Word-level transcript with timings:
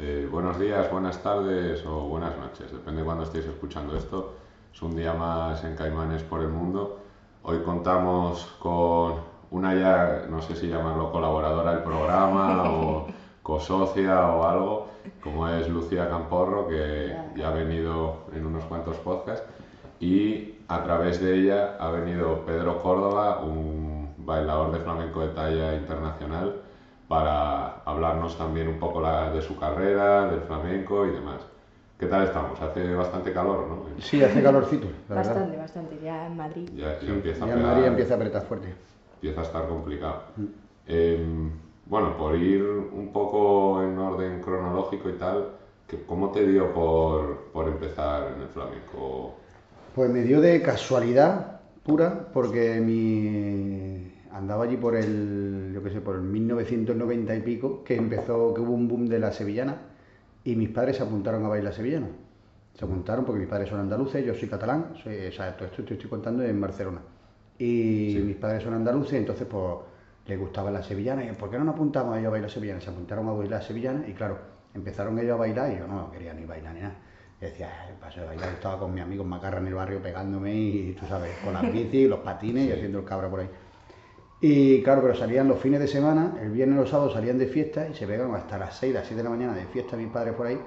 Eh, 0.00 0.28
buenos 0.28 0.58
días, 0.58 0.90
buenas 0.90 1.22
tardes 1.22 1.86
o 1.86 2.08
buenas 2.08 2.36
noches, 2.36 2.72
depende 2.72 3.02
de 3.02 3.04
cuando 3.04 3.22
estéis 3.22 3.44
escuchando 3.44 3.96
esto. 3.96 4.34
Es 4.72 4.82
un 4.82 4.96
día 4.96 5.12
más 5.12 5.62
en 5.62 5.76
Caimanes 5.76 6.24
por 6.24 6.40
el 6.40 6.48
mundo. 6.48 6.98
Hoy 7.44 7.60
contamos 7.60 8.44
con 8.58 9.14
una 9.52 9.72
ya, 9.76 10.26
no 10.28 10.42
sé 10.42 10.56
si 10.56 10.66
llamarlo 10.66 11.12
colaboradora 11.12 11.74
del 11.74 11.84
programa 11.84 12.70
o 12.72 13.06
cosocia 13.44 14.30
o 14.30 14.44
algo, 14.44 14.88
como 15.22 15.46
es 15.48 15.68
Lucía 15.68 16.08
Camporro, 16.08 16.66
que 16.66 17.16
ya 17.36 17.50
ha 17.50 17.52
venido 17.52 18.24
en 18.34 18.46
unos 18.46 18.64
cuantos 18.64 18.96
podcasts. 18.96 19.46
Y 20.00 20.56
a 20.66 20.82
través 20.82 21.20
de 21.20 21.38
ella 21.38 21.76
ha 21.78 21.90
venido 21.90 22.44
Pedro 22.44 22.82
Córdoba, 22.82 23.42
un 23.44 24.12
bailador 24.18 24.72
de 24.72 24.80
flamenco 24.80 25.20
de 25.20 25.28
talla 25.28 25.72
internacional 25.76 26.63
para 27.08 27.82
hablarnos 27.84 28.36
también 28.38 28.68
un 28.68 28.78
poco 28.78 29.00
la, 29.00 29.30
de 29.30 29.42
su 29.42 29.56
carrera, 29.58 30.26
del 30.30 30.40
flamenco 30.42 31.06
y 31.06 31.10
demás. 31.10 31.40
¿Qué 31.98 32.06
tal 32.06 32.24
estamos? 32.24 32.60
Hace 32.60 32.94
bastante 32.94 33.32
calor, 33.32 33.66
¿no? 33.68 33.84
Sí, 34.02 34.22
hace 34.22 34.42
calorcito, 34.42 34.88
la 35.08 35.14
verdad. 35.16 35.34
Bastante, 35.34 35.56
bastante, 35.58 35.98
ya 36.02 36.26
en 36.26 36.36
Madrid. 36.36 36.68
Ya, 36.74 36.94
ya 36.94 37.00
Sí, 37.00 37.06
empieza, 37.08 37.44
a 37.44 37.46
ya 37.48 37.52
en 37.54 37.58
pegar- 37.60 37.72
Madrid 37.72 37.86
empieza 37.86 38.14
a 38.14 38.16
apretar 38.16 38.42
fuerte. 38.42 38.74
empieza 39.14 39.40
a 39.40 39.44
estar 39.44 39.68
complicado. 39.68 40.22
Eh, 40.86 41.24
bueno, 41.86 42.16
por 42.16 42.34
ir 42.36 42.62
un 42.64 43.12
poco 43.12 43.82
en 43.82 43.96
orden 43.98 44.40
cronológico 44.40 45.08
y 45.08 45.12
tal, 45.14 45.48
¿cómo 46.06 46.30
te 46.30 46.46
dio 46.46 46.72
por, 46.74 47.44
por 47.52 47.68
empezar 47.68 48.32
en 48.34 48.42
el 48.42 48.48
flamenco? 48.48 49.34
Pues 49.94 50.10
me 50.10 50.22
dio 50.22 50.40
de 50.40 50.60
casualidad 50.62 51.60
pura, 51.84 52.26
porque 52.32 52.80
mi 52.80 54.13
andaba 54.34 54.64
allí 54.64 54.76
por 54.76 54.96
el, 54.96 55.70
yo 55.72 55.82
qué 55.82 55.90
sé, 55.90 56.00
por 56.00 56.16
el 56.16 56.22
1990 56.22 57.34
y 57.36 57.40
pico, 57.40 57.84
que 57.84 57.94
empezó, 57.96 58.52
que 58.52 58.60
hubo 58.60 58.72
un 58.72 58.88
boom 58.88 59.06
de 59.06 59.18
la 59.20 59.32
sevillana, 59.32 59.76
y 60.42 60.56
mis 60.56 60.68
padres 60.70 60.96
se 60.96 61.02
apuntaron 61.04 61.44
a 61.44 61.48
bailar 61.48 61.72
sevillana. 61.72 62.08
Se 62.74 62.84
apuntaron 62.84 63.24
porque 63.24 63.38
mis 63.40 63.48
padres 63.48 63.68
son 63.68 63.78
andaluces, 63.80 64.24
yo 64.26 64.34
soy 64.34 64.48
catalán, 64.48 64.94
soy, 65.02 65.26
o 65.28 65.32
sea, 65.32 65.56
todo 65.56 65.68
esto 65.68 65.84
te 65.84 65.94
estoy 65.94 66.10
contando 66.10 66.42
en 66.42 66.60
Barcelona. 66.60 66.98
Y 67.58 68.12
Sí. 68.12 68.22
mis 68.26 68.36
padres 68.36 68.64
son 68.64 68.74
andaluces, 68.74 69.14
entonces 69.14 69.46
pues 69.48 69.62
les 70.26 70.38
gustaba 70.38 70.70
la 70.72 70.82
sevillana, 70.82 71.24
y 71.24 71.32
¿por 71.32 71.48
qué 71.50 71.58
no 71.58 71.64
nos 71.64 71.74
apuntamos 71.76 72.16
ellos 72.16 72.26
a 72.28 72.30
bailar 72.30 72.50
sevillana? 72.50 72.80
Se 72.80 72.90
apuntaron 72.90 73.28
a 73.28 73.32
bailar 73.32 73.62
sevillana, 73.62 74.08
y 74.08 74.12
claro, 74.14 74.38
empezaron 74.74 75.16
ellos 75.20 75.34
a 75.34 75.36
bailar, 75.36 75.72
y 75.72 75.78
yo 75.78 75.86
no 75.86 76.10
quería 76.10 76.34
ni 76.34 76.44
bailar 76.44 76.74
ni 76.74 76.80
nada. 76.80 76.96
Y 77.40 77.44
decía, 77.44 77.68
"Ay, 77.86 77.94
paso 78.00 78.20
de 78.20 78.26
bailar, 78.26 78.48
estaba 78.48 78.78
con 78.80 78.92
mis 78.92 79.02
amigos 79.04 79.26
macarra 79.26 79.58
en 79.60 79.68
el 79.68 79.74
barrio 79.74 80.02
pegándome, 80.02 80.54
y 80.56 80.96
tú 80.98 81.06
sabes, 81.06 81.30
con 81.44 81.52
las 81.52 81.70
bicis, 81.72 82.08
los 82.08 82.20
patines, 82.20 82.68
y 82.68 82.72
haciendo 82.72 82.98
el 82.98 83.04
cabra 83.04 83.30
por 83.30 83.40
ahí. 83.40 83.48
Y 84.40 84.82
claro, 84.82 85.00
pero 85.02 85.14
salían 85.14 85.48
los 85.48 85.58
fines 85.58 85.80
de 85.80 85.88
semana, 85.88 86.36
el 86.42 86.50
viernes 86.50 86.76
y 86.76 86.80
los 86.80 86.90
sábados 86.90 87.14
salían 87.14 87.38
de 87.38 87.46
fiesta 87.46 87.88
y 87.88 87.94
se 87.94 88.06
pegaban 88.06 88.34
hasta 88.34 88.58
las 88.58 88.76
6, 88.76 88.92
las 88.92 89.06
7 89.06 89.16
de 89.16 89.24
la 89.24 89.30
mañana 89.30 89.54
de 89.54 89.64
fiesta 89.66 89.96
mis 89.96 90.08
padres 90.08 90.34
por 90.34 90.46
ahí. 90.46 90.58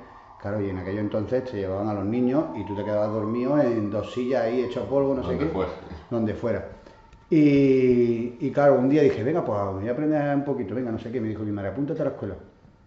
Claro, 0.42 0.62
y 0.62 0.70
en 0.70 0.78
aquello 0.78 1.00
entonces 1.00 1.44
te 1.46 1.58
llevaban 1.58 1.88
a 1.88 1.94
los 1.94 2.06
niños 2.06 2.46
y 2.56 2.66
tú 2.66 2.76
te 2.76 2.84
quedabas 2.84 3.12
dormido 3.12 3.60
en 3.60 3.90
dos 3.90 4.14
sillas 4.14 4.44
ahí 4.44 4.62
hecho 4.62 4.86
polvo, 4.86 5.16
no 5.16 5.28
sé 5.28 5.38
qué. 5.38 5.46
fuera. 5.46 5.72
Donde 6.10 6.34
fuera. 6.34 6.70
Y, 7.30 8.38
y 8.40 8.52
claro, 8.52 8.76
un 8.76 8.88
día 8.88 9.02
dije, 9.02 9.24
venga, 9.24 9.44
pues 9.44 9.60
me 9.60 9.80
voy 9.82 9.90
a 9.90 9.92
aprender 9.92 10.36
un 10.36 10.46
poquito, 10.46 10.76
venga, 10.76 10.92
no 10.92 11.00
sé 11.00 11.12
qué. 11.12 11.20
Me 11.20 11.28
dijo 11.28 11.44
mi 11.44 11.52
madre, 11.52 11.70
apúntate 11.70 12.02
a 12.02 12.06
la 12.06 12.12
escuela. 12.12 12.36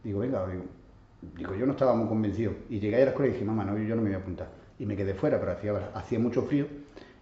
Digo, 0.03 0.21
venga, 0.21 0.47
digo, 0.47 0.65
digo, 1.37 1.55
yo 1.55 1.67
no 1.67 1.73
estaba 1.73 1.95
muy 1.95 2.09
convencido. 2.09 2.53
Y 2.69 2.79
llegué 2.79 2.97
a 2.97 3.05
la 3.05 3.11
escuela 3.11 3.31
y 3.31 3.33
dije, 3.35 3.45
mamá, 3.45 3.65
no, 3.65 3.77
yo 3.79 3.97
no 3.97 4.03
me 4.03 4.09
voy 4.09 4.17
a 4.17 4.19
apuntar. 4.21 4.49
Y 4.79 4.87
me 4.87 4.97
quedé 4.97 5.15
fuera, 5.15 5.39
pero 5.39 5.53
hacía, 5.53 5.91
hacía 5.95 6.19
mucho 6.19 6.43
frío. 6.43 6.67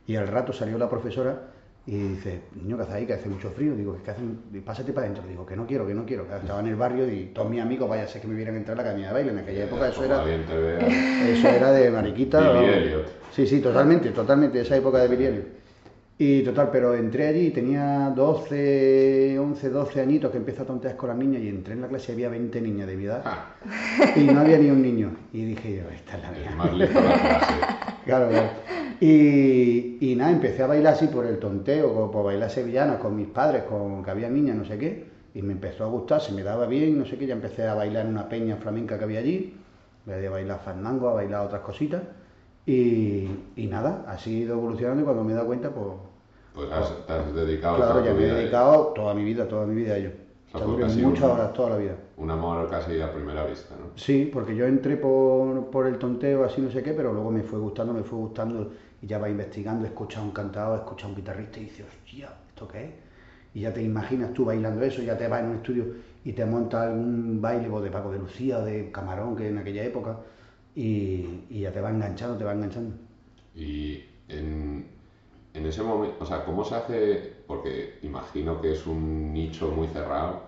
Y 0.07 0.15
al 0.17 0.29
rato 0.29 0.53
salió 0.53 0.79
la 0.79 0.89
profesora 0.89 1.51
y 1.91 1.97
dice, 1.97 2.41
niño, 2.55 2.77
¿qué 2.77 2.83
haces 2.83 2.95
ahí? 2.95 3.07
Que 3.07 3.15
hace 3.15 3.31
mucho 3.31 3.51
frío. 3.51 3.75
Digo, 3.75 3.97
¿qué 4.05 4.11
hacen? 4.11 4.41
Y 4.53 4.59
Pásate 4.61 4.93
para 4.93 5.07
adentro. 5.07 5.27
Digo, 5.27 5.47
que 5.47 5.57
no 5.57 5.67
quiero, 5.67 5.87
que 5.87 5.95
no 5.95 6.05
quiero. 6.05 6.25
Estaba 6.25 6.61
en 6.61 6.67
el 6.67 6.77
barrio 6.77 7.11
y 7.11 7.31
todos 7.35 7.49
mis 7.49 7.63
amigos, 7.63 7.89
vaya, 7.89 8.07
sé 8.07 8.21
que 8.21 8.29
me 8.29 8.35
vieran 8.35 8.57
entrar 8.57 8.75
a 8.75 8.83
la 8.83 8.83
academia 8.83 9.09
de 9.09 9.15
baile. 9.15 9.31
En 9.33 9.39
aquella 9.39 9.65
época 9.65 9.89
eso 9.89 10.05
era, 10.05 10.23
eso 11.29 11.49
era 11.49 11.73
de 11.73 11.91
mariquita. 11.91 12.61
Sí, 13.33 13.47
sí, 13.47 13.61
totalmente, 13.61 14.11
totalmente, 14.11 14.61
esa 14.61 14.77
época 14.77 14.99
de 14.99 15.09
Billy. 15.17 15.43
Y 16.21 16.43
total, 16.43 16.69
pero 16.73 16.95
entré 16.95 17.29
allí, 17.29 17.51
tenía 17.51 18.13
12, 18.15 19.39
11, 19.39 19.69
12 19.71 20.01
añitos 20.01 20.31
que 20.33 20.37
empecé 20.39 20.63
a 20.63 20.67
tontear 20.67 20.97
con 20.97 21.09
las 21.11 21.17
niñas 21.17 21.41
y 21.43 21.49
entré 21.49 21.75
en 21.75 21.81
la 21.81 21.87
clase 21.89 22.11
y 22.11 22.15
había 22.17 22.29
20 22.29 22.61
niñas 22.61 22.89
de 22.89 22.97
mi 22.97 23.05
edad 23.05 23.23
Ah, 23.25 23.55
y 24.17 24.25
no 24.25 24.41
había 24.41 24.59
ni 24.59 24.69
un 24.69 24.83
niño. 24.83 25.13
Y 25.33 25.45
dije 25.45 25.77
yo, 25.77 25.83
esta 25.95 26.17
es 26.17 26.23
la 26.23 26.33
es 26.33 26.39
mía. 26.41 26.51
más 26.57 26.73
lista 26.75 27.01
la 27.01 27.13
clase. 27.15 27.55
Claro, 28.05 28.29
claro. 28.31 28.53
Y, 29.01 29.99
y 30.01 30.17
nada, 30.17 30.33
empecé 30.33 30.63
a 30.63 30.67
bailar 30.67 30.95
así 30.95 31.09
por 31.09 31.27
el 31.27 31.39
tonteo, 31.39 31.93
por, 31.93 32.11
por 32.11 32.25
bailar 32.25 32.51
sevillana 32.51 32.99
con 32.99 33.15
mis 33.17 33.29
padres, 33.29 33.65
con 33.65 34.03
que 34.03 34.11
había 34.11 34.29
niñas, 34.31 34.57
no 34.57 34.65
sé 34.65 34.79
qué, 34.79 35.11
y 35.35 35.43
me 35.43 35.53
empezó 35.53 35.85
a 35.85 35.89
gustar, 35.89 36.21
se 36.21 36.33
me 36.33 36.43
daba 36.43 36.67
bien, 36.67 36.99
no 36.99 37.05
sé 37.05 37.19
qué, 37.19 37.27
ya 37.27 37.35
empecé 37.35 37.67
a 37.69 37.75
bailar 37.75 38.07
en 38.07 38.13
una 38.13 38.29
peña 38.29 38.57
flamenca 38.57 38.99
que 38.99 39.05
había 39.05 39.21
allí, 39.21 39.55
de 40.07 40.29
bailar 40.29 40.61
fandango, 40.65 41.09
a 41.09 41.15
bailar 41.15 41.47
otras 41.47 41.63
cositas, 41.63 42.03
y, 42.67 43.29
y 43.57 43.67
nada, 43.67 44.05
así 44.09 44.37
he 44.37 44.39
ido 44.45 44.55
evolucionando 44.55 45.03
y 45.03 45.05
cuando 45.05 45.25
me 45.25 45.33
he 45.33 45.35
dado 45.35 45.47
cuenta, 45.47 45.71
pues 45.71 45.87
Pues 46.55 46.71
has- 46.73 47.07
te 47.07 47.13
has 47.13 47.35
dedicado 47.35 47.77
claro, 47.77 48.05
ya 48.05 48.13
me 48.15 48.25
he 48.27 48.31
a 48.31 48.35
dedicado 48.35 48.87
toda 48.95 49.15
mi 49.15 49.25
vida, 49.25 49.47
toda 49.49 49.67
mi 49.67 49.75
vida 49.75 49.95
a 49.95 49.99
ello. 49.99 50.11
O 50.49 50.51
sea, 50.51 50.59
O 50.59 50.59
sea, 50.59 50.67
fue 50.67 50.77
duré 50.77 50.83
casi 50.83 51.01
muchas 51.03 51.25
un- 51.25 51.31
horas, 51.31 51.53
toda 51.53 51.71
la 51.71 51.77
vida. 51.77 51.97
Un 52.17 52.31
amor 52.31 52.69
casi 52.69 53.01
a 53.01 53.13
primera 53.13 53.45
vista, 53.45 53.75
¿no? 53.77 53.87
Sí, 53.97 54.31
porque 54.33 54.55
yo 54.55 54.65
entré 54.67 54.97
por, 54.97 55.71
por 55.71 55.87
el 55.87 55.99
tonteo, 55.99 56.45
así 56.45 56.61
no 56.61 56.71
sé 56.71 56.83
qué, 56.83 56.93
pero 56.93 57.13
luego 57.13 57.31
me 57.31 57.43
fue 57.43 57.59
gustando, 57.59 57.93
me 57.93 58.03
fue 58.05 58.19
gustando, 58.19 58.73
y 59.03 59.07
ya 59.07 59.19
vas 59.19 59.31
investigando, 59.31 59.85
escuchas 59.87 60.23
a 60.23 60.25
un 60.25 60.31
cantador, 60.33 60.79
escuchas 60.79 61.07
a 61.07 61.09
un 61.09 61.17
guitarrista 61.17 61.59
y 61.59 61.65
dices, 61.65 61.87
hostia, 61.87 62.31
¿esto 62.49 62.69
qué 62.69 62.85
es? 62.85 62.91
Y 63.55 63.61
ya 63.63 63.73
te 63.73 63.83
imaginas 63.83 64.33
tú 64.35 64.45
bailando 64.45 64.83
eso, 64.83 65.03
ya 65.03 65.17
te 65.19 65.27
vas 65.29 65.41
en 65.43 65.49
un 65.51 65.57
estudio 65.57 65.87
y 66.25 66.33
te 66.33 66.45
montas 66.47 66.87
algún 66.89 67.41
baile 67.41 67.69
o 67.71 67.81
de 67.81 67.91
Paco 67.91 68.11
de 68.13 68.19
Lucía 68.19 68.59
o 68.59 68.65
de 68.65 68.91
Camarón, 68.93 69.37
que 69.37 69.49
en 69.49 69.59
aquella 69.59 69.85
época, 69.85 70.19
y, 70.75 71.45
y 71.51 71.61
ya 71.61 71.73
te 71.73 71.81
va 71.81 71.91
enganchando, 71.91 72.37
te 72.39 72.45
va 72.45 72.53
enganchando. 72.53 72.95
Y 73.55 74.05
en, 74.29 74.87
en 75.59 75.67
ese 75.67 75.83
momento, 75.83 76.17
o 76.21 76.27
sea, 76.27 76.45
¿cómo 76.45 76.65
se 76.65 76.75
hace? 76.77 77.33
Porque 77.47 77.99
imagino 78.03 78.61
que 78.61 78.73
es 78.73 78.87
un 78.87 79.33
nicho 79.33 79.71
muy 79.71 79.89
cerrado. 79.89 80.43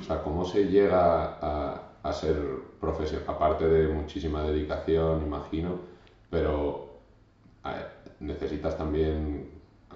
O 0.00 0.02
sea, 0.02 0.22
¿cómo 0.22 0.44
se 0.44 0.66
llega 0.68 1.36
a, 1.40 1.82
a 2.02 2.12
ser 2.12 2.36
profesional? 2.80 3.24
Aparte 3.28 3.68
de 3.68 3.88
muchísima 3.88 4.42
dedicación, 4.42 5.22
imagino, 5.22 5.80
pero 6.30 6.88
ver, 7.64 7.88
necesitas 8.20 8.76
también 8.76 9.50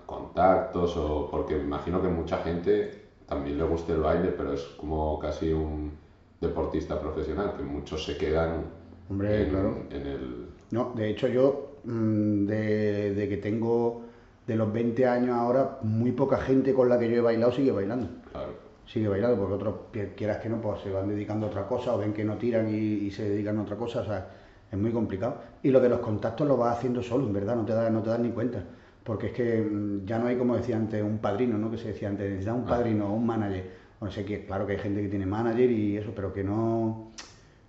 contactos 0.06 0.96
o 0.96 1.28
porque 1.30 1.56
me 1.56 1.64
imagino 1.64 2.02
que 2.02 2.08
mucha 2.08 2.38
gente 2.38 2.90
también 3.26 3.58
le 3.58 3.64
gusta 3.64 3.92
el 3.92 4.00
baile, 4.00 4.30
pero 4.32 4.52
es 4.52 4.62
como 4.76 5.18
casi 5.18 5.52
un 5.52 5.92
deportista 6.40 7.00
profesional, 7.00 7.54
que 7.56 7.62
muchos 7.62 8.04
se 8.04 8.16
quedan 8.16 8.66
Hombre, 9.08 9.42
en, 9.42 9.50
claro. 9.50 9.86
en 9.90 10.06
el... 10.06 10.46
No, 10.70 10.92
de 10.94 11.10
hecho 11.10 11.28
yo, 11.28 11.80
mm, 11.84 12.46
de, 12.46 13.14
de 13.14 13.28
que 13.28 13.36
tengo 13.36 14.02
de 14.46 14.56
los 14.56 14.72
20 14.72 15.06
años 15.06 15.30
ahora, 15.30 15.78
muy 15.82 16.12
poca 16.12 16.38
gente 16.38 16.74
con 16.74 16.88
la 16.88 16.98
que 16.98 17.08
yo 17.08 17.16
he 17.16 17.20
bailado 17.20 17.52
sigue 17.52 17.72
bailando. 17.72 18.08
Claro, 18.30 18.54
sigue 18.86 19.08
bailando, 19.08 19.36
porque 19.36 19.54
otros, 19.54 19.74
quieras 20.16 20.38
que 20.38 20.48
no, 20.48 20.60
pues 20.60 20.80
se 20.82 20.90
van 20.90 21.08
dedicando 21.08 21.46
a 21.46 21.48
otra 21.50 21.66
cosa 21.66 21.94
o 21.94 21.98
ven 21.98 22.12
que 22.12 22.24
no 22.24 22.36
tiran 22.36 22.68
y, 22.68 22.76
y 22.76 23.10
se 23.10 23.28
dedican 23.28 23.58
a 23.58 23.62
otra 23.62 23.76
cosa, 23.76 24.00
o 24.00 24.04
sea, 24.04 24.28
es 24.70 24.78
muy 24.78 24.90
complicado. 24.90 25.36
Y 25.62 25.70
lo 25.70 25.80
de 25.80 25.88
los 25.88 26.00
contactos 26.00 26.48
lo 26.48 26.56
vas 26.56 26.78
haciendo 26.78 27.02
solo, 27.02 27.26
en 27.26 27.32
verdad, 27.32 27.56
no 27.56 27.64
te 27.64 27.72
das, 27.72 27.92
no 27.92 28.02
te 28.02 28.10
das 28.10 28.20
ni 28.20 28.30
cuenta. 28.30 28.64
Porque 29.04 29.26
es 29.28 29.32
que 29.32 29.60
mm, 29.60 30.04
ya 30.06 30.18
no 30.18 30.26
hay, 30.26 30.36
como 30.36 30.56
decía 30.56 30.76
antes, 30.76 31.02
un 31.02 31.18
padrino, 31.18 31.58
¿no? 31.58 31.70
Que 31.70 31.78
se 31.78 31.88
decía 31.88 32.08
antes, 32.08 32.28
necesitas 32.28 32.56
un 32.56 32.64
padrino 32.64 33.08
o 33.08 33.14
un 33.14 33.26
manager. 33.26 33.70
O 34.00 34.04
no 34.06 34.10
sé 34.10 34.24
qué, 34.24 34.44
claro 34.44 34.66
que 34.66 34.72
hay 34.72 34.78
gente 34.78 35.02
que 35.02 35.08
tiene 35.08 35.26
manager 35.26 35.70
y 35.70 35.96
eso, 35.96 36.12
pero 36.14 36.32
que 36.32 36.42
no... 36.42 37.10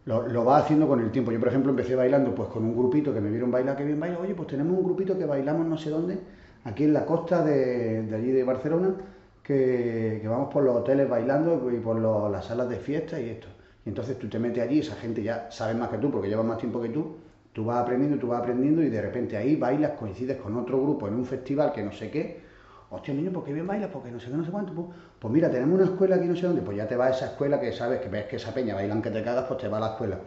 Lo, 0.05 0.27
lo 0.27 0.43
va 0.43 0.57
haciendo 0.57 0.87
con 0.87 0.99
el 0.99 1.11
tiempo. 1.11 1.31
Yo, 1.31 1.39
por 1.39 1.47
ejemplo, 1.47 1.71
empecé 1.71 1.95
bailando 1.95 2.35
pues 2.35 2.49
con 2.49 2.65
un 2.65 2.75
grupito 2.75 3.13
que 3.13 3.21
me 3.21 3.29
vieron 3.29 3.51
bailar, 3.51 3.77
que 3.77 3.85
bien 3.85 3.99
baila. 3.99 4.19
Oye, 4.19 4.35
pues 4.35 4.49
tenemos 4.49 4.77
un 4.77 4.83
grupito 4.83 5.17
que 5.17 5.25
bailamos 5.25 5.65
no 5.65 5.77
sé 5.77 5.89
dónde, 5.89 6.19
aquí 6.65 6.83
en 6.85 6.93
la 6.93 7.05
costa 7.05 7.43
de, 7.43 8.03
de 8.03 8.15
allí 8.15 8.31
de 8.31 8.43
Barcelona, 8.43 8.95
que, 9.43 10.19
que 10.21 10.27
vamos 10.27 10.51
por 10.53 10.63
los 10.63 10.75
hoteles 10.77 11.09
bailando 11.09 11.69
y 11.71 11.79
por 11.79 11.99
los- 11.99 12.31
las 12.31 12.45
salas 12.45 12.69
de 12.69 12.77
fiesta 12.77 13.19
y 13.19 13.29
esto. 13.29 13.47
Y 13.85 13.89
entonces 13.89 14.17
tú 14.17 14.29
te 14.29 14.39
metes 14.39 14.63
allí, 14.63 14.79
esa 14.79 14.95
gente 14.95 15.21
ya 15.21 15.47
sabe 15.51 15.73
más 15.73 15.89
que 15.89 15.97
tú, 15.97 16.09
porque 16.09 16.29
lleva 16.29 16.43
más 16.43 16.57
tiempo 16.57 16.81
que 16.81 16.89
tú, 16.89 17.17
tú 17.51 17.65
vas 17.65 17.77
aprendiendo, 17.83 18.17
tú 18.17 18.27
vas 18.27 18.39
aprendiendo 18.41 18.81
y 18.81 18.89
de 18.89 19.01
repente 19.01 19.35
ahí 19.35 19.55
bailas, 19.57 19.91
coincides 19.91 20.37
con 20.37 20.55
otro 20.57 20.81
grupo 20.81 21.07
en 21.07 21.15
un 21.15 21.25
festival 21.25 21.73
que 21.73 21.83
no 21.83 21.91
sé 21.91 22.09
qué, 22.09 22.41
hostia, 22.89 23.13
niño, 23.13 23.31
¿por 23.31 23.43
qué 23.43 23.51
bien 23.53 23.67
bailas? 23.67 23.89
Porque 23.91 24.09
no 24.11 24.19
sé 24.19 24.29
qué, 24.29 24.37
no 24.37 24.45
sé 24.45 24.51
cuánto. 24.51 24.73
Pues, 24.73 24.87
pues 25.19 25.33
mira, 25.33 25.49
tenemos 25.51 25.75
una 25.75 25.85
escuela 25.91 26.15
aquí 26.15 26.25
no 26.27 26.35
sé 26.35 26.45
dónde, 26.47 26.61
pues 26.61 26.77
ya 26.77 26.87
te 26.87 26.95
vas 26.95 27.09
a 27.11 27.15
esa 27.17 27.25
escuela 27.27 27.59
que 27.59 27.73
sabes 27.73 27.99
que 27.99 28.07
ves 28.07 28.25
que 28.25 28.37
esa 28.37 28.53
peña 28.53 28.75
bailan 28.75 29.01
que 29.01 29.09
te 29.11 29.21
cagas, 29.23 29.45
pues 29.47 29.59
te 29.59 29.67
vas 29.67 29.81
a 29.81 29.85
la 29.87 29.91
escuela. 29.93 30.19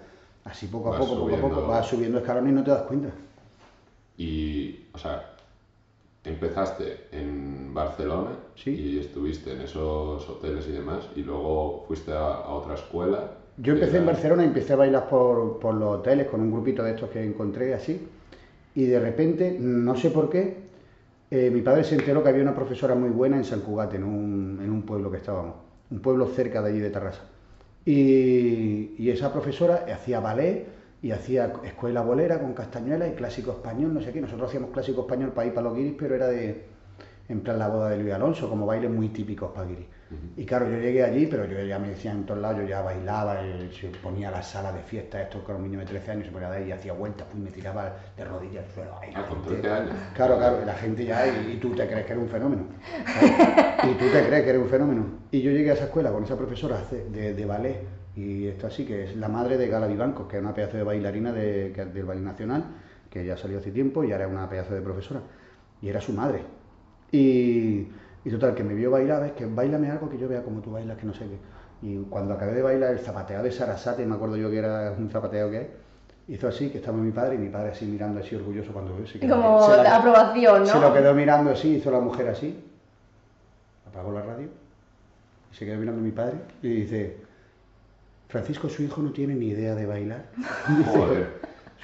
Así 0.44 0.66
poco 0.66 0.88
a 0.88 0.98
Vas 0.98 1.00
poco, 1.00 1.20
poco 1.22 1.34
a 1.34 1.40
poco, 1.40 1.66
vas 1.66 1.86
subiendo 1.86 2.18
escalones 2.18 2.52
y 2.52 2.54
no 2.54 2.62
te 2.62 2.70
das 2.70 2.82
cuenta. 2.82 3.08
Y, 4.16 4.86
o 4.92 4.98
sea, 4.98 5.35
empezaste 6.26 7.06
en 7.12 7.72
Barcelona 7.72 8.30
Sí. 8.54 8.70
y 8.70 8.98
estuviste 8.98 9.52
en 9.52 9.60
esos 9.62 10.28
hoteles 10.28 10.66
y 10.68 10.72
demás, 10.72 11.08
y 11.16 11.22
luego 11.22 11.84
fuiste 11.86 12.12
a, 12.12 12.18
a 12.34 12.48
otra 12.54 12.74
escuela. 12.74 13.30
Yo 13.58 13.72
empecé 13.74 13.96
en 13.96 14.02
era- 14.02 14.12
Barcelona 14.12 14.42
y 14.44 14.46
empecé 14.46 14.72
a 14.74 14.76
bailar 14.76 15.08
por, 15.08 15.58
por 15.58 15.74
los 15.74 15.98
hoteles 16.00 16.26
con 16.28 16.40
un 16.40 16.50
grupito 16.52 16.82
de 16.82 16.90
estos 16.90 17.08
que 17.10 17.24
encontré 17.24 17.72
así. 17.74 18.06
Y 18.74 18.84
de 18.84 19.00
repente, 19.00 19.56
no 19.58 19.96
sé 19.96 20.10
por 20.10 20.28
qué, 20.28 20.56
eh, 21.30 21.50
mi 21.50 21.62
padre 21.62 21.82
se 21.84 21.94
enteró 21.94 22.22
que 22.22 22.28
había 22.28 22.42
una 22.42 22.54
profesora 22.54 22.94
muy 22.94 23.08
buena 23.10 23.36
en 23.38 23.44
San 23.44 23.60
Cugate, 23.60 23.96
en 23.96 24.04
un, 24.04 24.60
en 24.62 24.70
un 24.70 24.82
pueblo 24.82 25.10
que 25.10 25.16
estábamos, 25.16 25.54
un 25.90 26.00
pueblo 26.00 26.26
cerca 26.26 26.60
de 26.60 26.70
allí 26.70 26.80
de 26.80 26.90
Tarrasa. 26.90 27.22
Y, 27.86 28.94
y 28.98 29.10
esa 29.10 29.32
profesora 29.32 29.86
hacía 29.92 30.20
ballet 30.20 30.66
y 31.02 31.10
hacía 31.12 31.52
escuela 31.64 32.00
bolera 32.02 32.38
con 32.40 32.52
castañuela 32.54 33.06
y 33.06 33.12
clásico 33.12 33.52
español, 33.52 33.94
no 33.94 34.00
sé 34.00 34.12
qué. 34.12 34.20
Nosotros 34.20 34.48
hacíamos 34.48 34.70
clásico 34.70 35.02
español 35.02 35.32
para 35.32 35.46
ir 35.48 35.54
para 35.54 35.68
los 35.68 35.76
guiris, 35.76 35.94
pero 35.98 36.14
era 36.14 36.26
de, 36.28 36.64
en 37.28 37.40
plan 37.40 37.58
la 37.58 37.68
boda 37.68 37.90
de 37.90 37.98
Luis 37.98 38.12
Alonso, 38.14 38.48
como 38.48 38.66
bailes 38.66 38.90
muy 38.90 39.08
típicos 39.10 39.50
para 39.52 39.66
guiris. 39.68 39.86
Y 40.36 40.46
claro, 40.46 40.70
yo 40.70 40.78
llegué 40.78 41.02
allí, 41.02 41.26
pero 41.26 41.46
yo 41.46 41.60
ya 41.64 41.80
me 41.80 41.88
decían 41.88 42.18
en 42.18 42.26
todos 42.26 42.40
lados, 42.40 42.58
yo 42.60 42.64
ya 42.68 42.80
bailaba, 42.80 43.44
eh, 43.44 43.68
se 43.72 43.88
ponía 43.88 44.30
la 44.30 44.40
sala 44.40 44.70
de 44.72 44.80
fiesta, 44.82 45.20
esto 45.20 45.42
con 45.42 45.56
un 45.56 45.64
niño 45.64 45.80
de 45.80 45.84
13 45.86 46.12
años, 46.12 46.26
se 46.26 46.30
ponía 46.32 46.48
ahí 46.48 46.68
y 46.68 46.72
hacía 46.72 46.92
vueltas, 46.92 47.26
pues 47.28 47.42
me 47.42 47.50
tiraba 47.50 47.92
de 48.16 48.24
rodillas 48.24 48.64
al 48.66 48.70
suelo. 48.72 48.90
Ay, 49.02 49.10
Ah, 49.16 49.24
con 49.28 49.42
gente- 49.42 49.62
13 49.62 49.68
años. 49.68 49.94
Claro, 50.14 50.36
claro, 50.38 50.64
la 50.64 50.74
gente 50.74 51.04
ya, 51.04 51.26
y, 51.26 51.54
y 51.54 51.56
tú 51.56 51.70
te 51.74 51.88
crees 51.88 52.06
que 52.06 52.12
eres 52.12 52.22
un 52.22 52.30
fenómeno. 52.30 52.62
¿sabes? 53.04 53.32
Y 53.92 53.94
tú 53.98 54.04
te 54.12 54.26
crees 54.28 54.44
que 54.44 54.50
eres 54.50 54.62
un 54.62 54.68
fenómeno. 54.68 55.06
Y 55.32 55.42
yo 55.42 55.50
llegué 55.50 55.70
a 55.70 55.74
esa 55.74 55.84
escuela 55.86 56.12
con 56.12 56.22
esa 56.22 56.36
profesora 56.36 56.78
de, 57.10 57.34
de 57.34 57.44
ballet, 57.44 57.80
y 58.16 58.46
esto 58.48 58.66
así, 58.66 58.84
que 58.86 59.04
es 59.04 59.16
la 59.16 59.28
madre 59.28 59.56
de 59.58 59.68
Gala 59.68 59.86
Vivancos, 59.86 60.26
que 60.26 60.36
es 60.38 60.42
una 60.42 60.54
pedazo 60.54 60.76
de 60.78 60.82
bailarina 60.82 61.32
de, 61.32 61.72
que- 61.74 61.84
del 61.84 62.04
Ballet 62.04 62.22
Nacional, 62.24 62.64
que 63.10 63.24
ya 63.24 63.36
salió 63.36 63.58
hace 63.58 63.70
tiempo 63.70 64.02
y 64.04 64.12
ahora 64.12 64.24
es 64.26 64.30
una 64.32 64.48
pedazo 64.48 64.74
de 64.74 64.80
profesora. 64.80 65.20
Y 65.82 65.88
era 65.88 66.00
su 66.00 66.12
madre. 66.12 66.40
Y, 67.12 67.86
y 68.24 68.30
total, 68.30 68.54
que 68.54 68.64
me 68.64 68.74
vio 68.74 68.90
bailar, 68.90 69.22
ves 69.22 69.32
que 69.32 69.46
bailame 69.46 69.90
algo 69.90 70.08
que 70.08 70.18
yo 70.18 70.28
vea 70.28 70.42
como 70.42 70.60
tú 70.60 70.70
bailas, 70.72 70.96
que 70.98 71.06
no 71.06 71.12
sé 71.14 71.26
qué. 71.26 71.86
Y 71.86 71.98
cuando 72.08 72.34
acabé 72.34 72.52
de 72.54 72.62
bailar 72.62 72.92
el 72.92 72.98
zapateado 73.00 73.44
de 73.44 73.52
Sarasate, 73.52 74.06
me 74.06 74.14
acuerdo 74.14 74.36
yo 74.36 74.50
que 74.50 74.58
era 74.58 74.92
un 74.98 75.10
zapateo 75.10 75.50
que 75.50 75.60
es, 75.60 75.66
hizo 76.28 76.48
así, 76.48 76.70
que 76.70 76.78
estaba 76.78 76.96
mi 76.96 77.12
padre 77.12 77.34
y 77.36 77.38
mi 77.38 77.50
padre 77.50 77.70
así 77.70 77.84
mirando 77.84 78.20
así 78.20 78.34
orgulloso 78.34 78.72
cuando 78.72 78.94
quedó- 79.20 79.36
Como 79.36 79.62
se 79.70 79.76
la- 79.82 79.96
aprobación, 79.98 80.60
¿no? 80.60 80.66
se 80.66 80.80
lo 80.80 80.92
quedó 80.94 81.14
mirando 81.14 81.50
así, 81.50 81.76
hizo 81.76 81.90
la 81.90 82.00
mujer 82.00 82.28
así, 82.30 82.64
apagó 83.86 84.10
la 84.12 84.22
radio, 84.22 84.48
y 85.52 85.54
se 85.54 85.64
quedó 85.66 85.78
mirando 85.78 86.00
mi 86.02 86.10
padre 86.10 86.34
y 86.62 86.68
dice, 86.68 87.16
Francisco, 88.28 88.68
su 88.68 88.82
hijo 88.82 89.02
no 89.02 89.12
tiene 89.12 89.34
ni 89.34 89.48
idea 89.48 89.74
de 89.74 89.86
bailar. 89.86 90.26
Joder. 90.86 91.28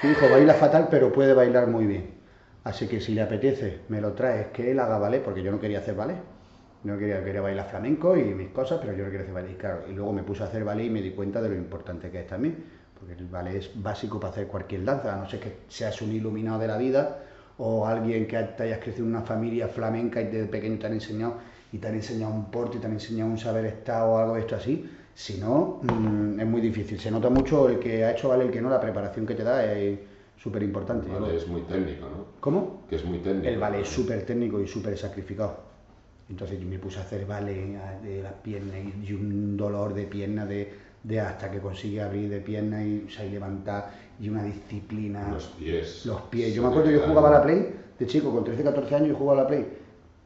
Su 0.00 0.08
hijo 0.08 0.28
baila 0.28 0.54
fatal, 0.54 0.88
pero 0.90 1.12
puede 1.12 1.34
bailar 1.34 1.68
muy 1.68 1.86
bien. 1.86 2.10
Así 2.64 2.86
que 2.86 3.00
si 3.00 3.14
le 3.14 3.22
apetece, 3.22 3.80
me 3.88 4.00
lo 4.00 4.12
traes, 4.12 4.48
que 4.48 4.70
él 4.70 4.78
haga 4.78 4.98
ballet, 4.98 5.22
porque 5.22 5.42
yo 5.42 5.50
no 5.50 5.60
quería 5.60 5.78
hacer 5.78 5.94
ballet. 5.94 6.16
No 6.84 6.98
quería, 6.98 7.22
quería 7.22 7.40
bailar 7.40 7.68
flamenco 7.68 8.16
y 8.16 8.22
mis 8.34 8.48
cosas, 8.48 8.80
pero 8.80 8.92
yo 8.92 9.04
no 9.04 9.10
quería 9.10 9.22
hacer 9.22 9.34
ballet. 9.34 9.52
Y 9.52 9.54
claro, 9.54 9.84
y 9.88 9.92
luego 9.92 10.12
me 10.12 10.22
puse 10.22 10.42
a 10.42 10.46
hacer 10.46 10.64
ballet 10.64 10.86
y 10.86 10.90
me 10.90 11.02
di 11.02 11.12
cuenta 11.12 11.40
de 11.40 11.48
lo 11.48 11.54
importante 11.54 12.10
que 12.10 12.20
es 12.20 12.26
también. 12.26 12.64
Porque 12.98 13.14
el 13.14 13.28
ballet 13.28 13.56
es 13.56 13.70
básico 13.80 14.18
para 14.18 14.32
hacer 14.32 14.46
cualquier 14.46 14.84
danza, 14.84 15.14
a 15.14 15.16
no 15.16 15.28
ser 15.28 15.40
que 15.40 15.58
seas 15.68 16.00
un 16.02 16.12
iluminado 16.12 16.58
de 16.58 16.66
la 16.66 16.76
vida 16.76 17.18
o 17.58 17.86
alguien 17.86 18.26
que 18.26 18.36
te 18.38 18.64
hayas 18.64 18.78
crecido 18.78 19.04
en 19.04 19.14
una 19.14 19.22
familia 19.22 19.68
flamenca 19.68 20.20
y 20.20 20.26
desde 20.26 20.46
pequeño 20.46 20.78
te 20.78 20.86
han 20.86 20.94
enseñado 20.94 21.36
y 21.72 21.78
te 21.78 21.88
han 21.88 21.94
enseñado 21.94 22.32
un 22.32 22.50
porte 22.50 22.78
y 22.78 22.80
te 22.80 22.86
han 22.86 22.94
enseñado 22.94 23.30
un 23.30 23.38
saber 23.38 23.64
estar 23.66 24.02
o 24.04 24.18
algo 24.18 24.34
de 24.34 24.40
esto 24.40 24.56
así. 24.56 24.88
Si 25.14 25.38
no, 25.38 25.80
mm, 25.82 26.40
es 26.40 26.46
muy 26.46 26.60
difícil. 26.60 26.98
Se 26.98 27.10
nota 27.10 27.28
mucho 27.30 27.68
el 27.68 27.78
que 27.78 28.04
ha 28.04 28.12
hecho 28.12 28.28
ballet, 28.28 28.46
el 28.46 28.52
que 28.52 28.62
no, 28.62 28.70
la 28.70 28.80
preparación 28.80 29.26
que 29.26 29.34
te 29.34 29.42
da 29.44 29.64
es 29.72 29.98
súper 30.36 30.62
importante. 30.62 31.08
Vale, 31.10 31.36
es 31.36 31.46
muy 31.46 31.62
técnico, 31.62 32.06
¿no? 32.06 32.26
¿Cómo? 32.40 32.82
Que 32.88 32.96
es 32.96 33.04
muy 33.04 33.18
técnico. 33.18 33.48
El 33.48 33.58
ballet 33.58 33.82
es 33.82 33.88
súper 33.88 34.24
técnico 34.24 34.60
y 34.60 34.66
súper 34.66 34.96
sacrificado. 34.96 35.72
Entonces 36.28 36.58
yo 36.58 36.66
me 36.66 36.78
puse 36.78 36.98
a 36.98 37.02
hacer 37.02 37.26
ah, 37.30 37.40
de 37.42 38.22
las 38.22 38.32
piernas 38.34 38.76
y, 39.06 39.12
un 39.12 39.56
dolor 39.56 39.92
de 39.92 40.04
pierna 40.04 40.46
de, 40.46 40.72
de 41.02 41.20
hasta 41.20 41.50
que 41.50 41.58
consigue 41.58 42.00
abrir 42.00 42.30
de 42.30 42.40
pierna 42.40 42.82
y, 42.82 43.04
o 43.06 43.10
sea, 43.10 43.26
y 43.26 43.30
levantar 43.30 43.90
y 44.18 44.28
una 44.28 44.42
disciplina. 44.44 45.28
Los 45.30 45.48
pies. 45.48 46.06
Los 46.06 46.22
pies. 46.22 46.54
Yo 46.54 46.62
me 46.62 46.68
acuerdo, 46.68 46.90
yo 46.90 46.98
quedan- 46.98 47.10
jugaba 47.10 47.28
a 47.28 47.32
la 47.32 47.42
Play 47.42 47.74
de 47.98 48.06
chico, 48.06 48.32
con 48.32 48.44
13, 48.44 48.62
14 48.62 48.94
años, 48.94 49.08
yo 49.08 49.14
jugaba 49.16 49.40
a 49.40 49.42
la 49.44 49.48
Play. 49.48 49.66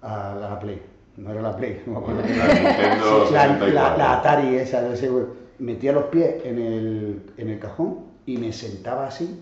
A 0.03 0.37
la 0.41 0.61
Play. 0.61 0.81
No 1.17 1.31
era 1.33 1.41
la 1.43 1.57
Play, 1.57 1.83
no 1.87 1.93
me 1.93 1.99
acuerdo. 1.99 2.21
La 2.21 2.47
Nintendo 2.55 3.27
Sí, 3.27 3.33
la, 3.35 3.43
64. 3.43 3.69
la- 3.75 3.97
la 3.97 4.13
Atari 4.19 4.57
esa, 4.57 4.83
de 4.83 4.97
seguro. 4.97 5.29
Metía 5.59 5.93
los 5.93 6.05
pies 6.05 6.45
en 6.45 6.59
el, 6.59 7.23
en 7.39 7.49
el 7.49 7.59
cajón 7.59 8.01
y 8.27 8.37
me 8.37 8.53
sentaba 8.53 9.07
así 9.07 9.41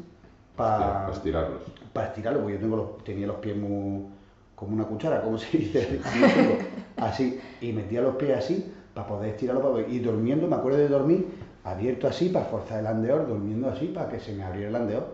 para 0.56 0.78
para 1.06 1.12
estirarlos. 1.12 1.62
para 1.92 2.06
estirarlo, 2.08 2.40
porque 2.40 2.54
yo 2.54 2.60
tengo 2.60 2.76
los- 2.76 3.04
tenía 3.04 3.26
los 3.26 3.36
pies 3.36 3.56
muy, 3.56 4.04
como 4.54 4.74
una 4.74 4.84
cuchara, 4.84 5.20
como 5.22 5.36
se 5.38 5.58
dice, 5.58 6.00
así, 6.96 7.40
y 7.60 7.72
metía 7.72 8.02
los 8.02 8.14
pies 8.16 8.38
así 8.38 8.72
para 8.94 9.08
poder 9.08 9.30
estirarlo, 9.30 9.72
para- 9.72 9.88
y 9.88 9.98
durmiendo, 9.98 10.46
me 10.46 10.54
acuerdo 10.54 10.78
de 10.78 10.86
dormir 10.88 11.26
abierto 11.64 12.06
así 12.06 12.28
para 12.28 12.44
forzar 12.44 12.78
el 12.80 12.86
andeor, 12.86 13.26
durmiendo 13.26 13.68
así 13.68 13.86
para 13.86 14.08
que 14.08 14.20
se 14.20 14.32
me 14.32 14.44
abriera 14.44 14.68
el 14.68 14.76
andeor. 14.76 15.06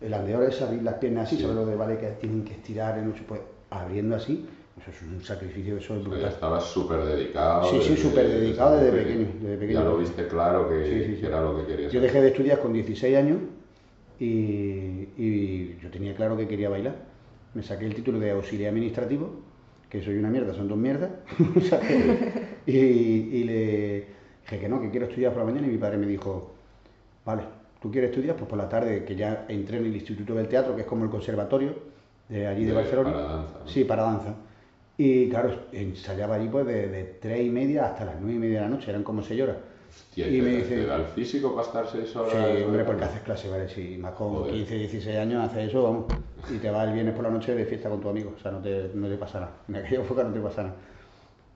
El 0.00 0.14
andeor 0.14 0.44
es 0.44 0.60
abrir 0.62 0.82
las 0.84 0.94
piernas 0.94 1.26
así, 1.26 1.36
Sí. 1.36 1.42
sobre 1.42 1.54
lo 1.56 1.66
de 1.66 1.74
vale 1.74 1.98
que 1.98 2.06
tienen 2.20 2.44
que 2.44 2.52
estirar, 2.52 2.96
en, 2.98 3.10
pues 3.26 3.40
abriendo 3.70 4.14
así, 4.14 4.46
eso 4.80 4.90
es 4.90 5.02
un 5.02 5.20
sacrificio, 5.22 5.78
eso 5.78 5.96
es 5.96 6.04
brutal. 6.04 6.28
estabas 6.28 6.64
súper 6.64 7.02
dedicado. 7.04 7.64
Sí, 7.70 7.80
sí, 7.82 7.96
súper 7.96 8.28
dedicado 8.28 8.76
desde 8.76 8.92
pequeño, 8.92 9.26
desde 9.40 9.56
pequeño. 9.58 9.80
Ya 9.80 9.84
lo 9.84 9.96
viste 9.98 10.26
claro 10.28 10.68
que, 10.68 10.84
Sí, 10.84 11.04
sí, 11.04 11.14
sí. 11.14 11.20
que 11.20 11.26
era 11.26 11.40
lo 11.40 11.56
que 11.58 11.66
querías. 11.66 11.92
Yo 11.92 12.00
dejé 12.00 12.20
de 12.20 12.28
estudiar 12.28 12.60
con 12.60 12.72
16 12.72 13.16
años 13.16 13.38
y, 14.20 14.24
y 15.16 15.78
yo 15.82 15.90
tenía 15.90 16.14
claro 16.14 16.36
que 16.36 16.46
quería 16.46 16.68
bailar. 16.68 16.94
Me 17.54 17.62
saqué 17.62 17.86
el 17.86 17.94
título 17.94 18.18
de 18.18 18.30
auxiliar 18.32 18.70
administrativo, 18.70 19.30
que 19.88 20.02
soy 20.02 20.16
una 20.18 20.28
mierda, 20.28 20.52
son 20.54 20.68
dos 20.68 20.78
mierdas. 20.78 21.10
Y, 22.68 22.76
y 22.78 23.44
le 23.44 24.06
dije 24.42 24.58
que 24.60 24.68
no, 24.68 24.80
que 24.80 24.90
quiero 24.90 25.06
estudiar 25.06 25.32
por 25.32 25.42
la 25.42 25.46
mañana 25.52 25.68
y 25.68 25.70
mi 25.70 25.78
padre 25.78 25.98
me 25.98 26.06
dijo, 26.08 26.52
vale, 27.24 27.42
¿tú 27.80 27.92
quieres 27.92 28.10
estudiar? 28.10 28.34
Pues 28.34 28.48
por 28.48 28.58
la 28.58 28.68
tarde, 28.68 29.04
que 29.04 29.14
ya 29.14 29.46
entré 29.48 29.78
en 29.78 29.86
el 29.86 29.94
Instituto 29.94 30.34
del 30.34 30.48
Teatro, 30.48 30.74
que 30.74 30.80
es 30.82 30.86
como 30.88 31.04
el 31.04 31.10
conservatorio 31.10 31.74
de 32.28 32.44
allí 32.48 32.62
de, 32.64 32.70
De- 32.70 32.76
Barcelona. 32.76 33.12
para 33.12 33.22
danza, 33.28 33.58
¿no? 33.60 33.68
Sí, 33.68 33.84
para 33.84 34.02
danza. 34.02 34.34
Y 34.98 35.28
claro, 35.28 35.66
ensayaba 35.72 36.36
allí 36.36 36.48
pues 36.48 36.66
de, 36.66 36.88
de 36.88 37.04
tres 37.20 37.44
y 37.44 37.50
media 37.50 37.86
hasta 37.86 38.04
las 38.06 38.16
nueve 38.18 38.36
y 38.36 38.38
media 38.38 38.62
de 38.62 38.68
la 38.68 38.70
noche, 38.70 38.90
eran 38.90 39.02
como 39.02 39.22
seis 39.22 39.42
horas. 39.42 39.56
Y 40.14 40.22
¿te, 40.22 40.42
me 40.42 40.50
te 40.50 40.56
dice, 40.56 40.86
da 40.86 40.96
el 40.96 41.04
físico 41.06 41.54
para 41.54 41.66
estar 41.66 41.86
seis 41.90 42.14
horas? 42.16 42.32
Sí, 42.32 42.62
hombre, 42.62 42.84
porque 42.84 43.04
haces 43.04 43.20
clase, 43.20 43.48
¿vale? 43.50 43.68
Si 43.68 43.98
más 43.98 44.12
con 44.14 44.34
Joder. 44.34 44.54
15, 44.54 44.74
16 44.74 45.16
años 45.18 45.44
haces 45.44 45.68
eso, 45.68 45.82
vamos, 45.82 46.06
y 46.54 46.58
te 46.58 46.70
vas 46.70 46.86
el 46.88 46.94
viernes 46.94 47.14
por 47.14 47.24
la 47.24 47.30
noche 47.30 47.54
de 47.54 47.64
fiesta 47.66 47.90
con 47.90 48.00
tu 48.00 48.08
amigo, 48.08 48.32
o 48.36 48.38
sea, 48.40 48.50
no 48.52 48.60
te, 48.60 48.90
no 48.94 49.08
te 49.08 49.16
pasa 49.16 49.40
nada. 49.40 49.52
En 49.68 49.76
aquella 49.76 50.02
época 50.02 50.22
no 50.24 50.32
te 50.32 50.40
pasa 50.40 50.62
nada. 50.62 50.76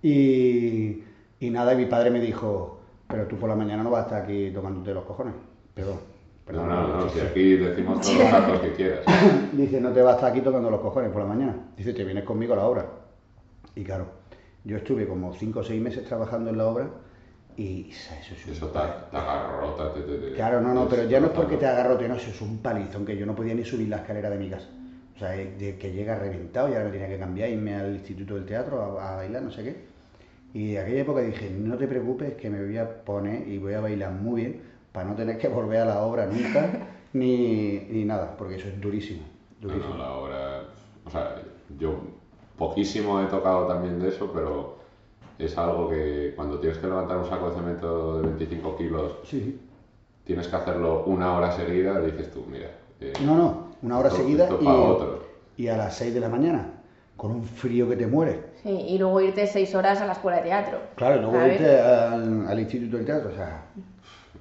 Y, 0.02 1.02
y 1.40 1.50
nada, 1.50 1.74
y 1.74 1.76
mi 1.76 1.86
padre 1.86 2.10
me 2.10 2.20
dijo, 2.20 2.80
pero 3.08 3.26
tú 3.26 3.36
por 3.36 3.48
la 3.48 3.56
mañana 3.56 3.82
no 3.82 3.90
vas 3.90 4.02
a 4.02 4.04
estar 4.04 4.22
aquí 4.22 4.50
tocándote 4.50 4.94
los 4.94 5.04
cojones. 5.04 5.34
Perdón. 5.74 5.96
No, 5.96 6.44
perdón. 6.46 6.68
no, 6.68 6.88
no, 6.88 7.08
si 7.08 7.20
aquí 7.20 7.56
decimos 7.56 8.00
todos 8.00 8.18
los 8.18 8.30
datos 8.30 8.60
que 8.60 8.72
quieras. 8.72 9.00
Dice, 9.52 9.80
no 9.80 9.92
te 9.92 10.02
vas 10.02 10.14
a 10.14 10.16
estar 10.16 10.30
aquí 10.30 10.40
tocando 10.40 10.70
los 10.70 10.80
cojones 10.80 11.10
por 11.10 11.22
la 11.22 11.28
mañana. 11.28 11.56
Dice, 11.76 11.92
te 11.92 12.04
vienes 12.04 12.24
conmigo 12.24 12.54
a 12.54 12.56
la 12.56 12.66
obra. 12.66 12.99
Y 13.74 13.84
claro, 13.84 14.06
yo 14.64 14.76
estuve 14.76 15.06
como 15.06 15.32
5 15.34 15.60
o 15.60 15.62
6 15.64 15.80
meses 15.80 16.04
trabajando 16.04 16.50
en 16.50 16.58
la 16.58 16.66
obra 16.66 16.88
y 17.56 17.90
eso 17.90 18.14
es 18.34 18.46
un 18.46 18.52
Eso 18.52 18.66
te, 18.68 18.78
te 19.10 19.16
agarrota, 19.16 19.92
te, 19.92 20.00
te- 20.02 20.18
te- 20.18 20.32
Claro, 20.34 20.60
no, 20.60 20.72
no, 20.74 20.88
pero 20.88 21.04
ya 21.04 21.20
no 21.20 21.26
es 21.26 21.32
porque 21.32 21.56
te 21.56 21.66
agarrote, 21.66 22.08
no, 22.08 22.14
eso 22.14 22.30
es 22.30 22.40
un 22.40 22.58
palizón 22.58 23.04
que 23.04 23.16
yo 23.16 23.26
no 23.26 23.34
podía 23.34 23.54
ni 23.54 23.64
subir 23.64 23.88
la 23.88 23.98
escalera 23.98 24.30
de 24.30 24.38
mi 24.38 24.48
casa. 24.48 24.68
O 25.14 25.18
sea, 25.18 25.36
eh, 25.36 25.54
de 25.58 25.76
que 25.76 25.92
llega 25.92 26.18
reventado 26.18 26.68
y 26.68 26.72
ahora 26.72 26.86
me 26.86 26.90
tenía 26.92 27.08
que 27.08 27.18
cambiar, 27.18 27.50
irme 27.50 27.74
al 27.74 27.94
Instituto 27.94 28.34
del 28.36 28.46
Teatro 28.46 28.98
a, 29.00 29.12
a 29.14 29.16
bailar, 29.16 29.42
no 29.42 29.50
sé 29.50 29.62
qué. 29.64 29.76
Y 30.54 30.72
de 30.72 30.78
aquella 30.80 31.02
época 31.02 31.20
dije, 31.20 31.50
no 31.50 31.76
te 31.76 31.86
preocupes 31.86 32.34
que 32.34 32.48
me 32.50 32.64
voy 32.64 32.76
a 32.78 33.04
poner 33.04 33.46
y 33.46 33.58
voy 33.58 33.74
a 33.74 33.80
bailar 33.80 34.12
muy 34.12 34.40
bien 34.42 34.60
para 34.92 35.08
no 35.08 35.14
tener 35.14 35.36
que 35.38 35.48
volver 35.48 35.80
a 35.80 35.84
la 35.84 36.00
obra 36.02 36.26
nunca, 36.26 36.70
ni, 37.12 37.78
ni 37.90 38.04
nada, 38.04 38.36
porque 38.36 38.54
eso 38.56 38.68
es 38.68 38.80
durísimo, 38.80 39.22
No, 39.60 39.68
durísimo. 39.68 39.94
no, 39.94 39.98
la 40.02 40.12
obra. 40.12 40.62
O 41.04 41.10
sea, 41.10 41.36
yo 41.78 42.00
poquísimo 42.64 43.20
he 43.22 43.24
tocado 43.26 43.66
también 43.66 43.98
de 43.98 44.10
eso, 44.10 44.30
pero 44.32 44.76
es 45.38 45.56
algo 45.56 45.88
que 45.88 46.34
cuando 46.36 46.58
tienes 46.58 46.78
que 46.78 46.86
levantar 46.86 47.16
un 47.16 47.24
saco 47.26 47.48
de 47.48 47.56
cemento 47.56 48.18
de 48.20 48.26
25 48.28 48.76
kilos, 48.76 49.12
Sí, 49.24 49.58
tienes 50.24 50.46
que 50.46 50.56
hacerlo 50.56 51.04
una 51.06 51.34
hora 51.34 51.50
seguida, 51.52 51.98
dices 52.00 52.30
tú, 52.30 52.44
mira. 52.50 52.70
eh, 53.00 53.14
no, 53.24 53.34
no, 53.36 53.66
una 53.82 53.98
hora 53.98 54.08
esto- 54.08 54.20
seguida 54.20 54.44
esto 54.44 54.58
para 54.60 54.78
otros. 54.78 55.20
y, 55.56 55.62
y 55.64 55.68
a 55.68 55.76
las 55.78 55.96
6 55.96 56.12
de 56.12 56.20
la 56.20 56.28
mañana, 56.28 56.70
con 57.16 57.30
un 57.32 57.42
frío 57.44 57.88
que 57.88 57.96
te 57.96 58.06
mueres. 58.06 58.36
Sí, 58.62 58.68
y 58.68 58.98
luego 58.98 59.22
irte 59.22 59.46
seis 59.46 59.74
horas 59.74 60.02
a 60.02 60.06
la 60.06 60.12
escuela 60.12 60.36
de 60.36 60.42
teatro. 60.44 60.78
Claro, 60.96 61.16
y 61.16 61.20
luego 61.20 61.32
¿sabes? 61.36 61.60
irte 61.60 61.80
al, 61.80 62.46
al 62.46 62.60
Instituto 62.60 62.96
del 62.98 63.06
Teatro, 63.06 63.30
o 63.30 63.34
sea, 63.34 63.64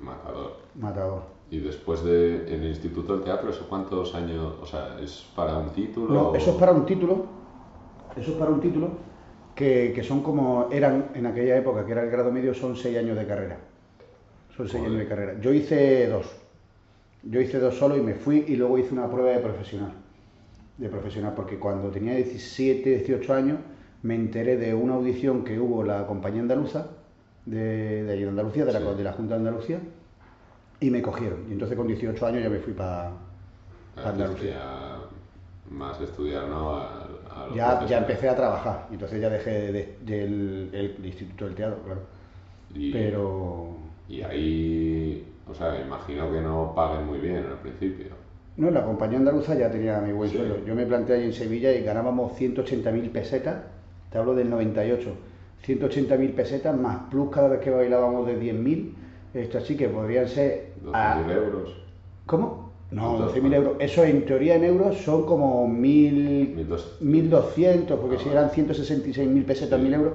Matador. 0.02 0.58
matador. 0.76 1.22
Y 1.52 1.60
después 1.60 2.04
de 2.04 2.54
en 2.54 2.64
el 2.64 2.70
Instituto 2.70 3.14
del 3.16 3.24
Teatro, 3.24 3.50
¿eso 3.50 3.66
cuántos 3.70 4.14
años? 4.14 4.54
O 4.62 4.66
sea, 4.66 4.98
¿es 5.02 5.26
para 5.36 5.58
un 5.58 5.70
título? 5.70 6.14
No, 6.14 6.22
o- 6.32 6.36
eso 6.36 6.52
es 6.52 6.58
para 6.58 6.74
un 6.74 6.86
título. 6.86 7.39
Eso 8.20 8.32
es 8.32 8.38
para 8.38 8.52
un 8.52 8.62
título. 8.62 8.90
que, 9.56 9.92
que 9.94 10.04
son 10.04 10.22
como 10.24 10.70
eran 10.72 11.10
en 11.16 11.26
aquella 11.26 11.58
época, 11.58 11.86
que 11.86 11.92
era 11.92 12.04
el 12.04 12.10
grado 12.10 12.32
medio, 12.32 12.54
son 12.54 12.76
seis 12.78 12.98
años 12.98 13.18
de 13.18 13.26
carrera. 13.26 13.58
Son 14.56 14.68
seis 14.68 14.82
Joder. 14.82 14.88
años 14.88 15.00
de 15.00 15.08
carrera. 15.08 15.40
Yo 15.42 15.52
hice 15.54 16.08
dos. 16.08 16.28
Yo 17.24 17.42
hice 17.42 17.60
dos 17.60 17.76
solo 17.76 17.98
y 17.98 18.02
me 18.02 18.14
fui 18.16 18.46
y 18.48 18.56
luego 18.56 18.78
hice 18.78 18.94
una 18.94 19.10
prueba 19.10 19.32
de 19.32 19.40
profesional. 19.40 19.92
De 20.78 20.88
profesional, 20.88 21.34
porque 21.36 21.60
cuando 21.60 21.90
tenía 21.90 22.16
17, 22.16 22.90
18 22.90 23.34
años 23.34 23.60
me 24.02 24.16
enteré 24.16 24.56
de 24.56 24.74
una 24.74 24.94
audición 24.94 25.44
que 25.44 25.60
hubo 25.60 25.84
la 25.84 26.08
compañía 26.08 26.42
andaluza, 26.42 26.88
de, 27.46 28.04
de 28.06 28.14
allí 28.14 28.24
de 28.24 28.30
Andalucía, 28.30 28.64
de 28.64 28.72
la, 28.72 28.80
Sí. 28.80 28.86
de 28.96 29.04
la 29.04 29.12
Junta 29.12 29.34
de 29.34 29.40
Andalucía, 29.40 29.80
y 30.80 30.90
me 30.90 31.02
cogieron. 31.02 31.40
Y 31.50 31.52
entonces 31.52 31.76
con 31.76 31.86
18 31.88 32.26
años 32.26 32.44
ya 32.44 32.50
me 32.50 32.60
fui 32.60 32.72
para 32.72 33.08
Antes 33.98 34.06
Andalucía. 34.06 34.52
ya 34.52 35.00
más 35.70 36.00
estudiar, 36.00 36.48
¿no? 36.48 36.80
A, 37.40 37.56
Ya, 37.56 37.86
ya 37.86 37.98
empecé 38.00 38.28
a 38.30 38.36
trabajar, 38.36 38.88
entonces 38.92 39.22
ya 39.22 39.30
dejé 39.30 39.72
de- 39.72 39.96
el 40.74 40.96
Instituto 41.04 41.46
del 41.46 41.56
Teatro, 41.56 41.78
claro. 41.84 42.02
Y, 42.76 42.92
Pero 42.92 43.76
y 44.08 44.22
ahí, 44.22 45.26
o 45.50 45.54
sea, 45.54 45.80
imagino 45.82 46.32
que 46.32 46.42
no 46.42 46.74
paguen 46.76 47.06
muy 47.06 47.20
bien 47.20 47.38
al 47.46 47.58
principio. 47.60 48.08
no, 48.58 48.70
la 48.72 48.84
compañía 48.84 49.18
andaluza 49.20 49.56
ya 49.56 49.72
tenía 49.72 50.00
mi 50.02 50.12
buen 50.12 50.30
Sí. 50.30 50.36
sueldo. 50.38 50.66
Yo 50.66 50.76
me 50.76 50.86
planteé 50.86 51.16
ahí 51.18 51.24
en 51.26 51.34
Sevilla 51.34 51.72
y 51.72 51.82
ganábamos 51.84 52.34
180.000 52.34 53.10
pesetas, 53.10 53.64
te 54.12 54.18
hablo 54.18 54.36
del 54.36 54.50
98, 54.50 55.12
180.000 55.64 56.34
pesetas 56.34 56.76
más 56.76 56.98
plus 57.10 57.30
cada 57.30 57.48
vez 57.48 57.60
que 57.62 57.70
bailábamos 57.70 58.28
de 58.28 58.36
10.000, 58.38 58.94
esto 59.34 59.58
así 59.60 59.78
que 59.78 59.88
podrían 59.90 60.28
ser... 60.28 60.74
12.000 60.84 60.94
a- 61.30 61.34
euros, 61.34 61.76
¿Cómo? 62.26 62.69
No, 62.92 63.12
Entonces, 63.16 63.44
12.000 63.44 63.54
euros. 63.54 63.76
Eso 63.80 64.04
en 64.04 64.26
teoría 64.26 64.56
en 64.56 64.64
euros 64.64 64.98
son 64.98 65.24
como 65.24 65.68
1.000... 65.68 66.56
1.200. 66.56 66.80
1.200, 67.02 67.98
porque 67.98 68.16
Ah, 68.16 68.20
si 68.24 68.30
eran 68.30 68.50
166.000 68.50 69.46
pesetas, 69.46 69.80
Sí. 69.80 69.86
1.000 69.86 69.94
euros, 69.94 70.14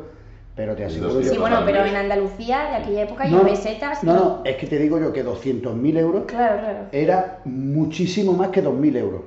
pero 0.57 0.75
te 0.75 0.85
aseguro 0.85 1.21
1.200. 1.21 1.23
yo... 1.25 1.31
Sí, 1.31 1.39
bueno, 1.39 1.63
pero 1.65 1.85
en 1.85 1.95
Andalucía 1.97 2.67
de 2.69 2.75
aquella 2.77 3.03
época 3.03 3.27
y 3.27 3.31
No, 3.31 3.43
pesetas. 3.45 4.03
No, 4.03 4.13
y- 4.13 4.17
no, 4.17 4.41
es 4.45 4.57
que 4.57 4.67
te 4.67 4.79
digo 4.79 4.99
yo 4.99 5.13
que 5.13 5.25
200.000 5.25 5.97
euros 5.99 6.25
Claro, 6.27 6.59
claro. 6.61 6.79
era 6.91 7.41
muchísimo 7.45 8.33
más 8.33 8.49
que 8.49 8.63
2.000 8.63 8.97
euros 8.97 9.23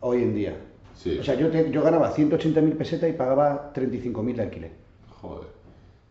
hoy 0.00 0.22
en 0.22 0.34
día. 0.34 0.54
Sí. 0.94 1.18
O 1.18 1.22
sea, 1.22 1.34
yo, 1.34 1.50
te- 1.50 1.70
yo 1.70 1.82
ganaba 1.82 2.10
180.000 2.14 2.74
pesetas 2.76 3.10
y 3.10 3.12
pagaba 3.12 3.70
35.000 3.74 4.34
de 4.36 4.42
alquiler. 4.42 4.70
Joder. 5.20 5.46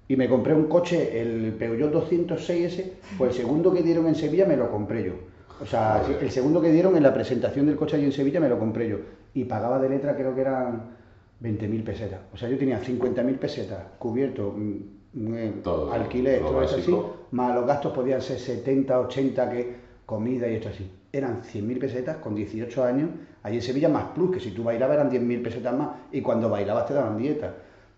Y 0.09 0.15
me 0.15 0.29
compré 0.29 0.53
un 0.53 0.65
coche, 0.67 1.19
el 1.21 1.53
Peugeot 1.53 1.91
206S, 1.91 2.83
pues 3.17 3.31
el 3.31 3.37
segundo 3.37 3.73
que 3.73 3.81
dieron 3.81 4.07
en 4.07 4.15
Sevilla 4.15 4.45
me 4.45 4.55
lo 4.55 4.69
compré 4.71 5.03
yo. 5.03 5.13
O 5.61 5.65
sea, 5.65 6.03
el 6.21 6.31
segundo 6.31 6.61
que 6.61 6.71
dieron 6.71 6.95
en 6.95 7.03
la 7.03 7.13
presentación 7.13 7.65
del 7.65 7.75
coche 7.75 7.95
allí 7.95 8.05
en 8.05 8.11
Sevilla 8.11 8.39
me 8.39 8.49
lo 8.49 8.59
compré 8.59 8.87
yo. 8.89 8.97
Y 9.33 9.45
pagaba 9.45 9.79
de 9.79 9.89
letra 9.89 10.15
creo 10.15 10.33
que 10.35 10.41
eran 10.41 10.97
20.000 11.41 11.83
pesetas. 11.83 12.19
O 12.33 12.37
sea, 12.37 12.49
yo 12.49 12.57
tenía 12.57 12.81
50.000 12.81 13.37
pesetas 13.37 13.79
cubierto, 13.99 14.53
mm, 14.55 14.71
mm, 15.13 15.33
eh, 15.35 15.53
Todo, 15.63 15.91
alquiler, 15.91 16.41
todo 16.41 16.61
eso 16.61 16.77
así, 16.77 16.95
más 17.31 17.55
los 17.55 17.65
gastos 17.65 17.93
podían 17.93 18.21
ser 18.21 18.39
70, 18.39 18.99
80, 18.99 19.49
que 19.49 19.75
comida 20.05 20.47
y 20.47 20.55
esto 20.55 20.69
así. 20.69 20.89
Eran 21.11 21.41
100.000 21.43 21.79
pesetas 21.79 22.17
con 22.17 22.35
18 22.35 22.83
años, 22.83 23.09
allí 23.43 23.57
en 23.57 23.61
Sevilla 23.61 23.89
más 23.89 24.05
plus, 24.15 24.31
que 24.31 24.39
si 24.39 24.51
tú 24.51 24.63
bailabas 24.63 24.95
eran 24.95 25.11
10.000 25.11 25.43
pesetas 25.43 25.75
más, 25.75 25.89
y 26.11 26.21
cuando 26.21 26.49
bailabas 26.49 26.85
te 26.87 26.93
daban 26.93 27.17
dieta. 27.17 27.53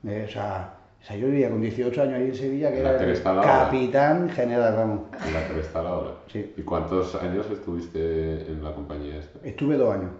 Eh, 0.05 0.25
o, 0.27 0.31
sea, 0.31 0.78
o 1.01 1.05
sea, 1.05 1.15
yo 1.15 1.27
vivía 1.27 1.49
con 1.49 1.61
18 1.61 2.01
años 2.01 2.13
ahí 2.15 2.25
en 2.27 2.35
Sevilla, 2.35 2.71
que 2.71 2.83
La 2.83 2.95
era 2.95 3.03
el 3.11 3.23
la 3.23 3.31
hora. 3.31 3.41
capitán 3.41 4.29
general, 4.29 4.75
vamos. 4.75 5.01
En 5.25 5.33
la 5.33 5.47
que 5.47 5.59
está 5.59 5.81
la 5.81 5.97
hora. 5.97 6.11
Sí. 6.27 6.53
¿Y 6.57 6.61
cuántos 6.61 7.15
años 7.15 7.47
estuviste 7.51 8.51
en 8.51 8.63
la 8.63 8.73
compañía 8.73 9.17
esta? 9.17 9.39
Estuve 9.47 9.77
dos 9.77 9.93
años. 9.95 10.11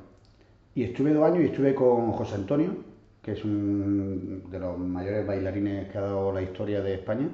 Y 0.75 0.83
estuve 0.83 1.13
dos 1.13 1.23
años 1.25 1.41
y 1.41 1.45
estuve 1.47 1.75
con 1.75 2.11
José 2.13 2.35
Antonio, 2.35 2.75
que 3.21 3.33
es 3.33 3.43
un 3.43 4.43
de 4.49 4.59
los 4.59 4.77
mayores 4.77 5.27
bailarines 5.27 5.89
que 5.89 5.97
ha 5.97 6.01
dado 6.01 6.31
la 6.31 6.41
historia 6.41 6.81
de 6.81 6.93
España. 6.93 7.27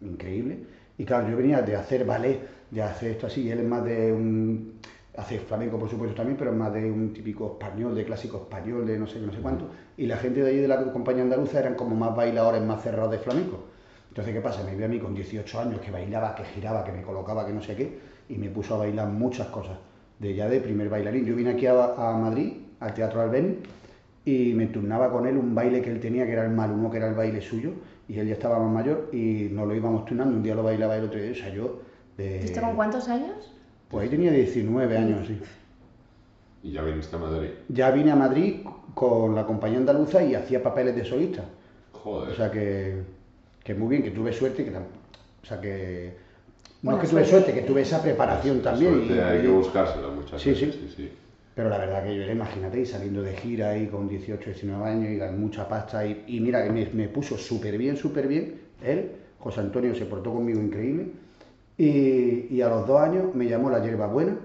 Increíble. 0.00 0.58
Y 0.98 1.04
claro, 1.04 1.28
yo 1.28 1.36
venía 1.36 1.62
de 1.62 1.74
hacer 1.76 2.04
ballet, 2.04 2.40
de 2.70 2.82
hacer 2.82 3.12
esto 3.12 3.26
así, 3.26 3.42
y 3.42 3.50
él 3.50 3.58
es 3.60 3.64
más 3.66 3.84
de 3.84 4.12
un... 4.12 4.74
Hace 5.16 5.38
flamenco, 5.38 5.78
por 5.78 5.88
supuesto, 5.88 6.14
también, 6.14 6.36
pero 6.36 6.52
más 6.52 6.72
de 6.74 6.90
un 6.90 7.12
típico 7.12 7.52
español, 7.58 7.94
de 7.94 8.04
clásico 8.04 8.36
español, 8.36 8.86
de 8.86 8.98
no 8.98 9.06
sé 9.06 9.18
no 9.18 9.32
sé 9.32 9.38
cuánto. 9.38 9.70
Y 9.96 10.06
la 10.06 10.18
gente 10.18 10.42
de 10.42 10.50
allí 10.50 10.58
de 10.58 10.68
la 10.68 10.92
compañía 10.92 11.22
andaluza 11.22 11.58
eran 11.58 11.74
como 11.74 11.96
más 11.96 12.14
bailadores, 12.14 12.62
más 12.62 12.82
cerrados 12.82 13.12
de 13.12 13.18
flamenco. 13.18 13.64
Entonces, 14.16 14.34
¿qué 14.34 14.40
pasa? 14.40 14.62
Me 14.64 14.74
vio 14.74 14.86
a 14.86 14.88
mí 14.88 14.98
con 14.98 15.14
18 15.14 15.60
años 15.60 15.80
que 15.80 15.90
bailaba, 15.90 16.34
que 16.34 16.44
giraba, 16.44 16.84
que 16.84 16.90
me 16.90 17.02
colocaba, 17.02 17.46
que 17.46 17.52
no 17.52 17.62
sé 17.62 17.76
qué, 17.76 17.98
y 18.28 18.36
me 18.36 18.48
puso 18.48 18.74
a 18.74 18.78
bailar 18.78 19.08
muchas 19.08 19.48
cosas. 19.48 19.78
De 20.18 20.34
ya 20.34 20.48
de 20.48 20.60
primer 20.60 20.88
bailarín. 20.88 21.26
Yo 21.26 21.36
vine 21.36 21.50
aquí 21.50 21.66
a, 21.66 21.74
Madrid, 22.18 22.54
al 22.80 22.94
Teatro 22.94 23.20
Albeni, 23.20 23.58
y 24.24 24.54
me 24.54 24.66
turnaba 24.68 25.10
con 25.10 25.26
él 25.26 25.36
un 25.36 25.54
baile 25.54 25.82
que 25.82 25.90
él 25.90 26.00
tenía, 26.00 26.26
que 26.26 26.32
era 26.32 26.44
el 26.44 26.50
malumo, 26.50 26.90
que 26.90 26.96
era 26.96 27.08
el 27.08 27.14
baile 27.14 27.40
suyo, 27.40 27.72
y 28.08 28.18
él 28.18 28.26
ya 28.26 28.34
estaba 28.34 28.58
más 28.58 28.72
mayor, 28.72 29.10
y 29.12 29.48
nos 29.50 29.66
lo 29.66 29.74
íbamos 29.74 30.04
turnando. 30.04 30.36
Un 30.36 30.42
día 30.42 30.54
lo 30.54 30.62
bailaba 30.62 30.96
el 30.96 31.04
otro 31.04 31.20
día, 31.20 31.32
o 31.32 31.34
sea, 31.34 31.48
yo. 31.50 31.80
De... 32.16 32.40
¿Esto 32.40 32.60
con 32.60 32.74
cuántos 32.74 33.08
años? 33.08 33.55
Pues 33.90 34.04
ahí 34.04 34.08
tenía 34.08 34.32
19 34.32 34.96
años, 34.96 35.26
sí. 35.26 35.38
Y 36.62 36.72
ya 36.72 36.82
viniste 36.82 37.14
a 37.14 37.18
Madrid. 37.18 37.48
Ya 37.68 37.90
vine 37.92 38.10
a 38.10 38.16
Madrid 38.16 38.56
con 38.94 39.34
la 39.34 39.46
compañía 39.46 39.78
andaluza 39.78 40.22
y 40.24 40.34
hacía 40.34 40.62
papeles 40.62 40.96
de 40.96 41.04
solista. 41.04 41.44
Joder. 41.92 42.30
O 42.32 42.34
sea 42.34 42.50
que, 42.50 43.02
que 43.62 43.74
muy 43.74 43.88
bien, 43.88 44.02
que 44.02 44.10
tuve 44.10 44.32
suerte, 44.32 44.64
que 44.64 44.70
o 44.70 45.46
sea 45.46 45.60
que 45.60 46.14
no 46.82 46.92
es 46.92 46.98
que 46.98 47.06
tuve 47.08 47.24
suerte. 47.24 47.30
suerte, 47.30 47.54
que 47.54 47.62
tuve 47.66 47.82
esa 47.82 48.02
preparación 48.02 48.58
La 48.58 48.70
también. 48.72 48.92
suerte 48.94 49.14
y- 49.14 49.18
hay 49.18 49.42
que 49.42 49.48
buscársela 49.48 50.08
muchas 50.08 50.40
Sí, 50.42 50.50
veces. 50.50 50.74
sí. 50.74 50.80
Sí, 50.88 50.94
sí. 50.96 51.10
pero 51.54 51.68
la 51.70 51.78
verdad 51.78 52.04
que 52.04 52.14
yo 52.16 52.22
era, 52.22 52.32
imagínate, 52.32 52.80
y 52.80 52.86
saliendo 52.86 53.22
de 53.22 53.34
gira 53.36 53.70
ahí 53.70 53.86
con 53.86 54.08
18, 54.08 54.50
19 54.50 54.84
años 54.90 55.10
y 55.10 55.16
gané 55.16 55.36
mucha 55.38 55.66
pasta 55.68 56.04
y, 56.04 56.24
y 56.26 56.40
mira, 56.40 56.62
que 56.64 56.70
me, 56.70 56.86
me 56.92 57.08
puso 57.08 57.38
súper 57.38 57.78
bien, 57.78 57.96
súper 57.96 58.26
bien. 58.28 58.60
Él, 58.84 59.12
José 59.38 59.60
Antonio, 59.60 59.94
se 59.94 60.04
portó 60.06 60.32
conmigo 60.32 60.60
increíble. 60.60 61.06
Y, 61.78 62.60
a 62.62 62.68
los 62.68 62.86
dos 62.86 63.00
años 63.00 63.34
me 63.34 63.46
llamó 63.46 63.70
la 63.70 63.82
Yerba 63.82 64.06
Buena. 64.06 64.38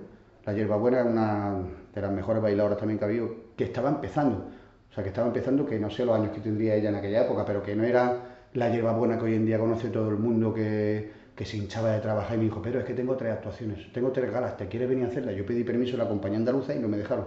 La 0.45 0.53
Yerba 0.53 0.75
Buena 0.75 1.01
es 1.01 1.05
una 1.05 1.55
de 1.93 2.01
las 2.01 2.11
mejores 2.11 2.41
bailadoras 2.41 2.77
también 2.77 2.97
que 2.97 3.05
ha 3.05 3.07
habido, 3.07 3.35
que 3.55 3.63
estaba 3.65 3.89
empezando. 3.89 4.47
O 4.89 4.93
sea, 4.93 5.03
que 5.03 5.09
estaba 5.09 5.27
empezando, 5.27 5.65
que 5.65 5.79
no 5.79 5.89
sé 5.89 6.05
los 6.05 6.15
años 6.15 6.31
que 6.31 6.41
tendría 6.41 6.75
ella 6.75 6.89
en 6.89 6.95
aquella 6.95 7.25
época, 7.25 7.45
pero 7.45 7.63
que 7.63 7.75
no 7.75 7.83
era 7.83 8.47
la 8.53 8.69
Yerba 8.69 8.91
Buena 8.93 9.17
que 9.17 9.25
hoy 9.25 9.35
en 9.35 9.45
día 9.45 9.57
conoce 9.59 9.89
todo 9.89 10.09
el 10.09 10.17
mundo, 10.17 10.53
que, 10.53 11.11
que 11.35 11.45
se 11.45 11.57
hinchaba 11.57 11.91
de 11.91 12.01
trabajar 12.01 12.35
y 12.35 12.39
me 12.39 12.43
dijo, 12.45 12.61
pero 12.61 12.79
es 12.79 12.85
que 12.85 12.93
tengo 12.93 13.15
tres 13.15 13.31
actuaciones, 13.33 13.91
tengo 13.93 14.11
tres 14.11 14.29
galas, 14.31 14.57
¿te 14.57 14.67
quieres 14.67 14.89
venir 14.89 15.05
a 15.05 15.07
hacerlas? 15.07 15.35
Yo 15.35 15.45
pedí 15.45 15.63
permiso 15.63 15.95
a 15.95 15.99
la 15.99 16.09
compañía 16.09 16.37
andaluza 16.37 16.75
y 16.75 16.79
no 16.79 16.89
me 16.89 16.97
dejaron. 16.97 17.25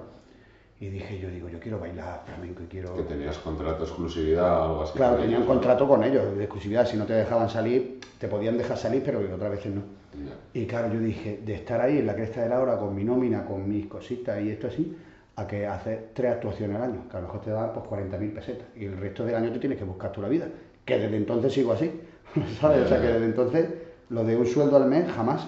Y 0.80 0.88
dije, 0.88 1.18
yo 1.18 1.28
digo, 1.28 1.48
yo 1.48 1.60
quiero 1.60 1.78
bailar 1.78 2.22
flamenco 2.26 2.62
y 2.62 2.66
quiero... 2.66 2.94
Que 2.94 3.04
tenías 3.04 3.38
contrato 3.38 3.78
de 3.78 3.84
exclusividad 3.84 4.60
o 4.60 4.64
algo 4.64 4.82
así. 4.82 4.92
Claro, 4.94 5.16
tenía 5.16 5.38
un 5.38 5.46
contrato 5.46 5.86
con 5.86 6.02
ellos 6.02 6.36
de 6.36 6.44
exclusividad, 6.44 6.86
si 6.86 6.96
no 6.96 7.06
te 7.06 7.12
dejaban 7.12 7.48
salir, 7.48 8.00
te 8.18 8.28
podían 8.28 8.58
dejar 8.58 8.76
salir, 8.76 9.02
pero 9.04 9.20
otras 9.20 9.50
veces 9.52 9.74
no. 9.74 9.82
Ya. 10.12 10.60
Y 10.60 10.66
claro, 10.66 10.92
yo 10.92 11.00
dije, 11.00 11.40
de 11.44 11.54
estar 11.54 11.80
ahí 11.80 11.98
en 11.98 12.06
la 12.06 12.14
cresta 12.14 12.42
de 12.42 12.48
la 12.48 12.60
hora 12.60 12.76
con 12.76 12.94
mi 12.94 13.04
nómina, 13.04 13.44
con 13.44 13.68
mis 13.68 13.86
cositas 13.86 14.42
y 14.42 14.50
esto 14.50 14.66
así, 14.66 14.96
a 15.36 15.46
que 15.46 15.66
hacer 15.66 16.10
tres 16.14 16.32
actuaciones 16.32 16.76
al 16.76 16.82
año, 16.82 17.08
que 17.10 17.16
a 17.16 17.20
lo 17.20 17.26
mejor 17.26 17.40
te 17.40 17.50
daban 17.50 17.72
pues 17.72 17.86
40.000 17.86 18.34
pesetas. 18.34 18.66
Y 18.76 18.84
el 18.84 18.96
resto 18.96 19.24
del 19.24 19.34
año 19.36 19.52
te 19.52 19.58
tienes 19.58 19.78
que 19.78 19.84
buscar 19.84 20.12
tú 20.12 20.22
la 20.22 20.28
vida. 20.28 20.46
Que 20.84 20.98
desde 20.98 21.16
entonces 21.16 21.52
sigo 21.52 21.72
así, 21.72 21.90
¿sabes? 22.60 22.84
O 22.84 22.88
sea, 22.88 23.00
que 23.00 23.06
desde 23.08 23.24
entonces 23.24 23.68
lo 24.10 24.24
de 24.24 24.36
un 24.36 24.46
sueldo 24.46 24.76
al 24.76 24.86
mes, 24.86 25.10
jamás. 25.10 25.46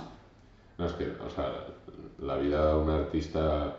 No, 0.79 0.87
es 0.87 0.93
que, 0.93 1.05
o 1.05 1.31
sea, 1.31 1.53
la 2.19 2.37
vida 2.37 2.73
de 2.73 2.79
un 2.79 2.91
artista, 2.91 3.77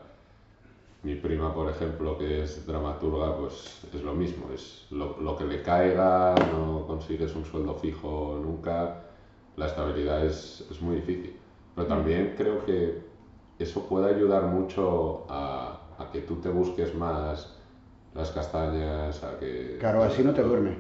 mi 1.07 1.15
prima, 1.15 1.53
por 1.53 1.69
ejemplo, 1.69 2.17
que 2.17 2.43
es 2.43 2.67
dramaturga, 2.67 3.37
pues 3.37 3.79
es 3.93 4.03
lo 4.03 4.13
mismo, 4.13 4.47
es 4.53 4.87
lo, 4.91 5.15
lo 5.21 5.37
que 5.37 5.45
le 5.45 5.61
caiga, 5.61 6.35
no 6.51 6.83
consigues 6.85 7.33
un 7.33 7.45
sueldo 7.45 7.75
fijo 7.75 8.37
nunca, 8.41 9.03
la 9.55 9.67
estabilidad 9.67 10.25
es, 10.25 10.65
es 10.69 10.81
muy 10.81 10.97
difícil. 10.97 11.33
Pero 11.75 11.87
también 11.87 12.33
creo 12.35 12.65
que 12.65 12.99
eso 13.57 13.87
puede 13.87 14.13
ayudar 14.13 14.43
mucho 14.47 15.23
a, 15.29 15.79
a 15.97 16.11
que 16.11 16.19
tú 16.19 16.35
te 16.41 16.49
busques 16.49 16.93
más 16.93 17.53
las 18.13 18.31
castañas, 18.31 19.23
a 19.23 19.39
que... 19.39 19.77
Claro, 19.79 20.03
así 20.03 20.21
no 20.25 20.33
te 20.33 20.41
duermes. 20.43 20.75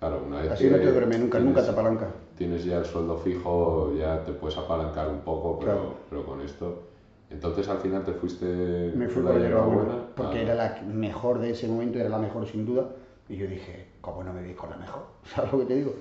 Claro, 0.00 0.24
una 0.26 0.40
vez 0.40 0.50
Así 0.50 0.64
que 0.64 0.70
no 0.70 0.78
te 0.78 0.90
duermes 0.90 1.20
nunca, 1.20 1.38
nunca 1.38 1.60
te 1.60 1.66
tienes- 1.66 1.72
apalancas. 1.78 2.08
tienes 2.36 2.64
ya 2.64 2.78
el 2.78 2.86
sueldo 2.86 3.18
fijo, 3.18 3.92
ya 3.96 4.24
te 4.24 4.32
puedes 4.32 4.58
apalancar 4.58 5.06
un 5.08 5.20
poco, 5.20 5.60
pero, 5.60 5.72
Claro. 5.72 5.94
pero 6.10 6.26
con 6.26 6.40
esto. 6.40 6.89
Entonces 7.30 7.68
al 7.68 7.78
final 7.78 8.04
te 8.04 8.12
fuiste. 8.12 8.92
Me 8.94 9.08
fui 9.08 9.22
con 9.22 9.34
la 9.34 9.40
hierba 9.40 9.64
buena, 9.64 9.82
hierbabuena 9.82 10.14
porque 10.16 10.42
era 10.42 10.54
la 10.54 10.82
mejor 10.82 11.38
de 11.38 11.50
ese 11.50 11.68
momento, 11.68 11.98
era 11.98 12.08
la 12.08 12.18
mejor 12.18 12.46
sin 12.46 12.66
duda. 12.66 12.90
Y 13.28 13.36
yo 13.36 13.46
dije, 13.46 13.86
¿cómo 14.00 14.24
no 14.24 14.32
me 14.32 14.42
voy 14.42 14.54
con 14.54 14.70
la 14.70 14.76
mejor? 14.76 15.06
¿Sabes 15.24 15.52
lo 15.52 15.60
que 15.60 15.66
te 15.66 15.76
digo? 15.76 15.94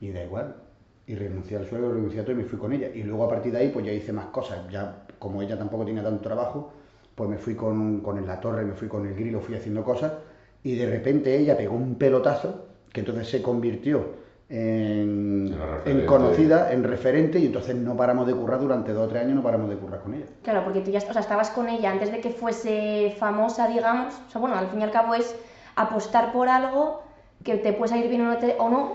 Y 0.00 0.10
da 0.10 0.24
igual. 0.24 0.56
Y 1.06 1.14
renuncié 1.14 1.58
al 1.58 1.66
sueldo, 1.66 1.92
renuncié 1.92 2.20
a 2.20 2.24
todo 2.24 2.32
y 2.32 2.38
me 2.38 2.44
fui 2.44 2.58
con 2.58 2.72
ella. 2.72 2.88
Y 2.92 3.02
luego 3.04 3.24
a 3.24 3.28
partir 3.28 3.52
de 3.52 3.58
ahí, 3.58 3.68
pues 3.68 3.86
ya 3.86 3.92
hice 3.92 4.12
más 4.12 4.26
cosas. 4.26 4.68
Ya, 4.70 5.06
como 5.18 5.42
ella 5.42 5.56
tampoco 5.56 5.84
tenía 5.84 6.02
tanto 6.02 6.22
trabajo, 6.22 6.72
pues 7.14 7.30
me 7.30 7.38
fui 7.38 7.54
con, 7.54 8.00
con 8.00 8.18
el 8.18 8.26
La 8.26 8.40
Torre, 8.40 8.64
me 8.64 8.74
fui 8.74 8.88
con 8.88 9.06
el 9.06 9.14
Grilo, 9.14 9.40
fui 9.40 9.54
haciendo 9.54 9.84
cosas. 9.84 10.12
Y 10.62 10.74
de 10.74 10.86
repente 10.86 11.36
ella 11.36 11.56
pegó 11.56 11.76
un 11.76 11.94
pelotazo, 11.96 12.66
que 12.92 13.00
entonentonces 13.00 13.38
se 13.38 13.42
convirtió 13.42 14.23
en, 14.50 15.56
conocida, 16.06 16.72
en 16.72 16.84
referente, 16.84 17.38
y 17.38 17.46
entonces 17.46 17.74
no 17.76 17.96
paramos 17.96 18.26
de 18.26 18.34
currar 18.34 18.60
durante 18.60 18.92
dos 18.92 19.06
o 19.06 19.08
tres 19.08 19.22
años, 19.22 19.34
no 19.36 19.42
paramos 19.42 19.68
de 19.70 19.76
currar 19.76 20.00
con 20.00 20.14
ella. 20.14 20.26
Claro, 20.42 20.64
porque 20.64 20.80
tú 20.80 20.90
ya 20.90 20.98
o 20.98 21.12
sea, 21.12 21.20
estabas 21.22 21.50
con 21.50 21.68
ella 21.68 21.90
antes 21.90 22.12
de 22.12 22.20
que 22.20 22.30
fuese 22.30 23.14
famosa, 23.18 23.68
digamos. 23.68 24.14
O 24.28 24.30
sea, 24.30 24.40
bueno, 24.40 24.56
al 24.56 24.68
fin 24.68 24.80
y 24.80 24.84
al 24.84 24.90
cabo 24.90 25.14
es 25.14 25.34
apostar 25.76 26.32
por 26.32 26.48
algo 26.48 27.02
que 27.42 27.56
te 27.56 27.72
puede 27.72 27.90
salir 27.90 28.08
bien 28.08 28.22
o 28.22 28.24
no, 28.32 28.38
te- 28.38 28.56
o 28.58 28.68
no, 28.68 28.92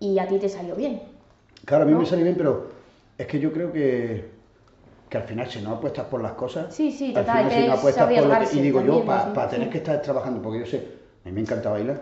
y 0.00 0.18
a 0.18 0.26
ti 0.26 0.38
te 0.38 0.48
salió 0.48 0.74
bien. 0.74 1.02
Claro, 1.64 1.82
a 1.84 1.86
mí 1.86 1.92
¿No? 1.92 1.98
me 2.00 2.06
sale 2.06 2.22
bien, 2.22 2.36
pero 2.36 2.68
es 3.18 3.26
que 3.26 3.38
yo 3.40 3.52
creo 3.52 3.72
que, 3.72 4.28
que 5.08 5.16
al 5.18 5.24
final 5.24 5.48
si 5.50 5.60
no 5.60 5.72
apuestas 5.72 6.06
por 6.06 6.22
las 6.22 6.32
cosas, 6.32 6.74
Sí, 6.74 6.92
sí, 6.92 7.08
al 7.08 7.24
total, 7.24 7.36
final 7.44 7.48
que 7.48 7.54
si 7.62 7.66
no 7.66 7.72
es 7.72 7.78
apuestas 7.78 8.04
por 8.12 8.26
lo 8.26 8.38
que, 8.38 8.56
y 8.56 8.60
digo 8.60 8.80
yo, 8.82 9.04
para 9.04 9.48
tener 9.48 9.66
sí. 9.66 9.72
que 9.72 9.78
estar 9.78 10.00
trabajando, 10.02 10.40
porque 10.42 10.60
yo 10.60 10.66
sé, 10.66 10.86
a 11.24 11.28
mí 11.28 11.32
me 11.34 11.40
encanta 11.40 11.70
bailar, 11.70 12.00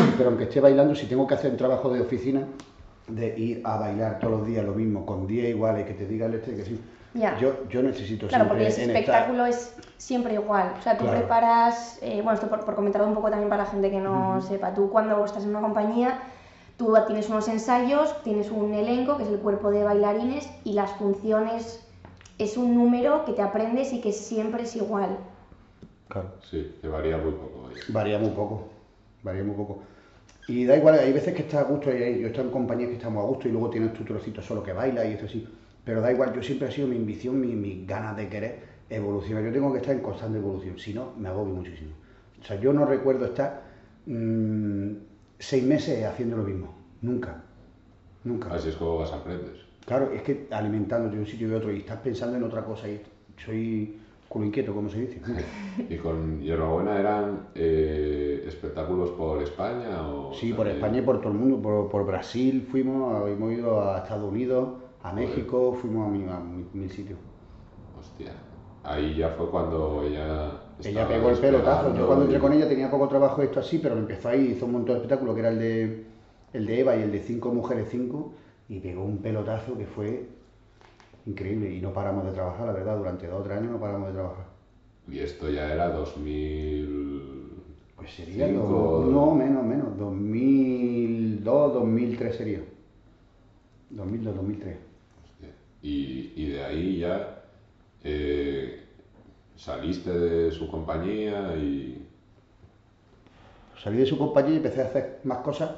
pero 0.16 0.28
aunque 0.30 0.44
esté 0.44 0.60
bailando, 0.60 0.94
si 0.94 1.06
tengo 1.06 1.26
que 1.26 1.34
hacer 1.34 1.50
un 1.50 1.56
trabajo 1.56 1.90
de 1.90 2.00
oficina, 2.00 2.42
de 3.08 3.38
ir 3.38 3.60
a 3.64 3.76
bailar 3.78 4.18
todos 4.18 4.38
los 4.38 4.46
días 4.46 4.64
lo 4.64 4.72
mismo, 4.72 5.04
con 5.04 5.26
10 5.26 5.50
iguales, 5.50 5.86
que 5.86 5.94
te 5.94 6.06
diga 6.06 6.26
el 6.26 6.34
este, 6.34 6.54
que 6.56 6.64
sí, 6.64 6.80
Ya. 7.14 7.38
yo, 7.38 7.68
yo 7.68 7.82
necesito 7.82 8.26
Claro, 8.28 8.44
siempre 8.44 8.64
porque 8.64 8.66
ese 8.68 8.84
en 8.84 8.90
estar- 8.90 9.00
espectáculo 9.02 9.46
es 9.46 9.74
siempre 9.98 10.34
igual. 10.34 10.72
O 10.78 10.82
sea, 10.82 10.96
tú 10.96 11.04
Claro. 11.04 11.18
preparas, 11.20 11.98
eh, 12.02 12.16
bueno, 12.16 12.32
esto 12.32 12.48
por, 12.48 12.64
por 12.64 12.74
comentarlo 12.74 13.06
un 13.06 13.14
poco 13.14 13.30
también 13.30 13.48
para 13.50 13.64
la 13.64 13.70
gente 13.70 13.90
que 13.90 14.00
no 14.00 14.40
sepa, 14.42 14.74
tú 14.74 14.90
cuando 14.90 15.24
estás 15.24 15.44
en 15.44 15.50
una 15.50 15.60
compañía, 15.60 16.18
tú 16.76 16.94
tienes 17.06 17.28
unos 17.28 17.46
ensayos, 17.48 18.22
tienes 18.22 18.50
un 18.50 18.72
elenco, 18.74 19.16
que 19.16 19.22
es 19.24 19.28
el 19.28 19.38
cuerpo 19.38 19.70
de 19.70 19.84
bailarines, 19.84 20.48
y 20.64 20.72
las 20.72 20.90
funciones 20.92 21.86
es 22.38 22.56
un 22.56 22.74
número 22.74 23.24
que 23.26 23.32
te 23.32 23.42
aprendes 23.42 23.92
y 23.92 24.00
que 24.00 24.12
siempre 24.12 24.64
es 24.64 24.74
igual. 24.76 25.18
Claro. 26.08 26.28
Sí, 26.50 26.74
que 26.80 26.88
varía 26.88 27.16
muy 27.18 27.32
poco. 27.32 27.68
Varía 27.88 28.18
muy 28.18 28.30
poco, 28.30 28.62
varía 29.24 29.42
muy 29.42 29.56
poco. 29.56 29.82
Y 30.46 30.64
da 30.66 30.76
igual, 30.76 30.98
hay 30.98 31.12
veces 31.12 31.34
que 31.34 31.42
estás 31.42 31.62
a 31.62 31.64
gusto, 31.64 31.90
yo 31.90 32.26
estoy 32.26 32.44
en 32.44 32.50
compañías 32.50 32.90
que 32.90 32.96
estamos 32.96 33.24
a 33.24 33.26
gusto 33.26 33.48
y 33.48 33.52
luego 33.52 33.70
tienes 33.70 33.94
tu 33.94 34.04
trocito 34.04 34.42
solo 34.42 34.62
que 34.62 34.72
baila 34.72 35.04
y 35.04 35.14
eso 35.14 35.26
sí. 35.26 35.48
Pero 35.84 36.00
da 36.00 36.12
igual, 36.12 36.34
yo 36.34 36.42
siempre 36.42 36.68
ha 36.68 36.70
sido 36.70 36.86
mi 36.86 36.96
ambición, 36.96 37.40
mi, 37.40 37.48
mis 37.56 37.86
ganas 37.86 38.16
de 38.16 38.28
querer 38.28 38.58
evolucionar. 38.90 39.42
Yo 39.42 39.52
tengo 39.52 39.72
que 39.72 39.78
estar 39.78 39.94
en 39.94 40.02
constante 40.02 40.38
evolución, 40.38 40.78
si 40.78 40.92
no, 40.92 41.12
me 41.18 41.28
agobio 41.28 41.54
muchísimo. 41.54 41.92
O 42.40 42.44
sea, 42.44 42.60
yo 42.60 42.72
no 42.72 42.84
recuerdo 42.84 43.24
estar 43.26 43.62
mm, 44.06 44.92
seis 45.38 45.64
meses 45.64 46.04
haciendo 46.04 46.36
lo 46.36 46.42
mismo, 46.42 46.74
nunca, 47.00 47.42
nunca. 48.24 48.52
Así 48.52 48.68
es 48.68 48.76
como 48.76 48.98
vas 48.98 49.12
a 49.12 49.16
aprender. 49.16 49.64
Claro, 49.86 50.12
es 50.12 50.22
que 50.22 50.46
alimentándote 50.50 51.16
de 51.16 51.22
un 51.22 51.26
sitio 51.26 51.46
y 51.46 51.50
de 51.50 51.56
otro 51.56 51.72
y 51.72 51.78
estás 51.78 51.98
pensando 51.98 52.36
en 52.36 52.42
otra 52.42 52.64
cosa 52.64 52.88
y 52.88 53.00
soy 53.44 53.98
culo 54.34 54.46
inquieto, 54.46 54.74
como 54.74 54.88
se 54.88 55.00
dice. 55.00 55.20
¿Y 55.88 55.96
con 55.96 56.40
Hierbabuena 56.42 56.98
eran 56.98 57.48
eh, 57.54 58.44
espectáculos 58.48 59.10
por 59.10 59.40
España? 59.40 60.08
O, 60.08 60.34
Sí, 60.34 60.52
por 60.52 60.66
España 60.66 60.98
y 60.98 61.02
por 61.02 61.20
todo 61.20 61.32
el 61.32 61.38
mundo. 61.38 61.62
Por, 61.62 61.88
por 61.88 62.04
Brasil 62.04 62.66
fuimos, 62.68 63.28
hemos 63.28 63.52
ido 63.52 63.80
a 63.80 63.98
Estados 63.98 64.28
Unidos, 64.30 64.70
a 65.04 65.12
México, 65.12 65.72
fuimos 65.80 66.08
a, 66.08 66.10
mil, 66.10 66.28
a 66.28 66.40
mil- 66.40 66.66
mil 66.72 66.90
sitios. 66.90 67.18
Hostia. 67.98 68.32
Ahí 68.82 69.14
ya 69.16 69.28
fue 69.30 69.48
cuando 69.50 70.02
ella. 70.04 70.50
Ella 70.82 71.06
pegó 71.06 71.30
el 71.30 71.38
pelotazo. 71.38 71.94
Yo 71.94 72.06
cuando 72.06 72.24
entré 72.24 72.40
con 72.40 72.52
ella 72.52 72.68
tenía 72.68 72.90
poco 72.90 73.06
trabajo 73.08 73.40
esto 73.40 73.60
así, 73.60 73.78
pero 73.78 73.96
empezó 73.96 74.30
ahí, 74.30 74.52
hizo 74.56 74.66
un 74.66 74.72
montón 74.72 74.96
de 74.96 75.02
espectáculos, 75.02 75.34
que 75.34 75.40
era 75.42 75.50
el 75.50 75.58
de, 75.60 76.04
el 76.52 76.66
de 76.66 76.80
Eva 76.80 76.96
y 76.96 77.02
el 77.02 77.12
de 77.12 77.20
Cinco 77.20 77.54
Mujeres 77.54 77.86
Cinco, 77.88 78.32
y 78.68 78.80
pegó 78.80 79.04
un 79.04 79.18
pelotazo 79.18 79.78
que 79.78 79.86
fue 79.86 80.28
increíble. 81.26 81.72
Y 81.74 81.80
no 81.80 81.92
paramos 81.92 82.24
de 82.24 82.32
trabajar, 82.32 82.66
la 82.66 82.72
verdad, 82.72 82.96
durante 82.96 83.26
dos 83.26 83.40
o 83.40 83.42
tres 83.44 83.58
años 83.58 83.72
no 83.72 83.80
paramos 83.80 84.08
de 84.08 84.14
trabajar. 84.14 84.44
Y 85.10 85.18
esto 85.18 85.50
ya 85.50 85.72
era 85.72 85.88
2000. 85.90 87.50
Pues 87.96 88.10
sería, 88.12 88.46
dos- 88.52 89.06
no, 89.06 89.34
menos, 89.34 89.64
menos, 89.64 89.96
2002, 89.98 91.74
2003 91.74 92.36
sería. 92.36 92.60
2002, 93.90 94.34
2003. 94.34 94.76
Hostia. 95.22 95.48
Y, 95.82 96.32
y 96.36 96.48
de 96.50 96.64
ahí 96.64 96.98
ya 96.98 97.42
eh, 98.02 98.82
saliste 99.56 100.10
de 100.10 100.50
su 100.52 100.68
compañía 100.70 101.56
y. 101.56 102.06
Salí 103.82 103.98
de 103.98 104.06
su 104.06 104.16
compañía 104.18 104.54
y 104.54 104.56
empecé 104.56 104.80
a 104.82 104.86
hacer 104.86 105.20
más 105.24 105.38
cosas 105.38 105.70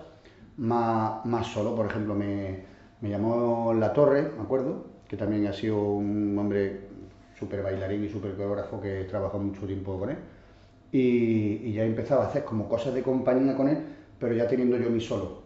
más, 0.57 1.25
más 1.27 1.47
solo. 1.49 1.75
Por 1.75 1.87
ejemplo, 1.87 2.15
me, 2.15 2.61
me 3.01 3.09
llamó 3.11 3.75
La 3.75 3.93
Torre, 3.93 4.31
me 4.37 4.43
acuerdo, 4.43 4.87
que 5.09 5.17
también 5.17 5.47
ha 5.47 5.53
sido 5.53 5.81
un 5.83 6.37
hombre 6.39 6.89
súper 7.39 7.63
bailarín 7.63 8.05
y 8.05 8.09
súper 8.09 8.33
coreógrafo 8.35 8.81
que 8.81 9.03
he 9.03 9.05
trabajado 9.05 9.41
mucho 9.43 9.67
tiempo 9.67 9.99
con 9.99 10.11
él. 10.11 10.19
Y, 10.93 11.61
y 11.69 11.73
ya 11.73 11.85
empezaba 11.85 12.25
a 12.25 12.29
hacer 12.29 12.45
como 12.45 12.69
cosas 12.69 12.95
de 12.95 13.03
compañía 13.03 13.57
con 13.57 13.69
él, 13.69 13.79
pero 14.19 14.35
ya 14.35 14.47
teniendo 14.49 14.77
yo 14.79 14.91
mi 14.91 15.01
solo 15.01 15.43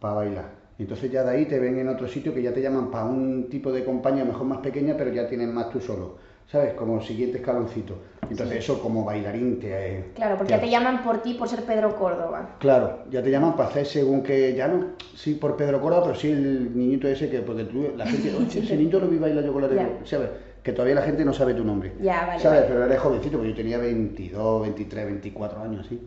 para 0.00 0.14
bailar. 0.14 0.62
Entonces 0.78 1.10
ya 1.10 1.24
de 1.24 1.30
ahí 1.30 1.46
te 1.46 1.58
ven 1.60 1.78
en 1.78 1.88
otro 1.88 2.08
sitio 2.08 2.34
que 2.34 2.42
ya 2.42 2.52
te 2.52 2.62
llaman 2.62 2.90
para 2.90 3.04
un 3.06 3.48
tipo 3.50 3.72
de 3.72 3.84
compañía 3.84 4.24
mejor 4.24 4.46
más 4.46 4.58
pequeña, 4.58 4.96
pero 4.96 5.12
ya 5.12 5.28
tienes 5.28 5.48
más 5.48 5.70
tú 5.70 5.80
solo, 5.80 6.16
¿sabes? 6.52 6.74
Como 6.74 7.00
siguiente 7.00 7.38
escaloncito. 7.38 7.94
Entonces 8.30 8.58
eso 8.58 8.80
como 8.80 9.04
bailarín 9.04 9.58
te... 9.58 9.68
eh, 9.98 10.04
Claro, 10.14 10.36
porque 10.36 10.52
ya 10.52 10.60
te 10.60 10.70
llaman 10.70 11.02
por 11.02 11.18
ti 11.22 11.34
por 11.34 11.48
ser 11.48 11.64
Pedro 11.64 11.96
Córdoba. 11.96 12.56
Claro, 12.58 12.98
ya 13.10 13.22
te 13.22 13.30
llaman 13.30 13.56
para 13.56 13.70
hacer 13.70 13.86
según 13.86 14.22
que, 14.22 14.54
ya 14.54 14.68
no, 14.68 14.88
sí 15.16 15.34
por 15.34 15.56
Pedro 15.56 15.80
Córdoba, 15.80 16.04
pero 16.04 16.14
sí 16.14 16.30
el 16.30 16.76
niñito 16.76 17.08
ese 17.08 17.28
que, 17.30 17.40
porque 17.40 17.64
tú, 17.64 17.88
la 17.96 18.06
gente, 18.06 18.34
oye, 18.38 18.60
ese 18.60 18.76
niño 18.76 19.00
lo 19.00 19.08
vi 19.08 19.18
bailar 19.18 19.44
yo 19.44 19.52
con 19.52 19.62
la 19.62 19.68
Ya. 19.68 19.74
regla", 19.74 19.88
¿sabes? 20.04 20.28
Que 20.62 20.72
todavía 20.72 20.94
la 20.94 21.02
gente 21.02 21.24
no 21.24 21.32
sabe 21.32 21.54
tu 21.54 21.64
nombre. 21.64 21.92
Ya, 22.00 22.26
vale, 22.26 22.40
¿Sabes? 22.40 22.60
vale. 22.60 22.72
Pero 22.72 22.84
eres 22.84 22.98
jovencito, 23.00 23.36
porque 23.38 23.50
yo 23.50 23.56
tenía 23.56 23.78
22, 23.78 24.62
23, 24.62 25.06
24 25.06 25.60
años, 25.62 25.84
así. 25.86 26.00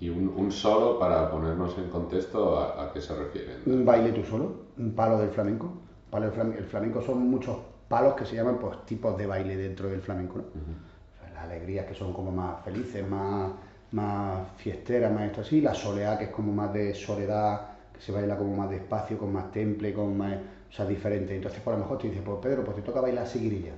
Y 0.00 0.08
un, 0.08 0.32
un 0.36 0.50
solo, 0.50 0.98
para 0.98 1.30
ponernos 1.30 1.76
en 1.78 1.88
contexto, 1.90 2.58
¿a, 2.58 2.84
a 2.84 2.92
qué 2.92 3.00
se 3.00 3.14
refieren? 3.14 3.56
Un 3.66 3.84
baile 3.84 4.10
tú 4.12 4.24
solo, 4.24 4.52
un 4.78 4.92
palo 4.92 5.18
del 5.18 5.30
flamenco. 5.30 5.70
Palo 6.10 6.24
del 6.26 6.34
flamenco. 6.34 6.58
El 6.58 6.64
flamenco 6.64 7.02
son 7.02 7.18
muchos 7.28 7.56
palos 7.88 8.14
que 8.14 8.24
se 8.24 8.36
llaman 8.36 8.58
pues 8.58 8.84
tipos 8.86 9.16
de 9.16 9.26
baile 9.26 9.56
dentro 9.56 9.88
del 9.88 10.00
flamenco, 10.00 10.38
¿no? 10.38 10.44
O 10.44 11.18
sea, 11.18 11.34
las 11.34 11.44
alegrías 11.44 11.86
que 11.86 11.94
son 11.94 12.12
como 12.12 12.30
más 12.30 12.62
felices, 12.64 13.06
más, 13.06 13.52
más 13.92 14.48
fiesteras, 14.56 15.12
más 15.12 15.24
esto 15.24 15.42
así. 15.42 15.60
La 15.60 15.74
soleá 15.74 16.18
que 16.18 16.24
es 16.24 16.30
como 16.30 16.52
más 16.52 16.72
de 16.72 16.94
soledad, 16.94 17.68
que 17.92 18.00
se 18.00 18.12
baila 18.12 18.36
como 18.36 18.56
más 18.56 18.70
despacio, 18.70 19.18
con 19.18 19.32
más 19.32 19.50
temple, 19.52 19.92
con 19.94 20.16
más... 20.16 20.34
O 20.70 20.76
sea, 20.76 20.86
diferente. 20.86 21.36
Entonces, 21.36 21.60
por 21.60 21.74
lo 21.74 21.80
mejor 21.80 21.98
te 21.98 22.08
dice, 22.08 22.20
pues 22.20 22.38
Pedro, 22.42 22.64
pues 22.64 22.76
te 22.76 22.82
toca 22.82 23.00
bailar 23.00 23.28
seguirilla. 23.28 23.72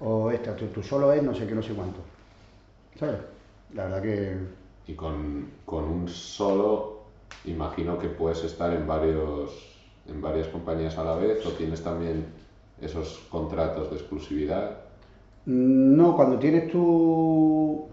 O 0.00 0.30
esta, 0.30 0.56
tú, 0.56 0.68
tú 0.68 0.82
solo 0.82 1.12
es 1.12 1.22
no 1.22 1.34
sé 1.34 1.46
qué, 1.46 1.54
no 1.54 1.62
sé 1.62 1.74
cuánto. 1.74 2.00
¿Sabes? 2.98 3.18
La 3.74 3.84
verdad 3.84 4.02
que... 4.02 4.36
Y 4.86 4.94
con, 4.94 5.50
con 5.66 5.84
un 5.84 6.08
solo, 6.08 7.02
imagino 7.44 7.98
que 7.98 8.08
puedes 8.08 8.42
estar 8.44 8.72
en, 8.72 8.86
varios, 8.86 9.50
en 10.06 10.22
varias 10.22 10.48
compañías 10.48 10.96
a 10.96 11.04
la 11.04 11.16
vez 11.16 11.44
o 11.44 11.50
tienes 11.50 11.82
también 11.82 12.24
esos 12.80 13.26
contratos 13.30 13.90
de 13.90 13.96
exclusividad. 13.96 14.78
No, 15.46 16.16
cuando 16.16 16.38
tienes 16.38 16.70
tu. 16.70 17.86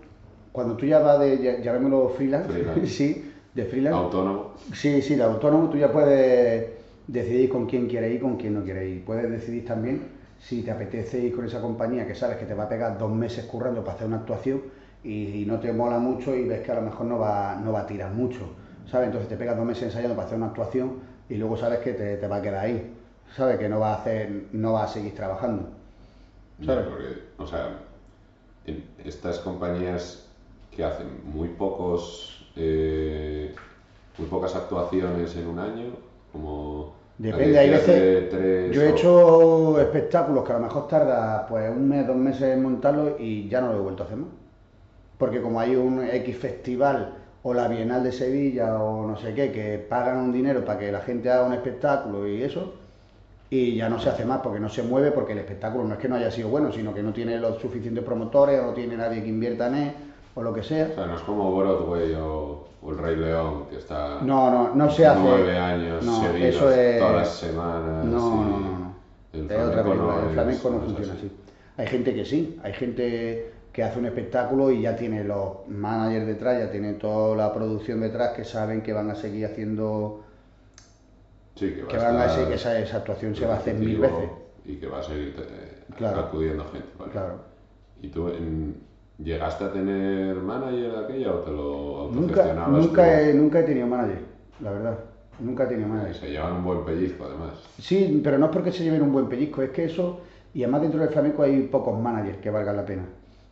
Cuando 0.51 0.75
tú 0.75 0.85
ya 0.85 0.99
vas 0.99 1.19
de. 1.19 1.61
llamémoslo 1.63 2.09
freelance. 2.09 2.49
Freelance. 2.49 2.87
sí, 2.87 3.31
de 3.53 3.65
freelance. 3.65 3.97
Autónomo. 3.97 4.53
Sí, 4.73 5.01
sí, 5.01 5.15
de 5.15 5.23
autónomo, 5.23 5.69
tú 5.69 5.77
ya 5.77 5.91
puedes 5.91 6.69
decidir 7.07 7.49
con 7.49 7.65
quién 7.65 7.87
quieres 7.87 8.11
ir 8.11 8.17
y 8.17 8.19
con 8.19 8.35
quién 8.37 8.53
no 8.53 8.63
quieres 8.63 8.89
ir. 8.89 9.05
Puedes 9.05 9.29
decidir 9.29 9.65
también 9.65 10.01
si 10.39 10.61
te 10.63 10.71
apetece 10.71 11.19
ir 11.19 11.35
con 11.35 11.45
esa 11.45 11.61
compañía 11.61 12.05
que 12.05 12.15
sabes 12.15 12.37
que 12.37 12.45
te 12.45 12.53
va 12.53 12.65
a 12.65 12.69
pegar 12.69 12.97
dos 12.97 13.11
meses 13.11 13.45
currando 13.45 13.81
para 13.83 13.95
hacer 13.95 14.07
una 14.07 14.17
actuación 14.17 14.61
y, 15.03 15.41
y 15.41 15.45
no 15.45 15.59
te 15.59 15.71
mola 15.71 15.97
mucho 15.99 16.35
y 16.35 16.45
ves 16.45 16.61
que 16.61 16.71
a 16.71 16.75
lo 16.75 16.81
mejor 16.81 17.05
no 17.05 17.19
va, 17.19 17.55
no 17.63 17.71
va 17.71 17.81
a 17.81 17.87
tirar 17.87 18.11
mucho, 18.11 18.41
¿sabes? 18.89 19.07
Entonces 19.07 19.29
te 19.29 19.37
pegas 19.37 19.55
dos 19.55 19.65
meses 19.65 19.83
ensayando 19.83 20.15
para 20.15 20.27
hacer 20.27 20.37
una 20.37 20.47
actuación 20.47 20.93
y 21.29 21.35
luego 21.35 21.57
sabes 21.57 21.79
que 21.79 21.93
te, 21.93 22.17
te 22.17 22.27
va 22.27 22.37
a 22.37 22.41
quedar 22.41 22.65
ahí, 22.65 22.91
¿sabes? 23.35 23.57
Que 23.57 23.69
no 23.69 23.79
va 23.79 23.93
a 23.93 23.97
hacer, 23.97 24.47
no 24.51 24.73
va 24.73 24.83
a 24.83 24.87
seguir 24.87 25.15
trabajando. 25.15 25.69
¿Sabes? 26.65 26.85
Porque, 26.87 27.23
o 27.37 27.45
sea, 27.45 27.79
en 28.65 28.83
estas 29.03 29.39
compañías 29.39 30.27
que 30.71 30.83
hacen 30.83 31.07
muy 31.23 31.49
pocos 31.49 32.35
eh, 32.55 33.53
muy 34.17 34.27
pocas 34.27 34.55
actuaciones 34.55 35.35
en 35.35 35.47
un 35.47 35.59
año, 35.59 35.85
como 36.31 36.93
Depende, 37.17 37.59
hay 37.59 37.69
veces. 37.69 38.31
de 38.31 38.69
Yo 38.73 38.81
he 38.81 38.89
hecho 38.89 39.79
espectáculos 39.79 40.43
que 40.45 40.51
a 40.51 40.57
lo 40.57 40.65
mejor 40.65 40.87
tarda 40.87 41.47
pues 41.47 41.69
un 41.69 41.87
mes, 41.87 42.05
dos 42.05 42.15
meses 42.15 42.53
en 42.53 42.63
montarlos 42.63 43.13
y 43.19 43.47
ya 43.47 43.61
no 43.61 43.71
lo 43.71 43.77
he 43.77 43.81
vuelto 43.81 44.03
a 44.03 44.05
hacer 44.05 44.17
más. 44.17 44.29
Porque 45.17 45.41
como 45.41 45.59
hay 45.59 45.75
un 45.75 46.03
X 46.03 46.37
festival 46.37 47.13
o 47.43 47.53
la 47.53 47.67
Bienal 47.69 48.03
de 48.03 48.11
Sevilla 48.11 48.81
o 48.81 49.07
no 49.07 49.17
sé 49.17 49.33
qué, 49.33 49.51
que 49.51 49.77
pagan 49.77 50.17
un 50.17 50.33
dinero 50.33 50.65
para 50.65 50.79
que 50.79 50.91
la 50.91 51.01
gente 51.01 51.29
haga 51.31 51.45
un 51.45 51.53
espectáculo 51.53 52.27
y 52.27 52.43
eso, 52.43 52.73
y 53.55 53.75
ya 53.75 53.89
no 53.89 53.99
se 53.99 54.09
hace 54.09 54.25
más 54.25 54.39
porque 54.41 54.59
no 54.59 54.69
se 54.69 54.83
mueve, 54.83 55.11
porque 55.11 55.33
el 55.33 55.39
espectáculo 55.39 55.83
no 55.83 55.93
es 55.95 55.99
que 55.99 56.07
no 56.09 56.15
haya 56.15 56.31
sido 56.31 56.49
bueno, 56.49 56.71
sino 56.71 56.93
que 56.93 57.01
no 57.03 57.13
tiene 57.13 57.37
los 57.39 57.59
suficientes 57.61 58.03
promotores 58.03 58.59
o 58.61 58.67
no 58.67 58.73
tiene 58.73 58.97
nadie 58.97 59.21
que 59.21 59.29
invierta 59.29 59.67
en 59.67 59.75
él 59.75 59.91
o 60.35 60.41
lo 60.43 60.53
que 60.53 60.63
sea. 60.63 60.89
O 60.91 60.95
sea, 60.95 61.05
no 61.05 61.15
es 61.15 61.21
como 61.21 61.55
Broadway 61.55 62.13
o, 62.15 62.67
o 62.81 62.91
El 62.91 62.97
Rey 62.97 63.15
León, 63.15 63.65
que 63.69 63.77
está 63.77 64.19
No, 64.21 64.49
no, 64.51 64.75
no 64.75 64.89
se 64.91 65.05
hace. 65.05 65.19
nueve 65.21 65.57
años 65.57 66.03
No, 66.05 66.21
seguidos, 66.21 66.55
eso 66.55 66.71
es- 66.71 66.99
todas 66.99 67.15
las 67.15 67.29
semanas. 67.35 68.05
No, 68.05 68.35
no, 68.35 68.45
no, 68.59 68.59
no. 68.79 68.95
El 69.33 69.39
Es 69.51 69.51
otra 69.51 69.83
flamenco 69.83 69.89
película, 69.91 70.13
no 70.21 70.27
el 70.27 70.33
flamenco 70.33 70.69
no 70.69 70.79
funciona 70.81 71.13
así. 71.13 71.31
Hay 71.77 71.87
gente 71.87 72.13
que 72.15 72.25
sí, 72.25 72.59
hay 72.63 72.73
gente 72.73 73.51
que 73.73 73.83
hace 73.83 73.99
un 73.99 74.05
espectáculo 74.05 74.71
y 74.71 74.81
ya 74.83 74.95
tiene 74.95 75.23
los 75.25 75.67
managers 75.67 76.25
detrás, 76.25 76.59
ya 76.59 76.71
tiene 76.71 76.93
toda 76.93 77.35
la 77.35 77.53
producción 77.53 77.99
detrás 77.99 78.29
que 78.31 78.45
saben 78.45 78.81
que 78.81 78.93
van 78.93 79.09
a 79.11 79.15
seguir 79.15 79.45
haciendo, 79.45 80.21
Sí, 81.55 81.73
que, 81.73 81.81
va 81.83 81.87
que 81.87 81.95
a 81.95 82.25
estar 82.25 82.47
que 82.47 82.53
esa, 82.55 82.79
esa 82.79 82.97
actuación 82.97 83.35
se 83.35 83.45
va 83.45 83.55
a 83.55 83.57
hacer 83.57 83.75
mil 83.75 83.97
veces. 83.99 84.29
Y 84.65 84.75
que 84.77 84.87
va 84.87 84.99
a 84.99 85.03
seguir 85.03 85.35
eh, 85.39 85.83
Claro. 85.97 86.19
acudiendo 86.21 86.65
gente. 86.65 86.87
¿vale? 86.97 87.11
Claro. 87.11 87.39
Y 88.01 88.09
tú 88.09 88.27
en, 88.29 88.75
¿Llegaste 89.17 89.63
a 89.63 89.71
tener 89.71 90.35
manager 90.35 90.93
aquella 90.97 91.31
o 91.31 91.39
te 91.39 91.51
lo 91.51 92.09
Nunca, 92.11 92.41
autogestionabas 92.41 92.85
nunca, 92.85 93.21
he, 93.21 93.33
nunca 93.33 93.59
he 93.59 93.63
tenido 93.63 93.87
manager, 93.87 94.19
la 94.59 94.71
verdad. 94.71 94.99
Nunca 95.39 95.63
he 95.63 95.67
tenido 95.67 95.87
Y 95.87 95.91
manager. 95.91 96.15
Se 96.15 96.29
llevan 96.31 96.53
un 96.53 96.63
buen 96.65 96.83
pellizco, 96.83 97.23
además. 97.23 97.51
Sí, 97.79 98.19
pero 98.21 98.37
no 98.37 98.47
es 98.47 98.51
porque 98.51 98.73
se 98.73 98.83
lleven 98.83 99.01
un 99.01 99.13
buen 99.13 99.29
pellizco, 99.29 99.61
es 99.61 99.69
que 99.69 99.85
eso, 99.85 100.19
y 100.53 100.63
además 100.63 100.81
dentro 100.81 100.99
del 100.99 101.09
flamenco 101.09 101.43
hay 101.43 101.61
pocos 101.63 101.97
managers 101.97 102.39
que 102.39 102.49
valgan 102.49 102.75
la 102.75 102.85
pena, 102.85 103.03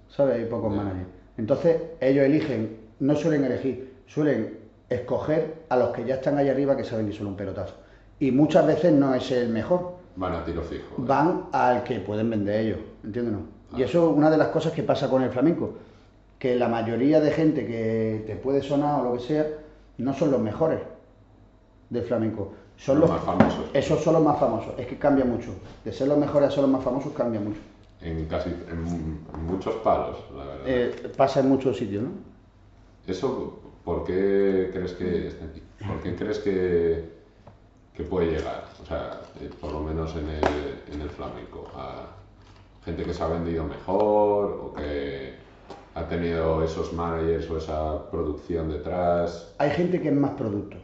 ¿sabes? 0.10 0.36
Hay 0.40 0.46
pocos 0.46 0.76
managers. 0.76 1.08
Entonces 1.38 1.82
ellos 2.02 2.26
eligen, 2.26 2.78
no 3.00 3.16
suelen 3.16 3.46
elegir, 3.46 3.94
suelen 4.06 4.58
escoger 4.90 5.64
a 5.70 5.78
los 5.78 5.90
que 5.92 6.04
ya 6.04 6.16
están 6.16 6.38
ahí 6.38 6.50
arriba 6.50 6.76
que 6.76 6.84
saben 6.84 7.08
que 7.08 7.14
son 7.14 7.28
un 7.28 7.38
pelotazo. 7.38 7.76
Y 8.24 8.32
muchas 8.32 8.66
veces 8.66 8.94
no 8.94 9.14
es 9.14 9.30
el 9.32 9.50
mejor, 9.50 9.96
Van 10.16 10.34
a 10.34 10.46
tiro 10.46 10.62
fijo. 10.62 10.84
¿eh? 10.92 10.96
van 11.00 11.48
al 11.52 11.84
que 11.84 12.00
pueden 12.00 12.30
vender 12.30 12.62
ellos, 12.62 12.80
¿entiendes? 13.04 13.34
no? 13.34 13.40
Y 13.78 13.82
Ah. 13.82 13.86
eso 13.86 14.10
es 14.12 14.16
una 14.18 14.30
de 14.32 14.38
las 14.38 14.48
cosas 14.48 14.72
que 14.72 14.82
pasa 14.82 15.10
con 15.10 15.24
el 15.24 15.30
flamenco, 15.30 15.74
que 16.40 16.56
la 16.56 16.70
mayoría 16.70 17.20
de 17.20 17.32
gente 17.32 17.66
que 17.68 18.24
te 18.26 18.38
puede 18.38 18.62
sonar 18.62 19.02
o 19.02 19.04
lo 19.04 19.14
que 19.16 19.20
sea, 19.20 19.46
no 19.98 20.14
son 20.14 20.32
los 20.32 20.40
mejores 20.40 20.80
del 21.90 22.04
flamenco. 22.04 22.54
Son 22.78 23.00
Los 23.02 23.10
los, 23.10 23.18
más 23.18 23.26
famosos. 23.26 23.66
Esos 23.74 24.02
son 24.02 24.14
los 24.14 24.24
más 24.24 24.40
famosos, 24.40 24.74
es 24.78 24.88
que 24.88 24.98
cambia 24.98 25.26
mucho. 25.26 25.50
De 25.84 25.92
ser 25.92 26.08
los 26.08 26.18
mejores 26.18 26.48
a 26.48 26.52
ser 26.52 26.62
los 26.62 26.72
más 26.72 26.84
famosos 26.84 27.12
cambia 27.14 27.42
mucho. 27.42 27.60
En 28.02 28.26
casi 28.26 28.50
en, 28.50 29.28
en 29.34 29.46
muchos 29.46 29.76
palos, 29.84 30.18
la 30.36 30.46
verdad. 30.46 30.64
Eh, 30.66 31.12
pasa 31.18 31.42
en 31.42 31.50
muchos 31.50 31.78
sitios, 31.78 32.04
¿no? 32.04 32.10
¿Eso 33.06 33.60
por 33.84 34.06
qué 34.06 34.70
crees 34.72 34.94
que, 34.94 35.32
por 35.86 36.02
qué 36.02 36.16
crees 36.16 36.40
que, 36.40 37.13
que 37.96 38.04
puede 38.04 38.32
llegar? 38.32 38.66
O 38.82 38.86
sea, 38.86 39.22
eh, 39.42 39.50
por 39.62 39.72
lo 39.72 39.80
menos 39.82 40.16
en 40.16 40.28
el, 40.30 40.94
en 40.96 41.02
el 41.02 41.10
flamenco. 41.10 41.66
A 41.76 42.08
gente 42.86 43.04
que 43.04 43.14
se 43.14 43.24
ha 43.24 43.28
vendido 43.28 43.64
mejor 43.64 44.46
o 44.64 44.74
que 44.74 45.34
ha 45.96 46.08
tenido 46.08 46.64
esos 46.64 46.92
managers 46.94 47.50
o 47.50 47.58
esa 47.58 48.10
producción 48.10 48.70
detrás. 48.70 49.54
Hay 49.60 49.70
gente 49.72 50.02
que 50.02 50.10
es 50.10 50.16
más 50.16 50.32
producto, 50.32 50.78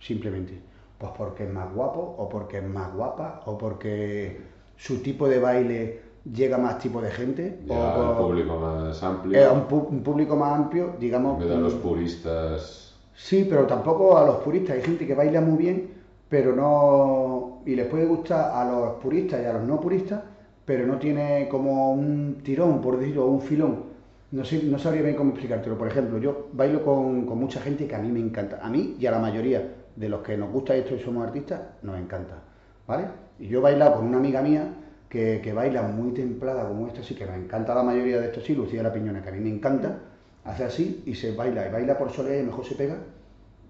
simplemente. 0.00 0.60
Pues 0.98 1.12
porque 1.16 1.44
es 1.44 1.52
más 1.52 1.72
guapo, 1.74 2.00
o 2.18 2.28
porque 2.28 2.58
es 2.58 2.64
más 2.64 2.92
guapa, 2.94 3.42
o 3.46 3.58
porque 3.58 4.40
su 4.76 5.02
tipo 5.02 5.28
de 5.28 5.38
baile 5.40 6.00
llega 6.32 6.56
a 6.56 6.58
más 6.60 6.78
tipo 6.78 7.00
de 7.02 7.10
gente. 7.10 7.60
Llega 7.66 7.96
o 7.98 8.16
por- 8.16 8.26
público 8.28 8.56
más 8.58 9.02
amplio. 9.02 9.38
eh, 9.38 9.48
un, 9.50 9.68
pu- 9.68 9.88
un 9.88 10.02
público 10.02 10.36
más 10.36 10.58
amplio, 10.58 10.92
en 10.94 11.00
digamos. 11.00 11.38
vez 11.38 11.48
de 11.48 11.54
a 11.54 11.58
los 11.58 11.74
mm, 11.74 11.78
puristas. 11.80 12.94
Sí, 13.14 13.46
pero 13.48 13.66
tampoco 13.66 14.16
a 14.16 14.24
los 14.24 14.36
puristas. 14.36 14.76
Hay 14.76 14.82
gente 14.82 15.06
que 15.06 15.14
baila 15.14 15.40
muy 15.42 15.58
bien, 15.58 15.90
pero 16.28 16.54
no. 16.54 17.62
Y 17.66 17.74
les 17.74 17.86
puede 17.86 18.06
gustar 18.06 18.50
a 18.54 18.64
los 18.70 18.94
puristas 19.02 19.40
y 19.42 19.46
a 19.46 19.52
los 19.54 19.62
no 19.62 19.80
puristas, 19.80 20.22
pero 20.64 20.86
no 20.86 20.98
tiene 20.98 21.48
como 21.48 21.92
un 21.92 22.40
tirón, 22.42 22.80
por 22.80 22.98
decirlo, 22.98 23.26
un 23.26 23.40
filón. 23.40 23.96
No, 24.32 24.44
sé, 24.44 24.62
no 24.64 24.78
sabría 24.78 25.02
bien 25.02 25.16
cómo 25.16 25.30
explicártelo. 25.30 25.78
Por 25.78 25.88
ejemplo, 25.88 26.18
yo 26.18 26.48
bailo 26.52 26.84
con, 26.84 27.26
con 27.26 27.38
mucha 27.38 27.60
gente 27.60 27.86
que 27.86 27.94
a 27.94 27.98
mí 27.98 28.10
me 28.10 28.20
encanta. 28.20 28.58
A 28.62 28.68
mí 28.70 28.96
y 28.98 29.06
a 29.06 29.10
la 29.10 29.18
mayoría 29.18 29.74
de 29.94 30.08
los 30.08 30.22
que 30.22 30.36
nos 30.36 30.52
gusta 30.52 30.74
esto 30.76 30.94
y 30.94 31.00
somos 31.00 31.26
artistas, 31.26 31.60
nos 31.82 31.98
encanta. 31.98 32.42
¿Vale? 32.86 33.06
Y 33.38 33.48
yo 33.48 33.58
he 33.58 33.62
bailado 33.62 33.96
con 33.96 34.06
una 34.06 34.18
amiga 34.18 34.42
mía 34.42 34.68
que, 35.08 35.40
que 35.42 35.52
baila 35.52 35.82
muy 35.82 36.12
templada 36.12 36.68
como 36.68 36.86
esta, 36.86 37.00
así 37.00 37.14
que 37.14 37.26
nos 37.26 37.36
encanta 37.36 37.74
la 37.74 37.82
mayoría 37.82 38.20
de 38.20 38.26
estos, 38.26 38.44
sí, 38.44 38.54
Lucía 38.54 38.82
La 38.82 38.92
Piñona, 38.92 39.22
que 39.22 39.28
a 39.28 39.32
mí 39.32 39.40
me 39.40 39.50
encanta, 39.50 39.98
hace 40.44 40.64
así 40.64 41.02
y 41.06 41.14
se 41.14 41.34
baila, 41.34 41.66
y 41.68 41.72
baila 41.72 41.98
por 41.98 42.10
soledad 42.10 42.40
y 42.40 42.44
mejor 42.44 42.64
se 42.64 42.74
pega 42.74 42.96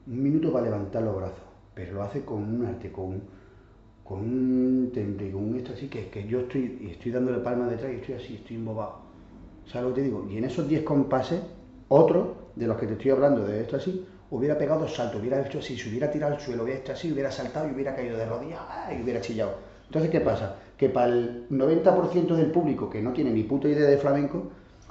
un 0.07 0.23
minuto 0.23 0.53
para 0.53 0.66
levantar 0.66 1.03
los 1.03 1.16
brazos, 1.16 1.42
pero 1.77 1.93
lo 1.93 2.03
hace 2.03 2.25
con 2.25 2.43
un 2.43 2.65
arte, 2.65 2.91
con 2.91 3.05
un, 3.05 3.23
con 4.03 4.21
un 4.21 4.91
con 5.31 5.45
un 5.45 5.57
esto 5.57 5.75
así, 5.75 5.89
que, 5.89 6.09
que 6.09 6.27
yo 6.27 6.41
estoy, 6.41 6.79
y 6.81 6.91
estoy 6.93 7.12
dándole 7.12 7.39
palmas 7.41 7.69
detrás 7.69 7.93
y 7.93 7.97
estoy 7.97 8.15
así, 8.15 8.35
estoy 8.37 8.57
embobado. 8.57 9.01
¿Sabes 9.67 9.91
lo 9.91 9.95
que 9.95 10.01
te 10.01 10.07
digo? 10.07 10.27
Y 10.31 10.39
en 10.39 10.45
esos 10.45 10.67
10 10.67 10.83
compases, 10.85 11.43
otro 11.89 12.51
de 12.57 12.67
los 12.67 12.79
que 12.79 12.87
te 12.87 12.95
estoy 12.95 13.11
hablando 13.11 13.45
de 13.45 13.61
esto 13.61 13.77
así, 13.77 14.07
hubiera 14.31 14.57
pegado 14.57 14.81
dos 14.81 14.95
saltos, 14.95 15.21
hubiera 15.21 15.45
hecho 15.45 15.59
así, 15.59 15.77
se 15.77 15.91
hubiera 15.91 16.11
tirado 16.11 16.35
al 16.35 16.41
suelo, 16.41 16.65
hubiera 16.65 16.81
hecho 16.81 16.93
así, 16.93 17.12
hubiera 17.12 17.31
saltado 17.31 17.69
y 17.69 17.73
hubiera 17.73 17.95
caído 17.95 18.17
de 18.17 18.25
rodillas 18.25 18.61
¡ah! 18.71 18.95
y 18.99 19.03
hubiera 19.03 19.21
chillado. 19.21 19.57
Entonces, 19.85 20.11
¿qué 20.11 20.21
pasa? 20.21 20.57
Que 20.79 20.89
para 20.89 21.12
el 21.12 21.47
90% 21.51 22.35
del 22.37 22.51
público 22.53 22.89
que 22.89 23.03
no 23.03 23.12
tiene 23.12 23.33
ni 23.33 23.43
puta 23.43 23.69
idea 23.69 23.87
de 23.87 23.99
flamenco, 23.99 24.45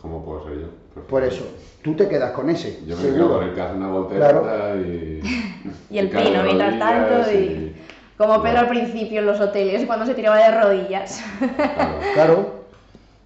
¿Cómo 0.06 0.24
puedo 0.24 0.44
ser 0.46 0.60
yo? 0.60 0.68
por 1.10 1.24
eso, 1.24 1.46
tú 1.84 1.96
te 1.96 2.08
quedas 2.08 2.32
con 2.32 2.48
ese. 2.50 2.80
Yo 2.86 2.96
me 2.96 3.02
seguro. 3.02 3.16
quedo 3.28 3.38
con 3.40 3.48
el 3.50 3.56
que 3.56 3.62
hace 3.62 3.76
una 3.76 3.88
voltereta 3.90 4.30
Claro. 4.42 4.82
y. 4.82 5.22
Y 5.90 5.98
el 5.98 6.10
pino, 6.10 6.44
mientras 6.44 6.78
tanto, 6.80 7.32
y 7.34 7.74
como 8.18 8.42
Pedro 8.44 8.60
al 8.60 8.70
principio 8.70 9.20
en 9.22 9.26
los 9.26 9.40
hoteles, 9.42 9.84
cuando 9.88 10.06
se 10.06 10.14
tiraba 10.14 10.38
de 10.38 10.52
rodillas. 10.62 11.24
Claro. 11.40 12.00
Claro, 12.14 12.54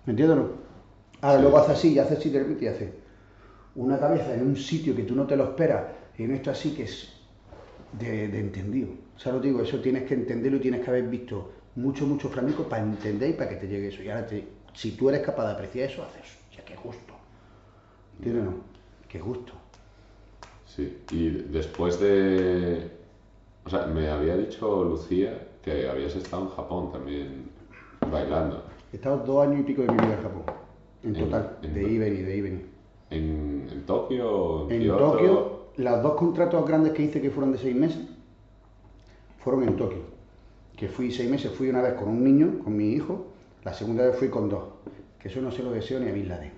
¿me 0.06 0.12
entiendes? 0.12 0.38
o 0.38 0.39
no? 0.42 0.50
Ahora 1.22 1.36
Sí. 1.38 1.42
luego 1.44 1.58
hace 1.58 1.72
así, 1.74 1.94
y 1.94 2.00
hace 2.00 2.13
así, 2.15 2.32
y 2.62 2.68
hace 2.68 2.94
una 3.76 4.00
cabeza 4.00 4.34
en 4.34 4.48
un 4.48 4.56
sitio 4.56 4.96
que 4.96 5.04
tú 5.04 5.15
no 5.15 5.26
te 5.28 5.36
lo 5.36 5.44
esperas, 5.44 5.84
y 6.18 6.24
en 6.24 6.32
esto 6.34 6.50
así 6.50 6.72
que 6.72 6.84
es 6.84 7.10
de, 8.00 8.30
de 8.30 8.39
entendido. 8.39 8.88
O 9.15 9.20
sea, 9.20 9.34
lo 9.34 9.39
digo, 9.42 9.62
eso 9.62 9.80
tienes 9.82 10.04
que 10.04 10.13
entenderlo 10.13 10.58
y 10.58 10.62
tienes 10.62 10.82
que 10.82 10.89
haber 10.89 11.04
visto 11.04 11.52
mucho, 11.76 12.06
mucho 12.08 12.30
flamenco 12.30 12.63
para 12.63 12.82
entender 12.84 13.30
y 13.32 13.34
para 13.34 13.50
que 13.50 13.58
te 13.58 13.68
llegue 13.68 13.89
eso. 13.89 14.02
Y 14.02 14.10
ahora, 14.10 14.26
te- 14.26 14.48
si 14.74 14.92
tú 14.92 15.10
eres 15.10 15.22
capaz 15.22 15.46
de 15.48 15.54
apreciar 15.54 15.89
eso, 15.89 16.04
haces, 16.04 16.22
gusto. 16.22 16.38
¿Entiendes? 18.19 18.43
o 18.47 18.51
No? 18.51 18.58
Qué 19.08 19.19
gusto. 19.19 19.53
Sí, 20.65 20.97
y 21.12 21.29
después 21.29 21.99
de. 21.99 22.91
O 23.65 23.69
sea, 23.69 23.88
me 23.88 24.08
había 24.10 24.38
dicho 24.38 24.84
Lucía 24.84 25.47
que 25.63 25.88
habías 25.89 26.15
estado 26.15 26.43
en 26.43 26.49
Japón 26.49 26.91
también 26.91 27.49
bailando. 28.10 28.63
He 28.93 28.95
estado 28.97 29.17
dos 29.19 29.47
años 29.47 29.62
y 29.62 29.63
pico 29.63 29.82
de 29.84 29.89
mi 29.91 29.97
vida 29.97 30.13
en 30.15 30.21
Japón, 30.23 30.43
en 31.03 31.15
En- 31.15 31.23
total, 31.25 31.58
en- 31.62 31.73
de 31.73 31.84
ida 31.91 32.08
y 32.08 32.17
de 32.21 32.41
venir. 32.41 32.69
¿En, 33.10 33.67
en 33.71 33.86
Tokio? 33.86 34.69
¿En? 34.69 34.88
Tokio, 34.88 35.60
los 35.77 36.03
dos 36.03 36.13
contratos 36.13 36.67
grandes 36.67 36.93
que 36.93 37.03
hice 37.03 37.21
que 37.21 37.29
fueron 37.32 37.51
de 37.51 37.58
seis 37.58 37.75
meses, 37.75 38.01
fueron 39.39 39.63
en 39.63 39.75
Tokio. 39.75 39.99
Que 40.75 40.88
fui 40.88 41.12
seis 41.12 41.29
meses, 41.29 41.51
fui 41.51 41.69
una 41.69 41.82
vez 41.82 41.93
con 41.93 42.08
un 42.10 42.23
niño, 42.23 42.60
con 42.63 42.75
mi 42.75 42.91
hijo, 42.93 43.27
la 43.63 43.73
segunda 43.73 44.05
vez 44.05 44.15
fui 44.17 44.29
con 44.29 44.49
dos. 44.49 44.63
Que 45.19 45.27
eso 45.27 45.41
no 45.41 45.51
se 45.51 45.62
lo 45.63 45.71
deseo 45.71 45.99
ni 45.99 46.10
a 46.10 46.13
Bin 46.13 46.29
Laden. 46.29 46.51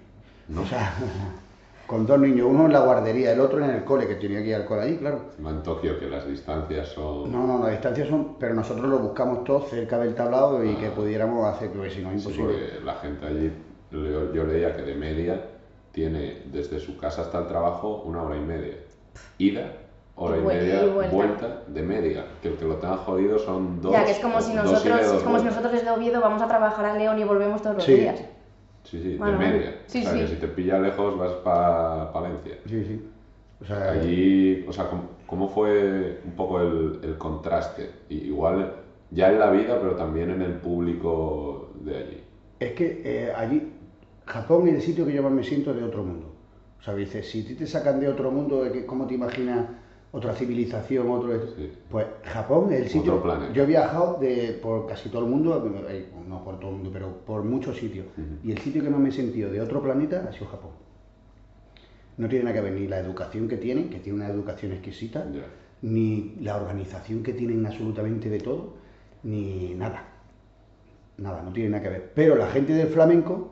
No. 0.50 0.62
O 0.62 0.66
sea, 0.66 0.94
con 1.92 2.06
dos 2.06 2.18
niños, 2.20 2.48
uno 2.50 2.68
en 2.68 2.72
la 2.74 2.80
guardería, 2.80 3.34
el 3.34 3.42
otro 3.42 3.62
en 3.64 3.70
el 3.70 3.84
cole, 3.84 4.08
que 4.08 4.16
tenía 4.16 4.42
que 4.42 4.48
ir 4.48 4.56
al 4.56 4.66
cole 4.66 4.84
allí, 4.84 4.96
claro. 4.98 5.20
En 5.46 5.62
Tokio, 5.62 6.00
que 6.00 6.08
las 6.08 6.26
distancias 6.26 6.88
son. 6.88 7.30
No, 7.30 7.46
no, 7.46 7.60
las 7.60 7.72
distancias 7.72 8.08
son, 8.08 8.36
pero 8.40 8.54
nosotros 8.56 8.88
lo 8.90 8.98
buscamos 9.00 9.44
todos 9.44 9.68
cerca 9.70 10.00
del 10.00 10.16
tablado 10.16 10.64
y 10.64 10.74
que 10.76 10.88
pudiéramos 10.90 11.46
hacer, 11.46 11.70
porque 11.70 11.90
si 11.90 12.02
no 12.02 12.12
es 12.12 12.24
Sí, 12.24 12.30
imposible. 12.30 12.54
porque 12.54 12.86
la 12.86 12.94
gente 12.96 13.26
allí, 13.28 13.52
yo, 13.92 14.34
yo 14.34 14.44
leía 14.46 14.74
que 14.74 14.84
de 14.84 14.96
media 14.96 15.42
tiene 15.92 16.44
desde 16.46 16.80
su 16.80 16.98
casa 16.98 17.24
hasta 17.24 17.40
el 17.40 17.48
trabajo 17.48 18.04
una 18.06 18.24
hora 18.24 18.38
y 18.38 18.42
media. 18.42 18.76
Ida, 19.38 19.74
hora 20.16 20.38
Y 20.38 20.42
media, 20.42 20.86
y 20.86 20.90
vuelta. 21.14 21.64
de 21.68 21.82
media. 21.82 22.26
Que 22.42 22.48
el 22.48 22.56
que 22.56 22.64
lo 22.64 22.76
tenga 22.76 22.96
jodido 22.96 23.38
son 23.38 23.82
dos. 23.82 23.92
ya, 23.92 24.06
que 24.06 24.12
es 24.12 24.20
como 24.20 24.40
si 24.40 24.54
nosotros, 24.54 24.84
dos 25.06 25.18
es 25.18 25.24
como 25.24 25.40
si 25.40 25.46
nosotros 25.46 25.74
desde 25.74 25.90
Oviedo 25.92 26.22
vamos 26.22 26.42
a 26.42 26.48
trabajar 26.48 26.86
a 26.86 26.98
León 26.98 27.20
y 27.20 27.26
volvemos 27.26 27.62
todos 27.62 27.76
los 27.76 27.84
Sí. 27.86 27.96
días. 27.96 28.22
Sí, 28.84 29.02
sí, 29.02 29.16
Bueno, 29.18 29.38
de 29.40 29.46
media. 29.52 29.76
Sí, 29.88 30.00
o 30.00 30.04
sea, 30.04 30.14
sí. 30.14 30.20
que 30.20 30.28
si 30.28 30.36
te 30.36 30.48
pilla 30.48 30.80
lejos 30.80 31.18
vas 31.18 31.34
para 31.44 32.12
Palencia. 32.12 32.58
Sí, 32.66 32.84
sí. 32.84 33.02
O 33.62 33.66
sea, 33.66 33.92
Allí, 33.92 34.66
o 34.68 34.74
sea, 34.74 34.90
¿cómo, 34.90 35.04
cómo 35.28 35.48
fue 35.50 36.20
un 36.26 36.32
poco 36.36 36.60
el, 36.62 37.00
el 37.04 37.18
contraste? 37.18 37.90
Y 38.10 38.16
Igual 38.28 38.74
ya 39.12 39.30
en 39.30 39.40
la 39.40 39.50
vida, 39.52 39.80
pero 39.80 39.96
también 39.96 40.32
en 40.32 40.42
el 40.42 40.54
público 40.54 41.70
de 41.76 41.98
allí. 41.98 42.18
Es 42.60 42.72
que 42.74 43.02
eh, 43.04 43.32
allí, 43.36 43.72
Japón 44.26 44.68
es 44.68 44.76
el 44.76 44.82
sitio 44.82 45.06
que 45.06 45.14
yo 45.14 45.24
más 45.24 45.32
me 45.32 45.44
siento 45.44 45.74
de 45.74 45.84
otro 45.84 46.04
mundo. 46.04 46.28
O 46.80 46.84
sea, 46.84 46.96
dices, 46.96 47.30
si 47.30 47.44
te 47.44 47.68
sacan 47.68 48.00
de 48.00 48.08
otro 48.08 48.32
mundo, 48.32 48.64
¿de 48.64 48.72
qué- 48.72 48.86
¿cómo 48.86 49.06
te 49.06 49.14
imaginas 49.14 49.66
otra 50.12 50.34
civilización, 50.34 51.10
otro? 51.10 51.48
Sí. 51.56 51.72
Pues 51.90 52.06
Japón 52.24 52.72
es 52.74 52.82
el 52.82 52.88
sitio. 52.90 53.14
Otro 53.14 53.24
planeta. 53.24 53.54
Yo 53.54 53.64
he 53.64 53.66
viajado 53.66 54.18
de, 54.20 54.60
por 54.62 54.88
casi 54.88 55.10
todo 55.10 55.24
el 55.24 55.30
mundo, 55.30 55.86
eh, 55.90 56.08
no 56.28 56.44
por 56.44 56.60
todo 56.60 56.72
el 56.72 56.78
mundo, 56.78 56.90
pero 56.92 57.18
por 57.26 57.44
muchos 57.44 57.78
sitios. 57.78 58.08
Y 58.44 58.52
el 58.52 58.58
sitio 58.58 58.84
que 58.84 58.90
más 58.90 59.00
me 59.00 59.10
he 59.10 59.14
sentido 59.14 59.50
de 59.50 59.62
otro 59.62 59.82
planeta 59.82 60.26
ha 60.28 60.34
sido 60.34 60.48
Japón. 60.48 60.72
No 62.18 62.28
tiene 62.28 62.46
nada 62.46 62.56
que 62.56 62.62
ver 62.62 62.74
ni 62.74 62.88
la 62.88 63.00
educación 63.00 63.48
que 63.48 63.58
tienen, 63.58 63.90
que 63.90 64.00
tiene 64.00 64.20
una 64.20 64.28
educación 64.28 64.74
exquisita, 64.74 65.26
ni 65.82 66.36
la 66.42 66.58
organización 66.58 67.24
que 67.24 67.34
tienen 67.34 67.66
absolutamente 67.66 68.30
de 68.30 68.40
todo, 68.40 68.74
ni 69.24 69.74
nada. 69.76 70.08
Nada, 71.18 71.42
no 71.42 71.54
tiene 71.54 71.70
nada 71.70 71.84
que 71.84 71.90
ver. 71.90 72.12
Pero 72.14 72.36
la 72.36 72.48
gente 72.48 72.74
del 72.74 72.88
flamenco 72.88 73.52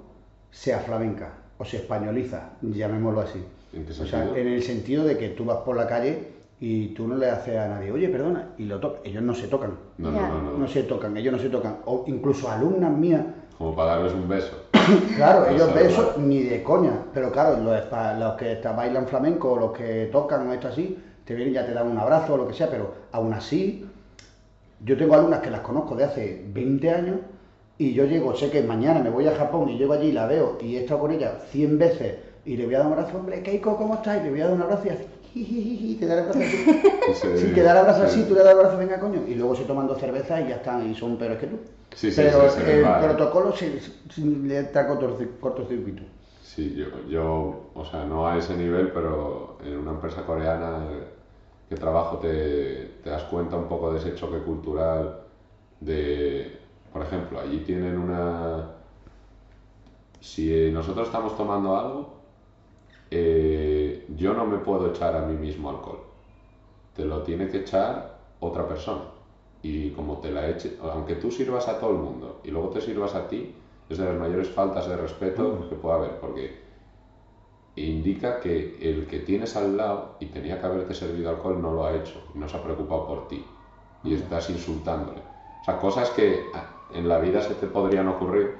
se 0.52 0.74
aflamenca 0.74 1.34
o 1.58 1.64
se 1.64 1.78
españoliza, 1.78 2.52
llamémoslo 2.62 3.22
así. 3.22 3.44
¿En 3.72 3.86
qué 3.86 3.92
O 3.92 4.06
sea, 4.06 4.36
en 4.36 4.48
el 4.48 4.64
sentido 4.64 5.04
de 5.06 5.18
que 5.18 5.30
tú 5.30 5.46
vas 5.46 5.60
por 5.60 5.76
la 5.76 5.88
calle 5.88 6.39
y 6.62 6.88
tú 6.90 7.08
no 7.08 7.16
le 7.16 7.30
haces 7.30 7.58
a 7.58 7.68
nadie, 7.68 7.92
oye, 7.92 8.10
perdona, 8.10 8.50
y 8.58 8.66
lo 8.66 8.80
tocan. 8.80 9.02
Ellos 9.06 9.24
no 9.24 9.34
se 9.34 9.48
tocan. 9.48 9.72
No, 9.98 10.12
no, 10.12 10.28
no, 10.28 10.42
no. 10.42 10.58
No 10.58 10.68
se 10.68 10.84
tocan, 10.84 11.16
ellos 11.16 11.32
no 11.34 11.40
se 11.40 11.50
tocan. 11.50 11.78
O 11.86 12.04
incluso 12.08 12.50
alumnas 12.50 12.92
mías 12.92 13.24
Como 13.58 13.76
para 13.76 13.96
darles 13.96 14.14
un 14.14 14.28
beso. 14.28 14.66
Claro, 15.16 15.42
No 15.42 15.56
ellos 15.56 15.70
nada. 15.70 16.14
ni 16.18 16.44
de 16.44 16.64
coña, 16.64 17.04
pero 17.14 17.32
claro, 17.32 17.58
los, 17.60 18.34
que 18.34 18.60
bailan 18.76 19.08
flamenco 19.08 19.54
o 19.54 19.60
los 19.60 19.72
que 19.72 20.10
tocan 20.12 20.48
o 20.48 20.54
esto 20.54 20.68
así, 20.68 20.98
te 21.24 21.36
vienen 21.36 21.54
y 21.54 21.56
ya 21.56 21.66
te 21.66 21.74
dan 21.74 21.88
un 21.88 21.98
abrazo 21.98 22.34
o 22.34 22.38
lo 22.38 22.48
que 22.48 22.54
sea, 22.54 22.70
pero 22.70 22.94
aún 23.12 23.34
así, 23.34 23.86
yo 24.84 24.98
tengo 24.98 25.16
alumnas 25.16 25.40
que 25.42 25.52
las 25.52 25.62
conozco 25.62 25.96
de 25.96 26.06
hace 26.06 26.44
20 26.54 26.90
años 26.90 27.18
y 27.78 27.94
yo 27.94 28.06
llego, 28.06 28.36
sé 28.36 28.50
que 28.50 28.64
mañana 28.64 29.00
me 29.00 29.10
voy 29.10 29.28
a 29.28 29.36
Japón 29.36 29.70
y 29.70 29.78
llego 29.78 29.94
allí 29.94 30.08
y 30.08 30.12
la 30.12 30.26
veo 30.26 30.58
y 30.60 30.76
he 30.76 30.82
estado 30.82 31.02
con 31.02 31.12
ella 31.12 31.40
100 31.52 31.78
veces 31.78 32.16
y 32.46 32.58
le 32.58 32.66
voy 32.66 32.76
a 32.76 32.80
dar 32.80 32.88
un 32.88 32.94
abrazo, 32.94 33.18
hombre, 33.18 33.42
Keiko, 33.44 33.78
¿cómo 33.78 33.96
estás? 33.96 34.20
Y 34.22 34.24
le 34.24 34.32
voy 34.32 34.42
a 34.42 34.46
dar 34.46 34.56
un 34.56 34.62
abrazo 34.64 34.88
y 34.88 34.90
así, 34.90 35.06
jijijiji, 35.34 35.96
te 36.00 36.06
da 36.08 36.14
el 36.16 36.20
abrazo 36.22 36.40
así. 36.40 36.58
Sí, 37.14 37.38
Si 37.38 37.54
te 37.54 37.64
da 37.64 37.72
el 37.72 37.78
abrazo 37.78 38.08
sí. 38.08 38.20
así, 38.22 38.24
tú 38.28 38.34
le 38.34 38.42
das 38.44 38.52
el 38.54 38.58
abrazo, 38.60 38.78
venga, 38.78 39.00
coño. 39.00 39.24
Y 39.28 39.36
luego 39.36 39.56
se 39.56 39.64
toman 39.66 39.88
dos 39.88 40.00
cervezas 40.00 40.42
y 40.42 40.50
ya 40.50 40.56
están, 40.58 40.90
y 40.90 40.96
son 40.96 41.18
peores 41.18 41.40
que 41.40 41.48
tú. 41.48 41.58
Sí, 41.96 42.12
sí, 42.12 42.18
Pero 42.18 42.50
sí, 42.50 42.62
el 42.66 42.82
protocolo 42.82 43.56
se, 43.56 43.80
se- 43.82 44.22
le 44.22 44.72
cortocir- 44.72 45.40
cortocircuito. 45.40 46.04
Sí, 46.44 46.76
yo, 46.76 46.86
yo, 47.08 47.70
o 47.74 47.86
sea, 47.86 48.06
no 48.06 48.28
a 48.28 48.38
ese 48.38 48.56
nivel, 48.56 48.92
pero 48.92 49.58
en 49.66 49.78
una 49.78 49.92
empresa 49.92 50.26
coreana 50.26 50.80
que 51.70 51.76
trabajo 51.76 52.18
te, 52.18 52.92
te 53.04 53.10
das 53.10 53.24
cuenta 53.24 53.56
un 53.56 53.68
poco 53.68 53.92
de 53.94 54.00
ese 54.00 54.16
choque 54.16 54.40
cultural 54.40 55.20
de, 55.80 56.58
por 56.92 57.02
ejemplo, 57.04 57.40
allí 57.40 57.60
tienen 57.60 57.98
una... 57.98 58.72
Si 60.20 60.70
nosotros 60.72 61.08
estamos 61.08 61.38
tomando 61.38 61.78
algo, 61.78 62.14
eh, 63.12 63.79
yo 64.16 64.34
no 64.34 64.46
me 64.46 64.58
puedo 64.58 64.90
echar 64.90 65.16
a 65.16 65.26
mí 65.26 65.36
mismo 65.36 65.70
alcohol. 65.70 66.00
Te 66.96 67.06
lo 67.06 67.22
tiene 67.24 67.48
que 67.48 67.60
echar 67.60 68.20
otra 68.40 68.68
persona. 68.68 69.04
Y 69.62 69.92
como 69.92 70.18
te 70.20 70.32
la 70.32 70.48
eche, 70.50 70.78
aunque 70.82 71.16
tú 71.16 71.32
sirvas 71.32 71.68
a 71.68 71.80
todo 71.80 71.92
el 71.92 71.98
mundo 71.98 72.40
y 72.44 72.52
luego 72.52 72.70
te 72.70 72.82
sirvas 72.82 73.16
a 73.16 73.28
ti, 73.28 73.54
es 73.90 73.98
de 73.98 74.06
las 74.06 74.18
mayores 74.18 74.50
faltas 74.50 74.88
de 74.88 74.96
respeto 74.96 75.68
que 75.68 75.76
puede 75.76 75.96
haber, 75.96 76.20
porque 76.20 76.62
indica 77.76 78.40
que 78.40 78.78
el 78.82 79.08
que 79.08 79.20
tienes 79.20 79.56
al 79.56 79.76
lado 79.76 80.16
y 80.20 80.28
tenía 80.28 80.60
que 80.60 80.66
haberte 80.66 80.94
servido 80.94 81.30
alcohol 81.30 81.62
no 81.62 81.74
lo 81.74 81.86
ha 81.86 81.96
hecho, 81.96 82.22
no 82.36 82.48
se 82.48 82.58
ha 82.58 82.64
preocupado 82.64 83.08
por 83.08 83.28
ti 83.28 83.44
y 84.04 84.14
estás 84.14 84.50
insultándole. 84.50 85.20
O 85.62 85.66
sea, 85.66 85.78
cosas 85.78 86.10
que 86.12 86.46
en 86.94 87.08
la 87.08 87.20
vida 87.20 87.42
se 87.42 87.56
te 87.56 87.68
podrían 87.68 88.08
ocurrir 88.08 88.56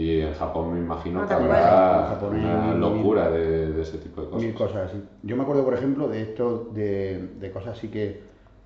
y 0.00 0.20
en 0.22 0.32
Japón 0.34 0.72
me 0.74 0.80
imagino 0.80 1.20
No 1.20 1.28
que 1.28 1.34
habrá 1.34 2.06
Japón 2.08 2.36
una 2.36 2.66
mil- 2.72 2.80
locura 2.80 3.30
de, 3.30 3.72
de 3.72 3.82
ese 3.82 3.98
tipo 3.98 4.22
de 4.22 4.28
cosas. 4.28 4.42
Mil 4.42 4.54
cosas 4.54 4.90
así. 4.90 5.02
Yo 5.22 5.36
me 5.36 5.42
acuerdo, 5.42 5.64
por 5.64 5.74
ejemplo, 5.74 6.08
de 6.08 6.22
esto, 6.22 6.70
de, 6.72 7.28
de 7.38 7.50
cosas 7.50 7.76
así 7.76 7.88
que, 7.88 8.22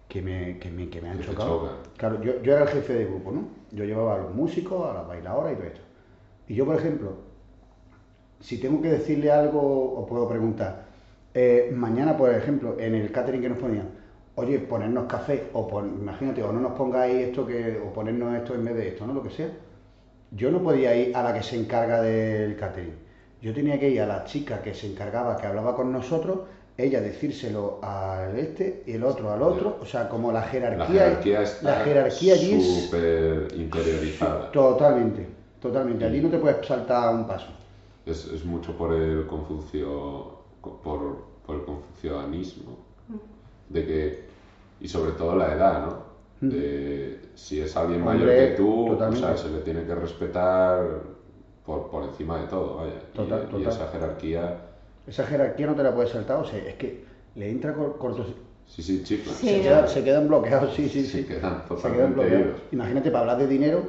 que, 0.09 0.23
me, 0.23 0.59
que, 0.59 0.71
me, 0.71 0.89
que 0.89 1.01
me 1.01 1.09
han 1.11 1.19
Que 1.19 1.25
chocado. 1.25 1.71
Claro, 1.97 2.23
yo, 2.23 2.41
yo 2.43 2.53
era 2.53 2.63
el 2.63 2.69
jefe 2.69 2.93
de 2.95 3.05
grupo, 3.07 3.33
¿no? 3.33 3.49
Yo 3.73 3.85
llevaba 3.85 4.15
a 4.15 4.19
los 4.19 4.35
músicos, 4.35 4.89
a 4.89 4.95
las 4.95 5.09
bailadoras 5.09 5.53
y 5.53 5.57
todo 5.57 5.67
esto. 5.67 5.81
Y 6.47 6.55
yo, 6.55 6.65
por 6.67 6.77
ejemplo, 6.77 7.13
si 8.41 8.59
tengo 8.59 8.81
que 8.83 8.91
decirle 8.91 9.31
algo, 9.33 9.99
os 9.99 10.09
puedo 10.09 10.29
preguntar. 10.29 10.85
Eh, 11.33 11.73
mañana, 11.75 12.17
por 12.17 12.31
ejemplo, 12.31 12.77
en 12.79 12.95
el 12.95 13.11
catering 13.11 13.41
que 13.41 13.49
nos 13.49 13.59
ponían, 13.59 13.89
oye, 14.37 14.59
ponernos 14.61 15.07
café, 15.07 15.49
o 15.53 15.67
pon- 15.67 15.97
imagínate, 16.01 16.43
o 16.43 16.53
no 16.53 16.61
nos 16.61 16.73
pongáis 16.73 17.17
esto 17.29 17.47
que, 17.47 17.81
o 17.85 17.93
ponernos 17.93 18.35
esto 18.37 18.55
en 18.55 18.65
vez 18.65 18.75
de 18.77 18.89
esto, 18.89 19.07
¿no? 19.07 19.15
Lo 19.15 19.23
que 19.23 19.31
sea. 19.31 19.49
Yo 20.37 20.51
no 20.51 20.63
podía 20.63 20.95
ir 20.97 21.17
a 21.17 21.23
la 21.23 21.33
que 21.35 21.43
se 21.43 21.57
encarga 21.57 22.01
del 22.03 22.57
catering. 22.57 22.95
Yo 23.41 23.53
tenía 23.55 23.79
que 23.79 23.91
ir 23.91 24.01
a 24.01 24.07
la 24.07 24.25
chica 24.25 24.63
que 24.63 24.75
se 24.75 24.87
encargaba, 24.91 25.37
que 25.37 25.47
hablaba 25.47 25.77
con 25.77 25.93
nosotros, 25.93 26.41
ella 26.77 27.01
decírselo 27.01 27.79
al 27.83 28.37
este 28.39 28.83
y 28.87 28.93
el 28.93 29.05
otro 29.05 29.33
al 29.33 29.43
otro. 29.43 29.79
O 29.81 29.87
sea, 29.87 30.09
como 30.09 30.33
la 30.33 30.43
jerarquía, 30.43 30.79
La 30.79 30.87
jerarquía 30.87 31.43
está 31.43 31.71
la 31.79 31.85
jerarquía 31.85 32.35
allí 32.35 32.55
es 32.55 32.65
súper 32.65 33.49
interiorizada. 33.55 34.51
totalmente, 34.51 35.27
totalmente. 35.61 36.05
Allí 36.05 36.21
no 36.21 36.31
te 36.31 36.39
puedes 36.39 36.67
saltar 36.67 37.15
un 37.15 37.27
paso. 37.27 37.49
Es, 38.07 38.27
es 38.27 38.45
mucho 38.45 38.77
por 38.77 38.93
el 38.95 39.27
confucio, 39.27 40.39
por, 40.61 41.27
por 41.47 41.57
el 41.57 41.65
confucianismo, 41.65 42.79
de 43.69 43.87
que, 43.87 44.25
y 44.81 44.89
sobre 44.89 45.13
todo 45.13 45.37
la 45.37 45.53
edad, 45.55 45.87
¿no? 45.87 46.04
De, 46.51 47.19
si 47.35 47.61
es 47.61 47.77
alguien 47.77 48.03
Mm. 48.03 48.07
Hombre, 48.09 48.27
mayor 48.27 48.49
que 48.51 48.55
tú, 48.57 48.93
o 48.93 49.13
sea, 49.17 49.37
se 49.37 49.51
le 49.51 49.59
tiene 49.61 49.85
que 49.85 49.95
respetar 49.95 50.85
por, 51.65 51.89
por 51.91 52.05
encima 52.05 52.41
de 52.41 52.47
todo, 52.49 52.77
vaya. 52.77 52.93
Y- 53.13 53.17
Total, 53.17 53.47
y, 53.49 53.51
total. 53.53 53.73
esa 53.73 53.89
jerarquía, 53.89 54.57
Esa 55.07 55.25
jerarquía 55.25 55.67
no 55.67 55.75
te 55.75 55.83
la 55.83 55.95
puedes 55.95 56.11
saltar, 56.13 56.39
o 56.39 56.45
sea, 56.45 56.59
es 56.59 56.75
que 56.77 57.05
le 57.35 57.51
entra 57.51 57.75
cor- 57.75 57.99
corto. 57.99 58.25
sí, 58.67 58.83
sí, 58.83 59.03
chifla. 59.05 59.33
Sí, 59.35 59.49
se, 59.49 59.57
¿no? 59.59 59.63
queda- 59.63 59.87
se 59.87 60.05
quedan 60.05 60.29
bloqueados, 60.29 60.75
sí, 60.75 60.89
sí, 60.89 61.05
Se 61.05 61.19
sí. 61.19 61.25
quedan 61.25 61.63
Se 61.63 61.69
totalmente 61.69 61.99
quedan 61.99 62.15
bloqueados. 62.15 62.47
idos. 62.47 62.61
Imagínate, 62.73 63.11
para 63.11 63.21
hablar 63.23 63.39
de 63.39 63.47
dinero, 63.47 63.83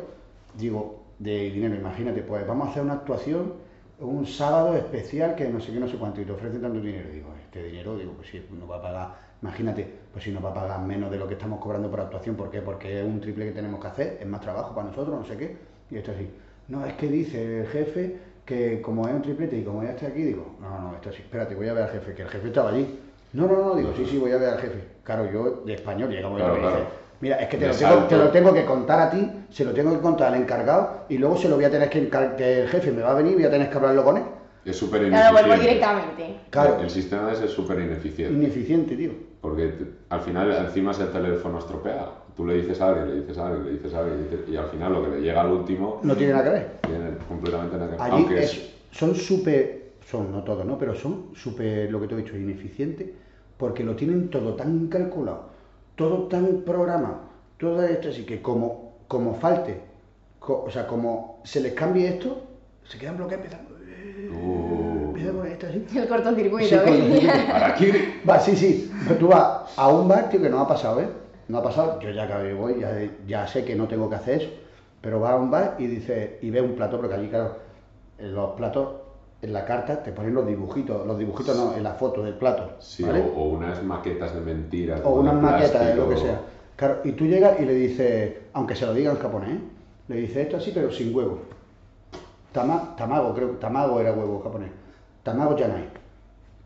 digo, 0.57 0.99
de 1.19 1.51
dinero, 1.51 1.75
imagínate, 1.75 2.21
pues 2.21 2.45
vamos 2.45 2.67
a 2.67 2.71
hacer 2.71 2.83
una 2.83 2.93
actuación 2.93 3.53
un 3.97 4.25
sábado 4.25 4.75
especial 4.75 5.35
que 5.35 5.47
no 5.47 5.61
sé 5.61 5.71
qué, 5.71 5.79
no 5.79 5.87
sé 5.87 5.95
cuánto, 5.95 6.19
y 6.19 6.25
te 6.25 6.33
ofrecen 6.33 6.61
tanto 6.61 6.81
dinero. 6.81 7.09
Digo, 7.13 7.29
este 7.41 7.63
dinero, 7.63 7.97
digo, 7.97 8.11
pues 8.11 8.27
si 8.29 8.41
nos 8.51 8.69
va 8.69 8.75
a 8.77 8.81
pagar, 8.81 9.15
imagínate, 9.45 9.87
pues 10.11 10.23
si 10.23 10.31
nos 10.31 10.43
va 10.43 10.49
a 10.49 10.53
pagar 10.53 10.79
menos 10.81 11.11
de 11.11 11.17
lo 11.17 11.27
que 11.27 11.35
estamos 11.35 11.59
cobrando 11.59 11.89
por 11.89 12.01
actuación, 12.01 12.35
¿por 12.35 12.49
qué? 12.49 12.61
Porque 12.61 12.99
es 13.01 13.05
un 13.05 13.21
triple 13.21 13.45
que 13.45 13.51
tenemos 13.51 13.79
que 13.79 13.87
hacer, 13.87 14.17
es 14.19 14.27
más 14.27 14.41
trabajo 14.41 14.73
para 14.73 14.87
nosotros, 14.87 15.19
no 15.19 15.25
sé 15.25 15.37
qué. 15.37 15.55
Y 15.91 15.97
esto 15.97 16.11
así, 16.11 16.27
no, 16.67 16.83
es 16.85 16.93
que 16.93 17.07
dice 17.07 17.59
el 17.61 17.67
jefe 17.67 18.15
que 18.43 18.81
como 18.81 19.07
es 19.07 19.13
un 19.13 19.21
triplete 19.21 19.57
y 19.57 19.63
como 19.63 19.83
ya 19.83 19.91
está 19.91 20.07
aquí, 20.07 20.21
digo, 20.23 20.55
no, 20.59 20.79
no, 20.81 20.95
esto 20.95 21.09
así, 21.09 21.21
espérate, 21.21 21.53
voy 21.55 21.67
a 21.67 21.73
ver 21.73 21.83
al 21.83 21.89
jefe, 21.89 22.13
que 22.13 22.21
el 22.23 22.29
jefe 22.29 22.47
estaba 22.47 22.69
allí. 22.69 22.99
No, 23.33 23.47
no, 23.47 23.55
no, 23.65 23.75
digo, 23.75 23.91
sí, 23.95 24.05
sí, 24.05 24.17
voy 24.17 24.31
a 24.31 24.37
ver 24.37 24.49
al 24.49 24.59
jefe. 24.59 24.79
Claro, 25.03 25.31
yo 25.31 25.61
de 25.65 25.73
español 25.73 26.09
llegamos 26.09 26.37
Claro, 26.39 26.55
y 26.55 26.59
me 26.61 26.63
dice, 26.67 26.77
claro. 26.77 26.89
mira, 27.21 27.35
es 27.37 27.47
que 27.49 27.57
te 27.57 27.67
lo, 27.67 27.73
tengo, 27.75 28.03
te 28.07 28.17
lo 28.17 28.29
tengo 28.29 28.53
que 28.53 28.65
contar 28.65 28.99
a 28.99 29.09
ti, 29.11 29.29
se 29.49 29.65
lo 29.65 29.73
tengo 29.73 29.91
que 29.91 29.99
contar 29.99 30.33
al 30.33 30.41
encargado 30.41 31.05
y 31.09 31.17
luego 31.17 31.37
se 31.37 31.49
lo 31.49 31.55
voy 31.55 31.65
a 31.65 31.71
tener 31.71 31.89
que 31.89 31.99
encargar, 31.99 32.35
que 32.35 32.61
el 32.61 32.67
jefe 32.69 32.91
me 32.91 33.01
va 33.01 33.11
a 33.11 33.15
venir 33.15 33.33
y 33.33 33.35
voy 33.35 33.45
a 33.45 33.51
tener 33.51 33.69
que 33.69 33.75
hablarlo 33.77 34.03
con 34.03 34.17
él. 34.17 34.23
Es 34.63 34.77
súper 34.77 35.07
Claro, 35.09 35.33
vuelvo 35.33 35.47
ineficiente. 35.53 35.73
directamente. 35.75 36.35
Claro. 36.49 36.79
El 36.81 36.89
sistema 36.89 37.31
ese 37.31 37.45
es 37.45 37.51
súper 37.51 37.79
ineficiente. 37.79 38.33
Ineficiente, 38.33 38.95
tío. 38.95 39.11
Porque 39.45 39.71
al 40.09 40.21
final, 40.21 40.51
encima 40.65 40.89
es 40.89 40.99
el 41.01 41.11
teléfono 41.11 41.59
estropeado. 41.59 42.13
Tú 42.35 42.47
le 42.47 42.55
dices 42.55 42.81
a 42.81 42.87
alguien, 42.89 43.09
le 43.11 43.21
dices 43.21 43.37
a 43.37 43.45
alguien, 43.45 43.65
le 43.67 43.71
dices 43.73 43.93
a 43.93 43.99
alguien, 43.99 44.43
y 44.51 44.55
al 44.55 44.65
final 44.69 44.93
lo 44.93 45.03
que 45.03 45.09
le 45.11 45.21
llega 45.21 45.41
al 45.41 45.51
último 45.51 45.99
No 46.01 46.15
tiene 46.15 46.33
nada 46.33 46.43
que 46.45 46.49
ver. 46.49 46.71
tiene 46.81 47.09
completamente 47.27 47.77
nada 47.77 47.85
que 47.91 47.91
ver. 47.95 48.01
Allí 48.01 48.11
Aunque 48.23 48.39
es- 48.39 48.53
es, 48.57 48.73
son 48.89 49.13
súper, 49.13 49.91
son, 50.03 50.31
no 50.31 50.41
todos, 50.43 50.65
¿no? 50.65 50.79
Pero 50.79 50.95
son 50.95 51.27
súper, 51.35 51.91
lo 51.91 52.01
que 52.01 52.07
te 52.07 52.15
he 52.15 52.17
dicho, 52.17 52.35
ineficientes 52.35 53.07
porque 53.55 53.83
lo 53.83 53.95
tienen 53.95 54.29
todo 54.31 54.55
tan 54.55 54.87
calculado, 54.87 55.49
todo 55.95 56.23
tan 56.23 56.63
programado, 56.65 57.19
todo 57.59 57.83
esto 57.83 58.09
así 58.09 58.23
que 58.25 58.41
como, 58.41 58.93
como 59.07 59.35
falte, 59.35 59.79
co- 60.39 60.63
o 60.65 60.71
sea, 60.71 60.87
como 60.87 61.39
se 61.43 61.61
les 61.61 61.73
cambie 61.73 62.07
esto, 62.07 62.41
se 62.83 62.97
quedan 62.97 63.15
bloqueados, 63.17 63.45
empiezan, 63.45 63.75
Uh, 64.27 64.64
así. 65.67 65.85
El 65.97 66.07
cortocircuito. 66.07 66.67
Sí, 66.67 67.27
Harakiri. 67.27 68.21
Va, 68.29 68.39
sí, 68.39 68.55
sí. 68.55 68.91
Pero 69.07 69.19
tú 69.19 69.27
vas 69.27 69.73
a 69.75 69.87
un 69.89 70.07
bar, 70.07 70.29
tío, 70.29 70.41
que 70.41 70.49
no 70.49 70.59
ha 70.59 70.67
pasado, 70.67 71.01
¿eh? 71.01 71.07
No 71.47 71.59
ha 71.59 71.63
pasado. 71.63 71.99
Yo 71.99 72.09
ya 72.09 72.27
que 72.27 72.53
voy, 72.53 72.79
ya, 72.79 72.97
ya 73.27 73.47
sé 73.47 73.63
que 73.63 73.75
no 73.75 73.87
tengo 73.87 74.09
que 74.09 74.15
hacer 74.15 74.41
eso. 74.41 74.49
Pero 75.01 75.19
vas 75.19 75.33
a 75.33 75.35
un 75.35 75.51
bar 75.51 75.75
y 75.77 75.87
dices, 75.87 76.31
y 76.41 76.49
ves 76.49 76.63
un 76.63 76.73
plato, 76.73 76.97
porque 76.97 77.13
allí, 77.13 77.27
claro, 77.27 77.57
en 78.17 78.33
los 78.33 78.51
platos, 78.51 78.87
en 79.41 79.53
la 79.53 79.63
carta, 79.65 80.01
te 80.01 80.11
ponen 80.11 80.33
los 80.33 80.47
dibujitos. 80.47 81.05
Los 81.05 81.19
dibujitos 81.19 81.55
no, 81.55 81.75
en 81.75 81.83
la 81.83 81.93
foto 81.93 82.23
del 82.23 82.33
plato. 82.33 82.71
Sí, 82.79 83.03
¿vale? 83.03 83.21
o, 83.21 83.41
o 83.41 83.43
unas 83.49 83.83
maquetas 83.83 84.33
de 84.33 84.41
mentiras. 84.41 85.01
o 85.03 85.19
unas 85.19 85.35
maquetas, 85.35 85.85
de 85.85 85.95
lo 85.95 86.09
que 86.09 86.17
sea. 86.17 86.41
Claro, 86.75 87.01
y 87.03 87.11
tú 87.13 87.25
llegas 87.25 87.59
y 87.59 87.65
le 87.65 87.73
dices, 87.73 88.33
aunque 88.53 88.75
se 88.75 88.85
lo 88.85 88.93
diga 88.93 89.11
en 89.11 89.17
japonés, 89.17 89.51
¿eh? 89.51 89.59
le 90.07 90.15
dices 90.17 90.37
esto 90.37 90.57
así, 90.57 90.71
pero 90.73 90.91
sin 90.91 91.15
huevo. 91.15 91.39
Tama, 92.51 92.95
tamago, 92.97 93.33
creo 93.33 93.51
que 93.51 93.57
tamago 93.57 93.99
era 93.99 94.11
huevo 94.11 94.41
japonés. 94.43 94.71
Tamago 95.25 95.57
yanai. 95.57 95.89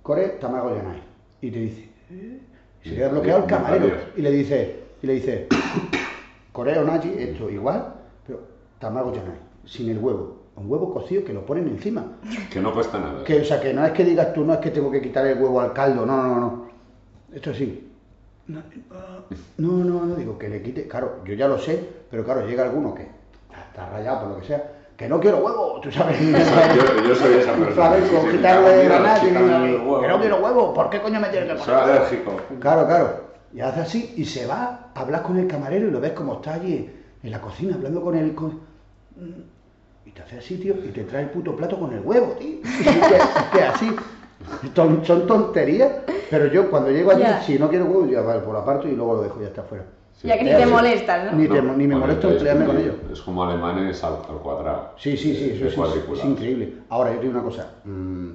Core, 0.04 0.38
tamago 0.38 0.76
yanai. 0.76 1.02
Y 1.42 1.50
te 1.50 1.60
dice, 1.60 1.90
¿eh? 2.12 2.40
Y 2.84 2.90
se 2.90 2.96
queda 2.96 3.08
bloqueado 3.08 3.44
el 3.44 3.46
camarero. 3.46 3.98
Y 4.18 4.22
le 4.22 4.32
dice, 4.32 4.80
y 5.02 5.08
le 5.08 5.14
dice, 5.14 5.48
Core 6.52 6.78
onaji, 6.78 7.14
esto 7.18 7.50
igual, 7.50 7.94
pero 8.28 8.42
tamago 8.78 9.14
yanai, 9.14 9.38
sin 9.66 9.90
el 9.90 9.98
huevo. 9.98 10.38
Un 10.58 10.70
huevo 10.70 10.94
cocido 10.94 11.24
que 11.24 11.32
lo 11.32 11.46
ponen 11.46 11.70
encima. 11.70 12.06
Que 12.52 12.60
no 12.60 12.74
cuesta 12.74 13.00
nada. 13.00 13.24
Que, 13.24 13.40
o 13.40 13.46
sea, 13.46 13.62
que 13.62 13.74
no 13.74 13.86
es 13.86 13.94
que 13.94 14.04
digas 14.04 14.34
tú, 14.34 14.44
no 14.44 14.54
es 14.54 14.60
que 14.60 14.72
tengo 14.72 14.92
que 14.92 15.02
quitar 15.02 15.26
el 15.26 15.42
huevo 15.42 15.62
al 15.62 15.72
caldo, 15.72 16.06
no, 16.06 16.22
no, 16.22 16.40
no. 16.42 16.70
Esto 17.34 17.54
sí. 17.54 17.90
No, 18.48 18.62
no, 19.58 19.84
no, 19.86 20.06
no, 20.06 20.16
digo 20.16 20.38
que 20.38 20.50
le 20.50 20.62
quite. 20.62 20.86
Claro, 20.86 21.22
yo 21.24 21.34
ya 21.34 21.48
lo 21.48 21.58
sé, 21.58 21.82
pero 22.12 22.26
claro, 22.26 22.46
llega 22.46 22.66
alguno 22.66 22.94
que 22.94 23.04
está, 23.04 23.62
está 23.70 23.90
rayado 23.90 24.20
por 24.20 24.30
lo 24.32 24.40
que 24.42 24.48
sea, 24.48 24.79
que 25.00 25.08
no 25.08 25.18
quiero 25.18 25.38
huevo, 25.38 25.80
tú 25.82 25.90
sabes. 25.94 26.20
Yo, 26.76 27.08
yo 27.08 27.16
soy 27.16 27.36
esa 27.36 27.54
persona. 27.54 27.74
¿Sabes? 27.88 28.10
Sí, 28.10 28.16
Con 28.18 28.26
sí, 28.32 28.36
quitarle 28.36 28.90
la 28.90 29.22
que, 29.22 29.32
no 30.10 30.20
quiero 30.20 30.36
huevo, 30.42 30.74
¿por 30.74 30.90
qué 30.90 31.02
coño 31.02 31.22
me 31.22 31.30
tienes 31.30 31.54
que 31.54 31.58
Soy 31.64 31.74
poner? 31.74 31.90
alérgico. 31.98 32.32
Claro, 32.60 32.86
claro. 32.86 33.10
Y 33.54 33.62
hace 33.62 33.80
así 33.80 34.14
y 34.18 34.26
se 34.26 34.46
va 34.46 34.92
a 34.94 35.00
hablar 35.00 35.24
con 35.24 35.38
el 35.38 35.48
camarero 35.48 35.88
y 35.88 35.92
lo 35.92 36.02
ves 36.02 36.12
como 36.12 36.34
está 36.34 36.56
allí 36.56 36.90
en 37.24 37.32
la 37.32 37.40
cocina 37.40 37.76
hablando 37.76 38.02
con 38.02 38.18
él. 38.18 38.36
Con... 38.36 38.60
Y 40.06 40.12
te 40.12 40.22
hace 40.22 40.40
así, 40.40 40.58
tío, 40.58 40.74
y 40.84 40.90
te 40.90 41.06
trae 41.06 41.24
el 41.24 41.30
puto 41.30 41.56
plato 41.56 41.80
con 41.80 41.94
el 41.94 42.02
huevo, 42.02 42.36
tío. 42.38 42.58
Que, 43.54 43.62
así. 43.64 43.96
Ton- 44.74 45.06
son 45.06 45.26
tonterías, 45.26 45.92
pero 46.30 46.48
yo 46.48 46.70
cuando 46.70 46.92
llego 46.92 47.12
allí, 47.12 47.24
si 47.46 47.58
no 47.58 47.70
quiero 47.70 47.86
huevo, 47.86 48.06
ya 48.06 48.20
vale, 48.20 48.42
por 48.42 48.54
aparto 48.58 48.88
y 48.90 48.96
luego 48.98 49.16
lo 49.16 49.22
dejo, 49.24 49.40
ya 49.40 49.48
está 49.48 49.64
fuera. 49.64 49.86
Sí. 50.22 50.28
Ya 50.28 50.38
que 50.38 50.44
ni 50.44 50.52
te 50.52 50.66
molestas, 50.66 51.32
¿no? 51.32 51.38
Ni, 51.40 51.48
te- 51.48 51.62
ni 51.62 51.88
me 51.88 51.96
bueno, 51.96 52.00
molesto 52.00 52.28
como- 52.28 52.66
con 52.66 52.78
ellos. 52.78 52.96
Es 53.12 53.22
como 53.22 53.44
alemanes 53.44 54.04
al, 54.04 54.16
al 54.30 54.38
cuadrado. 54.44 54.92
Sí, 54.98 55.16
sí, 55.16 55.34
sí, 55.34 55.50
de 55.58 55.68
eso 55.70 55.86
es, 55.86 56.20
es 56.20 56.26
increíble. 56.26 56.74
Ahora, 56.90 57.12
yo 57.12 57.20
te 57.20 57.28
digo 57.28 57.36
una 57.40 57.44
cosa. 57.44 57.76
mm, 57.86 58.30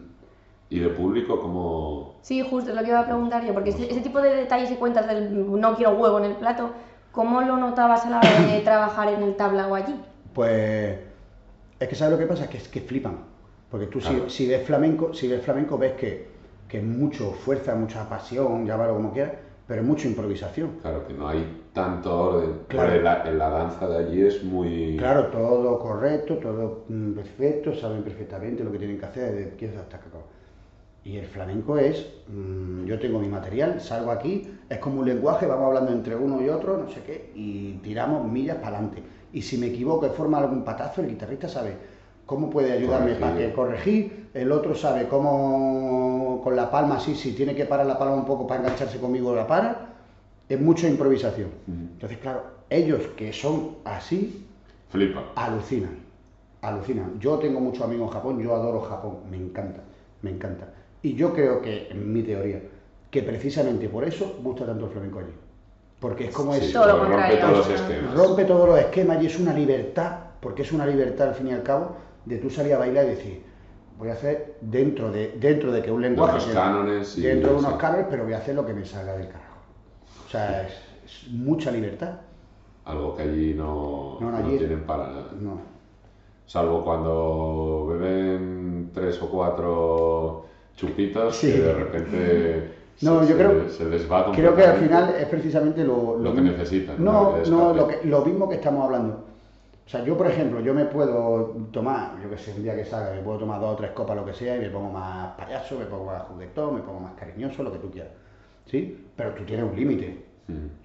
Y 0.71 0.79
de 0.79 0.89
público, 0.89 1.41
como. 1.41 2.15
Sí, 2.23 2.41
justo 2.49 2.71
es 2.71 2.77
lo 2.77 2.83
que 2.83 2.89
iba 2.89 3.01
a 3.01 3.05
preguntar 3.05 3.45
yo, 3.45 3.53
porque 3.53 3.69
ese, 3.71 3.91
ese 3.91 4.01
tipo 4.01 4.21
de 4.23 4.35
detalles 4.35 4.71
y 4.71 4.77
cuentas 4.77 5.07
del 5.07 5.61
no 5.61 5.77
quiero 5.77 5.93
huevo 5.93 6.19
en 6.19 6.25
el 6.25 6.37
plato, 6.37 6.71
¿cómo 7.13 7.43
lo 7.43 7.59
notabas 7.59 8.07
a 8.07 8.11
la 8.11 8.19
hora 8.19 8.53
de 8.55 8.61
trabajar 8.61 9.09
en 9.11 9.23
el 9.23 9.37
tablao 9.37 9.75
allí? 9.75 9.95
Pues 10.33 10.99
es 11.79 11.89
que 11.89 11.95
sabes 11.95 12.13
lo 12.15 12.19
que 12.19 12.27
pasa, 12.27 12.49
que 12.49 12.57
es 12.57 12.67
que 12.69 12.81
flipan. 12.81 13.19
Porque 13.71 13.87
tú 13.89 14.01
si- 14.01 14.09
Claro. 14.09 14.31
si, 14.31 14.47
ves 14.49 14.67
flamenco, 14.67 15.13
si 15.13 15.29
ves 15.29 15.43
flamenco 15.45 15.77
ves 15.77 15.93
que, 15.93 16.29
que 16.67 16.79
es 16.79 16.85
mucho 16.85 17.33
fuerza, 17.33 17.75
mucha 17.75 18.09
pasión, 18.09 18.65
llámalo 18.67 18.95
como 18.95 19.13
quieras, 19.13 19.35
pero 19.67 19.83
es 19.83 19.87
mucha 19.87 20.09
improvisación. 20.09 20.79
Claro 20.81 21.07
que 21.07 21.13
no 21.13 21.29
hay 21.29 21.61
tanto 21.75 22.19
orden. 22.19 22.61
Claro. 22.69 23.03
La, 23.03 23.25
en 23.25 23.37
la 23.37 23.51
danza 23.51 23.87
de 23.87 23.99
allí 23.99 24.23
es 24.23 24.43
muy. 24.43 24.97
Claro, 24.97 25.27
todo 25.27 25.79
correcto, 25.79 26.39
todo 26.39 26.85
mm, 26.89 27.13
perfecto, 27.13 27.75
saben 27.75 28.03
perfectamente 28.03 28.65
lo 28.65 28.73
que 28.73 28.79
tienen 28.79 28.99
que 28.99 29.05
hacer 29.05 29.35
desde 29.35 29.51
izquierda 29.51 29.81
hasta 29.81 29.97
acá. 29.99 30.07
Y 31.05 31.19
el 31.19 31.27
flamenco 31.27 31.77
es, 31.77 32.07
mm, 32.29 32.87
yo 32.87 32.99
tengo 32.99 33.19
mi 33.19 33.29
material, 33.29 33.79
salgo 33.81 34.11
aquí, 34.11 34.49
es 34.71 34.79
como 34.79 35.01
un 35.01 35.07
lenguaje, 35.07 35.47
vamos 35.47 35.67
hablando 35.67 35.93
entre 35.93 36.17
uno 36.17 36.41
y 36.41 36.49
otro, 36.49 36.79
no 36.79 36.89
sé 36.89 37.03
qué, 37.03 37.31
y 37.35 37.75
tiramos 37.83 38.27
millas 38.27 38.57
para 38.57 38.79
adelante. 38.79 39.03
Y 39.33 39.43
si 39.43 39.59
me 39.59 39.67
equivoco 39.67 40.07
y 40.07 40.11
forma 40.11 40.39
algún 40.39 40.65
patazo, 40.65 41.03
el 41.03 41.09
guitarrista 41.09 41.49
sabe 41.49 41.77
cómo 42.25 42.49
puede 42.49 42.73
ayudarme 42.73 43.19
Corregir. 43.19 43.21
para 43.21 43.37
que 43.37 43.53
corregir, 43.53 44.31
el 44.33 44.51
otro 44.53 44.75
sabe 44.75 45.09
cómo 45.09 46.41
con 46.43 46.57
la 46.57 46.71
palma 46.71 46.97
así, 46.97 47.15
si 47.15 47.33
tiene 47.33 47.55
que 47.55 47.67
parar 47.67 47.85
la 47.85 47.99
palma 47.99 48.15
un 48.15 48.25
poco 48.25 48.47
para 48.47 48.61
engancharse 48.61 48.99
conmigo, 48.99 49.35
la 49.35 49.47
para. 49.47 49.94
Es 50.49 50.61
mucha 50.61 50.89
improvisación. 50.89 51.49
Entonces, 51.67 52.19
claro, 52.19 52.43
ellos 52.71 53.01
que 53.17 53.33
son 53.33 53.77
así, 53.85 54.47
Flipa. 54.91 55.33
alucinan, 55.37 55.99
alucinan. 56.61 57.19
Yo 57.19 57.39
tengo 57.39 57.61
muchos 57.61 57.83
amigos 57.85 58.09
en 58.09 58.13
Japón, 58.13 58.43
yo 58.43 58.55
adoro 58.55 58.81
Japón, 58.83 59.19
me 59.31 59.37
encanta, 59.39 59.81
me 60.23 60.31
encanta. 60.31 60.69
Y 61.03 61.15
yo 61.15 61.33
creo 61.33 61.61
que, 61.63 61.89
en 61.91 62.13
mi 62.13 62.23
teoría, 62.23 62.61
que 63.11 63.23
precisamente 63.23 63.89
por 63.89 64.05
eso 64.05 64.39
gusta 64.43 64.67
tanto 64.67 64.87
el 64.87 64.91
flamenco 64.91 65.21
allí. 65.21 65.33
Porque 66.01 66.27
es 66.27 66.31
como 66.35 66.53
Sí, 66.55 66.67
es, 66.67 66.73
Todo 66.73 66.87
lo 66.87 66.93
rompe 66.99 67.13
contrario. 67.13 67.39
todos 67.41 67.57
los 67.59 67.81
esquemas. 67.81 68.15
rompe 68.15 68.45
todos 68.45 68.69
los 68.69 68.79
esquemas 68.79 69.23
y 69.23 69.27
es 69.27 69.39
una 69.39 69.55
libertad, 69.55 70.17
porque 70.41 70.63
es 70.63 70.73
una 70.73 70.87
libertad 70.87 71.29
al 71.29 71.35
fin 71.35 71.49
y 71.49 71.53
al 71.53 71.63
cabo, 71.63 71.97
de 72.27 72.37
tú 72.39 72.51
salir 72.51 72.75
a 72.75 72.79
bailar 72.79 73.07
y 73.07 73.09
decir, 73.11 73.43
voy 73.99 74.09
a 74.11 74.15
hacer 74.15 74.57
dentro 74.61 75.11
de, 75.11 75.37
dentro 75.41 75.73
de 75.73 75.81
que 75.83 75.91
un 75.91 76.03
lenguaje... 76.03 76.35
unos 76.35 76.47
que- 76.47 76.53
cánones 76.53 77.17
y- 77.19 77.23
dentro 77.23 77.51
de 77.53 77.57
unos 77.59 77.73
sí. 77.73 77.79
cánones, 77.79 78.07
pero 78.11 78.25
voy 78.25 78.33
a 78.35 78.39
hacer 78.39 78.55
lo 78.55 78.67
que 78.67 78.75
me 78.75 78.85
salga 78.85 79.17
del 79.17 79.29
carajo. 79.29 79.44
Sea, 80.35 80.63
es, 80.67 80.73
es 81.05 81.31
mucha 81.33 81.71
libertad. 81.71 82.11
Algo 82.85 83.15
que 83.17 83.23
allí 83.23 83.55
no, 83.55 84.19
No, 84.21 84.31
no, 84.31 84.39
no 84.41 84.47
allí- 84.47 84.59
tienen 84.59 84.83
para 84.83 85.07
nada. 85.09 85.27
No. 85.41 85.61
Salvo 86.47 86.85
cuando 86.85 87.87
beben 87.89 88.91
tres 88.93 89.21
o 89.23 89.29
cuatro 89.31 90.45
chupitos 90.77 91.37
Sí. 91.37 91.53
que 91.53 91.61
de 91.61 91.73
repente 91.73 92.75
No, 93.01 93.23
se, 93.25 93.31
yo 93.31 93.37
creo- 93.37 93.69
se, 93.69 93.77
se 93.79 93.85
les 93.87 94.11
va 94.11 94.31
Creo 94.33 94.55
que 94.55 94.63
al 94.65 94.77
final 94.79 95.15
es 95.19 95.27
precisamente 95.27 95.83
lo, 95.85 96.17
Lo 96.19 96.35
que 96.35 96.41
mismo- 96.41 96.57
necesitan, 96.59 97.03
No, 97.05 97.37
¿no? 97.49 97.73
Lo, 97.75 97.89
que, 97.89 98.01
lo 98.07 98.25
mismo 98.25 98.49
que 98.49 98.57
estamos 98.57 98.85
hablando. 98.85 99.25
O 99.87 99.89
sea, 99.89 100.03
yo, 100.05 100.17
por 100.17 100.27
ejemplo, 100.27 100.61
yo 100.61 100.73
me 100.75 100.85
puedo 100.87 101.57
tomar, 101.71 102.13
yo 102.23 102.31
que 102.31 102.39
sé, 102.39 102.55
un 102.57 102.63
día 102.63 102.75
que 102.75 102.85
salga, 102.87 103.13
me 103.13 103.21
puedo 103.23 103.39
tomar 103.39 103.61
dos 103.61 103.75
o 103.75 103.77
tres 103.77 103.91
copas, 103.93 104.17
lo 104.17 104.25
que 104.25 104.33
sea, 104.33 104.57
y 104.57 104.61
me 104.61 104.71
pongo 104.71 104.91
más 104.91 105.33
payaso, 105.37 105.79
me 105.79 105.85
pongo 105.87 106.07
más 106.07 106.23
juguetón, 106.23 106.75
me 106.77 106.81
pongo 106.81 107.01
más 107.01 107.13
cariñoso, 107.15 107.63
lo 107.63 107.71
que 107.73 107.79
tú 107.79 107.91
quieras. 107.91 108.13
¿Sí? 108.67 109.07
Pero 109.17 109.31
tú 109.35 109.45
tienes 109.45 109.65
un 109.71 109.77
límite. 109.77 110.23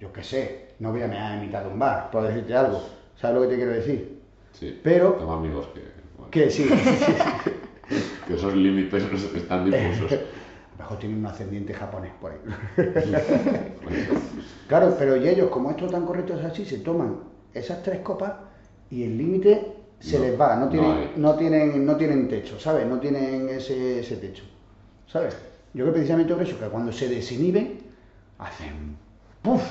Yo 0.00 0.10
qué 0.12 0.22
sé, 0.22 0.68
no 0.78 0.90
voy 0.90 1.02
a 1.02 1.08
mear 1.08 1.34
en 1.34 1.42
mitad 1.42 1.62
de 1.62 1.68
un 1.68 1.78
bar, 1.78 2.10
por 2.10 2.22
decirte 2.26 2.54
algo. 2.54 2.82
¿Sabes 3.16 3.36
lo 3.36 3.42
que 3.42 3.48
te 3.48 3.56
quiero 3.56 3.72
decir? 3.72 4.18
sí. 4.52 4.80
Pero- 4.82 5.12
Tengo 5.14 5.32
amigos 5.32 5.66
que, 5.74 5.80
bueno, 6.16 6.30
Que 6.30 6.50
sí. 6.50 6.66
que 8.26 8.34
esos 8.34 8.54
límites 8.56 9.02
están 9.34 9.64
difusos. 9.70 10.12
A 10.12 10.14
lo 10.78 10.78
mejor 10.78 10.98
tienen 10.98 11.18
un 11.18 11.26
ascendiente 11.26 11.74
japonés 11.74 12.12
por 12.20 12.32
ahí. 12.32 12.38
Claro, 14.68 14.94
pero 14.98 15.16
y 15.16 15.28
ellos, 15.28 15.50
como 15.50 15.70
esto 15.70 15.86
tan 15.88 16.06
correcto 16.06 16.38
es 16.38 16.44
así, 16.44 16.64
se 16.64 16.78
toman 16.78 17.16
esas 17.52 17.82
tres 17.82 17.98
copas 18.00 18.34
y 18.88 19.02
el 19.02 19.18
límite 19.18 19.74
se 19.98 20.16
No, 20.18 20.24
les 20.24 20.40
va, 20.40 20.56
no 20.56 20.68
tienen, 20.68 21.10
no, 21.16 21.34
tienen, 21.34 21.84
no 21.84 21.96
tienen 21.96 22.28
techo, 22.28 22.58
¿sabes? 22.60 22.86
No 22.86 23.00
tienen 23.00 23.48
ese, 23.48 23.98
ese 24.00 24.16
techo, 24.16 24.44
¿sabes? 25.08 25.36
Yo 25.74 25.84
creo 25.84 25.92
precisamente 25.92 26.34
por 26.34 26.42
eso, 26.42 26.58
que 26.58 26.66
cuando 26.66 26.92
se 26.92 27.08
desinhiben, 27.08 27.78
hacen 28.38 28.96
¡puf! 29.42 29.62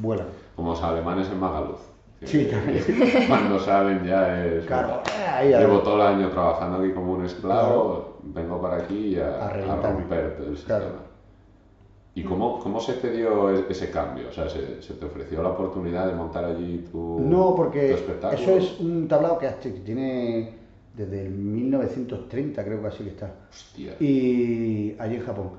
vuelan. 0.00 0.26
Como 0.56 0.70
los 0.70 0.82
alemanes 0.82 1.28
en 1.28 1.38
Magaluz. 1.40 1.80
Sí, 2.24 2.46
también. 2.50 2.84
que 2.84 3.26
Cuando 3.28 3.58
salen 3.60 4.04
ya 4.04 4.44
es... 4.44 4.64
Claro, 4.66 5.02
ahí 5.32 5.50
Llevo 5.50 5.78
todo 5.80 5.94
el 5.96 6.14
año 6.16 6.30
trabajando 6.30 6.78
aquí 6.78 6.92
como 6.92 7.12
un 7.12 7.24
esclavo, 7.24 8.18
vengo 8.24 8.60
para 8.60 8.78
aquí 8.78 9.14
y 9.14 9.18
a, 9.20 9.44
A 9.44 9.48
a 9.48 9.76
romperte 9.82 10.44
el 10.46 10.56
sistema. 10.56 10.78
Claro. 10.80 11.08
¿Y 12.16 12.24
cómo, 12.24 12.58
cómo 12.58 12.80
se 12.80 12.94
te 12.94 13.12
dio 13.12 13.54
e- 13.54 13.66
ese 13.68 13.90
cambio? 13.92 14.28
O 14.28 14.32
sea, 14.32 14.48
¿se, 14.48 14.82
se 14.82 14.94
te 14.94 15.04
ofreció 15.06 15.40
la 15.42 15.50
oportunidad 15.50 16.06
de 16.08 16.14
montar 16.14 16.44
allí 16.44 16.84
tu, 16.90 17.20
No, 17.20 17.50
tu 17.50 17.56
porque 17.56 17.94
espectáculo? 17.94 18.40
eso 18.42 18.56
es 18.56 18.80
un 18.80 19.06
hasta- 19.46 19.70
que 19.72 19.78
tiene 19.80 20.54
desde 20.98 21.26
el 21.26 21.30
1930, 21.30 22.64
creo 22.64 22.80
que 22.82 22.86
así 22.88 23.04
que 23.04 23.10
está. 23.10 23.30
Hostia. 23.50 23.94
y 24.00 24.94
allí 24.98 25.16
en 25.16 25.22
Japón. 25.24 25.50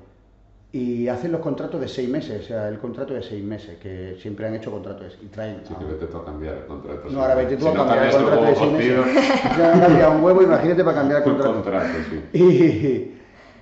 Y 0.71 1.07
hacen 1.07 1.31
los 1.31 1.41
contratos 1.41 1.81
de 1.81 1.87
seis 1.87 2.07
meses, 2.07 2.43
o 2.43 2.47
sea, 2.47 2.67
el 2.69 2.77
contrato 2.77 3.15
de 3.15 3.23
seis 3.23 3.43
meses, 3.43 3.77
que 3.79 4.17
siempre 4.21 4.45
han 4.45 4.53
hecho 4.53 4.69
contratos 4.69 5.17
y 5.19 5.25
traen. 5.25 5.61
Sí, 5.67 5.73
a- 5.75 5.79
que 5.79 5.85
vete 5.85 6.05
tú 6.05 6.17
a 6.17 6.25
cambiar 6.25 6.57
el 6.57 6.65
contrato. 6.65 7.09
no, 7.09 7.21
ahora 7.21 7.33
vete 7.35 7.55
tú 7.57 7.63
si 7.63 7.69
a 7.69 7.73
no 7.73 7.85
cambiar 7.87 8.05
el 8.05 8.11
contrato 8.13 8.45
de 8.45 8.55
seis 8.55 8.71
meses. 8.73 9.05
Ya 9.57 9.73
han 9.73 9.79
cambiado 9.79 10.11
un 10.17 10.23
huevo, 10.23 10.43
imagínate 10.43 10.83
para 10.83 10.97
cambiar 10.97 11.23
el 11.23 11.27
un 11.27 11.33
contrato. 11.37 11.63
contrato, 11.63 11.87
sí. 12.31 13.17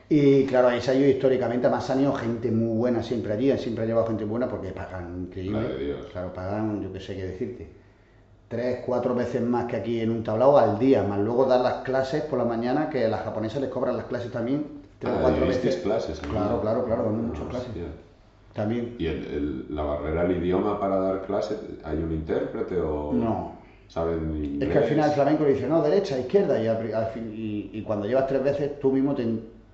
Y, 0.09 0.13
y 0.15 0.45
claro, 0.45 0.67
ahí 0.69 0.81
se 0.81 0.91
ha 0.91 0.95
ido 0.95 1.07
históricamente, 1.09 1.67
además 1.67 1.89
han 1.89 2.01
ido 2.01 2.13
gente 2.13 2.51
muy 2.51 2.77
buena 2.77 3.01
siempre 3.03 3.31
allí, 3.33 3.57
siempre 3.57 3.83
ha 3.83 3.87
llevado 3.87 4.07
gente 4.07 4.25
buena 4.25 4.47
porque 4.49 4.69
pagan 4.71 5.23
increíble. 5.27 5.95
Claro, 6.11 6.33
pagan, 6.33 6.81
yo 6.81 6.91
qué 6.91 6.99
sé 6.99 7.15
qué 7.15 7.23
decirte, 7.25 7.67
tres, 8.47 8.79
cuatro 8.85 9.13
veces 9.13 9.41
más 9.41 9.65
que 9.65 9.75
aquí 9.75 9.99
en 9.99 10.09
un 10.11 10.23
tablao 10.23 10.57
al 10.57 10.79
día, 10.79 11.03
más 11.03 11.19
luego 11.19 11.45
dar 11.45 11.61
las 11.61 11.83
clases 11.83 12.23
por 12.23 12.39
la 12.39 12.45
mañana, 12.45 12.89
que 12.89 13.05
a 13.05 13.09
las 13.09 13.21
japonesas 13.21 13.61
les 13.61 13.69
cobran 13.69 13.97
las 13.97 14.05
clases 14.05 14.31
también, 14.31 14.65
tres 14.99 15.13
o 15.13 15.17
Ah, 15.17 15.19
cuatro 15.21 15.41
divisteis 15.41 15.75
veces. 15.75 15.81
clases. 15.83 16.19
Claro, 16.19 16.61
claro, 16.61 16.85
claro, 16.85 17.03
muchas 17.09 17.41
Hostia. 17.43 17.59
clases. 17.59 17.69
También. 18.53 18.95
¿Y 18.97 19.05
el, 19.05 19.17
el- 19.25 19.65
la 19.75 19.83
barrera 19.83 20.21
al 20.21 20.31
idioma 20.35 20.79
para 20.79 20.97
dar 20.97 21.21
clases, 21.23 21.57
hay 21.83 21.97
un 21.97 22.11
intérprete 22.11 22.79
o 22.79 23.11
No. 23.13 23.51
saben 23.87 24.35
inglés? 24.35 24.61
Es 24.69 24.73
que 24.73 24.77
al 24.79 24.83
final 24.85 25.09
el 25.09 25.11
flamenco 25.15 25.43
le 25.43 25.53
dice, 25.53 25.67
no, 25.67 25.81
derecha, 25.83 26.17
izquierda, 26.17 26.59
y, 26.59 26.67
al 26.67 26.93
al 26.93 27.05
fin- 27.07 27.31
y, 27.35 27.69
y 27.73 27.81
cuando 27.83 28.07
llevas 28.07 28.25
tres 28.27 28.41
veces 28.43 28.79
tú 28.79 28.91
mismo 28.91 29.13
te, 29.13 29.23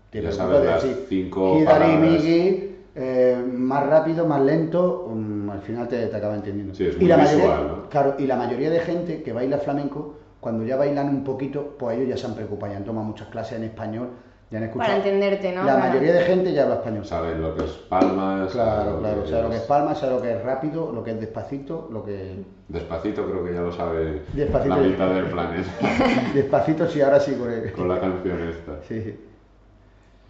te 0.10 0.22
Ya 0.22 0.30
preocupas 0.30 0.36
sabes 0.36 0.62
de 0.62 0.90
decir, 0.90 1.06
cinco 1.08 1.60
"Hidari, 1.60 1.80
palabras". 1.80 2.12
migi", 2.12 2.73
eh, 2.96 3.44
más 3.52 3.86
rápido, 3.88 4.26
más 4.26 4.42
lento, 4.42 5.08
mm, 5.14 5.50
al 5.50 5.62
final 5.62 5.88
te, 5.88 6.08
te 6.08 6.16
acaba 6.16 6.36
entendiendo. 6.36 6.74
Sí, 6.76 6.86
es 6.86 7.02
y 7.02 7.06
la 7.06 7.18
visual, 7.18 7.38
mayoría, 7.40 7.68
¿no? 7.68 7.90
Claro, 7.90 8.16
y 8.20 8.28
la 8.28 8.36
mayoría 8.36 8.70
de 8.70 8.80
gente 8.82 9.24
que 9.24 9.34
baila 9.34 9.58
flamenco, 9.58 10.16
cuando 10.40 10.64
ya 10.64 10.76
bailan 10.76 11.10
un 11.10 11.24
poquito, 11.24 11.76
pues 11.78 11.98
ellos 11.98 12.10
ya 12.10 12.18
se 12.18 12.28
han 12.28 12.36
preocupado, 12.36 12.72
ya 12.72 12.78
han 12.78 12.86
tomado 12.86 13.06
muchas 13.08 13.28
clases 13.30 13.58
en 13.58 13.64
español, 13.64 14.10
ya 14.52 14.58
han 14.60 14.66
escuchado. 14.66 14.92
Para 14.92 14.98
entenderte, 14.98 15.52
¿no? 15.54 15.64
La 15.64 15.74
Para- 15.76 15.88
mayoría 15.88 16.14
de 16.14 16.22
gente 16.22 16.54
ya 16.54 16.64
habla 16.64 16.76
español. 16.76 17.06
Saben 17.06 17.42
lo 17.42 17.56
que 17.56 17.64
es 17.64 17.72
palmas. 17.72 18.52
Claro, 18.52 19.00
claro, 19.00 19.26
sabe 19.26 19.42
lo 19.44 19.50
que 19.50 19.56
es 19.56 19.62
palma, 19.64 19.96
sabe 19.96 20.14
lo 20.16 20.22
que 20.22 20.32
es 20.34 20.44
rápido, 20.44 20.92
lo 20.94 21.04
que 21.04 21.12
es 21.12 21.20
despacito, 21.20 21.88
lo 21.92 22.04
que... 22.06 22.44
Despacito 22.68 23.26
creo 23.26 23.44
que 23.46 23.54
ya 23.54 23.62
lo 23.62 23.72
sabe 23.72 24.22
Despacito. 24.34 24.76
la 24.76 24.82
mitad 24.82 25.10
del 25.14 25.26
planeta 25.26 25.70
Despacito, 26.34 26.88
sí, 26.88 27.02
ahora 27.02 27.20
sí, 27.20 27.34
con 27.36 27.52
el... 27.52 27.72
con 27.72 27.88
la 27.88 28.00
canción 28.00 28.40
esta. 28.50 28.74
Sí, 28.88 29.02
sí. 29.02 29.20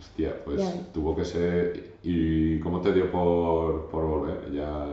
Hostia, 0.03 0.35
pues 0.43 0.59
Ya. 0.59 0.71
tuvo 0.93 1.15
que 1.15 1.23
ser... 1.25 1.93
¿Y 2.03 2.59
cómo 2.59 2.81
te 2.81 2.91
dio 2.91 3.09
por, 3.09 3.87
por 3.87 4.05
volver? 4.05 4.51
Ya... 4.51 4.85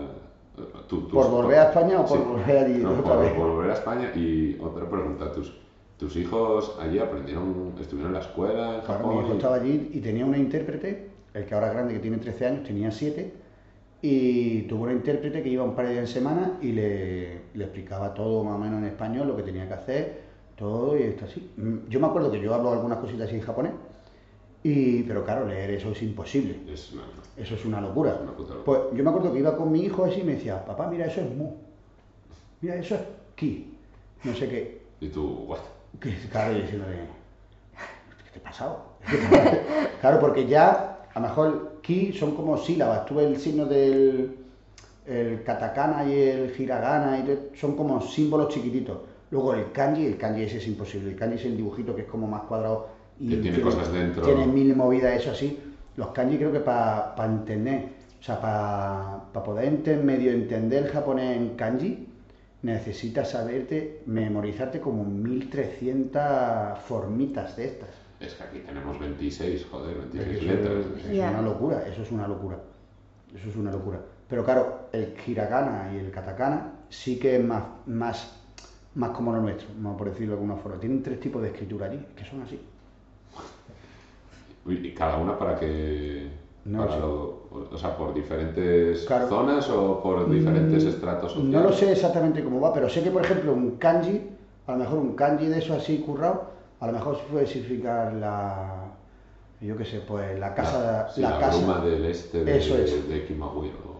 tú- 0.86 1.02
tus- 1.02 1.10
¿Por 1.12 1.30
volver 1.30 1.58
a 1.58 1.62
España 1.64 2.00
o 2.00 2.06
por 2.06 2.18
Sí. 2.18 2.24
volver 2.24 2.58
allí 2.64 2.78
No, 2.78 2.90
otra 2.90 3.02
por, 3.14 3.18
vez? 3.24 3.32
por 3.34 3.50
volver 3.50 3.70
a 3.70 3.74
España. 3.74 4.12
Y 4.14 4.56
otra 4.60 4.88
pregunta, 4.88 5.32
¿tus, 5.32 5.52
tus 5.98 6.14
hijos 6.16 6.76
allí 6.80 6.98
aprendieron, 7.00 7.72
estuvieron 7.80 8.12
en 8.12 8.20
la 8.20 8.24
escuela 8.24 8.76
en 8.76 8.80
Claro, 8.82 9.00
Japón? 9.02 9.14
mi 9.16 9.20
hijo 9.22 9.32
y- 9.32 9.36
estaba 9.36 9.56
allí 9.56 9.90
y 9.92 10.00
tenía 10.00 10.24
una 10.24 10.38
intérprete, 10.38 11.08
el 11.34 11.44
que 11.44 11.54
ahora 11.54 11.68
es 11.68 11.72
grande, 11.74 11.94
que 11.94 12.00
tiene 12.00 12.18
13 12.18 12.46
años, 12.46 12.62
tenía 12.64 12.90
7, 12.92 13.32
y 14.02 14.62
tuvo 14.62 14.84
una 14.84 14.92
intérprete 14.92 15.42
que 15.42 15.48
iba 15.48 15.64
un 15.64 15.74
par 15.74 15.86
de 15.86 15.92
días 15.92 16.08
en 16.08 16.14
semana 16.14 16.52
y 16.62 16.72
le, 16.72 17.40
le 17.54 17.64
explicaba 17.64 18.14
todo 18.14 18.44
más 18.44 18.54
o 18.54 18.58
menos 18.58 18.78
en 18.78 18.86
español, 18.86 19.26
lo 19.28 19.36
que 19.36 19.42
tenía 19.42 19.66
que 19.66 19.74
hacer, 19.74 20.20
todo 20.56 20.96
y 20.98 21.02
esto 21.02 21.24
así. 21.24 21.50
Mm, 21.56 21.88
Yo 21.88 22.00
me 22.00 22.06
acuerdo 22.06 22.30
que 22.30 22.40
yo 22.40 22.54
hablo 22.54 22.70
algunas 22.72 22.98
cositas 22.98 23.26
así 23.26 23.36
en 23.36 23.42
japonés, 23.42 23.72
y, 24.62 25.02
pero 25.04 25.24
claro, 25.24 25.46
leer 25.46 25.70
eso 25.70 25.90
es 25.92 26.02
imposible. 26.02 26.56
Es 26.72 26.92
una- 26.92 27.02
Eso 27.36 27.54
es 27.54 27.64
una 27.64 27.80
locura. 27.80 28.14
Es 28.14 28.20
una 28.20 28.32
puta 28.32 28.54
locura. 28.54 28.64
Pues 28.64 28.98
yo 28.98 29.04
me 29.04 29.10
acuerdo 29.10 29.32
que 29.32 29.38
iba 29.38 29.56
con 29.56 29.72
mi 29.72 29.80
hijo 29.82 30.04
así 30.04 30.20
y 30.20 30.24
me 30.24 30.34
decía, 30.34 30.64
papá, 30.64 30.88
mira, 30.88 31.06
eso 31.06 31.20
es 31.22 31.30
mu. 31.34 31.54
Mira, 32.60 32.74
eso 32.76 32.94
es 32.96 33.00
ki. 33.36 33.74
No 34.24 34.34
sé 34.34 34.48
qué. 34.48 34.80
Y 35.00 35.08
tú, 35.08 35.44
what? 35.46 35.60
Que, 35.98 36.14
claro, 36.30 36.56
y 36.56 36.62
diciéndole, 36.62 36.96
¿qué 38.24 38.30
te 38.32 38.38
ha 38.38 38.42
pasado? 38.42 38.84
claro, 40.00 40.20
porque 40.20 40.46
ya, 40.46 41.06
a 41.14 41.20
lo 41.20 41.28
mejor, 41.28 41.80
ki 41.82 42.12
son 42.12 42.36
como 42.36 42.58
sílabas. 42.58 43.06
Tú 43.06 43.14
ves 43.14 43.26
el 43.28 43.38
signo 43.38 43.64
del 43.64 44.36
el 45.06 45.42
katakana 45.42 46.04
y 46.06 46.12
el 46.20 46.54
hiragana, 46.60 47.18
y 47.18 47.56
son 47.56 47.74
como 47.74 48.00
símbolos 48.02 48.52
chiquititos. 48.52 48.98
Luego 49.30 49.54
el 49.54 49.72
kanji, 49.72 50.06
el 50.06 50.16
kanji 50.18 50.42
ese 50.42 50.58
es 50.58 50.66
imposible. 50.68 51.10
El 51.10 51.16
kanji 51.16 51.36
es 51.36 51.44
el 51.46 51.56
dibujito 51.56 51.96
que 51.96 52.02
es 52.02 52.08
como 52.08 52.26
más 52.28 52.42
cuadrado. 52.42 52.88
Y 53.20 53.28
Que 53.28 53.36
tiene 53.36 53.60
cosas 53.60 53.92
dentro. 53.92 54.22
Tiene 54.22 54.46
mil 54.46 54.74
movidas, 54.74 55.20
eso 55.20 55.30
así. 55.32 55.58
Los 55.96 56.08
kanji 56.08 56.38
creo 56.38 56.50
que 56.52 56.60
para 56.60 57.14
entender, 57.26 57.88
o 58.18 58.22
sea, 58.22 58.40
para 58.40 59.44
poder 59.44 59.66
enter, 59.66 60.02
medio 60.02 60.32
entender 60.32 60.84
el 60.84 60.90
japonés 60.90 61.36
en 61.36 61.50
kanji, 61.50 62.08
necesitas 62.62 63.30
saberte, 63.30 64.02
memorizarte 64.06 64.80
como 64.80 65.04
1300 65.04 66.78
formitas 66.80 67.56
de 67.56 67.66
estas. 67.66 67.90
Es 68.20 68.34
que 68.34 68.42
aquí 68.42 68.58
tenemos 68.60 68.98
26, 68.98 69.66
joder, 69.70 69.96
26 69.98 70.36
Eso 70.36 70.46
letras. 70.46 70.86
es 71.04 71.18
una 71.18 71.42
locura, 71.42 71.86
eso 71.86 72.02
es 72.02 72.12
una 72.12 72.28
locura. 72.28 72.58
Eso 73.34 73.48
es 73.48 73.56
una 73.56 73.70
locura. 73.70 74.00
Pero 74.28 74.44
claro, 74.44 74.88
el 74.92 75.14
hiragana 75.26 75.90
y 75.94 75.98
el 75.98 76.10
katakana 76.10 76.72
sí 76.88 77.18
que 77.18 77.36
es 77.36 77.44
más, 77.44 77.64
más, 77.86 78.40
más 78.94 79.10
como 79.10 79.32
lo 79.32 79.40
nuestro, 79.40 79.68
vamos 79.76 79.98
por 79.98 80.10
decirlo 80.10 80.34
de 80.34 80.40
alguna 80.40 80.56
forma. 80.56 80.80
Tienen 80.80 81.02
tres 81.02 81.20
tipos 81.20 81.42
de 81.42 81.48
escritura 81.48 81.86
allí, 81.86 82.04
que 82.16 82.24
son 82.24 82.42
así. 82.42 82.60
¿Y 84.66 84.92
cada 84.92 85.16
una 85.16 85.38
para 85.38 85.58
que 85.58 86.28
No 86.64 86.78
para 86.80 86.92
sé. 86.94 87.00
lo- 87.00 87.40
o 87.72 87.78
sea, 87.78 87.96
por 87.96 88.14
diferentes 88.14 89.04
Claro. 89.06 89.28
zonas 89.28 89.68
o 89.70 90.02
por 90.02 90.30
diferentes 90.30 90.84
estratos 90.84 91.32
sociales? 91.32 91.52
No 91.52 91.62
lo 91.62 91.72
sé 91.72 91.90
exactamente 91.92 92.44
cómo 92.44 92.60
va, 92.60 92.72
pero 92.72 92.88
sé 92.88 93.02
que, 93.02 93.10
por 93.10 93.24
ejemplo, 93.24 93.52
un 93.52 93.72
kanji, 93.76 94.20
a 94.66 94.72
lo 94.72 94.78
mejor 94.78 94.98
un 94.98 95.16
kanji 95.16 95.46
de 95.46 95.58
eso 95.58 95.74
así 95.74 95.98
currado, 95.98 96.50
a 96.78 96.86
lo 96.86 96.92
mejor 96.92 97.18
puede 97.30 97.46
significar 97.46 98.12
la. 98.14 98.84
Yo 99.60 99.76
qué 99.76 99.84
sé, 99.84 100.00
pues 100.00 100.38
la 100.38 100.54
casa. 100.54 101.08
Sí, 101.10 101.20
la 101.20 101.30
la, 101.30 101.38
casa. 101.38 101.58
bruma 101.58 101.80
del 101.84 102.04
este 102.06 102.44
de, 102.44 102.56
Eso 102.58 102.76
es. 102.78 103.08
de 103.08 103.24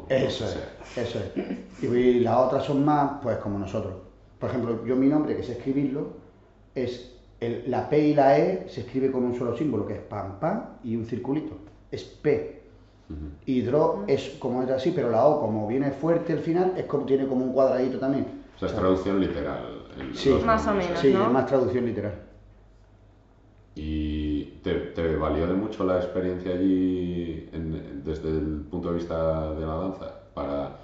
Eso 0.09 0.45
es, 0.45 0.59
eso 0.97 1.19
es. 1.19 1.83
Y 1.85 2.21
las 2.21 2.37
otras 2.37 2.65
son 2.65 2.85
más, 2.85 3.21
pues 3.23 3.37
como 3.39 3.59
nosotros. 3.59 3.95
Por 4.39 4.51
ejemplo, 4.51 4.85
yo 4.87 4.97
mi 4.97 5.07
nombre, 5.09 5.37
que 5.37 5.43
sé 5.43 5.53
escribirlo, 5.53 6.09
es 6.75 7.13
el- 7.41 7.65
la 7.71 7.89
P 7.89 7.99
y 7.99 8.15
la 8.15 8.39
E 8.39 8.69
se 8.69 8.81
escribe 8.83 9.11
con 9.11 9.25
un 9.25 9.35
solo 9.37 9.57
símbolo, 9.57 9.87
que 9.87 9.95
es 9.95 10.01
pam 10.01 10.39
pam 10.39 10.65
y 10.85 10.97
un 10.97 11.05
circulito. 11.07 11.55
Es 11.91 12.05
P. 12.05 12.61
Y 13.45 13.63
dro 13.63 14.05
es 14.07 14.37
como 14.39 14.63
es 14.63 14.71
así, 14.71 14.93
pero 14.93 15.11
la 15.11 15.27
O, 15.27 15.41
como 15.41 15.67
viene 15.67 15.91
fuerte 15.91 16.33
al 16.33 16.39
final, 16.39 16.75
es 16.77 16.85
como 16.85 17.05
tiene 17.07 17.27
como 17.27 17.45
un 17.45 17.53
cuadradito 17.53 17.99
también. 17.99 18.27
O 18.55 18.59
sea, 18.59 18.69
es 18.69 18.75
traducción 18.75 19.21
literal. 19.21 19.65
el- 19.99 20.15
Sí. 20.15 20.31
Más 20.45 20.67
o 20.69 20.75
menos. 20.75 20.99
Sí, 20.99 21.13
¿no? 21.13 21.25
es 21.27 21.31
más 21.33 21.47
traducción 21.47 21.85
literal. 21.87 22.15
¿Y 23.75 24.45
te, 24.63 24.75
te 24.75 25.17
valió 25.17 25.47
de 25.47 25.55
mucho 25.55 25.85
la 25.85 25.97
experiencia 25.97 26.53
allí 26.53 27.49
en- 27.53 28.03
desde 28.05 28.29
el 28.31 28.67
punto 28.71 28.89
de 28.91 28.95
vista 28.97 29.53
de 29.55 29.61
la 29.67 29.75
danza? 29.75 30.15
Para 30.35 30.77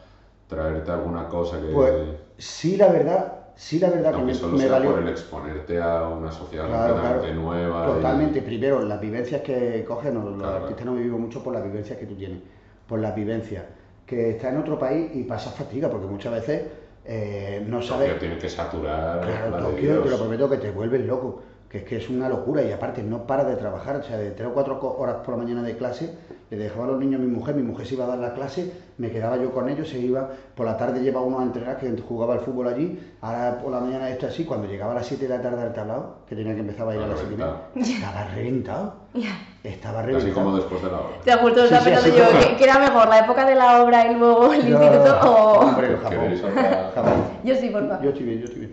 traerte 0.48 0.90
alguna 0.90 1.28
cosa 1.28 1.60
que... 1.60 1.66
Pues 1.72 1.94
sí, 2.38 2.76
la 2.76 2.88
verdad, 2.88 3.45
sí, 3.56 3.78
la 3.80 3.90
verdad 3.90 4.10
que 4.10 4.16
aunque 4.16 4.32
me, 4.32 4.34
solo 4.38 4.52
me 4.56 4.62
sea 4.62 4.72
valió. 4.72 4.90
por 4.92 5.02
el 5.02 5.08
exponerte 5.08 5.80
a 5.80 6.08
una 6.08 6.30
sociedad 6.30 6.66
Claro, 6.66 6.94
completamente 6.94 7.28
claro. 7.32 7.42
nueva. 7.42 7.88
y- 7.88 7.92
Totalmente. 7.94 8.42
Primero, 8.42 8.82
las 8.82 9.00
vivencias 9.00 9.40
que 9.42 9.84
cogen, 9.86 10.14
los, 10.14 10.24
los 10.24 10.36
Claro. 10.38 10.56
artistas 10.62 10.86
no 10.86 10.94
vivimos 10.94 11.20
mucho 11.20 11.42
por 11.42 11.52
las 11.54 11.64
vivencias 11.64 11.98
que 11.98 12.06
tú 12.06 12.14
tienes, 12.14 12.38
por 12.86 13.00
las 13.00 13.14
vivencias. 13.14 13.64
Que 14.06 14.30
estás 14.30 14.52
en 14.52 14.58
otro 14.60 14.78
país 14.78 15.10
y 15.14 15.24
pasas 15.24 15.54
fatiga, 15.54 15.90
porque 15.90 16.06
muchas 16.06 16.32
veces 16.32 16.62
eh, 17.04 17.64
no 17.66 17.82
sabes. 17.82 18.06
Tokio 18.08 18.20
tiene 18.20 18.38
que 18.38 18.48
saturar 18.48 19.20
Claro, 19.20 19.70
Tokio, 19.70 20.02
te 20.02 20.10
lo 20.10 20.18
prometo 20.18 20.48
que 20.50 20.56
te 20.58 20.70
vuelves 20.70 21.04
loco, 21.06 21.40
que 21.76 21.82
es 21.82 21.84
que 21.84 21.96
es 21.96 22.08
una 22.10 22.28
locura 22.28 22.62
y 22.62 22.72
aparte 22.72 23.02
no 23.02 23.26
para 23.26 23.44
de 23.44 23.56
trabajar, 23.56 23.96
o 23.96 24.02
sea, 24.02 24.16
de 24.16 24.30
tres 24.30 24.48
o 24.48 24.52
cuatro 24.52 24.80
horas 24.98 25.16
por 25.24 25.36
la 25.36 25.42
mañana 25.42 25.62
de 25.62 25.76
clase, 25.76 26.14
le 26.50 26.56
dejaba 26.56 26.84
a 26.84 26.88
los 26.88 26.98
niños 27.00 27.20
a 27.20 27.24
mi 27.24 27.30
mujer, 27.30 27.54
mi 27.54 27.62
mujer 27.62 27.86
se 27.86 27.94
iba 27.94 28.04
a 28.04 28.08
dar 28.08 28.18
la 28.18 28.32
clase, 28.34 28.72
me 28.98 29.10
quedaba 29.10 29.36
yo 29.36 29.52
con 29.52 29.68
ellos, 29.68 29.88
se 29.88 29.98
iba, 29.98 30.28
por 30.54 30.64
la 30.66 30.76
tarde 30.76 31.00
llevaba 31.00 31.26
uno 31.26 31.40
a 31.40 31.42
entrenar 31.42 31.76
que 31.78 31.90
jugaba 32.00 32.34
al 32.34 32.40
fútbol 32.40 32.68
allí, 32.68 32.98
ahora 33.20 33.58
por 33.58 33.72
la 33.72 33.80
mañana 33.80 34.08
esto 34.08 34.26
así, 34.26 34.44
cuando 34.44 34.66
llegaba 34.66 34.92
a 34.92 34.94
las 34.96 35.06
7 35.06 35.26
de 35.28 35.36
la 35.36 35.42
tarde 35.42 35.62
al 35.62 35.72
tablado, 35.74 36.14
que 36.28 36.36
tenía 36.36 36.54
que 36.54 36.60
empezar 36.60 36.82
a 36.82 36.84
bailar 36.86 37.04
a 37.06 37.08
las 37.10 37.18
7 37.20 37.34
y 37.34 37.36
media, 37.36 37.96
estaba 37.98 38.24
reventado, 38.34 38.94
estaba 39.64 39.96
Casi 40.02 40.06
reventado. 40.12 40.34
como 40.44 40.56
después 40.56 40.82
de 40.82 40.90
la 40.90 40.98
obra. 41.00 41.16
Te 41.24 41.30
estaba 41.30 41.50
Sí, 41.50 41.84
sí, 41.84 41.90
así 41.92 42.10
yo, 42.16 42.24
como- 42.26 42.56
¿qué, 42.56 42.64
era 42.64 42.78
mejor, 42.78 43.08
la 43.08 43.18
época 43.18 43.44
de 43.44 43.54
la 43.54 43.82
obra 43.82 44.10
y 44.10 44.14
luego 44.14 44.52
el 44.52 44.70
No, 44.70 44.82
instituto 44.82 45.20
o...? 45.30 45.60
Hombre, 45.60 45.86
el 45.88 45.96
Japón. 45.98 46.40
Japón. 46.94 47.12
Yo 47.44 47.54
sí, 47.56 47.68
por 47.70 47.86
favor. 47.88 48.02
Yo 48.02 48.10
estoy 48.10 48.24
bien, 48.26 48.38
yo 48.38 48.44
estoy 48.44 48.60
bien. 48.60 48.72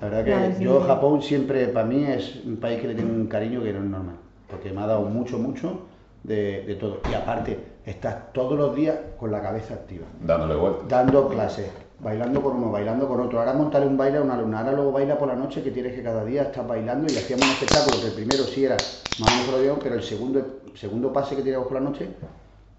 La 0.00 0.08
verdad 0.08 0.24
que 0.24 0.30
Claro, 0.30 0.54
sí. 0.56 0.64
yo 0.64 0.80
Japón 0.80 1.22
siempre, 1.22 1.68
para 1.68 1.86
mí, 1.86 2.04
es 2.04 2.44
un 2.44 2.56
país 2.58 2.80
que 2.80 2.88
le 2.88 2.94
tengo 2.94 3.12
un 3.12 3.26
cariño 3.26 3.62
que 3.62 3.72
no 3.72 3.80
es 3.80 3.84
normal. 3.84 4.16
Porque 4.48 4.72
me 4.72 4.80
ha 4.82 4.86
dado 4.86 5.02
mucho, 5.02 5.38
mucho 5.38 5.86
de, 6.22 6.62
de 6.66 6.74
todo. 6.76 7.02
Y 7.06 7.12
aparte, 7.14 7.58
estás 7.84 8.32
todos 8.32 8.56
los 8.58 8.74
días 8.74 8.96
con 9.18 9.30
la 9.30 9.42
cabeza 9.42 9.74
activa. 9.74 10.06
Dándole 10.20 10.54
vueltas. 10.54 10.88
Dando 10.88 11.28
clases, 11.28 11.70
bailando 11.98 12.42
con 12.42 12.56
uno, 12.56 12.70
bailando 12.70 13.08
con 13.08 13.20
otro. 13.20 13.40
Ahora 13.40 13.52
montaré 13.54 13.86
un 13.86 13.96
baile 13.96 14.18
a 14.18 14.22
una 14.22 14.34
alumna, 14.34 14.60
ahora 14.60 14.72
luego 14.72 14.92
baila 14.92 15.18
por 15.18 15.28
la 15.28 15.34
noche 15.34 15.62
que 15.62 15.70
tienes 15.70 15.94
que 15.94 16.02
cada 16.02 16.24
día 16.24 16.42
estar 16.44 16.66
bailando 16.66 17.10
y 17.10 17.16
hacíamos 17.16 17.44
un 17.46 17.52
espectáculo 17.52 18.00
que 18.00 18.08
el 18.08 18.14
primero 18.14 18.46
sí 18.46 18.64
era 18.64 18.92
más 19.16 19.32
o 19.32 19.34
menos 19.36 19.52
lo 19.52 19.60
dio, 19.60 19.82
pero 19.82 19.96
el 19.96 20.02
segundo, 20.02 20.60
segundo 20.74 21.12
pase 21.12 21.34
que 21.34 21.42
teníamos 21.42 21.66
por 21.66 21.74
la 21.76 21.80
noche 21.88 22.08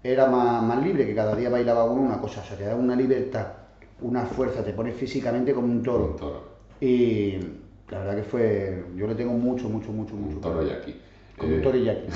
era 0.02 0.26
más, 0.26 0.62
más 0.62 0.82
libre, 0.82 1.06
que 1.06 1.14
cada 1.14 1.34
día 1.36 1.50
bailaba 1.50 1.84
uno 1.84 2.02
una 2.02 2.20
cosa, 2.20 2.40
o 2.40 2.44
sea, 2.44 2.56
te 2.56 2.64
da 2.64 2.74
una 2.74 2.96
libertad, 2.96 3.46
una 4.00 4.24
fuerza, 4.26 4.64
te 4.64 4.72
pones 4.72 4.94
físicamente 4.96 5.52
como 5.54 5.66
un 5.68 5.82
toro. 5.82 6.04
Un 6.06 6.16
toro. 6.16 6.49
Y 6.80 7.38
la 7.90 7.98
verdad 7.98 8.16
que 8.16 8.22
fue, 8.22 8.84
yo 8.96 9.06
le 9.06 9.14
tengo 9.14 9.32
mucho, 9.34 9.68
mucho, 9.68 9.90
mucho, 9.92 10.14
mucho. 10.14 10.36
Un 10.36 10.40
toro 10.42 10.62
yaqui. 10.66 10.94
Como 11.36 11.52
Eh, 11.52 11.56
un 11.56 11.62
toro 11.62 11.76
y 11.76 11.88
aquí. 11.88 12.06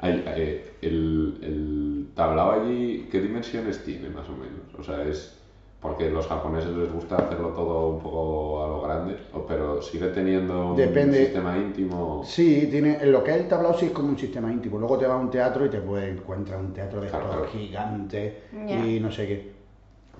hay- 0.00 0.24
eh, 0.26 0.72
el, 0.82 1.38
el 1.42 2.08
tablao 2.14 2.52
allí, 2.62 3.08
¿qué 3.10 3.20
dimensiones 3.20 3.82
tiene 3.84 4.08
más 4.10 4.28
o 4.28 4.32
menos? 4.32 4.60
O 4.78 4.82
sea, 4.82 5.02
es 5.04 5.34
porque 5.80 6.10
los 6.10 6.26
japoneses 6.26 6.70
les 6.70 6.90
gusta 6.92 7.16
hacerlo 7.16 7.50
todo 7.50 7.88
un 7.88 8.00
poco 8.00 8.64
a 8.64 8.68
lo 8.68 8.80
grande, 8.82 9.16
o- 9.32 9.46
pero 9.46 9.80
sigue 9.82 10.08
teniendo 10.08 10.70
un 10.70 10.76
Depende. 10.76 11.18
sistema 11.26 11.56
íntimo. 11.56 12.22
Sí, 12.24 12.66
tiene, 12.70 12.98
en 13.00 13.12
lo 13.12 13.22
que 13.22 13.30
es 13.32 13.36
el 13.42 13.48
tablao 13.48 13.74
sí 13.78 13.86
es 13.86 13.92
como 13.92 14.08
un 14.08 14.18
sistema 14.18 14.50
íntimo. 14.52 14.78
Luego 14.78 14.98
te 14.98 15.06
vas 15.06 15.16
a 15.16 15.20
un 15.20 15.30
teatro 15.30 15.64
y 15.66 15.70
te 15.70 15.78
puedes 15.78 16.16
encuentrar 16.16 16.58
un 16.60 16.72
teatro 16.72 17.00
de 17.00 17.08
Claro, 17.08 17.24
estos 17.26 17.40
claro. 17.50 17.52
gigantes 17.52 18.34
Ya. 18.66 18.84
y 18.86 18.98
no 19.00 19.12
sé 19.12 19.26
qué. 19.28 19.52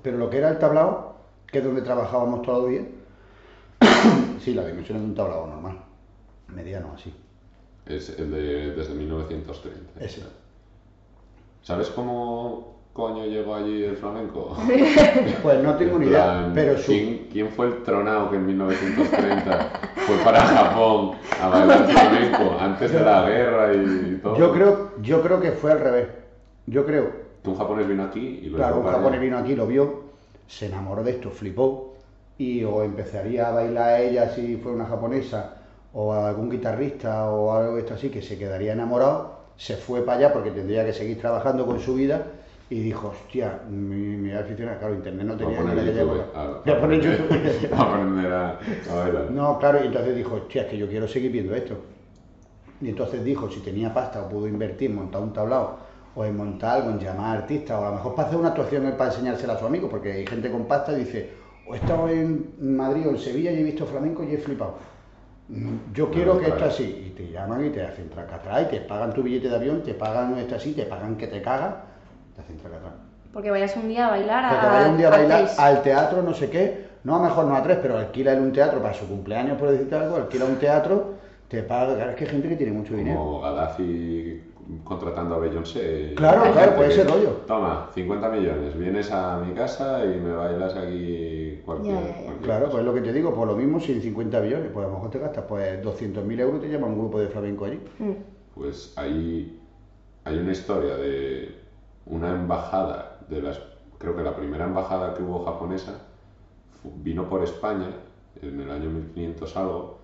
Pero 0.02 0.18
lo 0.18 0.30
que 0.30 0.38
era 0.38 0.50
el 0.50 0.58
tablao, 0.58 1.16
que 1.50 1.58
es 1.58 1.64
donde 1.64 1.82
trabajábamos 1.82 2.42
todos 2.42 2.62
los 2.64 2.70
días, 2.70 2.84
sí, 4.40 4.54
la 4.54 4.66
dimensión 4.66 4.98
es 4.98 5.02
de 5.02 5.08
un 5.08 5.14
tablao 5.14 5.46
normal, 5.46 5.78
mediano 6.48 6.92
así. 6.94 7.12
Es 7.86 8.10
el 8.18 8.30
de 8.30 8.72
desde 8.72 8.94
1930. 8.94 10.04
Ese. 10.04 10.22
¿Sabes 11.62 11.88
cómo 11.90 12.76
coño 12.92 13.26
llegó 13.26 13.54
allí 13.54 13.84
el 13.84 13.96
flamenco? 13.96 14.56
Pues 15.42 15.62
no 15.62 15.76
tengo 15.76 15.96
En 15.96 16.00
ni 16.00 16.06
idea, 16.06 16.50
pero 16.54 16.78
su... 16.78 16.86
¿quién, 16.86 17.28
quién 17.30 17.48
fue 17.50 17.66
el 17.66 17.82
tronao 17.82 18.30
que 18.30 18.36
en 18.36 18.46
1930 18.46 19.70
fue 19.96 20.16
para 20.24 20.40
Japón 20.40 21.12
a 21.40 21.48
bailar 21.48 21.86
flamenco 21.90 22.56
antes 22.58 22.92
de 22.92 23.00
la 23.00 23.28
guerra 23.28 23.74
y 23.74 24.18
todo? 24.22 24.38
Yo 24.38 24.52
creo, 24.52 24.92
yo 25.02 25.22
creo 25.22 25.40
que 25.40 25.52
fue 25.52 25.72
al 25.72 25.80
revés. 25.80 26.08
Yo 26.66 26.84
creo 26.84 27.12
Que 27.42 27.50
un 27.50 27.56
japonés 27.56 27.86
vino 27.86 28.04
aquí 28.04 28.40
y 28.42 28.48
lo 28.48 28.56
Claro, 28.56 28.78
un 28.78 28.86
japonés 28.86 29.20
vino 29.20 29.38
aquí, 29.38 29.54
lo 29.54 29.66
vio, 29.66 30.04
se 30.46 30.66
enamoró 30.66 31.04
de 31.04 31.12
esto, 31.12 31.30
flipó, 31.30 31.95
y 32.38 32.62
o 32.64 32.82
empezaría 32.82 33.48
a 33.48 33.52
bailar 33.52 34.00
ella 34.00 34.28
si 34.30 34.56
fuera 34.56 34.76
una 34.76 34.86
japonesa, 34.86 35.54
o 35.92 36.12
algún 36.12 36.50
guitarrista 36.50 37.30
o 37.30 37.52
algo 37.52 37.74
de 37.76 37.80
esto 37.80 37.94
así, 37.94 38.10
que 38.10 38.20
se 38.22 38.36
quedaría 38.38 38.72
enamorado, 38.74 39.36
se 39.56 39.76
fue 39.76 40.02
para 40.04 40.18
allá 40.18 40.32
porque 40.32 40.50
tendría 40.50 40.84
que 40.84 40.92
seguir 40.92 41.18
trabajando 41.18 41.64
con 41.66 41.80
su 41.80 41.94
vida, 41.94 42.22
y 42.68 42.80
dijo, 42.80 43.08
hostia, 43.08 43.60
mi, 43.70 43.94
mi 44.16 44.32
aficionado, 44.32 44.78
claro, 44.80 44.94
internet 44.94 45.24
no 45.26 45.34
a 45.34 45.36
tenía 45.36 45.60
ni 45.60 45.66
la 45.68 45.74
que 45.74 45.86
YouTube, 45.94 46.12
llevar. 46.14 46.26
a- 46.34 46.42
a 46.42 46.62
poner 46.62 46.76
aprender- 46.76 47.18
YouTube. 47.18 47.72
a 47.72 47.80
aprender 47.82 48.32
a, 48.32 48.48
a 48.90 48.94
bailar. 48.96 49.30
No, 49.30 49.58
claro, 49.58 49.82
y 49.84 49.86
entonces 49.86 50.16
dijo, 50.16 50.34
hostia, 50.34 50.62
es 50.62 50.68
que 50.68 50.76
yo 50.76 50.88
quiero 50.88 51.06
seguir 51.08 51.30
viendo 51.30 51.54
esto. 51.54 51.76
Y 52.80 52.88
entonces 52.90 53.24
dijo, 53.24 53.48
si 53.50 53.60
tenía 53.60 53.94
pasta 53.94 54.22
o 54.24 54.28
pudo 54.28 54.46
invertir 54.48 54.90
en 54.90 54.96
montar 54.96 55.22
un 55.22 55.32
tablao 55.32 55.76
o 56.14 56.24
en 56.24 56.36
montar 56.36 56.78
algo, 56.80 56.90
en 56.90 56.98
llamar 56.98 57.36
a 57.36 57.40
artistas, 57.40 57.78
o 57.80 57.86
a 57.86 57.90
lo 57.90 57.96
mejor 57.96 58.14
para 58.16 58.28
hacer 58.28 58.40
una 58.40 58.48
actuación 58.48 58.92
para 58.98 59.10
enseñársela 59.10 59.52
a 59.54 59.58
su 59.58 59.64
amigo, 59.66 59.88
porque 59.88 60.12
hay 60.12 60.26
gente 60.26 60.50
con 60.50 60.64
pasta 60.64 60.92
y 60.92 60.96
dice, 60.96 61.30
o 61.68 61.74
he 61.74 61.78
estado 61.78 62.08
en 62.08 62.54
Madrid 62.60 63.06
o 63.06 63.10
en 63.10 63.18
Sevilla 63.18 63.50
y 63.52 63.60
he 63.60 63.62
visto 63.62 63.86
flamenco 63.86 64.22
y 64.24 64.34
he 64.34 64.38
flipado. 64.38 64.74
Yo 65.94 66.10
quiero 66.10 66.34
no, 66.34 66.40
que 66.40 66.48
esto 66.48 66.64
así, 66.64 67.04
y 67.06 67.10
te 67.10 67.30
llaman 67.30 67.64
y 67.64 67.70
te 67.70 67.82
hacen 67.82 68.08
tracatrá, 68.10 68.62
y 68.62 68.64
te 68.66 68.80
pagan 68.80 69.12
tu 69.12 69.22
billete 69.22 69.48
de 69.48 69.54
avión, 69.54 69.82
te 69.82 69.94
pagan 69.94 70.36
esto 70.38 70.56
así, 70.56 70.72
te 70.72 70.84
pagan 70.84 71.16
que 71.16 71.28
te 71.28 71.40
cagas, 71.40 71.74
te 72.34 72.40
hacen 72.40 72.56
tracatrá. 72.56 72.94
Porque 73.32 73.50
vayas 73.50 73.76
un 73.76 73.88
día 73.88 74.08
a 74.08 74.10
bailar 74.10 74.44
a... 74.44 74.50
Que 74.50 74.56
te 74.56 74.66
vaya 74.66 74.88
un 74.88 74.96
día 74.96 75.06
a 75.06 75.10
bailar 75.10 75.40
Artes. 75.42 75.58
al 75.58 75.82
teatro, 75.82 76.22
no 76.22 76.34
sé 76.34 76.50
qué, 76.50 76.86
no 77.04 77.14
a 77.14 77.18
lo 77.18 77.24
mejor 77.26 77.44
no 77.44 77.54
a 77.54 77.62
tres, 77.62 77.78
pero 77.80 77.96
alquila 77.96 78.32
él 78.32 78.40
un 78.40 78.52
teatro 78.52 78.82
para 78.82 78.94
su 78.94 79.06
cumpleaños, 79.06 79.56
por 79.56 79.70
decirte 79.70 79.94
algo, 79.94 80.16
alquila 80.16 80.46
un 80.46 80.56
teatro, 80.56 81.14
te 81.48 81.62
paga, 81.62 81.94
claro, 81.94 82.10
es 82.10 82.16
que 82.16 82.24
hay 82.24 82.30
gente 82.30 82.48
que 82.48 82.56
tiene 82.56 82.72
mucho 82.72 82.94
dinero. 82.94 83.18
Como 83.18 83.40
Gaddafi 83.42 84.42
contratando 84.84 85.36
a 85.36 85.38
Beyoncé. 85.38 86.14
Claro, 86.16 86.52
claro, 86.52 86.72
gente 86.72 86.88
que, 86.88 87.00
ese 87.00 87.04
rollo. 87.04 87.30
Toma, 87.46 87.90
50 87.94 88.28
millones, 88.30 88.78
vienes 88.78 89.10
a 89.12 89.38
mi 89.38 89.54
casa 89.54 90.04
y 90.04 90.20
me 90.20 90.32
bailas 90.32 90.74
aquí 90.74 91.60
cualquier. 91.64 91.94
Ya, 91.94 92.00
ya, 92.00 92.06
ya. 92.08 92.14
cualquier 92.14 92.42
Claro, 92.42 92.64
cosa. 92.66 92.72
pues 92.72 92.84
lo 92.84 92.94
que 92.94 93.00
te 93.00 93.12
digo, 93.12 93.34
por 93.34 93.46
lo 93.46 93.56
mismo, 93.56 93.80
sin 93.80 94.00
50 94.00 94.40
billones, 94.40 94.70
pues 94.72 94.84
a 94.84 94.88
lo 94.88 94.94
mejor 94.94 95.10
te 95.10 95.18
gastas 95.18 95.44
pues 95.48 95.82
200.000 95.82 96.40
euros 96.40 96.58
y 96.58 96.66
te 96.66 96.72
llama 96.72 96.86
un 96.86 96.98
grupo 96.98 97.20
de 97.20 97.28
flamenco 97.28 97.64
allí. 97.64 97.80
Mm. 97.98 98.12
Pues 98.54 98.92
ahí 98.96 99.60
hay 100.24 100.38
una 100.38 100.52
historia 100.52 100.96
de 100.96 101.54
una 102.06 102.30
embajada, 102.32 103.20
de 103.28 103.42
las, 103.42 103.60
creo 103.98 104.16
que 104.16 104.22
la 104.22 104.34
primera 104.34 104.64
embajada 104.64 105.14
que 105.14 105.22
hubo 105.22 105.44
japonesa 105.44 106.00
vino 107.02 107.28
por 107.28 107.42
España 107.42 107.88
en 108.42 108.60
el 108.60 108.70
año 108.70 108.90
1500 108.90 109.56
algo, 109.56 109.98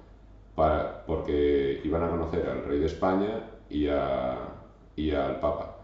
para, 0.54 1.04
porque 1.06 1.80
iban 1.84 2.02
a 2.02 2.10
conocer 2.10 2.48
al 2.48 2.64
rey 2.64 2.78
de 2.80 2.86
España 2.86 3.40
y, 3.70 3.88
a, 3.88 4.38
y 4.96 5.12
al 5.12 5.40
papa. 5.40 5.76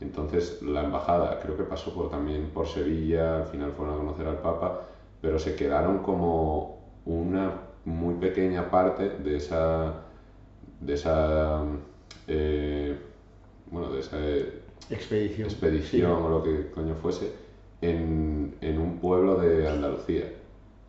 Entonces 0.00 0.62
la 0.62 0.84
embajada 0.84 1.40
creo 1.40 1.56
que 1.56 1.64
pasó 1.64 1.92
por, 1.92 2.10
también 2.10 2.50
por 2.50 2.68
Sevilla, 2.68 3.38
al 3.38 3.46
final 3.46 3.72
fueron 3.72 3.94
a 3.94 3.98
conocer 3.98 4.28
al 4.28 4.38
Papa, 4.38 4.82
pero 5.20 5.38
se 5.38 5.56
quedaron 5.56 5.98
como 5.98 6.78
una 7.04 7.52
muy 7.84 8.14
pequeña 8.14 8.70
parte 8.70 9.08
de 9.08 9.36
esa, 9.36 9.94
de 10.80 10.94
esa, 10.94 11.62
eh, 12.28 12.96
bueno, 13.70 13.90
de 13.90 14.00
esa 14.00 14.18
expedición, 14.90 15.48
expedición 15.48 16.12
o 16.12 16.28
lo 16.28 16.42
que 16.42 16.70
coño 16.70 16.94
fuese, 16.94 17.32
en, 17.80 18.54
en 18.60 18.78
un 18.78 18.98
pueblo 18.98 19.36
de 19.36 19.68
Andalucía. 19.68 20.32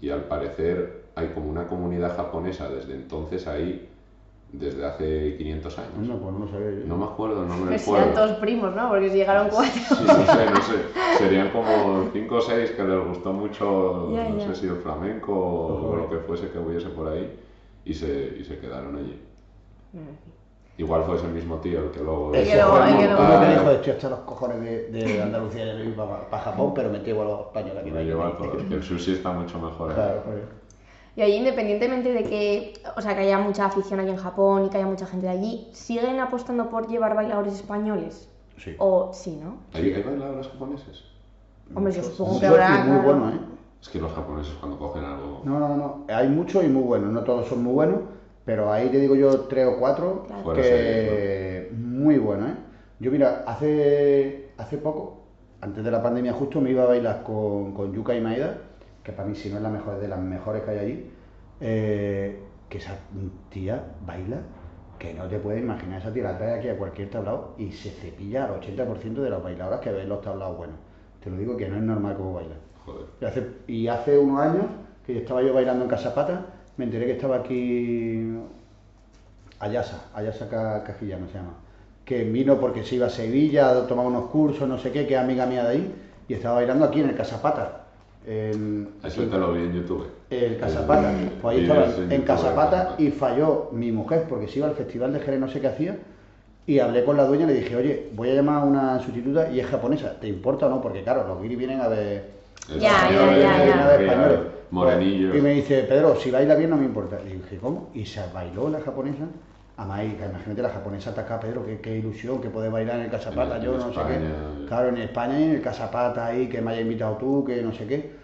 Y 0.01 0.11
al 0.11 0.25
parecer 0.25 1.05
hay 1.15 1.29
como 1.29 1.49
una 1.49 1.67
comunidad 1.67 2.15
japonesa 2.15 2.69
desde 2.69 2.93
entonces 2.93 3.47
ahí 3.47 3.88
desde 4.51 4.85
hace 4.85 5.35
500 5.37 5.77
años. 5.79 5.91
No, 5.99 6.17
pues 6.17 6.33
no 6.35 6.47
sabía 6.47 6.71
yo. 6.71 6.85
No 6.87 6.97
me 6.97 7.05
acuerdo, 7.05 7.45
no 7.45 7.55
me 7.57 7.67
Pues 7.67 7.83
acuerdo. 7.83 8.03
sean 8.05 8.15
todos 8.15 8.31
primos, 8.39 8.75
¿no? 8.75 8.89
Porque 8.89 9.09
si 9.09 9.15
llegaron 9.17 9.47
cuatro. 9.49 9.71
Sí, 9.73 10.03
no 10.05 10.25
sé, 10.25 10.49
no 10.49 10.61
sé. 10.61 10.73
Serían 11.17 11.49
como 11.49 12.09
5 12.11 12.35
o 12.35 12.41
6 12.41 12.71
que 12.71 12.83
les 12.83 13.07
gustó 13.07 13.31
mucho, 13.33 14.11
Ya, 14.13 14.29
no 14.29 14.37
ya. 14.39 14.47
sé 14.47 14.55
si 14.55 14.67
el 14.67 14.77
flamenco 14.77 15.33
o 15.33 15.95
lo 15.95 16.09
que 16.09 16.17
fuese 16.17 16.49
que 16.49 16.57
hubiese 16.57 16.89
por 16.89 17.09
ahí, 17.09 17.39
y 17.85 17.93
se, 17.93 18.37
y 18.39 18.43
se 18.43 18.57
quedaron 18.57 18.95
allí. 18.97 19.21
Igual 20.77 21.03
fue 21.03 21.17
ese 21.17 21.27
mismo 21.27 21.57
tío 21.57 21.83
el 21.85 21.91
que 21.91 21.99
luego... 21.99 22.33
El 22.33 22.47
que 22.47 22.55
luego- 22.55 22.77
el 22.77 22.97
que 22.97 23.53
dijo, 23.53 23.71
estoy 23.71 23.91
hasta 23.93 24.09
los 24.09 24.19
cojones 24.19 24.61
de, 24.61 24.83
de 24.89 25.21
Andalucía 25.21 25.73
y 25.73 25.89
de 25.89 25.93
para, 25.93 26.41
Japón, 26.41 26.71
pero 26.73 26.89
me 26.89 26.99
llevo 26.99 27.21
a 27.21 27.25
los 27.25 27.39
españoles 27.41 27.81
aquí. 27.81 27.91
me 27.91 28.67
que 28.67 28.75
El 28.75 28.83
sushi 28.83 29.11
está 29.13 29.31
mucho 29.31 29.59
mejor. 29.59 29.89
ahí. 29.89 29.95
Claro, 29.95 30.21
joder. 30.25 30.59
Y 31.19 31.21
allí, 31.21 31.35
independientemente 31.35 32.13
de 32.13 32.23
que, 32.23 32.73
o 32.95 33.01
sea, 33.01 33.13
que 33.13 33.23
haya 33.23 33.37
mucha 33.37 33.65
afición 33.65 33.99
aquí 33.99 34.09
en 34.09 34.15
Japón 34.15 34.65
y 34.65 34.69
que 34.69 34.77
haya 34.77 34.85
mucha 34.85 35.05
gente 35.05 35.25
de 35.25 35.33
allí, 35.33 35.67
¿siguen 35.73 36.17
apostando 36.21 36.69
por 36.69 36.87
llevar 36.87 37.13
bailadores 37.13 37.55
españoles? 37.55 38.29
Sí. 38.55 38.73
O 38.77 39.11
sí, 39.11 39.37
¿no? 39.43 39.57
¿Hay, 39.73 39.91
hay 39.91 40.01
bailadores 40.01 40.47
japoneses? 40.47 41.03
Hombre, 41.75 41.91
yo 41.91 42.03
supongo 42.03 42.35
Mucho 42.35 42.39
que 42.39 42.47
habrá. 42.47 42.85
y 42.85 42.89
muy 42.89 43.01
bueno, 43.01 43.29
¿eh? 43.31 43.39
Es 43.81 43.89
que 43.89 43.99
los 43.99 44.13
japoneses 44.13 44.53
cuando 44.61 44.79
cogen 44.79 45.03
algo... 45.03 45.41
No, 45.43 45.59
no, 45.59 45.75
no. 45.75 46.05
Hay 46.07 46.29
muchos 46.29 46.63
y 46.63 46.69
muy 46.69 46.83
buenos. 46.83 47.11
No 47.11 47.21
todos 47.25 47.49
son 47.49 47.65
muy 47.65 47.73
buenos, 47.73 47.99
pero 48.45 48.71
ahí 48.71 48.87
te 48.87 48.99
digo 48.99 49.15
yo 49.15 49.41
tres 49.41 49.67
o 49.67 49.77
cuatro 49.77 50.23
Claro. 50.25 50.53
Que 50.53 51.69
muy 51.75 52.17
buenos, 52.17 52.51
¿eh? 52.51 52.55
Yo 53.01 53.11
mira, 53.11 53.43
hace, 53.45 54.51
hace 54.57 54.77
poco, 54.77 55.17
antes 55.59 55.83
de 55.83 55.91
la 55.91 56.01
pandemia 56.01 56.31
justo, 56.31 56.61
me 56.61 56.71
iba 56.71 56.83
a 56.83 56.87
bailar 56.87 57.23
con, 57.23 57.73
con 57.73 57.91
Yuka 57.91 58.15
y 58.15 58.21
Maeda, 58.21 58.57
que 59.03 59.11
para 59.11 59.27
mí 59.27 59.35
si 59.35 59.49
no 59.49 59.57
es 59.57 59.63
la 59.63 59.69
mejor, 59.69 59.95
es 59.95 60.01
de 60.01 60.07
las 60.07 60.19
mejores 60.19 60.63
que 60.63 60.71
hay 60.71 60.79
allí, 60.79 61.11
eh, 61.61 62.39
que 62.69 62.77
esa 62.77 62.95
tía 63.49 63.83
baila 64.05 64.37
que 64.97 65.13
no 65.13 65.27
te 65.27 65.39
puedes 65.39 65.61
imaginar, 65.61 65.99
esa 66.01 66.11
tía 66.13 66.23
la 66.23 66.37
trae 66.37 66.59
aquí 66.59 66.67
a 66.69 66.77
cualquier 66.77 67.09
tablao 67.09 67.55
y 67.57 67.71
se 67.71 67.89
cepilla 67.89 68.45
al 68.45 68.59
80% 68.59 69.21
de 69.21 69.29
las 69.29 69.41
bailadoras 69.41 69.79
que 69.79 69.91
ven 69.91 70.09
los 70.09 70.21
tablaos 70.21 70.57
buenos. 70.57 70.75
Te 71.23 71.29
lo 71.29 71.37
digo 71.37 71.55
que 71.55 71.69
no 71.69 71.77
es 71.77 71.83
normal 71.83 72.15
como 72.17 72.33
baila. 72.33 72.55
Joder. 72.85 73.05
Y 73.21 73.25
hace, 73.25 73.47
y 73.67 73.87
hace 73.87 74.17
unos 74.17 74.41
años 74.41 74.65
que 75.05 75.17
estaba 75.19 75.41
yo 75.41 75.53
bailando 75.53 75.85
en 75.85 75.89
Casapata, 75.89 76.45
me 76.77 76.85
enteré 76.85 77.05
que 77.05 77.13
estaba 77.13 77.37
aquí 77.37 78.37
Ayasa, 79.59 80.05
Ayasa 80.13 80.47
Ca- 80.49 80.83
Cajillano 80.83 81.27
se 81.27 81.33
llama, 81.33 81.53
que 82.05 82.23
vino 82.23 82.59
porque 82.59 82.83
se 82.83 82.95
iba 82.95 83.07
a 83.07 83.09
Sevilla 83.09 83.69
a 83.71 83.87
tomar 83.87 84.05
unos 84.05 84.25
cursos, 84.29 84.67
no 84.67 84.77
sé 84.77 84.91
qué, 84.91 85.05
que 85.05 85.15
es 85.15 85.19
amiga 85.19 85.45
mía 85.45 85.63
de 85.63 85.69
ahí, 85.69 85.95
y 86.27 86.33
estaba 86.33 86.55
bailando 86.55 86.85
aquí 86.85 87.01
en 87.01 87.09
el 87.09 87.15
Casapata. 87.15 87.78
En, 88.29 88.89
Eso 89.03 89.21
aquí- 89.21 89.29
te 89.31 89.37
lo 89.39 89.53
vi 89.53 89.63
en 89.63 89.73
YouTube. 89.73 90.05
el 90.29 90.57
Casapata. 90.59 91.11
Pues 91.41 91.57
ahí 91.57 91.63
estaba 91.63 91.85
en 92.13 92.21
Casapata 92.21 92.95
y 92.99 93.09
falló 93.09 93.69
mi 93.71 93.91
mujer 93.91 94.25
porque 94.29 94.47
se 94.47 94.59
iba 94.59 94.67
al 94.67 94.75
festival 94.75 95.11
de 95.13 95.19
Jerez, 95.19 95.39
no 95.39 95.47
sé 95.49 95.59
qué 95.59 95.67
hacía. 95.67 95.97
Y 96.67 96.77
hablé 96.77 97.03
con 97.03 97.17
la 97.17 97.25
dueña 97.25 97.45
y 97.45 97.47
le 97.47 97.53
dije, 97.55 97.75
oye, 97.75 98.09
voy 98.13 98.29
a 98.29 98.35
llamar 98.35 98.61
a 98.61 98.65
una 98.65 98.99
sustituta 98.99 99.49
y 99.51 99.59
es 99.59 99.65
japonesa. 99.65 100.19
¿Te 100.19 100.27
importa 100.27 100.67
o 100.67 100.69
no? 100.69 100.79
Porque 100.79 101.01
claro, 101.01 101.27
los 101.27 101.41
guiris 101.41 101.57
vienen 101.57 101.81
a 101.81 101.87
ver. 101.87 102.29
Ya, 102.79 103.09
ya, 103.09 103.65
ya, 103.65 103.95
españoles. 103.95 104.39
Morenillos. 104.69 105.35
Y 105.35 105.41
me 105.41 105.49
dice, 105.55 105.81
Pedro, 105.89 106.15
si 106.15 106.29
baila 106.29 106.53
bien 106.53 106.69
no 106.69 106.77
me 106.77 106.85
importa. 106.85 107.17
Y 107.27 107.33
dije, 107.33 107.57
¿cómo? 107.57 107.89
Y 107.95 108.05
se 108.05 108.21
bailó 108.31 108.69
la 108.69 108.79
japonesa. 108.81 109.23
Además, 109.77 110.01
imagínate 110.29 110.61
la 110.61 110.69
japonesa 110.69 111.09
está 111.09 111.21
acá, 111.21 111.39
Pedro, 111.39 111.65
qué, 111.65 111.79
qué 111.79 111.97
ilusión 111.97 112.39
que 112.41 112.49
puede 112.49 112.69
bailar 112.69 112.97
en 112.97 113.05
el 113.05 113.09
Casapata, 113.09 113.55
En- 113.57 113.63
yo 113.63 113.73
en 113.73 113.79
no 113.79 113.87
sé 113.93 113.99
qué. 114.07 114.67
Claro, 114.67 114.89
en 114.89 114.97
España 114.97 115.39
y 115.39 115.43
en 115.45 115.51
el 115.51 115.61
Casapata 115.61 116.27
ahí, 116.27 116.47
que 116.47 116.61
me 116.61 116.71
haya 116.71 116.81
invitado 116.81 117.15
tú, 117.15 117.43
que 117.45 117.61
no 117.63 117.71
sé 117.71 117.87
qué. 117.87 118.18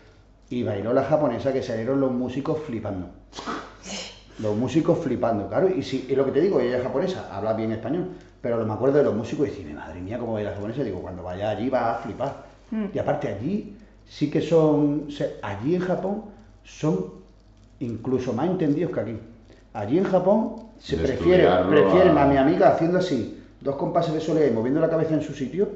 Y 0.49 0.63
bailó 0.63 0.93
la 0.93 1.03
japonesa 1.03 1.51
que 1.51 1.63
salieron 1.63 1.99
los 1.99 2.11
músicos 2.11 2.59
flipando. 2.65 3.07
Los 4.39 4.55
músicos 4.55 4.99
flipando, 4.99 5.47
claro. 5.47 5.69
Y, 5.69 5.81
si, 5.81 6.05
y 6.09 6.15
lo 6.15 6.25
que 6.25 6.31
te 6.31 6.41
digo, 6.41 6.59
ella 6.59 6.77
es 6.77 6.83
japonesa, 6.83 7.29
habla 7.35 7.53
bien 7.53 7.71
español. 7.71 8.09
Pero 8.41 8.63
me 8.65 8.73
acuerdo 8.73 8.97
de 8.99 9.03
los 9.03 9.15
músicos 9.15 9.47
y 9.47 9.51
decirme, 9.51 9.73
madre 9.73 9.99
mía, 10.01 10.19
cómo 10.19 10.33
baila 10.33 10.49
la 10.51 10.55
japonesa. 10.57 10.83
Digo, 10.83 11.01
cuando 11.01 11.23
vaya 11.23 11.49
allí 11.49 11.69
va 11.69 11.93
a 11.93 11.95
flipar. 11.95 12.43
Y 12.93 12.99
aparte 12.99 13.27
allí 13.29 13.75
sí 14.07 14.29
que 14.29 14.41
son, 14.41 15.07
allí 15.41 15.75
en 15.75 15.81
Japón 15.81 16.23
son 16.63 17.05
incluso 17.79 18.33
más 18.33 18.47
entendidos 18.47 18.91
que 18.91 18.99
aquí. 18.99 19.17
Allí 19.73 19.97
en 19.97 20.03
Japón 20.05 20.55
se 20.79 20.95
prefiere, 20.97 21.43
prefieren 21.69 22.17
a- 22.17 22.23
a 22.23 22.27
mi 22.27 22.37
amiga 22.37 22.69
haciendo 22.69 22.97
así, 22.99 23.41
dos 23.61 23.75
compases 23.77 24.13
de 24.13 24.19
soledad 24.21 24.47
y 24.47 24.51
moviendo 24.51 24.79
la 24.79 24.89
cabeza 24.89 25.13
en 25.15 25.21
su 25.21 25.33
sitio. 25.33 25.69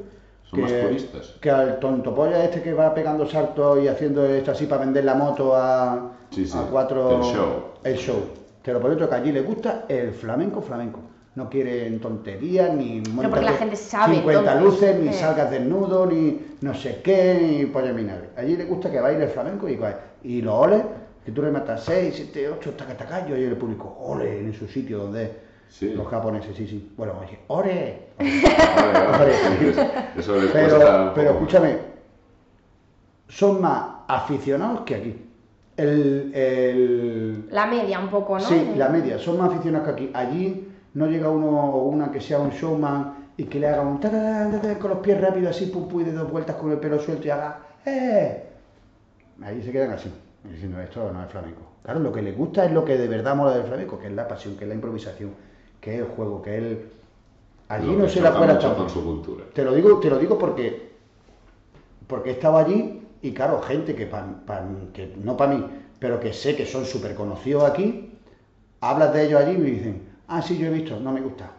Son 0.50 0.62
más 0.62 0.72
puristas. 0.72 1.36
que 1.39 1.50
al 1.52 1.80
tonto 1.80 2.14
polla 2.16 2.43
este 2.43 2.62
que 2.62 2.74
va 2.74 2.93
pegando 2.93 3.26
saltos 3.28 3.84
y 3.84 3.88
haciendo 3.88 4.26
esto 4.26 4.52
así 4.52 4.66
para 4.66 4.82
vender 4.82 5.06
la 5.06 5.14
moto 5.16 5.56
a, 5.56 6.12
Sí, 6.32 6.45
sí, 6.45 6.58
a 6.58 6.64
cuatro. 6.70 7.18
el 7.18 7.24
show. 7.24 7.64
El 7.84 7.95
show. 7.97 8.20
Te 8.64 8.74
lo 8.74 8.80
prometo 8.80 9.08
que 9.10 9.16
allí 9.16 9.32
le 9.32 9.41
gusta 9.41 9.86
el 9.88 10.12
flamenco 10.12 10.62
flamenco. 10.62 11.00
No 11.36 11.50
quieren 11.50 12.00
tonterías, 12.02 12.74
ni 12.74 13.02
porque 13.02 13.41
la 13.41 13.54
gente 13.54 13.76
sabe, 13.76 14.16
50 14.16 14.39
entonces. 14.54 14.64
luces, 14.82 15.00
ni 15.00 15.10
Eh. 15.10 15.14
salgas 15.14 15.52
desnudo, 15.52 16.06
ni 16.08 16.41
no 16.62 16.74
sé 16.74 17.00
qué, 17.04 17.38
ni 17.41 17.66
polla 17.68 17.91
vinagre. 17.91 18.30
Allí 18.36 18.58
le 18.58 18.66
gusta 18.66 18.91
que 18.91 19.00
baile 19.00 19.26
el 19.26 19.30
flamenco 19.30 19.70
y, 19.70 19.80
y 20.24 20.41
los 20.41 20.54
oles, 20.56 20.82
que 21.24 21.32
tú 21.32 21.41
le 21.43 21.52
matas 21.52 21.84
6, 21.86 22.14
7, 22.16 22.50
8 22.50 22.72
tacatacayos 22.74 23.38
y 23.38 23.43
el 23.43 23.56
público, 23.56 23.95
ole, 24.02 24.39
en 24.39 24.54
su 24.54 24.68
sitio 24.68 24.97
donde 25.00 25.32
Sí. 25.70 25.93
los 25.93 26.07
japoneses, 26.07 26.55
sí, 26.57 26.67
sí. 26.67 26.91
Bueno, 26.97 27.13
oye, 27.22 27.39
ore. 27.47 28.09
Vale. 28.17 29.34
Eso 30.17 30.36
les 30.36 30.51
cuesta 30.51 30.51
Pero, 30.53 30.76
un 30.78 31.13
pero 31.13 31.32
poco. 31.32 31.39
escúchame, 31.45 31.78
son 33.28 33.61
más 33.61 33.84
aficionados 34.07 34.82
que 34.82 34.95
aquí. 34.95 35.26
El, 35.78 36.32
el- 36.34 37.45
La 37.51 37.65
media 37.67 37.99
un 37.99 38.09
poco, 38.09 38.34
¿no? 38.38 38.43
Sí, 38.43 38.74
la 38.76 38.89
media, 38.89 39.17
son 39.20 39.38
más 39.38 39.51
aficionados 39.51 39.88
que 39.88 39.93
aquí. 39.93 40.11
Allí 40.13 40.67
no 40.95 41.07
llega 41.07 41.30
uno 41.30 41.47
o 41.72 41.84
una 41.86 42.11
que 42.11 42.20
sea 42.20 42.39
un 42.39 42.49
showman 42.49 43.30
y 43.38 43.43
que 43.45 43.59
le 43.59 43.67
haga 43.67 43.82
un 43.82 43.99
ta, 43.99 44.09
ta, 44.09 44.49
ta, 44.51 44.59
ta, 44.59 44.67
ta, 44.74 44.80
con 44.80 44.89
los 44.89 44.99
pies 44.99 45.22
rápidos 45.22 45.55
así, 45.55 45.67
pum, 45.67 45.88
pum, 45.88 46.01
y 46.01 46.05
de 46.05 46.11
dos 46.13 46.30
vueltas 46.30 46.55
con 46.57 46.72
el 46.72 46.80
pelo 46.80 46.99
suelto 46.99 47.28
y 47.28 47.30
haga 47.30 47.59
¡eh! 47.86 48.43
Allí 49.41 49.61
se 49.63 49.72
quedan 49.72 49.91
así, 49.91 50.11
diciendo 50.43 50.82
esto 50.82 51.09
no 51.13 51.24
es 51.24 51.30
flamenco. 51.32 51.61
Claro, 51.84 52.01
lo 52.01 52.11
que 52.11 52.22
les 52.22 52.36
gusta 52.36 52.65
es 52.65 52.72
lo 52.74 52.84
que 52.84 52.97
de 52.97 53.07
verdad 53.07 53.36
mola 53.36 53.53
del 53.55 53.63
flamenco, 53.63 53.97
que 53.97 54.07
es 54.07 54.13
la 54.13 54.28
pasión, 54.28 54.57
que 54.57 54.65
es 54.65 54.67
la 54.67 54.76
improvisación, 54.76 55.32
que 55.82 55.95
es 55.95 55.99
el 56.01 56.07
juego, 56.07 56.41
que 56.41 56.57
es 56.57 56.63
el... 56.63 56.89
Allí 57.69 57.88
Lo 57.88 57.99
no 58.03 58.09
se 58.09 58.21
la 58.21 58.34
con 58.34 58.89
su 58.89 59.03
cultura. 59.03 59.45
Te 59.53 59.63
lo 59.63 59.73
digo, 59.73 59.99
te 59.99 60.09
lo 60.09 60.17
digo 60.17 60.38
porque 60.38 60.89
porque 62.07 62.32
he 62.32 62.34
estado 62.34 62.57
allí 62.57 63.01
y 63.21 63.32
claro, 63.34 63.61
gente 63.61 63.95
que, 63.95 64.07
pa- 64.07 64.25
pa- 64.45 64.63
que 64.93 65.13
no 65.23 65.38
para 65.38 65.53
mí, 65.53 65.65
pero 65.99 66.19
que 66.19 66.34
sé 66.34 66.55
que 66.55 66.65
son 66.65 66.86
súper 66.86 67.13
conocidos 67.13 67.63
aquí, 67.63 68.11
hablas 68.82 69.13
de 69.13 69.25
ellos 69.25 69.41
allí 69.41 69.53
y 69.55 69.57
me 69.57 69.69
dicen, 69.71 70.01
ah, 70.27 70.41
sí, 70.41 70.57
yo 70.57 70.67
he 70.67 70.71
visto, 70.71 70.99
no 70.99 71.11
me 71.11 71.21
gusta. 71.21 71.51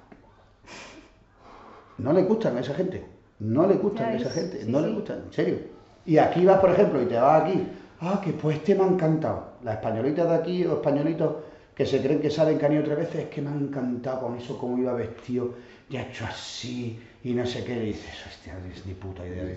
No 1.99 2.13
le 2.13 2.23
gustan 2.25 2.57
a 2.57 2.61
esa 2.61 2.75
gente, 2.75 3.05
no 3.39 3.67
le 3.67 3.75
gustan 3.77 4.07
a 4.07 4.15
esa 4.17 4.31
gente, 4.31 4.65
sí, 4.65 4.71
no 4.71 4.81
sí. 4.81 4.87
le 4.87 4.93
gustan, 4.93 5.19
en 5.27 5.33
serio. 5.33 5.59
Y 6.07 6.17
aquí 6.19 6.45
vas, 6.45 6.59
por 6.59 6.71
ejemplo, 6.71 7.01
y 7.03 7.07
te 7.07 7.17
vas 7.19 7.43
aquí, 7.43 7.63
ah, 8.01 8.21
que 8.25 8.33
pues 8.33 8.57
este 8.57 8.75
me 8.75 8.85
ha 8.85 8.89
encantado. 8.89 9.51
Las 9.63 9.77
españolitas 9.77 10.29
de 10.29 10.35
aquí 10.35 10.65
o 10.67 10.75
españolitos 10.75 11.35
que 11.81 11.87
se 11.87 12.03
creen 12.03 12.21
que 12.21 12.29
saben 12.29 12.59
que 12.59 12.67
han 12.67 12.75
ido 12.75 12.83
tres 12.83 12.99
veces, 12.99 13.17
es 13.23 13.29
que 13.31 13.41
me 13.41 13.49
ha 13.49 13.55
encantado 13.55 14.21
con 14.21 14.37
eso, 14.37 14.59
cómo 14.59 14.77
iba 14.77 14.93
vestido, 14.93 15.55
y 15.89 15.97
ha 15.97 16.03
hecho 16.03 16.27
así, 16.27 16.99
y 17.25 17.33
no 17.33 17.47
sé 17.47 17.65
qué, 17.65 17.73
y 17.73 17.87
dices, 17.87 18.27
hostia, 18.27 18.55
es 18.71 18.85
ni 18.85 18.93
puta 18.93 19.27
idea 19.27 19.45
de. 19.45 19.57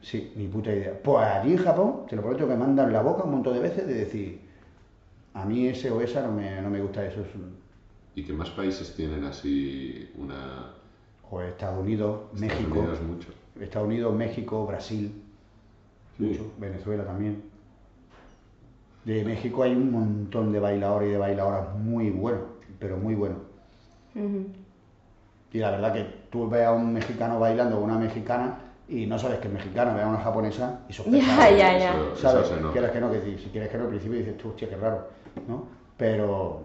Sí, 0.00 0.32
ni 0.34 0.46
puta 0.46 0.72
idea. 0.72 0.98
Pues 1.04 1.26
allí 1.26 1.52
en 1.52 1.58
Japón, 1.58 2.06
te 2.08 2.16
lo 2.16 2.22
prometo 2.22 2.46
que 2.46 2.54
me 2.54 2.58
mandan 2.58 2.90
la 2.90 3.02
boca 3.02 3.24
un 3.24 3.32
montón 3.32 3.52
de 3.52 3.60
veces 3.60 3.86
de 3.86 3.92
decir, 3.92 4.40
a 5.34 5.44
mí 5.44 5.68
ese 5.68 5.90
o 5.90 6.00
esa 6.00 6.22
no 6.22 6.32
me, 6.32 6.58
no 6.62 6.70
me 6.70 6.80
gusta 6.80 7.04
eso. 7.04 7.20
¿Y 8.14 8.22
qué 8.22 8.32
más 8.32 8.48
países 8.48 8.94
tienen 8.96 9.22
así 9.24 10.10
una... 10.16 10.72
Joder, 11.28 11.50
Estados 11.50 11.80
Unidos, 11.82 12.20
Estados 12.32 12.40
México, 12.40 12.78
Unidos 12.78 13.02
mucho? 13.02 13.28
Estados 13.60 13.88
Unidos, 13.88 14.14
México, 14.14 14.66
Brasil, 14.66 15.12
Sí. 16.16 16.24
mucho, 16.24 16.50
Venezuela 16.58 17.04
también. 17.04 17.51
De 19.04 19.24
México 19.24 19.62
hay 19.64 19.72
un 19.72 19.90
montón 19.90 20.52
de 20.52 20.60
bailadores 20.60 21.08
y 21.08 21.12
de 21.12 21.18
bailadoras 21.18 21.74
muy 21.76 22.10
buenos, 22.10 22.42
pero 22.78 22.96
muy 22.96 23.14
buenos. 23.14 23.38
Y 25.52 25.58
la 25.58 25.70
verdad 25.70 25.92
que 25.92 26.06
tú 26.30 26.48
ves 26.48 26.64
a 26.64 26.72
un 26.72 26.92
mexicano 26.92 27.38
bailando 27.38 27.78
o 27.78 27.82
una 27.84 27.96
mexicana 27.98 28.58
y 28.88 29.06
no 29.06 29.18
sabes 29.18 29.38
que 29.38 29.48
es 29.48 29.54
mexicana, 29.54 29.92
ves 29.94 30.04
a 30.04 30.08
una 30.08 30.18
japonesa 30.18 30.80
y 30.88 30.92
sospechas. 30.94 31.26
Ya, 31.38 31.50
ya, 31.50 31.78
ya. 31.78 31.90
Eso- 31.90 32.12
eso 32.14 32.16
¿Sabes? 32.16 32.50
nota. 32.60 32.72
Quieres 32.72 32.90
que 32.90 33.00
no, 33.00 33.10
que 33.10 33.20
si, 33.22 33.38
si 33.38 33.50
quieres 33.50 33.70
que 33.70 33.76
no, 33.78 33.84
al 33.84 33.90
principio 33.90 34.18
dices 34.18 34.36
tú, 34.38 34.48
hostia, 34.50 34.68
qué 34.68 34.76
raro, 34.76 35.08
¿no? 35.48 35.66
Pero 35.96 36.62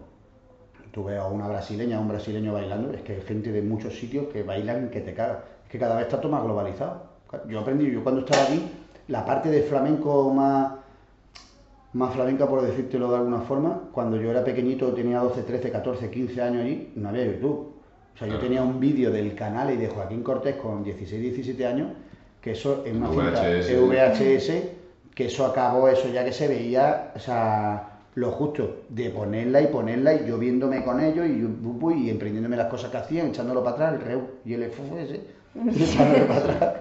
tú 0.92 1.04
ves 1.04 1.20
a 1.20 1.28
una 1.28 1.48
brasileña, 1.48 1.98
a 1.98 2.00
un 2.00 2.08
brasileño 2.08 2.54
bailando, 2.54 2.92
es 2.94 3.02
que 3.02 3.14
hay 3.16 3.22
gente 3.22 3.52
de 3.52 3.62
muchos 3.62 3.98
sitios 3.98 4.28
que 4.28 4.44
bailan 4.44 4.90
que 4.90 5.02
te 5.02 5.14
cagas. 5.14 5.40
que 5.70 5.78
cada 5.78 5.96
vez 5.96 6.06
está 6.06 6.22
todo 6.22 6.32
más 6.32 6.44
globalizado. 6.44 7.04
Yo 7.50 7.60
aprendí, 7.60 7.92
yo 7.92 8.02
cuando 8.04 8.22
estaba 8.22 8.44
aquí, 8.44 8.72
la 9.10 9.26
parte 9.26 9.50
de 9.50 9.64
flamenco 9.64 10.34
más, 10.34 10.72
más 11.94 12.14
flamenca, 12.14 12.48
por 12.48 12.62
decírtelo 12.62 13.10
de 13.10 13.18
alguna 13.18 13.42
forma, 13.42 13.90
cuando 13.92 14.18
yo 14.18 14.30
era 14.30 14.44
pequeñito, 14.44 14.94
tenía 14.94 15.20
12, 15.20 15.44
13, 15.44 15.72
14, 15.72 16.10
15 16.10 16.42
años 16.42 16.64
allí, 16.64 16.92
no 16.96 17.10
había 17.10 17.26
YouTube. 17.26 17.74
O 18.14 18.18
sea, 18.18 18.28
yo 18.28 18.40
tenía 18.40 18.64
un 18.64 18.80
vídeo 18.80 19.12
del 19.12 19.36
canal 19.36 19.72
y 19.72 19.78
de 19.78 19.88
Joaquín 19.88 20.24
Cortés 20.24 20.56
con 20.56 20.84
16, 20.84 21.22
17 21.22 21.66
años, 21.66 21.90
que 22.42 22.52
eso 22.52 22.84
en 22.86 23.04
una 23.04 23.10
cinta 23.10 23.44
VHS, 23.80 24.52
que 25.14 25.26
eso 25.26 25.46
acabó, 25.46 25.88
eso 25.88 26.10
ya 26.10 26.26
que 26.26 26.34
se 26.34 26.48
veía, 26.48 27.12
o 27.16 27.20
sea, 27.20 28.00
lo 28.16 28.32
justo 28.32 28.82
de 28.90 29.12
ponerla 29.12 29.62
y 29.62 29.68
ponerla 29.68 30.16
y 30.16 30.28
yo 30.28 30.40
viéndome 30.40 30.84
con 30.84 31.00
ellos 31.00 31.28
y, 31.28 32.04
y 32.04 32.10
emprendiéndome 32.10 32.58
las 32.58 32.68
cosas 32.68 32.90
que 32.90 32.98
hacían, 32.98 33.28
echándolo 33.28 33.64
para 33.64 33.76
atrás, 33.76 33.94
el 33.94 34.02
reu 34.02 34.22
y 34.44 34.54
el 34.56 34.64
ese, 34.64 35.22
echándolo 35.84 36.28
para 36.28 36.40
atrás. 36.40 36.76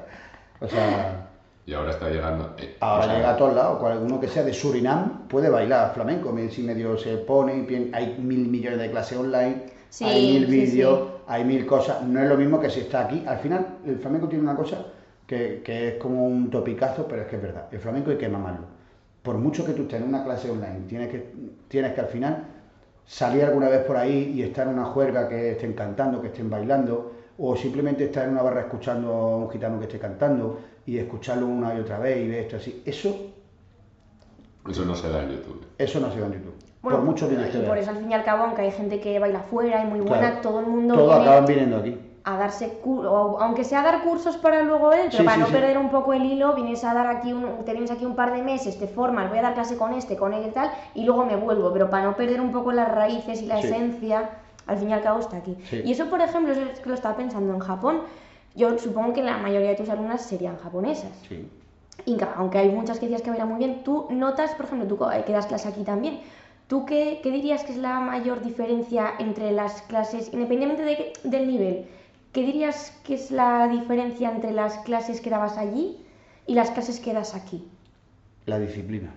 O 0.60 0.68
sea, 0.68 1.25
y 1.66 1.74
ahora 1.74 1.90
está 1.90 2.08
llegando. 2.08 2.54
Eh, 2.58 2.76
ahora 2.78 3.12
llega 3.12 3.30
a 3.30 3.36
todos 3.36 3.54
lados. 3.54 3.82
Uno 4.00 4.20
que 4.20 4.28
sea 4.28 4.44
de 4.44 4.54
Surinam 4.54 5.26
puede 5.26 5.50
bailar 5.50 5.92
flamenco. 5.92 6.32
Si 6.48 6.62
medio 6.62 6.96
se 6.96 7.16
pone, 7.18 7.66
hay 7.92 8.16
mil 8.18 8.46
millones 8.46 8.78
de 8.78 8.90
clases 8.90 9.18
online, 9.18 9.64
hay 10.00 10.32
mil 10.32 10.46
vídeos, 10.46 11.08
hay 11.26 11.44
mil 11.44 11.66
cosas. 11.66 12.02
No 12.02 12.22
es 12.22 12.28
lo 12.28 12.36
mismo 12.36 12.60
que 12.60 12.70
si 12.70 12.80
está 12.80 13.06
aquí. 13.06 13.24
Al 13.26 13.38
final, 13.38 13.78
el 13.84 13.98
flamenco 13.98 14.28
tiene 14.28 14.44
una 14.44 14.54
cosa 14.54 14.86
que, 15.26 15.62
es 15.66 15.94
como 16.00 16.24
un 16.24 16.50
topicazo, 16.50 17.06
pero 17.08 17.22
es 17.22 17.28
que 17.28 17.36
es 17.36 17.42
verdad. 17.42 17.66
El 17.72 17.80
flamenco 17.80 18.10
hay 18.10 18.16
que 18.16 18.28
mamarlo. 18.28 18.66
Por 19.22 19.38
mucho 19.38 19.66
que 19.66 19.72
tú 19.72 19.82
estés 19.82 20.00
en 20.00 20.08
una 20.08 20.22
clase 20.22 20.48
online, 20.48 20.84
tienes 20.86 21.10
que, 21.10 21.32
tienes 21.66 21.94
que 21.94 22.00
al 22.00 22.06
final 22.06 22.44
salir 23.04 23.42
alguna 23.42 23.68
vez 23.68 23.80
por 23.80 23.96
ahí 23.96 24.34
y 24.36 24.42
estar 24.42 24.68
en 24.68 24.74
una 24.74 24.84
juerga 24.84 25.28
que 25.28 25.52
estén 25.52 25.72
cantando, 25.72 26.20
que 26.20 26.28
estén 26.28 26.48
bailando, 26.48 27.12
o 27.38 27.56
simplemente 27.56 28.04
estar 28.04 28.24
en 28.24 28.30
una 28.30 28.42
barra 28.42 28.60
escuchando 28.60 29.12
a 29.12 29.36
un 29.36 29.50
gitano 29.50 29.80
que 29.80 29.86
esté 29.86 29.98
cantando 29.98 30.60
y 30.86 30.98
escucharlo 30.98 31.46
una 31.46 31.74
y 31.74 31.80
otra 31.80 31.98
vez 31.98 32.24
y 32.24 32.28
ver 32.28 32.40
esto 32.40 32.56
así. 32.56 32.82
Eso. 32.86 33.14
Eso 34.68 34.84
no 34.84 34.94
se 34.94 35.08
da 35.08 35.22
en 35.24 35.30
YouTube. 35.30 35.66
Eso 35.78 36.00
no 36.00 36.10
se 36.12 36.20
da 36.20 36.26
en 36.26 36.32
YouTube. 36.34 36.54
por 36.80 37.02
mucho 37.02 37.28
que 37.28 37.34
Y 37.34 37.62
por 37.62 37.76
eso, 37.76 37.90
al 37.90 37.98
fin 37.98 38.10
y 38.10 38.14
al 38.14 38.24
cabo, 38.24 38.44
aunque 38.44 38.62
hay 38.62 38.70
gente 38.70 39.00
que 39.00 39.18
baila 39.18 39.40
afuera 39.40 39.82
y 39.82 39.86
muy 39.86 40.00
buena, 40.00 40.40
todo 40.40 40.60
el 40.60 40.66
mundo. 40.66 40.94
Todos 40.94 41.20
acaban 41.20 41.44
viniendo 41.46 41.78
aquí. 41.78 41.98
A 42.24 42.36
darse 42.36 42.80
aunque 42.84 43.62
sea 43.62 43.82
dar 43.82 44.02
cursos 44.02 44.36
para 44.36 44.62
luego 44.62 44.92
él, 44.92 45.08
pero 45.12 45.24
para 45.24 45.36
no 45.36 45.46
perder 45.46 45.78
un 45.78 45.90
poco 45.90 46.12
el 46.12 46.24
hilo, 46.24 46.54
vienes 46.54 46.82
a 46.82 46.92
dar 46.92 47.06
aquí 47.06 47.32
un, 47.32 47.64
te 47.64 47.70
vienes 47.70 47.92
aquí 47.92 48.04
un 48.04 48.16
par 48.16 48.32
de 48.32 48.42
meses, 48.42 48.76
te 48.80 48.88
formas, 48.88 49.28
voy 49.28 49.38
a 49.38 49.42
dar 49.42 49.54
clase 49.54 49.76
con 49.76 49.92
este, 49.92 50.16
con 50.16 50.32
él 50.32 50.44
y 50.48 50.50
tal, 50.50 50.72
y 50.96 51.04
luego 51.04 51.24
me 51.24 51.36
vuelvo, 51.36 51.72
pero 51.72 51.88
para 51.88 52.02
no 52.02 52.16
perder 52.16 52.40
un 52.40 52.50
poco 52.50 52.72
las 52.72 52.90
raíces 52.90 53.42
y 53.42 53.46
la 53.46 53.60
esencia, 53.60 54.30
al 54.66 54.78
fin 54.78 54.90
y 54.90 54.92
al 54.92 55.02
cabo 55.02 55.20
está 55.20 55.36
aquí. 55.36 55.56
Y 55.84 55.92
eso, 55.92 56.06
por 56.06 56.20
ejemplo, 56.20 56.52
es 56.52 56.80
que 56.80 56.88
lo 56.88 56.96
estaba 56.96 57.16
pensando 57.16 57.54
en 57.54 57.60
Japón. 57.60 58.00
Yo 58.56 58.78
supongo 58.78 59.12
que 59.12 59.22
la 59.22 59.36
mayoría 59.36 59.70
de 59.70 59.76
tus 59.76 59.90
alumnas 59.90 60.22
serían 60.22 60.56
japonesas. 60.56 61.12
Sí. 61.28 61.46
Y 62.06 62.16
aunque 62.36 62.58
hay 62.58 62.70
muchas 62.70 62.98
que 62.98 63.06
decías 63.06 63.22
que 63.22 63.30
bailan 63.30 63.48
muy 63.48 63.58
bien, 63.58 63.84
tú 63.84 64.06
notas, 64.10 64.54
por 64.54 64.66
ejemplo, 64.66 64.88
tú 64.88 64.98
que 65.26 65.32
das 65.32 65.46
clase 65.46 65.68
aquí 65.68 65.82
también, 65.82 66.20
¿tú 66.66 66.86
qué, 66.86 67.20
qué, 67.22 67.30
dirías 67.30 67.64
que 67.64 67.72
es 67.72 67.78
la 67.78 68.00
mayor 68.00 68.42
diferencia 68.42 69.12
entre 69.18 69.52
las 69.52 69.82
clases, 69.82 70.32
independientemente 70.32 71.12
del 71.24 71.46
nivel, 71.46 71.86
qué 72.32 72.42
dirías 72.42 72.98
que 73.04 73.14
es 73.14 73.30
la 73.30 73.68
diferencia 73.68 74.30
entre 74.30 74.52
las 74.52 74.78
clases 74.78 75.20
que 75.20 75.30
dabas 75.30 75.58
allí 75.58 75.98
y 76.46 76.54
las 76.54 76.70
clases 76.70 77.00
que 77.00 77.12
das 77.12 77.34
aquí? 77.34 77.66
La 78.46 78.58
disciplina. 78.58 79.12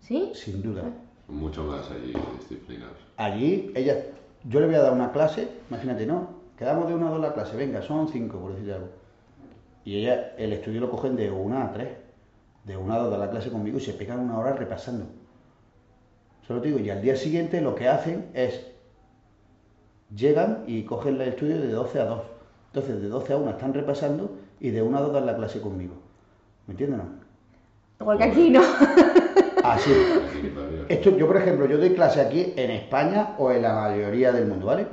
¿Sí? 0.00 0.32
Sin 0.34 0.62
duda. 0.62 0.84
Mucho 1.28 1.64
más 1.64 1.90
allí 1.90 2.12
disciplinas. 2.38 2.92
Allí, 3.16 3.70
ella, 3.74 3.96
yo 4.44 4.60
le 4.60 4.66
voy 4.66 4.74
a 4.74 4.80
dar 4.80 4.92
una 4.92 5.12
clase, 5.12 5.48
imagínate, 5.70 6.06
¿no? 6.06 6.37
Quedamos 6.58 6.88
de 6.88 6.94
una 6.94 7.06
a 7.06 7.10
dos 7.10 7.20
la 7.20 7.32
clase, 7.34 7.56
venga, 7.56 7.80
son 7.82 8.08
cinco, 8.08 8.38
por 8.40 8.52
decir 8.52 8.72
algo. 8.72 8.88
Y 9.84 10.00
ella, 10.00 10.34
el 10.36 10.52
estudio 10.52 10.80
lo 10.80 10.90
cogen 10.90 11.14
de 11.14 11.30
una 11.30 11.64
a 11.64 11.72
tres, 11.72 11.90
de 12.64 12.76
una 12.76 12.96
a 12.96 12.98
dos 12.98 13.12
de 13.12 13.18
la 13.18 13.30
clase 13.30 13.50
conmigo 13.50 13.78
y 13.78 13.80
se 13.80 13.92
pegan 13.92 14.18
una 14.18 14.38
hora 14.38 14.52
repasando. 14.54 15.06
Solo 16.46 16.60
te 16.60 16.68
digo, 16.68 16.80
y 16.80 16.90
al 16.90 17.00
día 17.00 17.14
siguiente 17.14 17.60
lo 17.60 17.76
que 17.76 17.88
hacen 17.88 18.30
es, 18.34 18.66
llegan 20.14 20.64
y 20.66 20.82
cogen 20.82 21.20
el 21.20 21.28
estudio 21.28 21.60
de 21.60 21.68
12 21.68 22.00
a 22.00 22.04
2. 22.06 22.22
Entonces, 22.66 23.02
de 23.02 23.08
12 23.08 23.32
a 23.32 23.36
1 23.36 23.50
están 23.50 23.74
repasando 23.74 24.36
y 24.58 24.70
de 24.70 24.82
una 24.82 24.98
a 24.98 25.02
dos 25.02 25.12
dan 25.12 25.26
la 25.26 25.36
clase 25.36 25.60
conmigo. 25.60 25.94
¿Me 26.66 26.72
entiendes? 26.72 26.98
No? 26.98 27.04
Igual 28.00 28.18
que 28.18 28.24
aquí, 28.24 28.50
¿no? 28.50 28.62
Así. 29.62 29.92
Esto, 30.88 31.16
yo, 31.16 31.26
por 31.26 31.36
ejemplo, 31.36 31.66
yo 31.66 31.78
doy 31.78 31.94
clase 31.94 32.20
aquí 32.20 32.52
en 32.56 32.70
España 32.70 33.36
o 33.38 33.52
en 33.52 33.62
la 33.62 33.74
mayoría 33.74 34.32
del 34.32 34.46
mundo, 34.46 34.66
¿vale? 34.66 34.86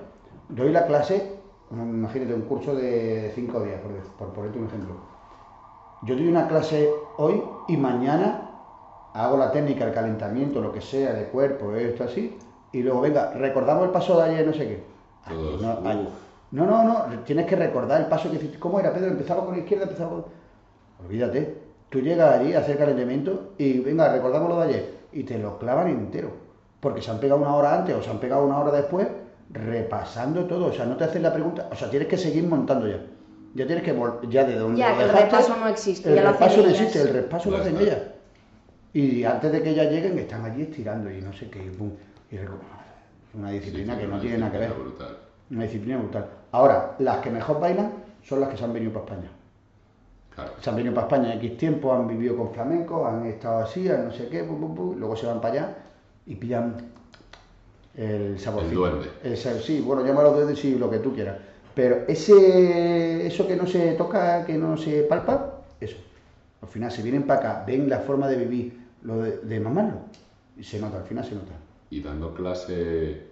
Doy 0.49 0.71
la 0.71 0.85
clase 0.85 1.34
imagínate, 1.83 2.33
un 2.33 2.41
curso 2.41 2.75
de 2.75 3.31
cinco 3.35 3.61
días, 3.61 3.79
por, 3.81 3.91
por 4.17 4.33
ponerte 4.33 4.59
un 4.59 4.67
ejemplo. 4.67 4.95
Yo 6.03 6.15
doy 6.15 6.27
una 6.27 6.47
clase 6.47 6.89
hoy 7.17 7.41
y 7.67 7.77
mañana 7.77 8.49
hago 9.13 9.37
la 9.37 9.51
técnica, 9.51 9.85
el 9.85 9.93
calentamiento, 9.93 10.61
lo 10.61 10.71
que 10.71 10.81
sea, 10.81 11.13
de 11.13 11.25
cuerpo, 11.25 11.73
esto 11.73 12.03
así, 12.03 12.37
y 12.71 12.83
luego, 12.83 13.01
venga, 13.01 13.31
recordamos 13.31 13.85
el 13.85 13.91
paso 13.91 14.17
de 14.17 14.23
ayer, 14.23 14.45
no 14.45 14.53
sé 14.53 14.67
qué. 14.67 14.83
no, 16.51 16.65
no, 16.65 16.83
no, 16.83 17.19
tienes 17.25 17.45
que 17.45 17.55
recordar 17.55 18.01
el 18.01 18.07
paso 18.07 18.29
que 18.29 18.35
hiciste. 18.35 18.59
¿Cómo 18.59 18.79
era, 18.79 18.93
Pedro? 18.93 19.07
Empezaba 19.07 19.45
con 19.45 19.53
la 19.53 19.59
izquierda, 19.59 19.85
empezaba 19.85 20.09
con... 20.11 20.25
Olvídate, 21.05 21.57
tú 21.89 22.01
llegas 22.01 22.39
allí 22.39 22.53
a 22.53 22.59
hacer 22.59 22.77
calentamiento 22.77 23.53
y, 23.57 23.79
venga, 23.79 24.11
recordamos 24.11 24.49
lo 24.49 24.57
de 24.59 24.63
ayer, 24.63 24.97
y 25.13 25.23
te 25.23 25.37
lo 25.39 25.57
clavan 25.57 25.87
entero, 25.87 26.29
porque 26.79 27.01
se 27.01 27.09
han 27.09 27.19
pegado 27.19 27.41
una 27.41 27.55
hora 27.55 27.73
antes 27.73 27.95
o 27.95 28.01
se 28.01 28.09
han 28.09 28.19
pegado 28.19 28.45
una 28.45 28.59
hora 28.59 28.71
después 28.71 29.07
repasando 29.49 30.45
todo. 30.45 30.67
O 30.67 30.73
sea, 30.73 30.85
no 30.85 30.97
te 30.97 31.03
haces 31.03 31.21
la 31.21 31.33
pregunta, 31.33 31.69
o 31.71 31.75
sea, 31.75 31.89
tienes 31.89 32.07
que 32.07 32.17
seguir 32.17 32.45
montando 32.45 32.87
ya. 32.87 32.99
Ya 33.53 33.65
tienes 33.65 33.85
que 33.85 33.95
ya 34.29 34.43
de 34.43 34.55
donde 34.57 34.79
Ya, 34.79 35.01
el 35.01 35.09
repaso 35.09 35.55
no 35.55 35.67
existe. 35.67 36.11
El 36.11 36.25
repaso 36.25 36.61
no 36.61 36.69
existe, 36.69 37.01
el 37.01 37.09
repaso 37.09 37.51
lo 37.51 37.57
hacen 37.57 37.77
ellas. 37.77 37.99
Y 38.93 39.23
antes 39.23 39.51
de 39.51 39.61
que 39.61 39.69
ellas 39.69 39.91
lleguen, 39.91 40.17
están 40.19 40.45
allí 40.45 40.63
estirando 40.63 41.09
y 41.09 41.21
no 41.21 41.31
sé 41.33 41.49
qué. 41.49 41.59
Y, 42.31 42.39
una 43.37 43.51
disciplina 43.51 43.97
que 43.97 44.07
no 44.07 44.19
tiene 44.19 44.37
nada 44.37 44.51
que 44.51 44.57
ver. 44.57 44.73
Una 45.51 45.63
disciplina 45.63 45.97
brutal. 45.97 46.27
Ahora, 46.51 46.95
las 46.99 47.17
que 47.17 47.29
mejor 47.29 47.59
bailan 47.59 47.91
son 48.23 48.41
las 48.41 48.49
que 48.49 48.57
se 48.57 48.63
han 48.63 48.73
venido 48.73 48.91
para 48.93 49.05
España. 49.05 49.31
Se 50.59 50.69
han 50.69 50.75
venido 50.75 50.93
para 50.93 51.07
España 51.07 51.33
en 51.33 51.39
X 51.39 51.57
tiempo, 51.57 51.93
han 51.93 52.07
vivido 52.07 52.35
con 52.35 52.51
flamenco, 52.51 53.05
han 53.05 53.25
estado 53.25 53.59
así, 53.59 53.87
no 53.87 54.11
sé 54.11 54.27
qué, 54.27 54.43
luego 54.43 55.15
se 55.15 55.27
van 55.27 55.39
para 55.39 55.53
allá 55.53 55.75
y 56.25 56.35
pillan 56.35 56.75
el 57.97 58.39
saborcito. 58.39 59.01
El 59.23 59.37
sí, 59.37 59.81
bueno, 59.81 60.05
llámalo 60.05 60.33
duende, 60.33 60.55
sí, 60.55 60.75
lo 60.75 60.89
que 60.89 60.99
tú 60.99 61.13
quieras. 61.13 61.37
Pero 61.73 62.05
ese, 62.07 63.27
eso 63.27 63.47
que 63.47 63.55
no 63.55 63.67
se 63.67 63.93
toca, 63.93 64.45
que 64.45 64.57
no 64.57 64.77
se 64.77 65.03
palpa, 65.03 65.61
eso. 65.79 65.97
Al 66.61 66.69
final, 66.69 66.91
si 66.91 67.01
vienen 67.01 67.23
para 67.23 67.39
acá, 67.39 67.63
ven 67.67 67.89
la 67.89 67.99
forma 67.99 68.27
de 68.27 68.37
vivir, 68.37 68.79
lo 69.03 69.19
de, 69.19 69.59
mamarlo, 69.59 69.99
y 70.57 70.63
se 70.63 70.79
nota, 70.79 70.97
al 70.97 71.03
final 71.03 71.25
se 71.25 71.35
nota. 71.35 71.53
Y 71.89 72.01
dando 72.01 72.33
clase, 72.33 73.23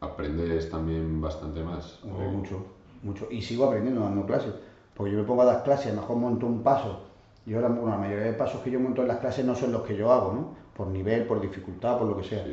aprendes 0.00 0.70
también 0.70 1.20
bastante 1.20 1.62
más. 1.62 2.00
Mucho, 2.04 2.64
mucho. 3.02 3.28
Y 3.30 3.42
sigo 3.42 3.66
aprendiendo 3.66 4.00
dando 4.00 4.26
clases. 4.26 4.54
Porque 4.94 5.12
yo 5.12 5.18
me 5.18 5.24
pongo 5.24 5.42
a 5.42 5.44
dar 5.44 5.62
clases, 5.62 5.92
a 5.92 5.94
lo 5.94 6.00
mejor 6.00 6.16
monto 6.16 6.46
un 6.46 6.62
paso. 6.62 7.02
Y 7.46 7.54
ahora, 7.54 7.68
bueno, 7.68 7.90
la 7.90 7.98
mayoría 7.98 8.24
de 8.24 8.32
pasos 8.32 8.62
que 8.62 8.70
yo 8.70 8.80
monto 8.80 9.02
en 9.02 9.08
las 9.08 9.18
clases 9.18 9.44
no 9.44 9.54
son 9.54 9.70
los 9.70 9.82
que 9.82 9.96
yo 9.96 10.10
hago, 10.10 10.32
¿no? 10.32 10.54
Por 10.76 10.88
nivel, 10.88 11.24
por 11.24 11.40
dificultad, 11.40 11.98
por 11.98 12.08
lo 12.08 12.16
que 12.16 12.24
sea. 12.24 12.44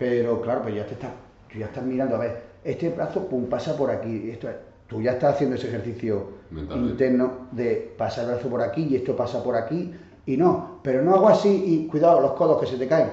Pero 0.00 0.40
claro, 0.40 0.62
pues 0.62 0.74
ya 0.74 0.86
te 0.86 0.94
estás, 0.94 1.10
tú 1.52 1.58
ya 1.58 1.66
estás 1.66 1.84
mirando, 1.84 2.16
a 2.16 2.20
ver, 2.20 2.42
este 2.64 2.88
brazo, 2.88 3.28
pum, 3.28 3.50
pasa 3.50 3.76
por 3.76 3.90
aquí, 3.90 4.30
esto 4.30 4.48
tú 4.86 5.02
ya 5.02 5.12
estás 5.12 5.34
haciendo 5.34 5.56
ese 5.56 5.68
ejercicio 5.68 6.40
interno 6.74 7.48
de 7.52 7.94
pasar 7.98 8.24
el 8.24 8.30
brazo 8.30 8.48
por 8.48 8.62
aquí 8.62 8.88
y 8.90 8.96
esto 8.96 9.14
pasa 9.14 9.44
por 9.44 9.54
aquí 9.54 9.94
y 10.24 10.38
no, 10.38 10.78
pero 10.82 11.02
no 11.02 11.14
hago 11.14 11.28
así 11.28 11.64
y 11.66 11.86
cuidado, 11.86 12.18
los 12.18 12.32
codos 12.32 12.58
que 12.62 12.66
se 12.66 12.78
te 12.78 12.88
caen. 12.88 13.10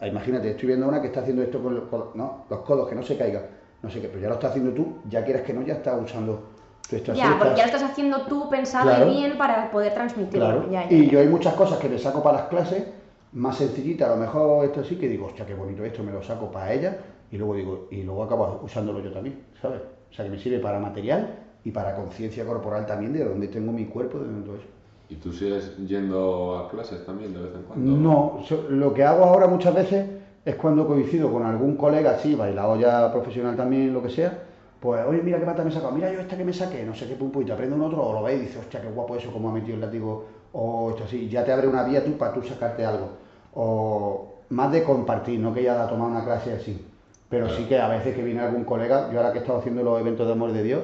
Ah, 0.00 0.06
imagínate, 0.06 0.50
estoy 0.50 0.66
viendo 0.66 0.86
una 0.86 1.00
que 1.00 1.06
está 1.06 1.20
haciendo 1.20 1.42
esto 1.44 1.62
con 1.62 1.74
los 1.74 1.84
codos, 1.84 2.14
no, 2.14 2.44
los 2.50 2.60
codos 2.60 2.90
que 2.90 2.94
no 2.94 3.02
se 3.02 3.16
caigan, 3.16 3.44
no 3.82 3.88
sé 3.88 4.02
qué, 4.02 4.08
pero 4.08 4.20
ya 4.20 4.28
lo 4.28 4.34
estás 4.34 4.50
haciendo 4.50 4.72
tú, 4.72 4.98
ya 5.08 5.24
quieres 5.24 5.44
que 5.44 5.54
no, 5.54 5.62
ya 5.62 5.74
estás 5.74 5.98
usando 5.98 6.42
tu 6.90 6.96
Ya, 7.14 7.36
porque 7.38 7.56
ya 7.56 7.66
lo 7.66 7.72
estás 7.72 7.84
haciendo 7.84 8.26
tú 8.26 8.50
pensado 8.50 9.08
bien 9.08 9.38
para 9.38 9.70
poder 9.70 9.94
transmitirlo. 9.94 10.66
y 10.90 11.08
yo 11.08 11.20
hay 11.20 11.28
muchas 11.28 11.54
cosas 11.54 11.78
que 11.78 11.88
me 11.88 11.98
saco 11.98 12.22
para 12.22 12.40
las 12.40 12.48
clases 12.48 12.84
más 13.32 13.56
sencillita, 13.56 14.06
a 14.06 14.10
lo 14.10 14.16
mejor 14.16 14.64
esto 14.64 14.84
sí 14.84 14.96
que 14.96 15.08
digo, 15.08 15.26
hostia, 15.26 15.46
qué 15.46 15.54
bonito 15.54 15.84
esto, 15.84 16.02
me 16.02 16.12
lo 16.12 16.22
saco 16.22 16.50
para 16.50 16.72
ella 16.72 16.98
y 17.30 17.38
luego 17.38 17.54
digo, 17.54 17.88
y 17.90 18.02
luego 18.02 18.24
acabo 18.24 18.60
usándolo 18.62 19.00
yo 19.00 19.10
también, 19.10 19.38
¿sabes? 19.60 19.80
O 20.10 20.14
sea, 20.14 20.24
que 20.24 20.30
me 20.30 20.38
sirve 20.38 20.58
para 20.58 20.78
material 20.78 21.38
y 21.64 21.70
para 21.70 21.96
conciencia 21.96 22.44
corporal 22.44 22.84
también 22.84 23.12
de 23.12 23.24
dónde 23.24 23.48
tengo 23.48 23.72
mi 23.72 23.86
cuerpo, 23.86 24.18
de 24.18 24.26
dónde 24.26 24.44
todo 24.44 24.56
eso. 24.56 24.66
¿Y 25.08 25.14
tú 25.16 25.32
sigues 25.32 25.76
yendo 25.86 26.58
a 26.58 26.70
clases 26.70 27.04
también 27.06 27.32
de 27.32 27.40
vez 27.40 27.54
en 27.54 27.62
cuando? 27.62 27.96
No, 27.96 28.42
lo 28.68 28.92
que 28.92 29.04
hago 29.04 29.24
ahora 29.24 29.46
muchas 29.46 29.74
veces 29.74 30.06
es 30.44 30.54
cuando 30.56 30.86
coincido 30.86 31.32
con 31.32 31.44
algún 31.44 31.76
colega, 31.76 32.18
sí, 32.18 32.34
bailado 32.34 32.76
ya 32.76 33.10
profesional 33.12 33.56
también, 33.56 33.94
lo 33.94 34.02
que 34.02 34.10
sea, 34.10 34.42
pues, 34.80 35.06
oye, 35.06 35.22
mira 35.22 35.38
qué 35.38 35.46
pata 35.46 35.62
me 35.62 35.70
he 35.70 35.72
sacado, 35.72 35.92
mira 35.92 36.12
yo 36.12 36.20
esta 36.20 36.36
que 36.36 36.44
me 36.44 36.52
saqué, 36.52 36.84
no 36.84 36.94
sé 36.94 37.06
qué, 37.06 37.14
pum, 37.14 37.30
pum, 37.30 37.42
y 37.42 37.44
te 37.46 37.52
aprende 37.52 37.76
un 37.76 37.82
otro, 37.82 38.02
o 38.02 38.12
lo 38.12 38.22
ves 38.22 38.36
y 38.36 38.40
dices, 38.42 38.56
hostia, 38.56 38.82
qué 38.82 38.88
guapo 38.88 39.16
eso, 39.16 39.32
cómo 39.32 39.50
ha 39.50 39.52
metido 39.52 39.76
el 39.76 39.80
látigo, 39.80 40.24
o 40.52 40.90
esto 40.90 41.04
así, 41.04 41.28
ya 41.28 41.44
te 41.44 41.52
abre 41.52 41.68
una 41.68 41.84
vía 41.84 42.04
tú 42.04 42.12
para 42.18 42.34
tú 42.34 42.42
sacarte 42.42 42.84
algo 42.84 43.21
o 43.54 44.34
más 44.50 44.70
de 44.72 44.82
compartir, 44.84 45.40
no 45.40 45.52
que 45.54 45.62
ya 45.62 45.82
ha 45.82 45.88
tomado 45.88 46.10
una 46.10 46.24
clase 46.24 46.52
así. 46.52 46.86
Pero 47.28 47.48
sí 47.48 47.64
que 47.64 47.78
a 47.78 47.88
veces 47.88 48.14
que 48.14 48.22
viene 48.22 48.40
algún 48.40 48.64
colega, 48.64 49.10
yo 49.10 49.18
ahora 49.18 49.32
que 49.32 49.38
he 49.38 49.40
estado 49.40 49.58
haciendo 49.60 49.82
los 49.82 49.98
eventos 50.00 50.26
de 50.26 50.32
amor 50.32 50.52
de 50.52 50.62
Dios, 50.62 50.82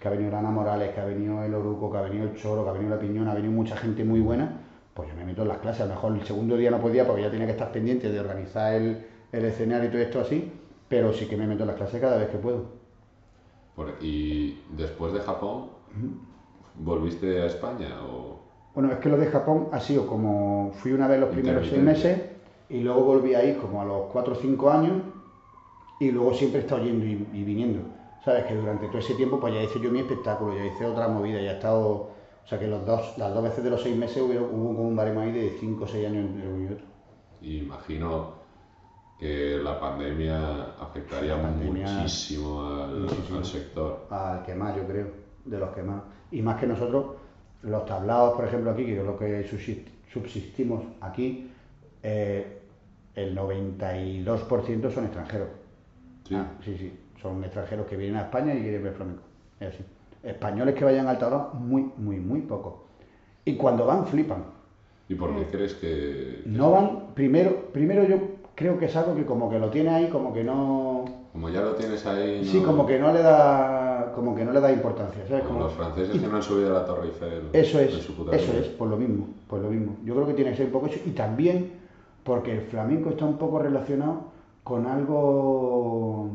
que 0.00 0.08
ha 0.08 0.10
venido 0.10 0.34
Ana 0.34 0.50
Morales, 0.50 0.94
que 0.94 1.00
ha 1.00 1.04
venido 1.04 1.42
el 1.44 1.52
Oruco, 1.54 1.90
que 1.92 1.98
ha 1.98 2.02
venido 2.02 2.24
el 2.24 2.34
Choro, 2.34 2.64
que 2.64 2.70
ha 2.70 2.72
venido 2.72 2.94
la 2.94 2.98
Piñona, 3.00 3.32
ha 3.32 3.34
venido 3.34 3.52
mucha 3.52 3.76
gente 3.76 4.02
muy 4.02 4.20
buena, 4.20 4.50
pues 4.94 5.10
yo 5.10 5.14
me 5.14 5.24
meto 5.26 5.42
en 5.42 5.48
las 5.48 5.58
clases. 5.58 5.82
A 5.82 5.86
lo 5.86 5.94
mejor 5.94 6.14
el 6.14 6.24
segundo 6.24 6.56
día 6.56 6.70
no 6.70 6.80
podía 6.80 7.06
porque 7.06 7.20
ya 7.22 7.30
tenía 7.30 7.44
que 7.44 7.52
estar 7.52 7.70
pendiente 7.70 8.10
de 8.10 8.18
organizar 8.18 8.72
el, 8.74 9.04
el 9.30 9.44
escenario 9.44 9.88
y 9.88 9.92
todo 9.92 10.00
esto 10.00 10.20
así, 10.20 10.50
pero 10.88 11.12
sí 11.12 11.26
que 11.26 11.36
me 11.36 11.46
meto 11.46 11.64
en 11.64 11.68
las 11.68 11.76
clases 11.76 12.00
cada 12.00 12.16
vez 12.16 12.28
que 12.30 12.38
puedo. 12.38 12.64
Por- 13.76 13.96
y 14.00 14.62
después 14.70 15.12
de 15.12 15.20
Japón, 15.20 15.66
¿volviste 16.78 17.42
a 17.42 17.46
España 17.46 17.88
o...? 18.10 18.39
Bueno, 18.80 18.94
es 18.94 19.00
que 19.00 19.10
lo 19.10 19.18
de 19.18 19.26
Japón 19.26 19.68
ha 19.72 19.78
sido 19.80 20.06
como 20.06 20.72
fui 20.72 20.92
una 20.92 21.06
vez 21.06 21.20
los 21.20 21.28
primeros 21.28 21.66
seis 21.68 21.82
meses 21.82 22.18
y 22.70 22.80
luego 22.80 23.02
volví 23.04 23.34
ahí 23.34 23.52
como 23.56 23.82
a 23.82 23.84
los 23.84 24.04
4 24.10 24.32
o 24.32 24.36
5 24.36 24.70
años 24.70 25.02
y 25.98 26.10
luego 26.10 26.32
siempre 26.32 26.60
he 26.60 26.62
estado 26.62 26.82
yendo 26.82 27.04
y, 27.04 27.28
y 27.34 27.44
viniendo. 27.44 27.80
Sabes 28.24 28.44
que 28.46 28.54
durante 28.54 28.86
todo 28.86 28.96
ese 28.96 29.12
tiempo 29.16 29.38
pues 29.38 29.52
ya 29.52 29.62
hice 29.62 29.80
yo 29.80 29.90
mi 29.90 29.98
espectáculo, 30.00 30.54
ya 30.56 30.64
hice 30.64 30.86
otra 30.86 31.08
movida, 31.08 31.42
ya 31.42 31.50
he 31.50 31.54
estado, 31.56 31.88
o 31.90 32.46
sea 32.46 32.58
que 32.58 32.68
los 32.68 32.86
dos, 32.86 33.18
las 33.18 33.34
dos 33.34 33.42
veces 33.42 33.62
de 33.64 33.68
los 33.68 33.82
seis 33.82 33.94
meses 33.98 34.22
hubo, 34.22 34.32
hubo 34.32 34.74
como 34.74 34.88
un 34.88 34.96
baremo 34.96 35.20
ahí 35.20 35.32
de 35.32 35.50
5 35.60 35.84
o 35.84 35.86
6 35.86 36.06
años 36.06 36.24
entre 36.30 36.48
uno 36.48 36.62
y 36.70 36.72
otro. 36.72 36.86
Y 37.42 37.58
imagino 37.58 38.28
que 39.18 39.58
la 39.62 39.78
pandemia 39.78 40.62
afectaría 40.80 41.36
La 41.36 41.42
pandemia- 41.42 41.98
muchísimo 41.98 42.62
al, 42.66 43.00
Muchísimo. 43.00 43.36
al 43.40 43.44
sector. 43.44 44.06
al 44.08 44.42
que 44.42 44.54
más, 44.54 44.74
yo 44.74 44.86
creo, 44.86 45.08
de 45.44 45.58
los 45.58 45.68
que 45.74 45.82
más. 45.82 46.00
Y 46.30 46.40
más 46.40 46.58
que 46.58 46.66
nosotros, 46.66 47.19
los 47.62 47.84
tablados, 47.86 48.34
por 48.34 48.44
ejemplo, 48.46 48.70
aquí, 48.70 48.84
que 48.86 48.98
es 48.98 49.04
lo 49.04 49.18
que 49.18 49.44
subsist- 49.50 49.86
subsistimos 50.12 50.82
aquí, 51.00 51.50
eh, 52.02 52.58
el 53.14 53.34
92% 53.34 54.90
son 54.90 55.04
extranjeros. 55.04 55.48
Sí. 56.28 56.34
Ah, 56.34 56.46
sí, 56.64 56.76
sí, 56.78 56.92
son 57.20 57.42
extranjeros 57.44 57.86
que 57.86 57.96
vienen 57.96 58.16
a 58.16 58.22
España 58.22 58.54
y 58.54 58.62
quieren 58.62 58.82
ver 58.82 58.94
flamenco. 58.94 59.22
Es 59.58 59.74
así. 59.74 59.84
Españoles 60.22 60.74
que 60.74 60.84
vayan 60.84 61.06
al 61.08 61.18
tablao, 61.18 61.52
muy, 61.54 61.90
muy, 61.96 62.16
muy 62.16 62.40
poco. 62.42 62.84
Y 63.44 63.56
cuando 63.56 63.86
van, 63.86 64.06
flipan. 64.06 64.44
¿Y 65.08 65.14
por 65.14 65.34
qué 65.34 65.44
crees 65.46 65.74
que, 65.74 66.40
que 66.44 66.48
No 66.48 66.70
van, 66.70 67.14
primero, 67.14 67.70
primero 67.72 68.04
yo 68.04 68.18
creo 68.54 68.78
que 68.78 68.84
es 68.86 68.94
algo 68.96 69.14
que 69.16 69.24
como 69.24 69.50
que 69.50 69.58
lo 69.58 69.70
tiene 69.70 69.90
ahí, 69.90 70.08
como 70.08 70.32
que 70.32 70.44
no... 70.44 71.04
como 71.32 71.48
ya 71.48 71.62
lo 71.62 71.74
tienes 71.74 72.04
ahí, 72.06 72.44
Sí, 72.44 72.60
como 72.60 72.86
que 72.86 72.98
no 72.98 73.12
le 73.12 73.20
da, 73.22 73.79
como 74.12 74.34
que 74.34 74.44
no 74.44 74.52
le 74.52 74.60
da 74.60 74.70
importancia, 74.72 75.22
¿sabes? 75.28 75.42
como 75.44 75.54
Como- 75.58 75.64
los 75.68 75.72
franceses 75.74 76.16
y- 76.16 76.18
que 76.18 76.26
no 76.28 76.36
han 76.36 76.42
subido 76.42 76.70
a 76.76 76.80
la 76.80 76.84
Torre 76.86 77.06
Eiffel 77.08 77.42
Eso 77.52 77.78
en 77.80 77.88
es, 77.88 77.94
su 77.94 78.14
puta 78.14 78.34
eso 78.36 78.52
vida. 78.52 78.60
es, 78.62 78.68
por 78.68 78.88
lo 78.88 78.96
mismo, 78.96 79.26
por 79.48 79.60
lo 79.60 79.70
mismo. 79.70 79.96
Yo 80.04 80.14
creo 80.14 80.26
que 80.26 80.34
tiene 80.34 80.50
que 80.52 80.56
ser 80.58 80.66
un 80.66 80.72
poco 80.72 80.86
eso. 80.86 80.98
Y 81.06 81.10
también 81.10 81.72
porque 82.24 82.52
el 82.52 82.60
flamenco 82.62 83.10
está 83.10 83.24
un 83.24 83.38
poco 83.38 83.58
relacionado 83.58 84.24
con 84.62 84.86
algo, 84.86 86.28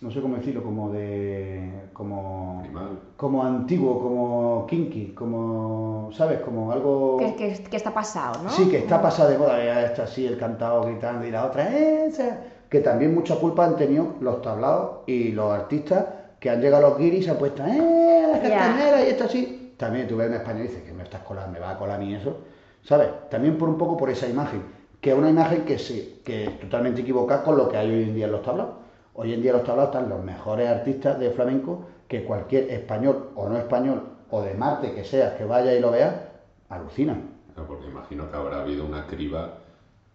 no 0.00 0.10
sé 0.10 0.20
cómo 0.20 0.36
decirlo, 0.36 0.62
como 0.62 0.90
de, 0.90 1.88
como, 1.92 2.60
Animal. 2.64 2.98
como 3.16 3.42
antiguo, 3.44 4.00
como 4.00 4.66
kinky, 4.68 5.08
como, 5.08 6.10
¿sabes? 6.12 6.40
Como 6.40 6.72
algo... 6.72 7.16
Que, 7.18 7.34
que, 7.36 7.62
que 7.70 7.76
está 7.76 7.92
pasado, 7.92 8.42
¿no? 8.42 8.50
Sí, 8.50 8.68
que 8.68 8.78
está 8.78 9.00
pasada 9.00 9.30
de 9.30 9.38
moda, 9.38 9.64
ya 9.64 9.84
está 9.86 10.04
así, 10.04 10.26
el 10.26 10.36
cantado 10.38 10.82
gritando 10.84 11.26
y 11.26 11.30
la 11.30 11.46
otra, 11.46 11.70
"Eh, 11.76 12.06
esa", 12.06 12.38
que 12.68 12.80
también 12.80 13.14
mucha 13.14 13.36
culpa 13.36 13.64
han 13.64 13.76
tenido 13.76 14.14
los 14.20 14.42
tablados 14.42 15.00
y 15.06 15.28
los 15.32 15.52
artistas 15.52 16.06
que 16.44 16.50
han 16.50 16.60
llegado 16.60 16.86
a 16.86 16.90
los 16.90 16.98
guiris 16.98 17.20
y 17.20 17.22
se 17.22 17.30
han 17.30 17.38
puesto, 17.38 17.64
¡eh, 17.64 18.26
las 18.30 18.40
castañeras! 18.40 19.02
y 19.06 19.08
esto 19.08 19.24
así. 19.24 19.72
También 19.78 20.06
tú 20.06 20.18
ves 20.18 20.26
en 20.26 20.34
España 20.34 20.60
y 20.60 20.62
dices 20.64 20.82
que 20.82 20.92
me 20.92 21.02
estás 21.04 21.22
colando, 21.22 21.52
me 21.52 21.58
va 21.58 21.70
a 21.70 21.78
colar 21.78 21.98
ni 21.98 22.14
eso, 22.14 22.36
¿sabes? 22.82 23.08
También 23.30 23.56
por 23.56 23.66
un 23.66 23.78
poco 23.78 23.96
por 23.96 24.10
esa 24.10 24.28
imagen, 24.28 24.62
que 25.00 25.12
es 25.12 25.16
una 25.16 25.30
imagen 25.30 25.64
que, 25.64 25.78
sí, 25.78 26.20
que 26.22 26.44
es 26.44 26.60
totalmente 26.60 27.00
equivocada 27.00 27.42
con 27.42 27.56
lo 27.56 27.66
que 27.70 27.78
hay 27.78 27.90
hoy 27.90 28.02
en 28.02 28.14
día 28.14 28.26
en 28.26 28.32
los 28.32 28.42
tablados. 28.42 28.74
Hoy 29.14 29.32
en 29.32 29.40
día 29.40 29.52
en 29.52 29.56
los 29.56 29.66
tablados 29.66 29.94
están 29.94 30.10
los 30.10 30.22
mejores 30.22 30.68
artistas 30.68 31.18
de 31.18 31.30
flamenco 31.30 31.86
que 32.08 32.24
cualquier 32.24 32.70
español 32.70 33.30
o 33.36 33.48
no 33.48 33.56
español 33.56 34.02
o 34.28 34.42
de 34.42 34.52
Marte 34.52 34.92
que 34.92 35.02
seas 35.02 35.32
que 35.38 35.46
vaya 35.46 35.72
y 35.72 35.80
lo 35.80 35.92
vea, 35.92 36.28
alucinan. 36.68 37.30
Claro, 37.54 37.68
Porque 37.68 37.86
imagino 37.86 38.30
que 38.30 38.36
habrá 38.36 38.60
habido 38.60 38.84
una 38.84 39.06
criba 39.06 39.60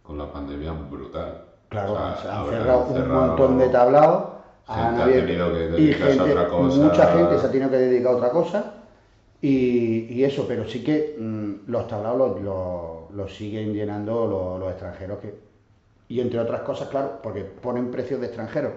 con 0.03 0.19
la 0.19 0.31
pandemia 0.31 0.73
brutal. 0.73 1.45
Claro, 1.69 1.93
O 1.93 1.95
sea, 1.95 2.15
se 2.21 2.29
han 2.29 2.45
cerrado 2.49 2.85
un 2.85 3.09
montón 3.09 3.57
de 3.57 3.69
tablados. 4.69 4.77
Gente 4.77 4.93
han 4.95 4.99
ha 5.01 5.03
abierto- 5.03 5.27
tenido 5.27 5.53
que 5.53 5.59
y 5.81 5.85
dedicarse 5.85 6.03
a 6.19 6.23
gente- 6.23 6.31
otra 6.31 6.47
cosa. 6.47 6.77
Mucha 6.77 7.07
gente 7.13 7.39
se 7.39 7.45
ha 7.47 7.51
tenido 7.51 7.69
que 7.71 7.77
dedicar 7.77 8.11
a 8.13 8.15
otra 8.15 8.29
cosa. 8.29 8.73
Y, 9.41 10.07
y 10.13 10.23
eso, 10.25 10.45
pero 10.47 10.67
sí 10.67 10.83
que 10.83 11.15
mm, 11.17 11.69
los 11.71 11.87
tablados 11.87 12.17
los, 12.17 12.41
los- 12.41 13.11
los 13.15 13.35
siguen 13.35 13.73
llenando 13.73 14.27
los, 14.27 14.59
los 14.59 14.69
extranjeros. 14.71 15.19
que 15.19 15.33
Y 16.09 16.19
entre 16.21 16.39
otras 16.39 16.61
cosas, 16.61 16.89
claro, 16.89 17.19
porque 17.23 17.41
ponen 17.43 17.89
precios 17.91 18.19
de 18.19 18.27
extranjeros. 18.27 18.73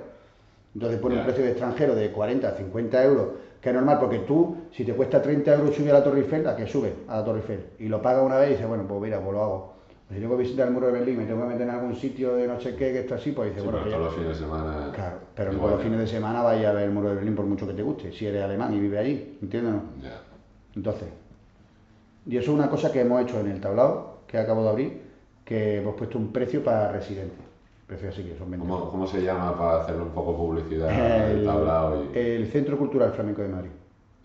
Entonces 0.74 1.00
ponen 1.00 1.18
Ya. 1.18 1.22
un 1.22 1.26
precio 1.26 1.44
de 1.44 1.50
extranjero 1.50 1.94
de 1.94 2.10
40 2.12 2.48
a 2.48 2.52
50 2.52 3.04
euros, 3.04 3.26
que 3.60 3.68
es 3.68 3.74
normal, 3.74 3.98
porque 4.00 4.20
tú, 4.20 4.56
si 4.72 4.84
te 4.84 4.94
cuesta 4.94 5.20
30 5.20 5.54
euros 5.54 5.74
subir 5.74 5.90
a 5.90 5.94
la 5.94 6.04
Torre 6.04 6.20
Eiffel, 6.20 6.46
¿a 6.48 6.56
qué 6.56 6.66
sube 6.66 6.94
a 7.08 7.18
la 7.18 7.24
Torre 7.24 7.38
Eiffel? 7.40 7.66
Y 7.78 7.88
lo 7.88 8.00
pagas 8.00 8.24
una 8.24 8.36
vez 8.36 8.48
y 8.48 8.52
dices, 8.52 8.66
bueno, 8.68 8.84
pues 8.88 9.00
mira, 9.02 9.20
pues 9.20 9.32
lo 9.34 9.42
hago. 9.42 9.71
Si 10.12 10.20
tengo 10.20 10.36
que 10.36 10.42
visitar 10.42 10.68
el 10.68 10.74
muro 10.74 10.86
de 10.88 10.92
Berlín, 10.92 11.18
me 11.18 11.24
tengo 11.24 11.40
que 11.42 11.48
meter 11.48 11.62
en 11.62 11.70
algún 11.70 11.96
sitio 11.96 12.34
de 12.34 12.46
no 12.46 12.60
sé 12.60 12.74
qué, 12.74 12.92
que 12.92 13.00
está 13.00 13.14
así, 13.14 13.32
pues 13.32 13.48
dices, 13.48 13.62
Sí, 13.62 13.68
bueno, 13.68 13.84
pero 13.84 13.96
todos 13.96 14.06
los 14.06 14.14
fines 14.14 14.38
de 14.38 14.44
semana. 14.44 14.90
Claro, 14.94 15.16
pero 15.34 15.52
no 15.52 15.56
igual, 15.58 15.72
los 15.72 15.82
fines 15.82 15.98
de 16.00 16.06
semana 16.06 16.42
vaya 16.42 16.70
a 16.70 16.72
ver 16.72 16.84
el 16.84 16.90
muro 16.90 17.08
de 17.08 17.14
Berlín 17.14 17.34
por 17.34 17.46
mucho 17.46 17.66
que 17.66 17.72
te 17.72 17.82
guste, 17.82 18.12
si 18.12 18.26
eres 18.26 18.42
alemán 18.42 18.74
y 18.74 18.80
vive 18.80 18.98
allí, 18.98 19.38
¿entiendes? 19.40 19.74
Ya. 20.02 20.20
Entonces, 20.76 21.08
y 22.26 22.36
eso 22.36 22.52
es 22.52 22.58
una 22.58 22.68
cosa 22.68 22.92
que 22.92 23.00
hemos 23.00 23.22
hecho 23.22 23.40
en 23.40 23.50
el 23.50 23.60
tablado, 23.60 24.18
que 24.26 24.38
acabo 24.38 24.62
de 24.64 24.68
abrir, 24.68 25.00
que 25.44 25.78
hemos 25.78 25.94
puesto 25.96 26.18
un 26.18 26.30
precio 26.30 26.62
para 26.62 26.92
residentes. 26.92 27.38
Precio 27.86 28.10
así 28.10 28.22
que 28.22 28.36
son 28.36 28.50
20 28.50 28.66
¿Cómo, 28.66 28.90
cómo 28.90 29.06
se 29.06 29.22
llama 29.22 29.58
para 29.58 29.82
hacerle 29.82 30.02
un 30.02 30.10
poco 30.10 30.36
publicidad 30.36 30.88
al 30.88 31.38
el, 31.38 31.44
tablao? 31.44 32.04
Y, 32.14 32.18
el 32.18 32.46
Centro 32.48 32.78
Cultural 32.78 33.12
Flamenco 33.12 33.42
de 33.42 33.48
Madrid, 33.48 33.70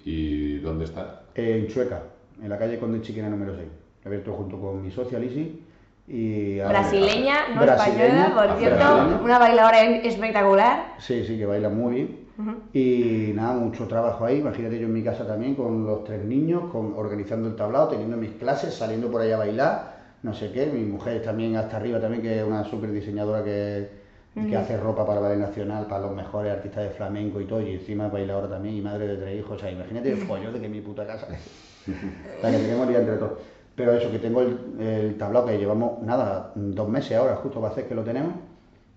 ¿Y 0.04 0.60
dónde 0.60 0.86
está? 0.86 1.24
en 1.34 1.68
Chueca, 1.68 2.04
en 2.42 2.50
la 2.50 2.58
calle 2.58 2.78
Conde 2.78 3.02
Chiquena 3.02 3.30
número 3.30 3.56
6. 3.56 3.68
Abierto 4.06 4.34
junto 4.34 4.60
con 4.60 4.82
mi 4.82 4.92
socia 4.92 5.20
Lisi 5.20 5.64
y... 6.08 6.60
Brasileña, 6.60 7.50
no 7.54 7.62
Brasileña, 7.62 8.28
española, 8.28 8.48
por 8.48 8.58
cierto. 8.58 8.78
brasileña. 8.78 9.22
Una 9.22 9.40
bailadora 9.40 9.82
espectacular. 9.82 10.96
Sí, 11.00 11.26
sí, 11.26 11.38
que 11.38 11.46
baila 11.46 11.70
muy 11.70 11.96
bien. 11.96 12.28
Y 12.72 13.32
nada, 13.34 13.54
mucho 13.54 13.88
trabajo 13.88 14.24
ahí. 14.24 14.38
Imagínate 14.38 14.80
yo 14.80 14.86
en 14.86 14.94
mi 14.94 15.04
casa 15.04 15.26
también 15.26 15.56
con 15.56 15.86
los 15.86 16.04
tres 16.04 16.24
niños, 16.24 16.72
con, 16.72 16.94
organizando 16.96 17.48
el 17.48 17.56
tablado, 17.56 17.90
teniendo 17.90 18.16
mis 18.16 18.32
clases, 18.34 18.76
saliendo 18.76 19.12
por 19.12 19.22
ahí 19.22 19.32
a 19.32 19.38
bailar, 19.38 19.98
no 20.22 20.34
sé 20.34 20.52
qué. 20.52 20.68
Mi 20.68 20.84
mujer 20.84 21.22
también 21.24 21.56
hasta 21.56 21.78
arriba 21.78 22.00
también, 22.00 22.22
que 22.22 22.40
es 22.40 22.46
una 22.46 22.64
súper 22.64 22.92
diseñadora 22.92 23.44
que, 23.44 23.90
que 24.36 24.56
hace 24.56 24.78
ropa 24.78 25.06
para 25.06 25.20
Ballet 25.20 25.40
Nacional, 25.40 25.88
para 25.88 26.02
los 26.02 26.16
mejores 26.16 26.54
artistas 26.54 26.84
de 26.84 26.90
flamenco 26.92 27.42
y 27.42 27.46
todo. 27.46 27.62
Y 27.62 27.74
encima 27.74 28.06
es 28.06 28.12
bailadora 28.14 28.48
también 28.48 28.76
y 28.76 28.82
madre 28.82 29.08
de 29.08 29.18
tres 29.18 29.40
hijos. 29.40 29.58
O 29.58 29.60
sea, 29.60 29.72
imagínate 29.72 30.12
el 30.12 30.18
follón 30.28 30.54
de 30.54 30.62
que 30.62 30.70
mi 30.70 30.82
puta 30.82 31.08
casa. 31.08 31.28
la 32.44 32.52
que 32.52 32.58
tenemos 32.58 32.88
ya 32.88 33.00
entre 33.00 33.16
todos. 33.16 33.40
Pero 33.78 33.94
eso, 33.94 34.12
que 34.12 34.20
tengo 34.20 34.42
el, 34.42 34.58
el 34.82 35.18
tablado 35.18 35.46
que 35.46 35.58
llevamos, 35.58 36.02
nada, 36.02 36.52
dos 36.56 36.90
meses 36.90 37.16
ahora, 37.16 37.36
justo 37.38 37.62
va 37.62 37.70
a 37.70 37.72
hacer 37.72 37.88
que 37.88 37.96
lo 37.96 38.04
tenemos. 38.04 38.34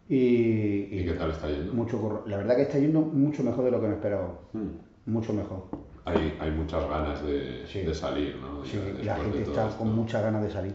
Y, 0.08 0.88
¿Y 0.90 1.04
qué 1.04 1.12
tal 1.12 1.30
está 1.30 1.48
yendo? 1.48 1.72
mucho. 1.72 2.24
La 2.26 2.38
verdad 2.38 2.56
que 2.56 2.62
está 2.62 2.78
yendo 2.78 3.00
mucho 3.00 3.44
mejor 3.44 3.64
de 3.64 3.70
lo 3.70 3.80
que 3.80 3.86
me 3.86 3.94
esperaba. 3.94 4.32
Hmm. 4.52 4.68
Mucho 5.06 5.32
mejor. 5.32 5.64
Hay, 6.04 6.36
hay 6.40 6.50
muchas 6.50 6.88
ganas 6.88 7.22
de, 7.24 7.64
Sí. 7.66 7.82
de 7.82 7.94
salir, 7.94 8.36
¿no? 8.36 8.64
Sí, 8.64 8.78
Ya 9.04 9.16
la 9.18 9.22
gente 9.24 9.42
está 9.42 9.66
esto. 9.68 9.78
con 9.78 9.94
muchas 9.94 10.22
ganas 10.22 10.42
de 10.42 10.50
salir. 10.50 10.74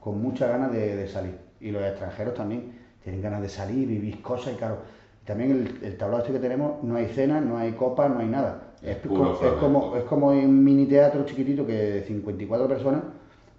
Con 0.00 0.20
muchas 0.20 0.48
ganas 0.48 0.72
de, 0.72 0.96
de 0.96 1.06
salir. 1.08 1.36
Y 1.60 1.70
los 1.70 1.82
extranjeros 1.82 2.34
también 2.34 2.72
tienen 3.02 3.22
ganas 3.22 3.42
de 3.42 3.48
salir, 3.48 3.86
vivir 3.86 4.20
cosas 4.22 4.54
y 4.54 4.56
claro. 4.56 4.78
También 5.24 5.50
el, 5.52 5.86
el 5.86 5.96
tablado 5.96 6.22
este 6.22 6.32
que 6.34 6.40
tenemos, 6.40 6.82
no 6.82 6.96
hay 6.96 7.06
cena, 7.06 7.40
no 7.40 7.56
hay 7.58 7.72
copa, 7.72 8.08
no 8.08 8.18
hay 8.20 8.26
nada. 8.26 8.72
Es 8.82 8.96
como, 8.98 9.96
es 9.96 10.02
como 10.04 10.28
un 10.28 10.64
mini 10.64 10.86
teatro 10.86 11.24
chiquitito 11.24 11.66
que 11.66 11.72
de 11.72 12.02
54 12.02 12.68
personas, 12.68 13.02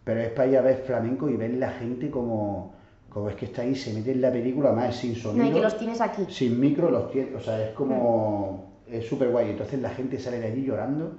pero 0.06 0.22
es 0.22 0.30
para 0.30 0.48
ir 0.48 0.58
a 0.58 0.62
ver 0.62 0.84
flamenco 0.86 1.28
y 1.30 1.36
ver 1.36 1.56
la 1.56 1.72
gente 1.72 2.10
como, 2.10 2.74
como 3.10 3.28
es 3.30 3.36
que 3.36 3.46
está 3.46 3.64
ahí, 3.64 3.76
se 3.76 3.92
mete 3.92 4.12
en 4.12 4.22
la 4.22 4.32
película, 4.32 4.72
más 4.72 4.90
es 4.92 4.96
sin 5.02 5.16
sonido. 5.16 5.44
No, 5.44 5.50
y 5.50 5.54
que 5.54 5.62
los 5.62 5.78
tienes 5.78 6.00
aquí. 6.00 6.26
sin 6.30 6.58
micro 6.60 6.90
los 6.90 7.12
tiene, 7.12 7.36
o 7.36 7.40
sea, 7.42 7.62
es 7.62 7.74
como, 7.74 8.72
es 8.88 9.06
súper 9.06 9.30
guay. 9.30 9.50
Entonces 9.50 9.82
la 9.82 9.90
gente 9.90 10.20
sale 10.20 10.40
de 10.40 10.48
allí 10.48 10.64
llorando, 10.64 11.14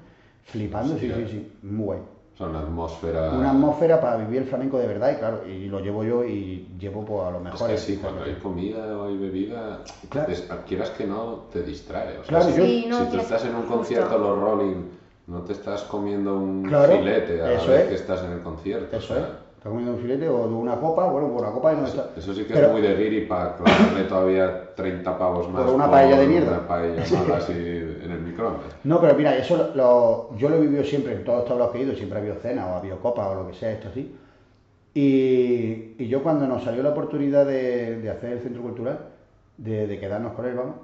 flipando, 0.45 0.97
sí, 0.99 1.11
sí, 1.15 1.27
sí, 1.29 1.53
muy 1.63 1.85
guay. 1.85 1.99
O 2.35 2.39
sea, 2.39 2.47
una 2.49 2.61
atmósfera... 2.61 3.31
Una 3.33 3.51
atmósfera 3.51 3.99
para 4.01 4.19
vivir 4.19 4.43
el 4.43 4.45
flamenco 4.49 4.79
de 4.79 4.87
verdad 4.87 5.11
y 5.11 5.17
claro, 5.17 5.49
y 5.49 5.69
lo 5.69 5.81
llevo 5.81 6.05
yo 6.05 6.23
y 6.23 6.69
llevo 6.79 7.03
pues, 7.03 7.23
a 7.25 7.31
lo 7.31 7.39
Es 7.39 7.45
mejor. 7.45 7.71
que 7.71 7.79
sí, 7.79 7.97
cuando 7.97 8.25
hay 8.25 8.35
comida 8.35 8.99
o 8.99 9.09
hay 9.09 9.17
bebida, 9.17 9.83
Claro. 10.11 10.31
es- 10.31 10.47
quieras 10.69 10.91
que 10.91 11.07
no, 11.07 11.47
te 11.51 11.63
distrae. 11.63 12.11
O 12.19 12.25
sea, 12.25 12.39
Claro, 12.39 12.45
si, 12.45 12.57
yo- 12.59 12.65
Sí, 12.67 12.87
no, 12.89 12.99
si 12.99 13.05
tú 13.05 13.09
tienes- 13.13 13.25
estás 13.27 13.45
en 13.47 13.55
un 13.55 13.63
justo. 13.63 13.77
concierto, 13.79 14.19
los 14.19 14.39
Rolling, 14.39 14.83
no 15.27 15.41
te 15.43 15.53
estás 15.53 15.83
comiendo 15.85 16.37
un 16.37 16.63
Claro, 16.65 16.93
filete 16.99 17.41
a 17.43 17.45
la 17.47 17.51
vez 17.51 17.69
es. 17.69 17.89
que 17.89 17.95
estás 17.95 18.23
en 18.25 18.33
el 18.33 18.41
concierto. 18.43 18.95
o 18.95 18.99
Eso 18.99 19.15
sea, 19.15 19.23
es. 19.25 19.29
Está 19.57 19.71
comiendo 19.71 19.95
un 19.95 19.99
filete 19.99 20.29
o 20.29 20.47
de 20.47 20.55
una 20.55 20.77
copa, 20.77 21.07
bueno, 21.11 21.29
por 21.33 21.43
una 21.43 21.51
copa 21.51 21.73
y 21.73 21.77
no 21.77 21.87
está. 21.87 22.11
Eso 22.17 22.33
sí 22.33 22.45
que 22.45 22.55
Pero- 22.55 22.67
es 22.69 22.73
muy 22.73 22.83
de 22.83 22.95
guiri 22.95 23.27
para 23.27 23.57
clavarle 23.57 24.05
todavía 24.05 24.75
30 24.77 25.19
pavos 25.19 25.49
más 25.51 25.65
Por 25.65 25.75
una 25.75 25.91
paella 25.91 26.19
de 26.21 26.27
mierda. 26.29 26.51
Una 26.59 26.69
paella 26.69 27.03
mala 27.19 27.37
así 27.39 27.53
en 27.53 28.11
el 28.13 28.21
microondas. 28.21 28.77
No, 28.85 29.01
pero 29.01 29.15
mira, 29.15 29.37
eso 29.37 29.57
lo, 29.57 29.75
lo- 29.75 30.37
yo 30.37 30.49
lo 30.49 30.57
he 30.57 30.61
vivido 30.61 30.85
siempre 30.85 31.15
en 31.15 31.25
todos 31.25 31.49
los 31.59 31.71
que 31.73 31.79
he 31.79 31.83
ido, 31.83 31.95
siempre 31.97 32.19
ha 32.19 32.21
habido 32.21 32.37
cena 32.37 32.67
o 32.67 32.75
ha 32.75 32.79
habido 32.79 33.01
copa 33.01 33.29
o 33.29 33.35
lo 33.35 33.49
que 33.49 33.55
sea, 33.55 33.73
esto 33.73 33.89
así. 33.89 34.15
Y, 34.95 35.95
y 35.99 36.09
yo 36.09 36.23
cuando 36.23 36.47
nos 36.47 36.63
salió 36.63 36.83
la 36.83 36.91
oportunidad 36.91 37.45
de, 37.45 37.97
de 38.01 38.11
hacer 38.11 38.33
el 38.33 38.41
centro 38.41 38.63
cultural, 38.63 39.01
de, 39.59 39.87
de 39.87 39.99
quedarnos 39.99 40.33
con 40.35 40.47
él, 40.47 40.55
vamos, 40.55 40.77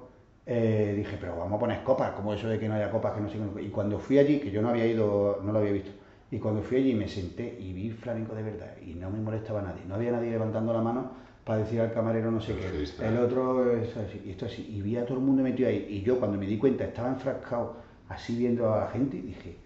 eh, 0.46 0.94
dije, 0.96 1.16
pero 1.20 1.36
vamos 1.36 1.54
a 1.54 1.58
poner 1.58 1.82
copas, 1.82 2.12
como 2.12 2.34
eso 2.34 2.48
de 2.48 2.58
que 2.58 2.68
no 2.68 2.74
haya 2.74 2.90
copas, 2.90 3.14
que 3.14 3.20
no 3.20 3.28
sé 3.28 3.38
qué. 3.54 3.62
Y 3.62 3.68
cuando 3.68 3.98
fui 3.98 4.18
allí, 4.18 4.40
que 4.40 4.50
yo 4.50 4.62
no 4.62 4.70
había 4.70 4.86
ido, 4.86 5.40
no 5.42 5.52
lo 5.52 5.58
había 5.58 5.72
visto, 5.72 5.90
y 6.30 6.38
cuando 6.38 6.62
fui 6.62 6.78
allí 6.78 6.94
me 6.94 7.08
senté 7.08 7.56
y 7.60 7.72
vi 7.72 7.90
flamenco 7.90 8.34
de 8.34 8.42
verdad, 8.42 8.74
y 8.84 8.94
no 8.94 9.10
me 9.10 9.18
molestaba 9.18 9.62
nadie, 9.62 9.82
no 9.86 9.94
había 9.94 10.12
nadie 10.12 10.30
levantando 10.30 10.72
la 10.72 10.80
mano 10.80 11.10
para 11.44 11.58
decir 11.58 11.80
al 11.80 11.92
camarero 11.92 12.30
no 12.30 12.40
sé 12.40 12.54
qué. 12.54 12.68
El 13.06 13.18
otro 13.18 13.76
es 13.76 13.96
así, 13.96 14.22
y 14.24 14.30
esto 14.30 14.46
así, 14.46 14.66
y 14.68 14.80
vi 14.80 14.96
a 14.96 15.04
todo 15.04 15.18
el 15.18 15.24
mundo 15.24 15.42
metido 15.42 15.68
ahí, 15.68 15.86
y 15.88 16.02
yo 16.02 16.18
cuando 16.18 16.38
me 16.38 16.46
di 16.46 16.58
cuenta 16.58 16.84
estaba 16.84 17.08
enfrascado 17.08 17.76
así 18.08 18.36
viendo 18.36 18.72
a 18.72 18.80
la 18.80 18.86
gente, 18.88 19.16
y 19.16 19.22
dije, 19.22 19.56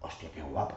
hostia, 0.00 0.28
qué 0.34 0.42
guapo. 0.42 0.76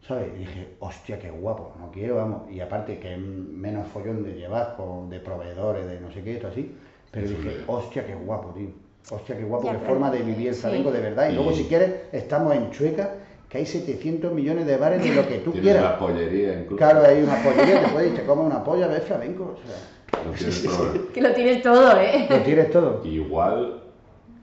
¿Sabes? 0.00 0.28
Y 0.36 0.38
dije, 0.38 0.76
hostia, 0.78 1.18
qué 1.18 1.28
guapo, 1.28 1.74
no 1.78 1.90
quiero, 1.90 2.16
vamos. 2.16 2.50
Y 2.50 2.60
aparte 2.60 2.98
que 2.98 3.14
es 3.14 3.18
menos 3.18 3.88
follón 3.88 4.22
de 4.22 4.34
llevar, 4.34 4.74
con, 4.76 5.10
de 5.10 5.18
proveedores, 5.20 5.86
de 5.86 6.00
no 6.00 6.10
sé 6.10 6.22
qué, 6.22 6.36
esto 6.36 6.48
así. 6.48 6.74
Pero 7.10 7.26
Eso 7.26 7.36
dije, 7.36 7.56
hostia, 7.66 8.06
qué 8.06 8.14
guapo, 8.14 8.48
tío. 8.50 8.68
Hostia, 9.10 9.36
qué 9.36 9.44
guapo, 9.44 9.64
Ya, 9.66 9.72
qué 9.72 9.78
pero- 9.78 9.90
forma 9.90 10.10
de 10.10 10.18
vivir 10.22 10.48
el 10.48 10.54
sí. 10.54 10.60
flamenco 10.60 10.90
de 10.92 11.00
verdad. 11.00 11.30
Y 11.30 11.34
luego, 11.34 11.52
si 11.52 11.64
quieres, 11.64 11.92
estamos 12.12 12.54
en 12.54 12.70
Chueca, 12.70 13.14
que 13.48 13.58
hay 13.58 13.66
700 13.66 14.32
millones 14.32 14.66
de 14.66 14.76
bares 14.76 15.02
de 15.02 15.14
lo 15.14 15.26
que 15.26 15.38
tú 15.38 15.52
quieras. 15.52 15.94
pollería 15.98 16.52
incluso. 16.60 16.76
Claro, 16.76 17.00
hay 17.06 17.22
una 17.22 17.42
pollería, 17.42 17.82
te 17.84 17.88
puedes 17.92 18.10
ir, 18.12 18.16
te 18.18 18.24
comes 18.26 18.44
una 18.46 18.62
polla, 18.62 18.86
ves 18.88 19.04
flamenco. 19.04 19.54
O 19.54 19.66
sea, 19.66 20.32
tienes 20.36 20.58
problema. 20.60 21.06
Que 21.14 21.20
lo 21.22 21.32
tienes 21.32 21.62
todo, 21.62 21.98
¿eh? 22.00 22.26
lo 22.28 22.36
tienes 22.42 22.70
todo. 22.70 23.00
Igual 23.06 23.82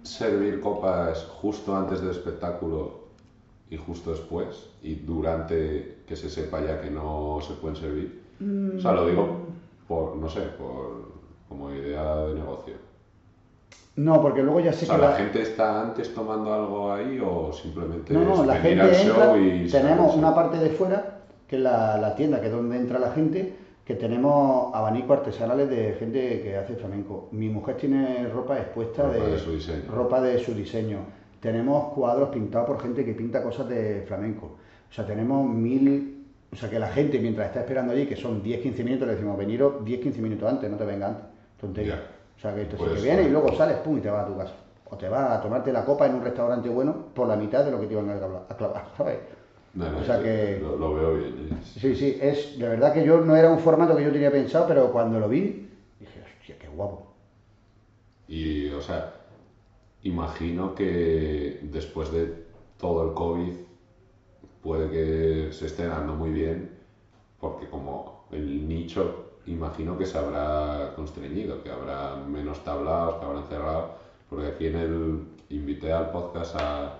servir 0.01 0.59
copas 0.59 1.23
justo 1.39 1.75
antes 1.75 2.01
del 2.01 2.11
espectáculo 2.11 3.05
y 3.69 3.77
justo 3.77 4.11
después 4.11 4.67
y 4.83 4.95
durante 4.95 5.97
que 6.07 6.15
se 6.15 6.29
sepa 6.29 6.61
ya 6.63 6.79
que 6.81 6.89
no 6.91 7.39
se 7.41 7.53
pueden 7.55 7.75
servir. 7.75 8.21
O 8.77 8.79
sea, 8.79 8.91
lo 8.91 9.07
digo 9.07 9.39
por, 9.87 10.15
no 10.17 10.29
sé, 10.29 10.41
por 10.57 11.14
como 11.47 11.71
idea 11.71 12.15
de 12.25 12.33
negocio. 12.35 12.73
No, 13.97 14.21
porque 14.21 14.43
luego 14.43 14.59
ya 14.59 14.71
O 14.71 14.73
sé 14.73 14.85
sea, 14.85 14.95
que 14.95 15.01
¿la 15.01 15.09
la- 15.11 15.15
gente 15.15 15.41
está 15.41 15.81
antes 15.81 16.13
tomando 16.13 16.53
algo 16.53 16.91
ahí 16.91 17.17
o 17.25 17.51
simplemente 17.53 18.13
No, 18.13 18.23
no, 18.25 18.45
la 18.45 18.55
venir 18.59 18.81
gente 18.83 19.01
entra, 19.03 19.25
show 19.25 19.37
y 19.37 19.69
tenemos 19.69 20.15
una 20.15 20.35
parte 20.35 20.57
de 20.57 20.69
fuera, 20.71 21.19
que 21.47 21.55
es 21.55 21.61
la, 21.61 21.97
la 21.97 22.13
tienda, 22.15 22.41
que 22.41 22.47
es 22.47 22.51
donde 22.51 22.75
entra 22.75 22.99
la 22.99 23.11
gente, 23.11 23.55
que 23.85 23.95
tenemos 23.95 24.73
abanicos 24.75 25.19
artesanales 25.19 25.69
de 25.69 25.93
gente 25.93 26.41
que 26.41 26.57
hace 26.57 26.75
flamenco. 26.75 27.29
Mi 27.31 27.47
mujer 27.47 27.77
tiene 27.77 28.27
ropa 28.29 28.57
expuesta 28.57 29.03
Ropa 29.03 29.13
de, 29.25 29.31
de 29.31 29.39
su 29.39 29.51
diseño. 29.51 29.91
ropa 29.91 30.21
de 30.21 30.39
su 30.39 30.53
diseño. 30.53 30.97
Tenemos 31.39 31.93
cuadros 31.93 32.29
pintados 32.29 32.67
por 32.67 32.81
gente 32.81 33.05
que 33.05 33.13
pinta 33.13 33.41
cosas 33.43 33.69
de 33.69 34.03
flamenco. 34.07 34.57
O 34.89 34.93
sea, 34.93 35.05
tenemos 35.05 35.47
mil... 35.47 36.11
O 36.51 36.55
sea, 36.57 36.69
que 36.69 36.79
la 36.79 36.87
gente 36.87 37.19
mientras 37.19 37.47
está 37.47 37.59
esperando 37.61 37.93
allí, 37.93 38.05
que 38.07 38.15
son 38.15 38.41
10-15 38.43 38.83
minutos, 38.83 39.07
le 39.07 39.13
decimos, 39.15 39.37
veniros 39.37 39.83
10-15 39.83 40.17
minutos 40.19 40.49
antes, 40.49 40.69
no 40.71 40.77
te 40.77 40.85
venga 40.85 41.07
antes. 41.07 41.25
Tontería. 41.59 42.01
O 42.37 42.39
sea, 42.39 42.53
que 42.53 42.61
esto 42.63 42.77
sí 42.77 42.83
Pues, 42.83 42.93
que 42.95 43.01
viene 43.01 43.23
y 43.23 43.29
luego 43.29 43.51
sales, 43.55 43.77
pum, 43.77 43.97
y 43.97 44.01
te 44.01 44.09
vas 44.09 44.23
a 44.23 44.27
tu 44.27 44.37
casa. 44.37 44.53
O 44.89 44.97
te 44.97 45.09
vas 45.09 45.31
a 45.31 45.41
tomarte 45.41 45.71
la 45.73 45.83
copa 45.83 46.05
en 46.05 46.15
un 46.15 46.23
restaurante 46.23 46.69
bueno 46.69 46.93
por 47.13 47.27
la 47.27 47.35
mitad 47.35 47.63
de 47.65 47.71
lo 47.71 47.79
que 47.79 47.87
te 47.87 47.93
iban 47.93 48.09
a 48.09 48.19
clavar, 48.55 48.85
¿sabes? 48.97 49.19
No, 49.73 49.91
no, 49.91 49.97
o 49.99 50.03
sea 50.03 50.17
sí, 50.17 50.23
que- 50.23 50.59
lo, 50.61 50.77
lo 50.77 50.93
veo 50.93 51.13
bien. 51.15 51.49
¿eh? 51.51 51.57
Sí, 51.61 51.95
sí, 51.95 52.17
es 52.21 52.57
de 52.57 52.67
verdad 52.69 52.93
que 52.93 53.03
yo 53.03 53.19
no 53.19 53.35
era 53.35 53.49
un 53.49 53.59
formato 53.59 53.95
que 53.95 54.03
yo 54.03 54.11
tenía 54.11 54.31
pensado, 54.31 54.65
pero 54.67 54.91
cuando 54.91 55.19
lo 55.19 55.27
vi, 55.27 55.67
dije, 55.99 56.21
hostia, 56.21 56.55
qué 56.57 56.67
guapo. 56.67 57.03
Y, 58.27 58.69
o 58.71 58.81
sea, 58.81 59.11
imagino 60.03 60.75
que 60.75 61.59
después 61.61 62.11
de 62.11 62.33
todo 62.77 63.03
el 63.03 63.13
COVID 63.13 63.53
puede 64.61 64.89
que 64.89 65.51
se 65.51 65.65
esté 65.67 65.85
dando 65.85 66.15
muy 66.15 66.31
bien, 66.31 66.71
porque 67.39 67.69
como 67.69 68.25
el 68.31 68.67
nicho, 68.67 69.24
imagino 69.47 69.97
que 69.97 70.05
se 70.05 70.17
habrá 70.17 70.93
constreñido, 70.95 71.61
que 71.63 71.69
habrá 71.71 72.15
menos 72.15 72.63
tablados, 72.63 73.15
que 73.19 73.25
habrán 73.25 73.45
cerrado, 73.47 73.95
porque 74.29 74.47
aquí 74.47 74.67
en 74.67 74.75
el 74.75 75.19
invité 75.49 75.91
al 75.93 76.11
podcast 76.11 76.55
a, 76.55 76.91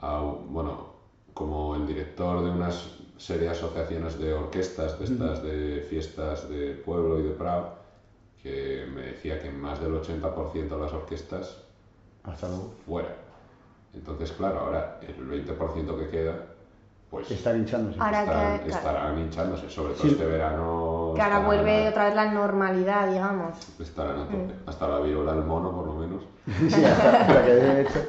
a, 0.00 0.20
bueno, 0.20 0.86
como 1.34 1.74
el 1.74 1.86
director 1.86 2.42
de 2.42 2.50
unas 2.50 2.90
serie 3.16 3.44
de 3.44 3.50
asociaciones 3.50 4.18
de 4.18 4.32
orquestas, 4.32 4.98
de 4.98 5.04
estas 5.04 5.42
de 5.42 5.80
fiestas 5.88 6.48
de 6.48 6.72
pueblo 6.74 7.18
y 7.18 7.22
de 7.22 7.32
Prado, 7.32 7.68
que 8.42 8.86
me 8.94 9.02
decía 9.02 9.38
que 9.38 9.50
más 9.50 9.80
del 9.80 9.92
80% 9.92 10.76
de 10.76 10.80
las 10.80 10.92
orquestas 10.92 11.58
Hasta 12.22 12.48
luego. 12.48 12.70
fuera. 12.86 13.10
Entonces, 13.92 14.32
claro, 14.32 14.60
ahora 14.60 14.98
el 15.00 15.26
20% 15.28 15.96
que 15.96 16.08
queda, 16.08 16.40
pues 17.10 17.28
Están 17.30 17.56
hinchándose. 17.58 17.98
Ahora 18.00 18.20
estarán, 18.20 18.60
que- 18.60 18.68
estarán 18.70 19.18
hinchándose, 19.18 19.68
sobre 19.68 19.94
todo 19.94 20.02
Sí. 20.04 20.08
este 20.12 20.24
verano. 20.26 21.12
Que 21.16 21.22
ahora 21.22 21.40
vuelve 21.40 21.86
a- 21.86 21.90
otra 21.90 22.04
vez 22.04 22.14
la 22.14 22.30
normalidad, 22.30 23.08
digamos. 23.10 23.56
Estarán 23.80 24.20
a 24.20 24.24
tope. 24.26 24.36
Mm. 24.36 24.68
Hasta 24.68 24.86
la 24.88 25.00
viruela 25.00 25.32
del 25.34 25.44
mono, 25.44 25.72
por 25.74 25.86
lo 25.86 25.94
menos. 25.94 26.22
Sí, 26.70 26.84
hasta 26.84 27.34
la 27.34 27.44
que 27.44 27.54
debe 27.54 27.80
esto. 27.82 28.00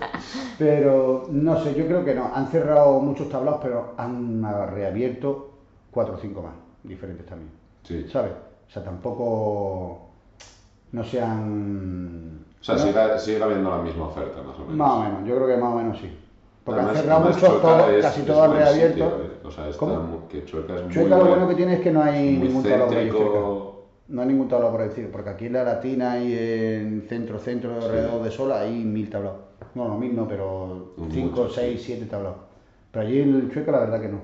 Pero 0.59 1.25
no 1.31 1.59
sé, 1.63 1.73
yo 1.73 1.85
creo 1.87 2.05
que 2.05 2.13
no. 2.13 2.29
Han 2.33 2.47
cerrado 2.47 2.99
muchos 2.99 3.27
tablados, 3.29 3.59
pero 3.63 3.93
han 3.97 4.43
reabierto 4.73 5.49
cuatro 5.89 6.13
o 6.15 6.17
cinco 6.17 6.41
más, 6.43 6.53
diferentes 6.83 7.25
también. 7.25 7.51
Sí. 7.83 8.07
¿Sabes? 8.07 8.31
O 8.67 8.71
sea, 8.71 8.83
tampoco 8.83 10.09
no 10.91 11.03
se 11.03 11.21
han... 11.21 12.45
O 12.59 12.63
sea, 12.63 12.75
no- 12.75 12.81
sigue, 12.81 13.19
sigue 13.19 13.43
habiendo 13.43 13.69
la 13.71 13.81
misma 13.81 14.05
oferta, 14.07 14.41
más 14.43 14.55
o 14.57 14.59
menos. 14.59 14.75
Más 14.75 14.91
o 14.91 14.99
menos, 15.03 15.27
yo 15.27 15.35
creo 15.35 15.47
que 15.47 15.57
más 15.57 15.73
o 15.73 15.75
menos 15.77 15.97
sí. 15.97 16.19
Porque 16.63 16.81
Además- 16.81 16.97
todos- 17.61 17.89
es- 17.89 18.01
casi 18.05 18.21
han 18.43 18.49
buen 18.51 18.61
reabierto. 18.61 18.93
sitio, 18.93 19.07
¿eh? 19.07 19.29
O 19.43 19.51
sea, 19.51 19.67
está 19.69 20.27
que 20.29 20.45
Chueca 20.45 20.75
es 20.75 20.83
muy 20.83 20.93
Chueca 20.93 21.09
lo 21.09 21.15
buen- 21.17 21.29
bueno 21.29 21.47
que 21.49 21.55
tiene 21.55 21.73
es 21.73 21.79
que 21.81 21.91
no 21.91 22.03
hay 22.03 22.37
ningún 22.37 22.63
tablao 22.63 22.87
por 22.87 22.97
ahí 22.97 23.05
cerca. 23.05 23.17
céntrico. 23.17 23.67
No 24.09 24.21
hay 24.21 24.27
ningún 24.27 24.47
tablao 24.47 24.71
por 24.71 24.81
cerca, 24.91 25.11
porque 25.11 25.29
aquí 25.31 25.45
en 25.47 25.53
la 25.53 25.63
Latina 25.63 26.19
y 26.23 26.33
en 26.37 27.05
centro, 27.07 27.39
centro, 27.39 27.75
alrededor 27.75 28.21
de 28.23 28.29
Sola 28.31 28.59
hay 28.61 28.83
mil 28.83 29.09
tablaos. 29.09 29.37
No, 29.73 29.87
no, 29.87 29.97
mil 29.97 30.15
no, 30.15 30.27
pero 30.27 30.93
cinco, 31.11 31.47
sí. 31.47 31.53
seis, 31.55 31.81
siete 31.83 32.05
tablaos. 32.05 32.35
Pero 32.91 33.05
allí 33.07 33.21
en 33.21 33.35
el 33.35 33.51
Chueca 33.51 33.71
la 33.71 33.79
verdad 33.79 34.01
que 34.01 34.09
no. 34.09 34.19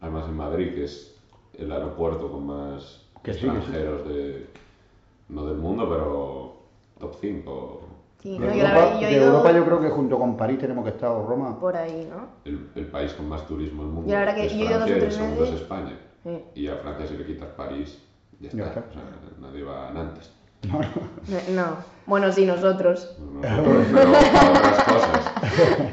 Además 0.00 0.26
en 0.28 0.36
Madrid, 0.36 0.74
que 0.74 0.84
es 0.84 1.16
el 1.58 1.72
aeropuerto 1.72 2.30
con 2.30 2.46
más 2.46 3.04
Que 3.22 3.32
sí, 3.34 3.40
que 3.40 3.46
sí. 3.50 3.56
extranjeros 3.56 4.06
de, 4.06 4.46
no 5.30 5.46
del 5.46 5.56
mundo, 5.56 5.88
pero 5.88 6.52
top 7.00 7.16
5. 7.20 7.80
Sí, 8.20 8.36
no, 8.38 8.46
yo, 8.46 8.52
Europa, 8.66 8.94
yo 9.00 9.06
de 9.06 9.12
ido 9.12 9.26
Europa 9.26 9.52
yo 9.52 9.64
creo 9.64 9.80
que 9.80 9.90
junto 9.90 10.18
con 10.18 10.36
París 10.36 10.58
tenemos 10.58 10.82
que 10.84 10.90
estar, 10.90 11.10
o 11.10 11.24
Roma. 11.24 11.58
por 11.58 11.76
ahí, 11.76 12.08
¿no? 12.10 12.26
El, 12.44 12.68
el 12.74 12.86
país 12.86 13.12
con 13.12 13.28
más 13.28 13.46
turismo 13.46 13.84
del 13.84 13.92
mundo 13.92 14.08
Yo 14.10 14.14
la 14.14 14.20
verdad 14.20 14.34
que 14.34 14.46
es 14.46 14.52
yo 14.54 14.64
he 14.64 14.68
ido 14.68 14.78
dos 14.80 14.88
o 14.88 14.90
y 14.90 14.92
el 14.92 14.98
tres 15.00 15.14
segundo 15.14 15.44
es 15.44 15.50
veces. 15.50 15.60
España. 15.62 15.98
Sí. 16.24 16.44
Y 16.56 16.68
a 16.68 16.76
Francia 16.76 17.06
si 17.06 17.16
le 17.16 17.24
quitas 17.24 17.48
París, 17.50 18.02
ya 18.40 18.48
está. 18.48 18.58
Ya 18.58 18.64
está. 18.66 18.80
O 18.80 18.92
sea, 18.92 19.02
nadie 19.40 19.62
va 19.62 19.88
a 19.88 19.92
Nantes. 19.92 20.32
No, 20.68 20.80
no. 21.54 21.76
Bueno, 22.06 22.32
sí, 22.32 22.44
nosotros. 22.44 23.16
No, 23.20 23.40
no, 23.40 23.62
pero, 23.62 24.22
para 24.32 24.50
otras 24.50 24.84
cosas, 24.84 25.32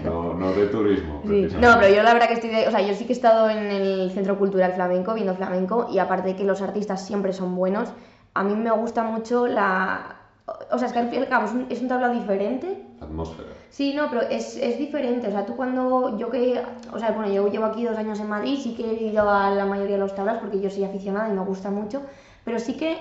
no, 0.03 0.33
no 0.33 0.51
de 0.53 0.65
turismo. 0.67 1.19
Sí. 1.21 1.27
precisamente. 1.27 1.67
No, 1.67 1.79
pero 1.79 1.93
yo 1.95 2.01
la 2.01 2.13
verdad 2.13 2.27
que 2.27 2.33
estoy 2.33 2.49
de, 2.49 2.67
o 2.67 2.71
sea, 2.71 2.81
yo 2.81 2.95
sí 2.95 3.05
que 3.05 3.13
he 3.13 3.15
estado 3.15 3.49
en 3.51 3.59
el 3.67 4.11
Centro 4.11 4.39
Cultural 4.39 4.73
Flamenco 4.73 5.13
viendo 5.13 5.35
flamenco 5.35 5.87
y 5.91 5.99
aparte 5.99 6.29
de 6.29 6.35
que 6.35 6.43
los 6.43 6.63
artistas 6.63 7.05
siempre 7.05 7.33
son 7.33 7.55
buenos, 7.55 7.89
a 8.33 8.43
mí 8.43 8.55
me 8.55 8.71
gusta 8.71 9.03
mucho 9.03 9.45
la 9.45 10.15
o 10.47 10.77
sea, 10.77 10.87
es 10.87 10.93
que 10.93 10.99
al 10.99 11.09
fin 11.09 11.19
y 11.19 11.23
al 11.23 11.29
cabo 11.29 11.45
es 11.45 11.51
un, 11.51 11.65
es 11.69 11.81
un 11.81 11.87
tablao 11.87 12.13
diferente. 12.13 12.85
Atmósfera. 13.01 13.49
Sí, 13.69 13.93
no, 13.95 14.09
pero 14.09 14.21
es, 14.21 14.55
es 14.57 14.77
diferente. 14.77 15.27
O 15.27 15.31
sea, 15.31 15.45
tú 15.45 15.55
cuando. 15.55 16.17
Yo 16.17 16.29
que. 16.29 16.61
O 16.93 16.99
sea, 16.99 17.11
bueno, 17.11 17.33
yo 17.33 17.47
llevo 17.47 17.65
aquí 17.65 17.83
dos 17.83 17.97
años 17.97 18.19
en 18.19 18.29
Madrid, 18.29 18.59
sí 18.61 18.75
que 18.75 18.83
he 18.83 19.03
ido 19.11 19.27
a 19.27 19.49
la 19.49 19.65
mayoría 19.65 19.95
de 19.95 20.01
los 20.01 20.13
tablas 20.13 20.37
porque 20.39 20.61
yo 20.61 20.69
soy 20.69 20.83
aficionada 20.83 21.29
y 21.29 21.33
me 21.33 21.41
gusta 21.41 21.71
mucho. 21.71 22.03
Pero 22.43 22.59
sí 22.59 22.77
que 22.77 22.97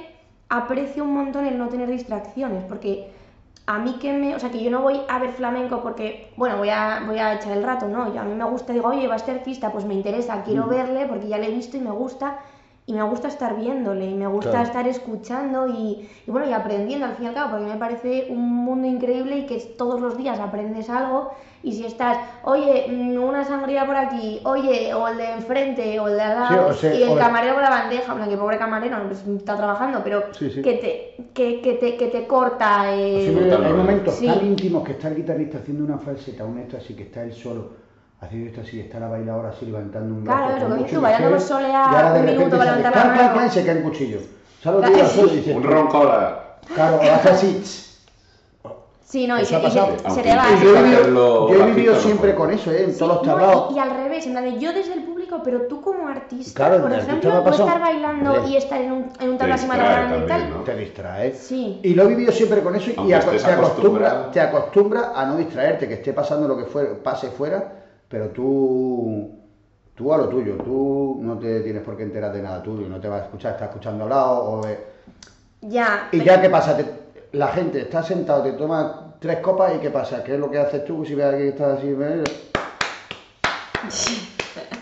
aprecio 0.49 1.05
un 1.05 1.14
montón 1.14 1.47
el 1.47 1.59
no 1.59 1.68
tener 1.68 1.90
distracciones. 1.90 2.64
Porque 2.64 3.12
a 3.66 3.78
mí 3.78 3.99
que 4.01 4.14
me. 4.14 4.34
O 4.34 4.38
sea, 4.38 4.51
que 4.51 4.62
yo 4.62 4.70
no 4.70 4.80
voy 4.80 5.03
a 5.07 5.18
ver 5.18 5.32
flamenco 5.32 5.82
porque. 5.82 6.32
Bueno, 6.38 6.57
voy 6.57 6.70
a, 6.70 7.03
voy 7.07 7.18
a 7.18 7.34
echar 7.34 7.53
el 7.53 7.62
rato, 7.62 7.88
¿no? 7.88 8.12
Yo, 8.14 8.22
a 8.22 8.24
mí 8.24 8.34
me 8.34 8.45
gusta, 8.45 8.72
digo, 8.72 8.88
oye, 8.88 9.07
va 9.07 9.14
a 9.14 9.16
este 9.16 9.32
artista, 9.32 9.70
pues 9.70 9.84
me 9.84 9.92
interesa, 9.92 10.42
quiero 10.45 10.66
verle 10.66 11.05
porque 11.07 11.28
ya 11.28 11.36
le 11.36 11.49
he 11.49 11.51
visto 11.51 11.76
y 11.76 11.80
me 11.80 11.90
gusta. 11.90 12.38
Y 12.87 12.93
me 12.93 13.03
gusta 13.03 13.28
estar 13.28 13.57
viéndole, 13.59 14.05
y 14.11 14.14
me 14.14 14.26
gusta 14.26 14.51
Claro. 14.51 14.66
estar 14.66 14.87
escuchando 14.87 15.66
y, 15.68 16.07
y 16.26 16.30
bueno, 16.30 16.47
y 16.47 16.53
aprendiendo 16.53 17.07
al 17.07 17.14
fin 17.14 17.24
y 17.24 17.28
al 17.28 17.35
cabo, 17.35 17.53
porque 17.53 17.64
me 17.64 17.76
parece 17.78 18.26
un 18.28 18.43
mundo 18.62 18.87
increíble 18.87 19.39
y 19.39 19.47
que 19.47 19.59
todos 19.78 20.03
los 20.03 20.18
días 20.18 20.39
aprendes 20.39 20.91
algo. 20.91 21.30
Y 21.62 21.72
si 21.72 21.87
estás, 21.87 22.18
oye, 22.43 22.85
mm, 22.91 23.18
una 23.24 23.43
sangría 23.43 23.87
por 23.87 23.97
aquí, 23.97 24.39
oye, 24.45 24.93
o 24.93 25.09
el 25.09 25.16
de 25.16 25.30
enfrente, 25.32 25.99
o 25.99 26.09
el 26.09 26.16
de 26.16 26.22
al 26.24 26.35
lado, 26.37 26.49
Sí, 26.49 26.70
o 26.70 26.72
sea, 26.74 26.95
y 26.95 27.03
el 27.05 27.09
o- 27.12 27.16
camarero 27.18 27.55
con 27.55 27.62
la 27.62 27.70
bandeja, 27.70 28.12
bueno, 28.12 28.28
que 28.28 28.37
pobre 28.37 28.59
camarero, 28.59 28.99
pues 29.07 29.26
está 29.26 29.57
trabajando, 29.57 30.03
pero 30.05 30.24
Sí, 30.39 30.51
sí. 30.51 30.61
Que, 30.61 30.74
te, 30.74 31.24
que, 31.32 31.62
que, 31.62 31.72
te, 31.74 31.97
que 31.97 32.09
te 32.09 32.26
corta. 32.26 32.95
eh, 32.95 33.35
hay 33.35 33.72
¿no? 33.72 33.76
momentos 33.78 34.16
Sí. 34.16 34.26
tan 34.26 34.45
íntimos 34.45 34.85
que 34.85 34.93
está 34.93 35.09
el 35.09 35.16
guitarrista 35.16 35.57
haciendo 35.57 35.85
una 35.85 35.97
falseta, 35.97 36.45
un 36.45 36.59
esto 36.59 36.76
así, 36.76 36.95
que 36.95 37.05
está 37.05 37.22
él 37.22 37.32
solo 37.32 37.82
haciendo 38.24 38.48
esto 38.50 38.60
así, 38.62 38.80
está 38.80 38.98
la 39.00 39.08
bailadora 39.08 39.50
así 39.50 39.66
levantando 39.66 40.14
un 40.14 40.24
Claro, 40.24 40.46
brazo. 40.46 40.60
con 40.66 40.74
que 40.76 40.82
mucho 40.82 40.94
tú, 40.96 41.00
bailando 41.00 41.30
los 41.30 41.42
soleá 41.44 41.70
y 41.70 41.74
ahora 41.94 42.02
de 42.12 42.20
un 42.20 42.26
repente 42.26 42.38
minuto 42.38 42.58
para 42.58 42.76
levantar 42.76 43.06
la 43.06 43.14
mano. 43.14 43.32
clan, 43.32 43.46
y 43.46 43.50
se 43.50 43.64
cae 43.66 43.76
un 43.76 43.82
cuchillo. 43.82 44.18
Claro, 44.62 44.82
suelo 45.08 45.28
y 45.28 45.30
sí. 45.30 45.36
dice, 45.36 45.54
Un 45.54 45.62
roncola. 45.62 46.40
claro, 46.74 47.00
hace 47.02 47.28
así. 47.28 47.62
Sí, 49.06 49.28
no, 49.28 49.38
y 49.40 49.44
se, 49.44 49.56
y 49.60 49.70
se- 49.70 50.22
le 50.24 50.34
va. 50.36 50.44
Y 50.60 50.64
yo 50.64 50.76
he 50.76 50.82
vivido, 50.82 51.48
yo 51.48 51.62
he 51.62 51.66
vivido 51.66 51.94
siempre 51.94 52.34
con 52.34 52.50
eso, 52.50 52.72
¿eh? 52.72 52.82
en 52.84 52.92
Sí, 52.94 52.98
todos 52.98 53.18
los 53.18 53.26
no, 53.26 53.32
tablaos. 53.34 53.70
y, 53.72 53.76
y 53.76 53.78
al 53.78 53.90
revés, 53.90 54.26
en 54.26 54.32
plan 54.32 54.44
de 54.44 54.58
yo 54.58 54.72
desde 54.72 54.94
el 54.94 55.04
público 55.04 55.40
pero 55.44 55.62
tú 55.68 55.80
como 55.82 56.08
artista, 56.08 56.56
Claro, 56.68 56.82
por 56.82 56.92
ejemplo, 56.92 57.44
pasado- 57.44 57.68
estar 57.68 57.80
bailando 57.80 58.48
y 58.48 58.56
estar 58.56 58.80
en 58.80 58.90
un, 58.92 59.08
en 59.20 59.28
un 59.30 59.38
tabla 59.38 59.54
así 59.54 59.66
y 59.66 60.26
tal. 60.26 60.50
¿no? 60.50 60.56
Te 60.64 60.74
distraes. 60.74 61.38
Sí. 61.38 61.78
Y 61.84 61.94
lo 61.94 62.04
he 62.04 62.06
vivido 62.08 62.32
siempre 62.32 62.60
con 62.62 62.74
eso 62.74 62.90
y 62.90 62.94
Aunque 62.96 63.14
aco- 63.14 63.30
estés 63.30 63.44
te 63.44 63.50
acostumbra, 63.52 64.30
te 64.32 64.40
acostumbra 64.40 65.12
a 65.14 65.26
no 65.26 65.36
distraerte, 65.36 65.86
que 65.86 65.94
esté 65.94 66.12
pasando 66.12 66.48
lo 66.48 66.56
que 66.56 66.64
fuera, 66.64 66.88
pase 67.00 67.28
fuera, 67.28 67.72
pero 68.14 68.28
tú, 68.28 69.28
tú 69.96 70.14
a 70.14 70.18
lo 70.18 70.28
tuyo, 70.28 70.54
tú 70.58 71.18
no 71.20 71.36
te 71.36 71.62
tienes 71.62 71.82
por 71.82 71.96
qué 71.96 72.04
enterar 72.04 72.32
de 72.32 72.42
nada 72.42 72.62
tuyo, 72.62 72.88
no 72.88 73.00
te 73.00 73.08
vas 73.08 73.22
a 73.22 73.24
escuchar, 73.24 73.54
estás 73.54 73.70
escuchando 73.70 74.04
al 74.04 74.10
lado, 74.10 74.36
o, 74.44 74.68
eh, 74.68 74.78
Ya. 75.62 76.10
y 76.12 76.22
ya 76.22 76.40
qué 76.40 76.48
pasa, 76.48 76.76
Te- 76.76 77.02
la 77.32 77.48
gente 77.48 77.80
está 77.80 78.04
sentado, 78.04 78.44
te 78.44 78.52
toma 78.52 79.14
tres 79.18 79.38
copas 79.40 79.72
y 79.74 79.78
qué 79.80 79.90
pasa, 79.90 80.22
qué 80.22 80.34
es 80.34 80.38
lo 80.38 80.48
que 80.48 80.58
haces 80.60 80.84
tú 80.84 81.04
si 81.04 81.16
ves 81.16 81.24
a 81.24 81.28
alguien 81.30 81.46
que 81.46 81.56
está 81.56 81.72
así, 81.72 81.92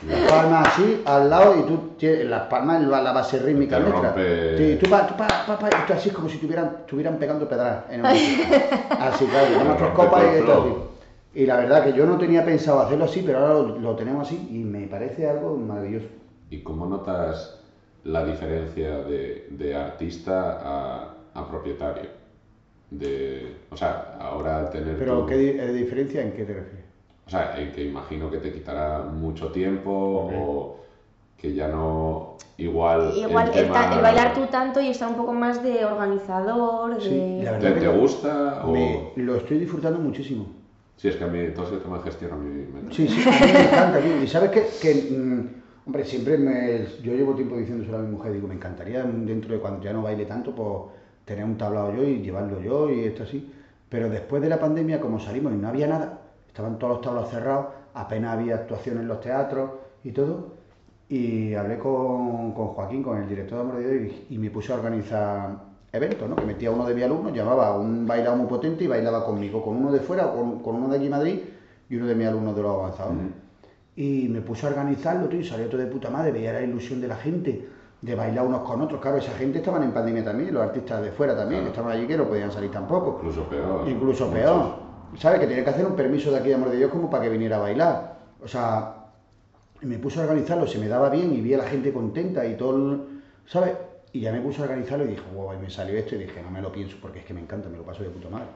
las 0.07 0.31
palmas 0.31 0.69
así 0.69 1.03
al 1.07 1.31
lado 1.31 1.59
y 1.59 1.63
tú 1.63 1.79
tienes 1.97 2.27
las 2.27 2.43
palmas 2.43 2.83
en 2.83 2.91
la 2.91 3.13
base 3.13 3.39
rítmica 3.39 3.79
Te 3.79 3.83
nuestra. 3.85 4.15
rompe- 4.15 4.57
Sí, 4.59 4.79
tú 4.79 4.91
pa, 4.91 5.07
tú 5.07 5.17
pa, 5.17 5.27
pa, 5.47 5.59
pa, 5.59 5.69
y 5.69 5.87
tú 5.87 5.93
así 5.95 6.11
como 6.11 6.29
si 6.29 6.35
estuvieran, 6.35 6.77
estuvieran 6.81 7.17
pegando 7.17 7.49
pedras 7.49 7.85
en 7.89 8.05
el 8.05 8.07
Así, 9.01 9.25
claro, 9.25 9.47
tomas 9.59 9.77
tres 9.79 9.91
copas 9.95 10.23
y 10.25 10.37
esto 10.37 10.53
así. 10.53 10.92
Y 11.35 11.47
la 11.47 11.57
verdad 11.57 11.85
que 11.85 11.93
yo 11.95 12.05
no 12.07 12.19
tenía 12.19 12.45
pensado 12.45 12.81
hacerlo 12.81 13.05
así, 13.07 13.23
pero 13.25 13.39
ahora 13.39 13.55
lo, 13.55 13.79
lo 13.79 13.97
tenemos 13.97 14.27
así 14.27 14.49
y 14.51 14.59
me 14.59 14.87
parece 14.87 15.29
algo 15.29 15.57
maravilloso. 15.57 16.07
¿Y 16.51 16.59
cómo 16.63 16.87
notas 16.87 17.59
la 18.05 18.25
diferencia 18.25 18.99
de, 18.99 19.47
de 19.51 19.75
artista 19.75 20.59
a, 20.63 21.15
a 21.35 21.49
propietario? 21.49 22.11
De, 22.91 23.57
o 23.71 23.77
sea, 23.77 24.19
ahora 24.21 24.59
al 24.59 24.71
tener 24.71 24.99
Pero 24.99 25.21
tu- 25.21 25.27
¿qué 25.27 25.37
di- 25.39 25.59
eh, 25.59 25.73
diferencia 25.73 26.21
en 26.21 26.33
qué 26.33 26.45
te 26.45 26.53
refieres? 26.53 26.85
O 27.27 27.31
sea, 27.31 27.59
en 27.59 27.73
que 27.73 27.83
imagino 27.85 28.31
que 28.31 28.37
te 28.39 28.53
quitará 28.53 28.99
mucho 29.03 29.51
tiempo 29.51 29.91
Ok. 30.27 30.33
o 30.37 30.77
que 31.39 31.55
ya 31.55 31.69
no 31.69 32.37
igual 32.59 33.11
Igual 33.17 33.49
el 33.49 33.55
el, 33.55 33.65
tema- 33.65 33.75
ta- 33.75 33.95
el 33.97 34.03
bailar 34.03 34.35
tú 34.35 34.47
tanto 34.51 34.81
y 34.83 34.89
estar 34.89 35.09
un 35.09 35.17
poco 35.17 35.33
más 35.33 35.63
de 35.63 35.85
organizador, 35.87 36.97
de... 36.97 37.01
Sí, 37.01 37.39
la 37.43 37.59
¿Te, 37.59 37.73
que 37.73 37.81
te 37.81 37.89
gusta 37.89 38.63
o 38.67 38.73
Me- 38.73 39.13
lo 39.17 39.37
estoy 39.37 39.59
disfrutando 39.59 39.99
muchísimo. 39.99 40.47
Sí 40.97 41.09
es 41.09 41.17
que 41.17 41.25
a 41.25 41.27
mí 41.29 41.49
todo 41.55 41.67
ese 41.67 41.79
tema 41.79 41.99
de 41.99 42.05
gestión 42.05 42.33
a 42.33 42.37
mí 42.37 42.67
me 42.73 42.95
Sí, 42.95 43.09
sí, 43.09 43.23
a 43.29 43.47
mí 43.47 43.53
me 43.53 43.65
encanta. 43.65 44.01
Y 44.01 44.27
sabes 44.27 44.51
que, 44.51 44.67
que, 44.81 44.95
mm, 45.11 45.49
hombre, 45.87 46.05
siempre 46.05 46.39
me, 46.39 46.87
yo 47.03 47.15
llevo 47.15 47.35
tiempo 47.35 47.57
diciéndoselo 47.57 47.99
a 47.99 48.03
mi 48.03 48.11
mujer, 48.11 48.33
digo, 48.33 48.49
me 48.49 48.55
encantaría 48.55 49.03
dentro 49.03 49.55
de 49.55 49.61
cuando 49.61 49.83
ya 49.83 49.93
no 49.93 50.03
baile 50.03 50.27
tanto, 50.27 50.55
pues 50.55 50.95
tener 51.25 51.45
un 51.45 51.57
tablado 51.57 51.95
yo 51.95 52.05
y 52.05 52.21
llevarlo 52.23 52.61
yo 52.61 52.91
y 52.91 53.05
esto 53.05 53.25
así. 53.25 53.53
Pero 53.89 54.09
después 54.09 54.43
de 54.43 54.49
la 54.49 54.59
pandemia, 54.59 55.01
como 55.01 55.19
salimos 55.19 55.53
y 55.53 55.57
no 55.57 55.69
había 55.69 55.87
nada, 55.87 56.21
estaban 56.49 56.79
todos 56.79 56.95
los 56.95 57.03
tablados 57.03 57.31
cerrados, 57.31 57.67
apenas 57.95 58.39
había 58.39 58.55
actuaciones 58.57 59.03
en 59.03 59.09
los 59.09 59.21
teatros 59.21 59.71
y 60.05 60.13
todo. 60.13 60.55
Y 61.09 61.55
hablé 61.55 61.79
con, 61.79 62.53
con 62.53 62.69
Joaquín, 62.69 63.03
con 63.03 63.19
el 63.23 63.29
director 63.29 63.59
de 63.59 63.65
Amor 63.65 63.77
de 63.83 63.99
Dios, 63.99 64.15
y, 64.31 64.35
y 64.35 64.39
me 64.39 64.51
puse 64.51 64.73
a 64.73 64.77
organizar 64.77 65.72
eventos, 65.93 66.29
¿no? 66.29 66.37
Que 66.37 66.47
metía 66.47 66.71
a 66.71 66.73
uno 66.73 66.87
de 66.87 66.95
mi 66.95 67.03
alumno, 67.03 67.31
llamaba 67.31 67.69
a 67.69 67.79
un 67.79 68.07
bailado 68.07 68.37
muy 68.37 68.47
potente 68.47 68.85
y 68.85 68.87
bailaba 68.87 69.25
conmigo, 69.25 69.63
con 69.63 69.77
uno 69.77 69.93
de 69.93 70.01
fuera, 70.01 70.27
o 70.27 70.35
con, 70.37 70.59
con 70.63 70.75
uno 70.77 70.89
de 70.89 70.97
aquí 70.99 71.09
Madrid 71.09 71.39
y 71.91 71.97
uno 71.97 72.07
de 72.07 72.15
mis 72.15 72.27
alumnos 72.27 72.57
de 72.57 72.63
los 72.63 72.75
avanzados. 72.79 73.15
Y 73.95 74.27
me 74.31 74.41
puse 74.41 74.67
a 74.67 74.71
organizarlo, 74.71 75.29
tío, 75.29 75.41
y 75.41 75.45
salió 75.45 75.69
todo 75.69 75.81
de 75.81 75.87
puta 75.87 76.09
madre, 76.09 76.33
veía 76.33 76.53
la 76.55 76.63
ilusión 76.63 77.01
de 77.01 77.09
la 77.09 77.17
gente, 77.17 77.69
de 78.01 78.15
bailar 78.15 78.47
unos 78.47 78.63
con 78.63 78.81
otros. 78.81 79.01
Claro, 79.01 79.19
esa 79.19 79.33
gente 79.33 79.59
estaban 79.59 79.83
en 79.83 79.93
pandemia 79.93 80.25
también, 80.25 80.53
los 80.55 80.63
artistas 80.63 81.03
de 81.03 81.13
fuera 81.13 81.37
también, 81.37 81.61
Claro. 81.61 81.73
que 81.75 81.79
estaban 81.79 81.97
allí 81.99 82.07
que 82.09 82.17
no 82.17 82.27
podían 82.27 82.51
salir 82.51 82.71
tampoco. 82.71 83.17
incluso 83.19 83.45
peor 83.45 83.89
Incluso 83.89 84.27
muchos. 84.27 84.41
peor. 84.41 84.65
¿Sabes? 85.19 85.41
Que 85.41 85.47
tenía 85.47 85.63
que 85.63 85.71
hacer 85.71 85.87
un 85.87 85.95
permiso 85.95 86.31
de 86.33 86.39
aquí 86.39 86.49
de 86.49 86.55
Amor 86.55 86.71
de 86.71 86.79
Dios 86.79 86.91
como 86.91 87.11
para 87.11 87.23
que 87.25 87.29
viniera 87.29 87.57
a 87.57 87.61
bailar. 87.61 88.17
O 88.43 88.49
sea, 88.49 88.95
me 89.83 89.99
puse 89.99 90.19
a 90.21 90.23
organizarlo, 90.25 90.67
se 90.67 90.79
me 90.79 90.89
daba 90.89 91.11
bien 91.11 91.35
y 91.35 91.43
vi 91.43 91.53
a 91.53 91.59
la 91.59 91.65
gente 91.65 91.93
contenta 91.93 92.47
y 92.47 92.57
todo, 92.57 92.77
el- 92.93 93.03
¿sabes? 93.47 93.73
Y 94.13 94.21
ya 94.21 94.33
me 94.33 94.41
puse 94.41 94.61
a 94.61 94.65
organizarlo 94.65 95.05
y 95.05 95.09
dije, 95.09 95.23
wow, 95.35 95.55
y 95.55 95.57
me 95.57 95.71
salió 95.71 95.97
esto 95.99 96.15
y 96.15 96.19
dije, 96.19 96.43
no 96.43 96.51
me 96.51 96.61
lo 96.61 96.71
pienso 96.71 96.97
porque 97.01 97.21
es 97.21 97.25
que 97.25 97.33
me 97.35 97.41
encanta, 97.41 97.69
me 97.69 97.79
lo 97.79 97.83
paso 97.85 98.03
de 98.03 98.11
puta 98.11 98.29
madre. 98.29 98.47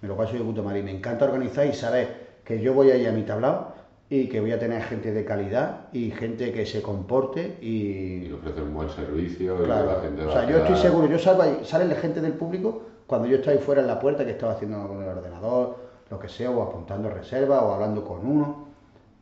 Me 0.00 0.08
lo 0.08 0.16
paso 0.16 0.34
de 0.34 0.40
puta 0.40 0.62
madre 0.62 0.80
y 0.80 0.82
me 0.82 0.92
encanta 0.92 1.24
organizar 1.24 1.66
y 1.66 1.72
saber 1.72 2.32
que 2.44 2.60
yo 2.60 2.72
voy 2.74 2.90
ahí 2.90 3.06
a 3.06 3.12
mi 3.12 3.22
tablado 3.22 3.74
y 4.08 4.28
que 4.28 4.40
voy 4.40 4.52
a 4.52 4.58
tener 4.58 4.82
gente 4.82 5.12
de 5.12 5.24
calidad 5.24 5.88
y 5.92 6.10
gente 6.10 6.52
que 6.52 6.66
se 6.66 6.82
comporte 6.82 7.56
y, 7.60 8.26
y 8.26 8.32
ofrecer 8.32 8.62
un 8.62 8.74
buen 8.74 8.90
servicio 8.90 9.60
y 9.60 9.64
Claro, 9.64 9.86
la 9.86 10.00
gente 10.00 10.22
o 10.22 10.26
va 10.26 10.32
sea, 10.32 10.42
a 10.42 10.50
yo 10.50 10.58
estoy 10.58 10.76
seguro, 10.76 11.06
yo 11.08 11.18
salgo 11.18 11.42
ahí, 11.42 11.60
sale 11.64 11.86
la 11.86 11.94
gente 11.94 12.20
del 12.20 12.34
público 12.34 12.82
cuando 13.06 13.26
yo 13.28 13.36
estoy 13.36 13.58
fuera 13.58 13.80
en 13.80 13.86
la 13.86 13.98
puerta 13.98 14.24
que 14.24 14.32
estaba 14.32 14.52
haciendo 14.52 14.86
con 14.86 15.02
el 15.02 15.08
ordenador, 15.08 15.76
lo 16.10 16.18
que 16.18 16.28
sea, 16.28 16.50
o 16.50 16.62
apuntando 16.62 17.08
reservas 17.10 17.62
o 17.62 17.72
hablando 17.72 18.04
con 18.04 18.26
uno. 18.26 18.66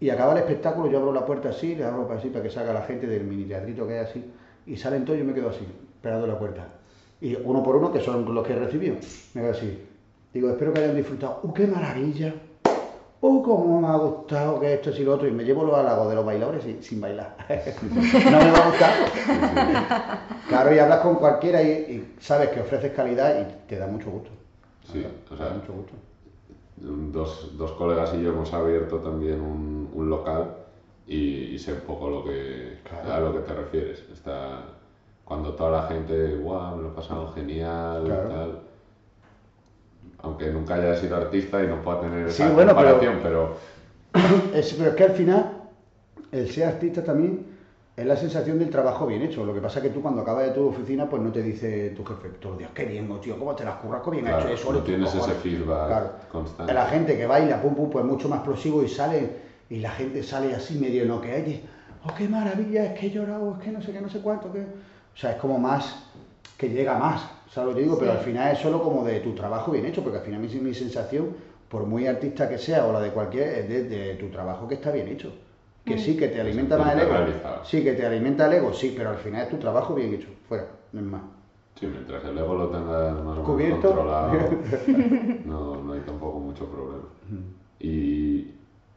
Y 0.01 0.11
acaba 0.11 0.33
el 0.33 0.39
espectáculo, 0.39 0.91
yo 0.91 0.99
abro 0.99 1.12
la 1.12 1.26
puerta 1.26 1.51
así, 1.51 1.74
le 1.74 1.85
abro 1.85 2.07
para 2.07 2.18
así 2.18 2.28
para 2.28 2.43
que 2.43 2.51
salga 2.51 2.72
la 2.72 2.83
gente 2.83 3.07
del 3.07 3.24
mini 3.24 3.45
teatrito 3.45 3.87
que 3.87 3.95
hay 3.99 4.05
así, 4.07 4.24
y 4.73 4.77
salen 4.77 5.05
todos 5.05 5.18
y 5.18 5.23
yo 5.23 5.27
me 5.27 5.35
quedo 5.35 5.51
así, 5.51 5.66
esperando 5.97 6.27
la 6.27 6.39
puerta. 6.39 6.66
Y 7.21 7.35
uno 7.37 7.62
por 7.62 7.77
uno, 7.77 7.93
que 7.93 8.01
son 8.01 8.35
los 8.35 8.47
que 8.47 8.55
he 8.55 8.57
recibido, 8.59 8.97
me 9.35 9.43
quedo 9.43 9.51
así. 9.53 9.87
Digo, 10.33 10.49
espero 10.51 10.73
que 10.73 10.81
hayan 10.81 10.97
disfrutado. 10.97 11.41
¡Uh, 11.43 11.53
qué 11.53 11.66
maravilla! 11.66 12.35
¡Uh, 13.23 13.43
cómo 13.43 13.81
me 13.81 13.89
ha 13.89 13.97
gustado 13.97 14.59
que 14.61 14.75
esto 14.75 14.91
y 14.91 15.05
lo 15.05 15.14
otro! 15.14 15.29
Y 15.29 15.33
me 15.33 15.45
llevo 15.45 15.64
los 15.64 15.77
halagos 15.77 16.09
de 16.09 16.14
los 16.14 16.25
bailadores 16.25 16.64
sin, 16.64 16.83
sin 16.83 17.01
bailar. 17.01 17.37
no 18.31 18.39
me 18.39 18.51
va 18.51 18.59
a 18.59 18.68
gustar. 18.71 18.95
Claro, 20.49 20.75
y 20.75 20.79
hablas 20.79 21.01
con 21.01 21.16
cualquiera 21.16 21.62
y, 21.62 21.68
y 21.68 22.14
sabes 22.21 22.49
que 22.51 22.61
ofreces 22.61 22.93
calidad 22.93 23.41
y 23.41 23.68
te 23.68 23.77
da 23.79 23.87
mucho 23.87 24.11
gusto. 24.11 24.31
Sí, 24.93 25.05
Te 25.29 25.35
o 25.35 25.37
da 25.37 25.49
sea, 25.49 25.55
mucho 25.55 25.73
gusto. 25.73 25.93
dos, 26.77 27.51
dos 27.59 27.73
colegas 27.73 28.12
y 28.14 28.23
yo 28.23 28.31
hemos 28.31 28.53
abierto 28.55 28.99
también 28.99 29.41
un, 29.41 29.91
un 29.93 30.09
local 30.09 30.57
y, 31.11 31.54
y 31.54 31.58
sé 31.58 31.72
un 31.72 31.80
poco 31.80 32.08
lo 32.08 32.24
que, 32.24 32.78
Claro. 32.88 33.12
a 33.12 33.20
lo 33.20 33.32
que 33.32 33.40
te 33.40 33.52
refieres. 33.52 34.04
Está, 34.12 34.61
cuando 35.24 35.52
toda 35.54 35.82
la 35.82 35.88
gente, 35.88 36.36
guau, 36.36 36.76
me 36.76 36.82
lo 36.84 36.88
he 36.90 36.92
pasado 36.92 37.32
genial, 37.32 38.04
Claro. 38.04 38.28
tal. 38.28 38.58
Aunque 40.22 40.50
nunca 40.50 40.74
haya 40.74 40.96
sido 40.96 41.16
artista 41.16 41.62
y 41.62 41.66
no 41.66 41.82
pueda 41.82 42.00
tener 42.02 42.30
Sí, 42.30 42.42
esa 42.42 42.52
bueno, 42.52 42.74
pero- 42.76 42.98
comparación, 42.98 43.20
pero, 43.22 43.56
Es- 44.54 44.74
pero 44.74 44.90
es 44.90 44.96
que 44.96 45.04
al 45.04 45.11
final, 45.12 45.52
el 46.30 46.48
ser 46.50 46.68
artista 46.68 47.02
también 47.02 47.46
es 47.96 48.06
la 48.06 48.16
sensación 48.16 48.58
del 48.58 48.70
trabajo 48.70 49.06
bien 49.06 49.22
hecho. 49.22 49.44
Lo 49.44 49.52
que 49.54 49.61
pasa 49.61 49.78
es 49.80 49.84
que 49.86 49.90
tú 49.90 50.00
cuando 50.02 50.22
acabas 50.22 50.44
de 50.46 50.50
tu 50.52 50.68
oficina, 50.68 51.08
pues 51.08 51.22
no 51.22 51.32
te 51.32 51.42
dice 51.42 51.90
tu 51.90 52.04
jefe 52.04 52.28
todos 52.40 52.52
los 52.52 52.58
días, 52.58 52.70
qué 52.74 52.84
bien, 52.84 53.08
tío, 53.20 53.36
cómo 53.38 53.54
te 53.56 53.64
las 53.64 53.76
curras, 53.76 54.02
qué 54.04 54.11
bien 54.12 54.24
Claro, 54.26 54.44
hecho 54.48 54.54
eso. 54.54 54.72
no 54.72 54.78
tienes 54.80 55.08
ese 55.08 55.18
cojones". 55.18 55.38
feedback 55.42 55.86
Claro. 55.88 56.11
constante. 56.30 56.72
La 56.72 56.86
gente 56.86 57.16
que 57.16 57.26
baila, 57.26 57.61
pum, 57.61 57.74
pum, 57.74 57.90
pues 57.90 58.04
mucho 58.04 58.28
más 58.28 58.38
explosivo 58.40 58.82
y 58.82 58.88
sale, 58.88 59.49
y 59.71 59.79
la 59.79 59.91
gente 59.93 60.23
sale 60.23 60.55
así 60.55 60.79
medio 60.79 61.03
en 61.03 61.09
lo 61.09 61.21
que 61.21 61.33
hay. 61.33 61.64
Oh, 62.05 62.14
qué 62.14 62.29
maravilla, 62.29 62.85
es 62.87 62.99
que 62.99 63.07
he 63.07 63.11
llorado, 63.11 63.57
es 63.59 63.64
que 63.64 63.71
no 63.71 63.81
sé 63.81 63.93
qué, 63.93 64.01
no 64.01 64.09
sé 64.11 64.21
cuánto. 64.21 64.53
Que... 64.53 64.61
O 64.61 65.16
sea, 65.16 65.33
es 65.33 65.37
como 65.37 65.59
más, 65.59 66.05
que 66.59 66.68
llega 66.68 66.99
más, 66.99 67.23
¿sabes 67.51 67.71
lo 67.71 67.77
que 67.77 67.83
digo? 67.83 67.99
Pero 67.99 68.12
Sí. 68.12 68.18
al 68.18 68.25
final 68.25 68.53
es 68.53 68.59
solo 68.59 68.83
como 68.83 69.05
de 69.05 69.21
tu 69.21 69.33
trabajo 69.35 69.71
bien 69.73 69.87
hecho, 69.87 70.03
porque 70.03 70.18
al 70.18 70.25
final 70.25 70.41
mi, 70.41 70.49
mi 70.61 70.75
sensación, 70.75 71.29
por 71.68 71.87
muy 71.87 72.07
artista 72.07 72.49
que 72.49 72.59
sea 72.59 72.87
o 72.87 72.93
la 72.93 73.01
de 73.01 73.11
cualquier, 73.11 73.49
es 73.61 73.68
de, 73.68 73.85
de 73.85 74.14
tu 74.16 74.29
trabajo 74.29 74.66
que 74.68 74.75
está 74.75 74.91
bien 74.91 75.09
hecho. 75.09 75.33
Que 75.85 75.99
sí, 75.99 76.16
que 76.16 76.29
te 76.29 76.41
alimenta 76.41 76.77
más 76.77 76.95
el 76.95 77.01
ego. 77.01 77.12
realizado. 77.12 77.64
Sí, 77.64 77.83
que 77.83 77.95
te 77.95 78.05
alimenta 78.07 78.47
el 78.47 78.53
ego, 78.55 78.73
sí, 78.73 78.95
pero 78.97 79.11
al 79.11 79.16
final 79.16 79.43
es 79.43 79.49
tu 79.49 79.57
trabajo 79.57 79.95
bien 79.95 80.12
hecho. 80.14 80.29
Fuera, 80.49 80.66
no 80.93 81.01
es 81.01 81.07
más. 81.07 81.23
sí, 81.79 81.87
mientras 81.87 82.23
el 82.25 82.37
ego 82.39 82.55
lo 82.55 82.68
tengas 82.68 83.12
más 83.25 83.39
o 83.39 83.55
menos 83.57 83.79
controlado, 83.81 84.33
no, 85.47 85.77
no 85.83 85.93
hay 85.95 86.01
tampoco 86.01 86.39
mucho 86.39 86.66
problema. 86.66 87.05
Y 87.81 88.43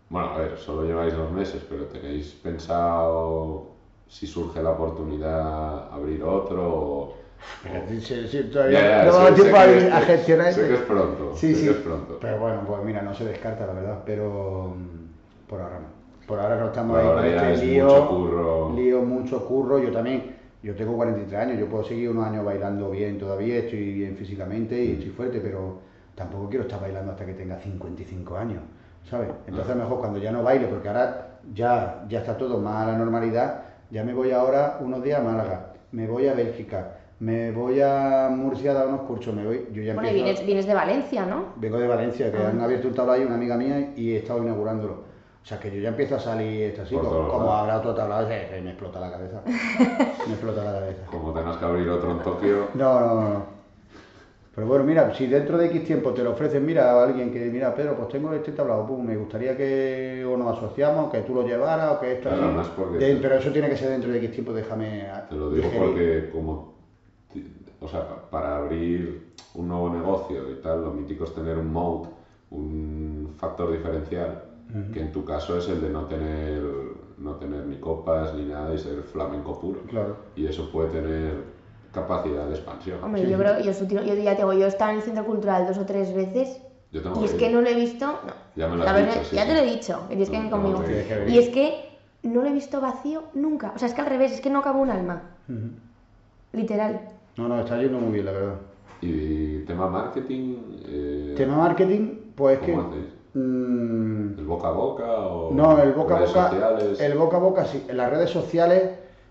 bueno, 0.09 0.29
a 0.29 0.37
ver, 0.37 0.57
solo 0.57 0.83
lleváis 0.85 1.13
dos 1.15 1.31
meses, 1.31 1.63
pero 1.69 1.85
¿tenéis 1.85 2.29
pensado 2.43 3.67
si 4.07 4.27
surge 4.27 4.61
la 4.61 4.71
oportunidad 4.71 5.91
abrir 5.91 6.21
otro 6.23 6.71
o, 6.71 7.15
sí, 7.89 7.99
sí, 7.99 8.27
sí, 8.27 8.43
Ya, 8.43 8.51
todavía 8.51 8.79
ya, 8.81 9.05
no 9.05 9.11
sé- 9.11 9.17
da 9.19 9.27
sé 9.27 9.33
tiempo 9.33 9.57
a, 9.57 10.01
gestionar 10.01 10.53
sé 10.53 10.61
esto. 10.61 10.67
que 10.67 10.73
es 10.75 10.87
pronto, 10.87 11.35
Sí, 11.35 11.55
sí. 11.55 11.63
que 11.65 11.71
es 11.71 11.77
pronto. 11.77 12.17
Pero 12.21 12.39
bueno, 12.39 12.61
pues 12.67 12.83
mira, 12.83 13.01
no 13.01 13.13
se 13.13 13.25
descarta 13.25 13.65
la 13.65 13.73
verdad, 13.73 14.03
pero 14.05 14.73
mm, 14.77 15.49
por 15.49 15.61
ahora 15.61 15.79
no. 15.79 16.03
Por 16.27 16.39
ahora 16.39 16.57
no 16.57 16.67
estamos 16.67 16.97
ahí 16.97 17.07
con 17.07 17.23
ya 17.25 17.51
este 17.51 17.53
es 17.53 17.63
lío, 17.63 17.83
mucho 17.85 18.07
curro. 18.09 18.73
lío, 18.75 19.01
mucho 19.01 19.45
curro. 19.45 19.79
Yo 19.79 19.91
también, 19.91 20.35
yo 20.61 20.73
tengo 20.75 20.95
43 20.95 21.41
años, 21.41 21.59
yo 21.59 21.67
puedo 21.67 21.83
seguir 21.83 22.09
unos 22.11 22.25
años 22.27 22.45
bailando 22.45 22.89
bien 22.91 23.17
todavía, 23.17 23.57
estoy 23.57 23.93
bien 23.93 24.15
físicamente 24.15 24.75
Mm. 24.75 24.89
y 24.89 24.91
estoy 24.93 25.09
fuerte, 25.09 25.39
pero 25.41 25.79
tampoco 26.15 26.47
quiero 26.49 26.63
estar 26.63 26.79
bailando 26.79 27.11
hasta 27.11 27.25
que 27.25 27.33
tenga 27.33 27.57
55 27.57 28.37
años, 28.37 28.61
¿sabes? 29.09 29.29
Entonces 29.47 29.71
a 29.71 29.75
lo 29.75 29.83
mejor 29.83 29.99
cuando 29.99 30.19
ya 30.19 30.31
no 30.31 30.43
baile, 30.43 30.67
porque 30.67 30.87
ahora 30.87 31.27
ya, 31.53 32.03
ya 32.07 32.19
está 32.19 32.37
todo 32.37 32.59
más 32.59 32.83
a 32.87 32.91
la 32.91 32.97
normalidad, 32.97 33.61
ya 33.89 34.03
me 34.03 34.13
voy 34.13 34.31
ahora 34.31 34.77
unos 34.81 35.03
días 35.03 35.19
a 35.19 35.23
Málaga, 35.23 35.73
me 35.91 36.07
voy 36.07 36.27
a 36.27 36.33
Bélgica, 36.33 36.91
me 37.19 37.51
voy 37.51 37.79
a 37.81 38.29
Murcia 38.31 38.71
a 38.71 38.73
dar 38.73 38.87
unos 38.87 39.01
cursos, 39.01 39.33
me 39.33 39.45
voy, 39.45 39.67
yo 39.71 39.81
ya 39.81 39.93
Bueno, 39.93 40.09
y 40.09 40.11
empiezo... 40.11 40.23
vienes, 40.25 40.45
vienes 40.45 40.65
de 40.67 40.73
Valencia, 40.73 41.25
¿no? 41.25 41.45
Vengo 41.57 41.77
de 41.79 41.87
Valencia, 41.87 42.31
que 42.31 42.37
Ah. 42.37 42.49
han 42.49 42.61
abierto 42.61 42.87
un 42.87 42.93
tablado 42.93 43.19
ahí, 43.19 43.25
una 43.25 43.35
amiga 43.35 43.55
mía, 43.55 43.91
y 43.95 44.11
he 44.13 44.17
estado 44.17 44.41
inaugurándolo. 44.43 45.13
O 45.41 45.45
sea 45.45 45.59
que 45.59 45.69
yo 45.69 45.81
ya 45.81 45.89
empiezo 45.89 46.15
a 46.15 46.19
salir 46.19 46.69
esto 46.69 46.83
así, 46.83 46.95
como, 46.95 47.27
como 47.27 47.51
habrá 47.51 47.77
otro 47.77 47.93
tablado, 47.93 48.27
me 48.29 48.69
explota 48.69 48.99
la 49.01 49.11
cabeza. 49.11 49.41
me 49.45 50.33
explota 50.33 50.63
la 50.63 50.71
cabeza. 50.79 51.05
Como 51.11 51.33
tengas 51.33 51.57
que 51.57 51.65
abrir 51.65 51.89
otro 51.89 52.11
en 52.11 52.19
Tokio, 52.19 52.67
No, 52.73 52.99
no, 53.01 53.15
no. 53.29 53.52
Pero 54.53 54.67
bueno, 54.67 54.83
mira, 54.83 55.11
si 55.15 55.25
dentro 55.25 55.57
de 55.57 55.65
X 55.65 55.83
tiempo 55.83 56.13
te 56.13 56.23
lo 56.23 56.31
ofrecen, 56.31 56.63
mira, 56.63 56.91
a 56.91 57.03
alguien 57.03 57.31
que, 57.31 57.49
mira, 57.49 57.73
Pedro, 57.73 57.95
pues 57.95 58.07
tengo 58.09 58.31
este 58.33 58.51
tablado, 58.51 58.85
pum, 58.85 59.03
me 59.03 59.17
gustaría 59.17 59.57
que 59.57 60.23
o 60.27 60.37
nos 60.37 60.55
asociamos, 60.55 61.11
que 61.11 61.21
tú 61.23 61.33
lo 61.33 61.41
llevaras, 61.41 61.95
o 61.95 61.99
que 61.99 62.11
esto 62.13 62.29
Claro, 62.29 62.51
más 62.51 62.67
pero 63.19 63.35
eso 63.35 63.51
tiene 63.51 63.67
que 63.67 63.75
ser 63.75 63.89
dentro 63.89 64.11
de 64.11 64.17
X 64.17 64.31
tiempo, 64.31 64.53
déjame... 64.53 65.07
Te 65.27 65.35
lo 65.35 65.49
digo 65.49 65.63
digerir. 65.65 65.79
porque 65.87 66.29
como, 66.31 66.65
o 67.81 67.87
sea, 67.87 68.07
pa- 68.07 68.17
para 68.29 68.55
abrir 68.55 69.17
un 69.55 69.67
nuevo 69.67 69.89
negocio 69.89 70.49
y 70.51 70.55
tal, 70.55 70.83
lo 70.83 70.91
mítico 70.91 71.23
es 71.23 71.33
tener 71.33 71.57
un 71.57 71.71
mode, 71.71 72.07
un 72.51 73.29
factor 73.37 73.71
diferencial, 73.71 74.37
que 74.91 74.99
en 74.99 75.11
tu 75.11 75.23
caso 75.25 75.57
es 75.57 75.67
el 75.67 75.81
de 75.81 75.89
no 75.89 76.05
tener, 76.05 76.63
no 77.17 77.35
tener 77.35 77.65
ni 77.65 77.77
copas 77.77 78.33
ni 78.33 78.45
nada 78.45 78.73
y 78.73 78.77
ser 78.77 79.01
flamenco 79.03 79.57
puro. 79.59 79.81
Claro. 79.87 80.15
Y 80.35 80.45
eso 80.45 80.69
puede 80.71 80.89
tener 80.89 81.35
capacidad 81.93 82.45
de 82.47 82.55
expansión. 82.55 83.03
Hombre, 83.03 83.23
Sí, 83.23 83.29
yo 83.31 83.37
creo, 83.37 83.59
yo, 83.59 83.71
yo 83.71 84.13
ya 84.15 84.31
te 84.35 84.37
digo, 84.41 84.53
yo 84.53 84.65
he 84.65 84.67
estado 84.67 84.91
en 84.91 84.97
el 84.97 85.03
centro 85.03 85.25
cultural 85.25 85.67
dos 85.67 85.77
o 85.77 85.85
tres 85.85 86.13
veces 86.13 86.59
Yo 86.91 87.01
tengo 87.01 87.21
y 87.21 87.25
es 87.25 87.31
que 87.31 87.37
que 87.37 87.49
no 87.51 87.61
lo 87.61 87.69
he 87.69 87.75
visto. 87.75 88.05
No. 88.05 88.33
Ya 88.55 88.67
me 88.67 88.75
lo 88.77 88.83
has 88.83 88.97
dicho, 88.97 89.23
sí, 89.29 89.35
ya 89.35 89.41
sí. 89.43 89.47
te 89.47 89.53
lo 89.53 89.59
he 89.61 89.65
dicho, 89.65 89.99
que 90.09 90.15
tienes 90.15 90.29
que 90.29 90.39
No, 90.39 90.49
conmigo. 90.49 90.79
no, 90.79 90.85
que. 90.85 91.25
Y 91.29 91.37
es 91.37 91.49
que 91.49 91.89
no 92.23 92.41
lo 92.41 92.47
he 92.49 92.53
visto 92.53 92.81
vacío 92.81 93.23
nunca. 93.33 93.71
O 93.75 93.79
sea, 93.79 93.87
es 93.87 93.93
que 93.93 94.01
al 94.01 94.07
revés, 94.07 94.31
es 94.33 94.41
que 94.41 94.49
no 94.49 94.61
cabe 94.61 94.79
un 94.79 94.89
alma. 94.89 95.21
Literal. 96.51 97.01
No, 97.37 97.47
no, 97.47 97.59
está 97.61 97.77
yendo 97.81 97.99
muy 97.99 98.13
bien, 98.13 98.25
la 98.25 98.31
verdad. 98.31 98.55
Y 99.01 99.59
tema 99.65 99.87
marketing, 99.89 100.55
eh, 100.85 101.33
Tema 101.35 101.57
marketing, 101.57 102.15
pues 102.35 102.59
es 102.59 102.65
que... 102.65 102.71
¿cómo 102.73 102.87
hacéis? 102.89 103.05
mm, 103.33 104.39
¿El 104.39 104.45
boca 104.45 104.67
a 104.67 104.71
boca 104.71 105.03
o 105.27 105.53
No, 105.53 105.81
el 105.81 105.91
boca 105.93 106.15
a 106.15 106.19
redes 106.19 106.33
boca, 106.33 106.49
sociales? 106.49 107.01
el 107.01 107.17
boca 107.17 107.37
a 107.37 107.39
boca 107.39 107.65
sí, 107.65 107.83
en 107.89 107.97
las 107.97 108.09
redes 108.11 108.29
sociales 108.29 108.83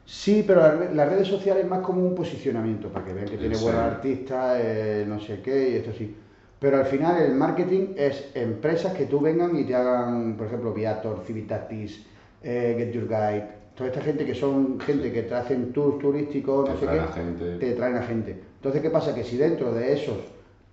sí, 0.05 0.44
pero 0.46 0.61
las, 0.61 0.94
las 0.94 1.09
redes 1.09 1.28
sociales 1.28 1.64
es 1.64 1.70
más 1.70 1.80
como 1.80 2.03
un 2.05 2.14
posicionamiento, 2.14 2.88
para 2.92 3.05
que 3.07 3.12
vean 3.14 3.28
que 3.28 3.38
tiene 3.38 3.57
buenos 3.57 3.80
artistas, 3.82 4.59
eh, 4.62 5.05
no 5.07 5.18
sé 5.20 5.40
qué, 5.40 5.70
y 5.70 5.74
esto 5.76 5.92
sí. 5.92 6.14
Pero 6.59 6.78
al 6.78 6.86
final 6.86 7.20
el 7.22 7.34
marketing 7.34 7.94
es 7.96 8.30
empresas 8.34 8.92
que 8.94 9.07
tú 9.07 9.20
vengan 9.20 9.57
y 9.57 9.64
te 9.64 9.74
hagan, 9.74 10.36
por 10.36 10.46
ejemplo, 10.46 10.72
Viator, 10.72 11.22
Civitatis, 11.26 12.07
eh, 12.42 12.74
Get 12.78 12.92
Your 12.92 13.09
Guide, 13.09 13.48
toda 13.74 13.88
esta 13.90 14.00
gente 14.00 14.24
que 14.24 14.34
son 14.34 14.78
gente 14.80 15.12
que 15.12 15.22
te 15.24 15.34
hacen 15.34 15.72
tours 15.72 15.98
turísticos, 15.98 16.68
no 16.68 16.74
Te 16.74 16.76
sé 16.76 16.86
traen 16.86 17.00
qué, 17.00 17.05
a 17.05 17.09
gente. 17.09 17.59
te 17.59 17.72
traen 17.74 17.96
a 17.96 18.03
gente. 18.03 18.44
Entonces, 18.57 18.80
¿qué 18.82 18.90
pasa? 18.90 19.14
Que 19.14 19.24
si 19.24 19.36
dentro 19.36 19.72
de 19.72 19.92
esos 19.92 20.18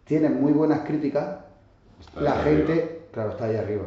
tienen 0.03 0.39
muy 0.41 0.51
buenas 0.53 0.81
críticas, 0.81 1.39
Está 1.99 2.21
la 2.21 2.35
gente, 2.37 2.73
arriba. 2.73 2.99
claro, 3.11 3.31
está 3.31 3.45
ahí 3.45 3.55
arriba. 3.55 3.85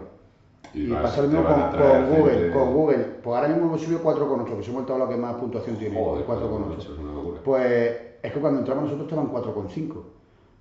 Y 0.74 0.84
Y, 0.84 0.90
vas- 0.90 1.02
pasa 1.02 1.22
lo 1.22 1.28
mismo 1.28 1.44
con, 1.44 2.08
Google, 2.16 2.32
gente- 2.34 2.50
con 2.52 2.74
Google. 2.74 2.98
Pues 3.22 3.36
ahora 3.36 3.48
mismo 3.48 3.66
hemos 3.66 3.80
subido 3.82 4.02
4,8, 4.02 4.56
que 4.56 4.62
somos 4.62 4.86
todo 4.86 4.98
lo 4.98 5.08
que 5.08 5.16
más 5.16 5.34
puntuación 5.34 5.76
tiene, 5.76 5.98
Joder, 5.98 6.24
4,8. 6.24 6.78
eso 6.78 6.92
es 6.94 6.98
una 6.98 7.12
locura. 7.12 7.40
Pues 7.44 7.92
es 8.22 8.32
que 8.32 8.40
cuando 8.40 8.60
entramos 8.60 8.84
nosotros 8.84 9.08
estaban 9.08 9.30
4,5. 9.30 10.04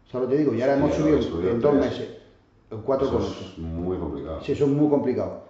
Solo 0.05 0.27
te 0.27 0.37
digo, 0.37 0.53
y 0.53 0.61
ahora 0.61 0.75
Sí, 0.75 0.79
hemos 0.81 0.95
subido 0.95 1.51
en 1.51 1.61
dos 1.61 1.73
meses, 1.75 2.09
en 2.69 2.77
Eso 2.77 2.85
4,8. 2.85 3.51
es 3.53 3.57
muy 3.59 3.97
complicado. 3.97 4.41
Sí, 4.41 4.51
eso 4.51 4.65
es 4.65 4.69
muy 4.71 4.89
complicado. 4.89 5.41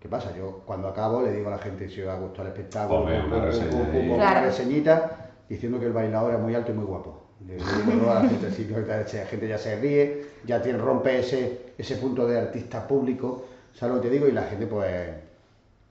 ¿Qué 0.00 0.08
pasa? 0.10 0.36
Yo 0.36 0.60
cuando 0.66 0.88
acabo 0.88 1.22
le 1.22 1.32
digo 1.32 1.48
a 1.48 1.52
la 1.52 1.58
gente 1.58 1.88
si 1.88 2.02
os 2.02 2.08
ha 2.08 2.18
gustado 2.18 2.42
el 2.42 2.48
espectáculo, 2.48 3.00
Hombre, 3.00 3.22
una 3.26 3.40
reseña 3.46 3.70
Claro. 3.90 4.14
una 4.14 4.40
reseñita 4.42 5.30
diciendo 5.48 5.80
que 5.80 5.86
el 5.86 5.92
bailador 5.94 6.34
es 6.34 6.40
muy 6.40 6.54
alto 6.54 6.72
y 6.72 6.74
muy 6.74 6.84
guapo. 6.84 7.20
A 7.40 8.22
la 8.22 8.28
gente, 8.28 8.50
sí, 8.50 8.66
la 8.68 9.24
gente 9.26 9.48
ya 9.48 9.56
se 9.58 9.76
ríe, 9.80 10.26
ya 10.46 10.60
tiene, 10.60 10.78
rompe 10.78 11.18
ese, 11.20 11.72
ese 11.78 11.96
punto 11.96 12.26
de 12.26 12.38
artista 12.38 12.86
público, 12.86 13.44
¿sabes 13.74 13.96
lo 13.96 14.00
que 14.00 14.08
te 14.08 14.14
digo? 14.14 14.26
Y 14.28 14.32
la 14.32 14.42
gente, 14.44 14.66
pues, 14.66 15.10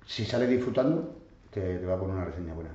si 0.05 0.25
sale 0.25 0.47
disfrutando, 0.47 1.13
te, 1.51 1.77
te 1.79 1.85
va 1.85 1.95
a 1.95 1.97
poner 1.99 2.15
una 2.15 2.25
reseña 2.25 2.53
buena. 2.53 2.71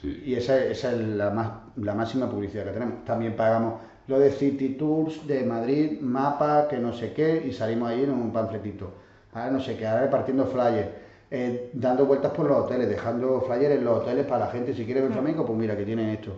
Sí. 0.00 0.22
Y 0.26 0.34
esa, 0.34 0.56
esa 0.64 0.92
es 0.92 0.98
la, 0.98 1.30
más, 1.30 1.50
la 1.76 1.94
máxima 1.94 2.30
publicidad 2.30 2.64
que 2.64 2.70
tenemos. 2.70 3.04
También 3.04 3.34
pagamos 3.34 3.80
lo 4.06 4.18
de 4.18 4.30
City 4.30 4.70
Tours 4.70 5.26
de 5.26 5.42
Madrid, 5.44 6.00
mapa, 6.00 6.68
que 6.68 6.78
no 6.78 6.92
sé 6.92 7.12
qué, 7.12 7.44
y 7.46 7.52
salimos 7.52 7.90
ahí 7.90 8.04
en 8.04 8.10
un 8.10 8.32
panfletito. 8.32 8.92
Ahora 9.34 9.50
no 9.50 9.60
sé 9.60 9.76
qué, 9.76 9.86
ahora 9.86 10.02
repartiendo 10.02 10.46
flyers, 10.46 10.88
eh, 11.30 11.70
dando 11.74 12.06
vueltas 12.06 12.32
por 12.32 12.46
los 12.46 12.56
hoteles, 12.64 12.88
dejando 12.88 13.40
flyers 13.42 13.74
en 13.76 13.84
los 13.84 13.98
hoteles 14.02 14.24
para 14.26 14.46
la 14.46 14.50
gente, 14.50 14.72
si 14.74 14.84
quiere 14.86 15.02
ver 15.02 15.12
flamenco, 15.12 15.44
pues 15.44 15.58
mira 15.58 15.76
que 15.76 15.84
tienen 15.84 16.08
esto. 16.10 16.32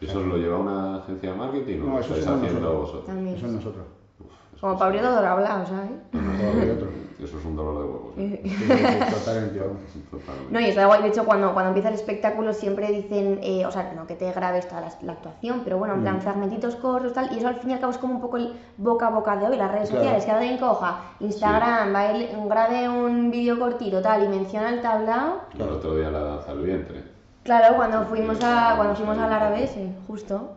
¿Eso 0.00 0.20
lo 0.20 0.36
lleva 0.36 0.58
una 0.58 0.98
agencia 0.98 1.32
de 1.32 1.36
marketing 1.36 1.80
o 1.80 1.84
No, 1.86 1.92
lo 1.94 2.00
eso 2.00 2.14
haciendo 2.14 2.36
nosotros. 2.36 2.76
vosotros? 2.78 3.06
También. 3.06 3.36
Eso 3.36 3.46
es 3.46 3.52
nosotros. 3.52 3.84
Uf, 4.20 4.26
eso 4.52 4.60
Como 4.60 4.72
es- 4.74 4.78
para 4.78 4.86
abrir 4.86 5.02
todo 5.02 5.26
hablado, 5.26 5.66
¿sabes? 5.66 5.90
Todo 6.12 6.72
otro. 6.74 6.88
Eso 7.22 7.36
es 7.36 7.44
un 7.44 7.56
dolor 7.56 7.78
de 7.78 7.84
huevos. 7.84 8.14
¿eh? 8.16 8.40
Sí, 8.44 8.50
sí, 8.50 8.64
sí, 8.66 9.04
totalmente. 9.10 10.52
No, 10.52 10.60
y 10.60 10.64
está 10.66 10.86
guay. 10.86 11.02
De 11.02 11.08
hecho, 11.08 11.24
cuando, 11.24 11.52
cuando 11.52 11.70
empieza 11.70 11.88
el 11.88 11.96
espectáculo 11.96 12.52
siempre 12.52 12.92
dicen, 12.92 13.40
eh, 13.42 13.66
o 13.66 13.72
sea, 13.72 13.92
no 13.96 14.06
que 14.06 14.14
te 14.14 14.30
grabes 14.32 14.68
toda 14.68 14.82
la, 14.82 14.92
la 15.02 15.12
actuación, 15.14 15.62
pero 15.64 15.78
bueno, 15.78 15.94
en 15.94 16.00
Mm. 16.00 16.02
plan 16.04 16.22
fragmentitos 16.22 16.76
cortos 16.76 17.12
tal, 17.14 17.32
y 17.32 17.38
eso 17.38 17.48
al 17.48 17.56
fin 17.56 17.70
y 17.70 17.72
al 17.72 17.80
cabo 17.80 17.90
es 17.92 17.98
como 17.98 18.14
un 18.14 18.20
poco 18.20 18.36
el 18.36 18.52
boca 18.76 19.08
a 19.08 19.10
boca 19.10 19.36
de 19.36 19.46
hoy, 19.48 19.56
las 19.56 19.72
redes 19.72 19.88
Claro. 19.90 20.04
sociales, 20.04 20.24
que 20.24 20.30
alguien 20.30 20.58
coja 20.58 21.00
Instagram, 21.18 21.92
baile- 21.92 22.30
grabe 22.48 22.88
un 22.88 23.32
vídeo 23.32 23.58
cortito 23.58 24.00
tal 24.00 24.22
y 24.22 24.28
menciona 24.28 24.70
el 24.72 24.80
tablao. 24.80 25.40
El 25.54 25.62
otro 25.62 25.96
día 25.96 26.10
la 26.10 26.20
danza 26.20 26.52
al 26.52 26.60
vientre. 26.62 27.02
Claro, 27.42 27.74
cuando 27.76 28.04
fuimos 28.04 28.38
a 28.44 28.74
cuando 28.76 28.94
fuimos 28.94 29.18
al 29.18 29.32
árabe, 29.32 29.66
sí, 29.66 29.92
justo. 30.06 30.50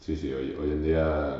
Sí, 0.00 0.16
sí, 0.16 0.30
hoy, 0.34 0.54
hoy 0.60 0.70
en 0.70 0.82
día... 0.82 1.36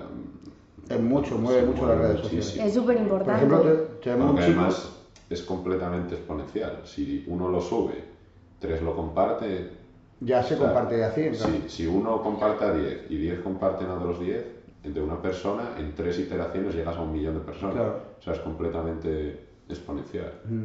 Es 0.88 1.00
mucho, 1.00 1.38
mueve 1.38 1.60
se 1.60 1.66
mucho 1.66 1.86
las 1.86 1.98
redes 1.98 2.20
sociales. 2.20 2.56
Es 2.56 2.74
súper 2.74 2.96
Por 2.96 3.02
importante. 3.04 3.46
ejemplo, 3.46 3.62
te- 3.62 4.00
chico... 4.00 4.34
además 4.38 4.92
es 5.30 5.42
completamente 5.42 6.14
exponencial. 6.14 6.80
Si 6.84 7.24
uno 7.26 7.48
lo 7.48 7.60
sube, 7.60 8.04
tres 8.58 8.82
lo 8.82 8.94
comparte... 8.94 9.70
Ya 10.20 10.42
se 10.42 10.54
o 10.54 10.58
sea, 10.58 10.66
comparte 10.66 11.02
a 11.04 11.10
100, 11.10 11.34
claro. 11.34 11.52
Si, 11.52 11.68
si 11.68 11.86
uno 11.86 12.22
comparte 12.22 12.64
a 12.64 12.72
10 12.72 13.10
y 13.10 13.16
10 13.16 13.40
comparten 13.40 13.88
a 13.88 13.94
otros 13.94 14.20
10, 14.20 14.44
de 14.84 15.00
una 15.00 15.20
persona, 15.20 15.70
en 15.78 15.94
tres 15.94 16.18
iteraciones 16.18 16.74
llegas 16.74 16.96
a 16.96 17.00
un 17.00 17.12
millón 17.12 17.34
de 17.34 17.40
personas. 17.40 17.74
Claro. 17.74 18.00
O 18.18 18.22
sea, 18.22 18.34
es 18.34 18.38
completamente 18.40 19.40
exponencial. 19.68 20.32
Mm. 20.44 20.62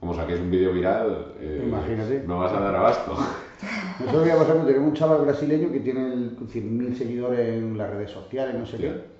Como 0.00 0.14
saquéis 0.14 0.40
un 0.40 0.50
vídeo 0.50 0.72
viral, 0.72 1.32
eh, 1.38 1.62
Imagínate. 1.66 2.24
no 2.26 2.38
vas 2.38 2.52
a 2.52 2.60
dar 2.60 2.74
abasto. 2.74 3.14
Nosotros, 4.00 4.28
por 4.28 4.42
ejemplo, 4.42 4.66
tenemos 4.66 4.88
un 4.88 4.94
chaval 4.94 5.20
brasileño 5.22 5.70
que 5.70 5.80
tiene 5.80 6.12
el- 6.12 6.36
100.000 6.36 6.94
seguidores 6.96 7.58
en 7.58 7.78
las 7.78 7.90
redes 7.90 8.10
sociales, 8.10 8.54
no 8.54 8.66
sé 8.66 8.76
Sí. 8.78 8.82
qué. 8.82 9.13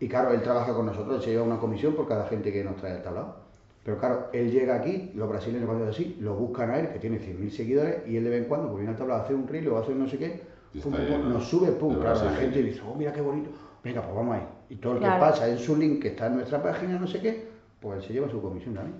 Y 0.00 0.08
claro, 0.08 0.32
él 0.32 0.42
trabaja 0.42 0.74
con 0.74 0.86
nosotros, 0.86 1.22
se 1.24 1.30
lleva 1.30 1.44
una 1.44 1.58
comisión 1.58 1.94
por 1.94 2.08
cada 2.08 2.26
gente 2.26 2.52
que 2.52 2.64
nos 2.64 2.76
trae 2.76 2.96
el 2.96 3.02
tablado. 3.02 3.36
Pero 3.84 3.98
claro, 3.98 4.28
él 4.32 4.50
llega 4.50 4.76
aquí, 4.76 5.12
los 5.14 5.28
brasileños 5.28 5.66
cuando 5.66 5.84
es 5.84 5.90
así, 5.90 6.16
lo 6.20 6.34
buscan 6.34 6.70
a 6.70 6.78
él, 6.78 6.88
que 6.88 6.98
tiene 6.98 7.18
100.000 7.18 7.50
seguidores, 7.50 8.08
y 8.08 8.16
él 8.16 8.24
de 8.24 8.30
vez 8.30 8.42
en 8.42 8.48
cuando, 8.48 8.68
pues 8.68 8.78
viene 8.78 8.92
al 8.92 8.96
tablado 8.96 9.20
a 9.20 9.24
hacer 9.24 9.36
un 9.36 9.46
reel 9.46 9.68
o 9.68 9.76
a 9.76 9.80
hacer 9.80 9.94
no 9.94 10.08
sé 10.08 10.18
qué, 10.18 10.42
pum, 10.82 10.92
pum, 10.92 11.28
nos 11.28 11.44
sube, 11.44 11.70
pum, 11.72 12.00
claro, 12.00 12.24
la 12.24 12.32
gente 12.32 12.62
dice, 12.62 12.80
oh, 12.88 12.94
mira 12.94 13.12
qué 13.12 13.20
bonito, 13.20 13.50
venga, 13.82 14.00
pues 14.00 14.16
vamos 14.16 14.36
ahí. 14.36 14.46
Y 14.70 14.76
todo 14.76 14.94
el 14.94 15.00
que 15.00 15.06
pasa 15.06 15.48
en 15.48 15.58
su 15.58 15.76
link, 15.76 16.00
que 16.00 16.08
está 16.08 16.28
en 16.28 16.36
nuestra 16.36 16.62
página, 16.62 16.98
no 16.98 17.06
sé 17.06 17.20
qué, 17.20 17.46
pues 17.78 17.98
él 17.98 18.04
se 18.06 18.12
lleva 18.14 18.30
su 18.30 18.40
comisión 18.40 18.74
también. 18.74 18.98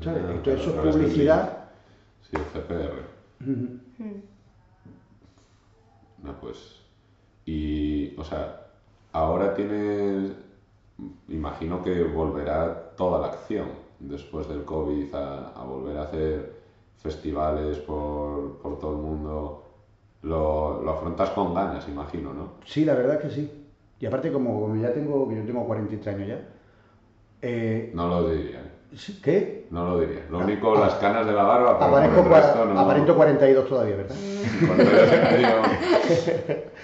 ¿Sabes? 0.00 0.22
Entonces 0.28 0.60
eso 0.60 0.70
es 0.70 0.94
publicidad. 0.94 1.58
Sí, 2.22 2.36
el 2.36 2.42
CPR. 2.42 3.02
Mm. 3.40 3.80
No, 6.22 6.40
pues. 6.40 6.80
Y, 7.44 8.18
o 8.18 8.24
sea, 8.24 8.65
ahora 9.16 9.54
tienes. 9.54 10.32
Imagino 11.28 11.82
que 11.82 12.02
volverá 12.04 12.92
toda 12.96 13.20
la 13.20 13.26
acción 13.28 13.66
después 14.00 14.48
del 14.48 14.64
COVID 14.64 15.14
a, 15.14 15.48
a 15.48 15.64
volver 15.64 15.98
a 15.98 16.02
hacer 16.04 16.52
festivales 17.02 17.78
por, 17.78 18.58
por 18.58 18.78
todo 18.78 18.92
el 18.92 18.98
mundo. 18.98 19.62
Lo, 20.22 20.82
lo 20.82 20.90
afrontas 20.92 21.30
con 21.30 21.54
ganas, 21.54 21.86
imagino, 21.88 22.32
¿no? 22.32 22.52
Sí, 22.64 22.84
la 22.84 22.94
verdad 22.94 23.16
es 23.16 23.20
que 23.22 23.30
sí. 23.30 23.64
Y 24.00 24.06
aparte, 24.06 24.32
como, 24.32 24.60
como 24.60 24.76
ya 24.76 24.92
tengo, 24.92 25.30
yo 25.30 25.42
tengo 25.44 25.64
43 25.66 26.14
años 26.14 26.28
ya, 26.28 26.40
eh, 27.42 27.90
No 27.94 28.08
lo 28.08 28.30
diría. 28.30 28.72
¿qué? 29.22 29.66
No 29.70 29.90
lo 29.90 30.00
diría. 30.00 30.26
Lo 30.30 30.38
único, 30.38 30.74
las 30.74 30.94
canas 30.94 31.26
de 31.26 31.32
la 31.32 31.42
barba, 31.44 31.78
pero 31.78 31.90
Aparezco, 31.90 32.16
por 32.22 32.26
el 32.26 32.32
resto 32.32 32.64
no. 32.64 32.80
aparento 32.80 33.14
42 33.14 33.68
todavía, 33.68 33.96
¿verdad? 33.96 34.16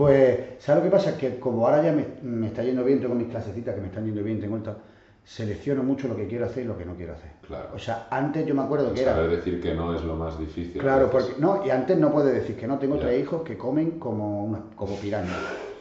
Pues, 0.00 0.38
¿sabes 0.60 0.82
lo 0.82 0.90
que 0.90 0.96
pasa? 0.96 1.18
Que 1.18 1.38
como 1.38 1.66
ahora 1.66 1.82
ya 1.82 1.92
me, 1.92 2.06
me 2.22 2.46
está 2.46 2.62
yendo 2.62 2.82
bien, 2.82 3.02
tengo 3.02 3.14
mis 3.14 3.28
clasecitas 3.28 3.74
que 3.74 3.82
me 3.82 3.88
están 3.88 4.06
yendo 4.06 4.22
bien, 4.22 4.40
tengo 4.40 4.56
el 4.56 4.62
tal, 4.62 4.78
selecciono 5.22 5.82
mucho 5.82 6.08
lo 6.08 6.16
que 6.16 6.26
quiero 6.26 6.46
hacer 6.46 6.64
y 6.64 6.66
lo 6.66 6.78
que 6.78 6.86
no 6.86 6.94
quiero 6.94 7.12
hacer. 7.12 7.32
Claro. 7.46 7.68
O 7.74 7.78
sea, 7.78 8.06
antes 8.10 8.46
yo 8.46 8.54
me 8.54 8.62
acuerdo 8.62 8.94
que 8.94 9.02
era... 9.02 9.12
Saber 9.12 9.28
decir 9.36 9.60
que 9.60 9.74
no 9.74 9.94
es 9.94 10.02
lo 10.02 10.16
más 10.16 10.38
difícil. 10.38 10.80
Claro, 10.80 11.10
porque 11.10 11.34
no, 11.38 11.66
y 11.66 11.70
antes 11.70 11.98
no 11.98 12.10
puedes 12.10 12.32
decir 12.32 12.56
que 12.56 12.66
no, 12.66 12.78
tengo 12.78 12.94
Ya. 12.96 13.02
tres 13.02 13.20
hijos 13.20 13.42
que 13.42 13.58
comen 13.58 13.98
como, 13.98 14.42
una- 14.46 14.62
como 14.74 14.96
pirañas, 14.96 15.36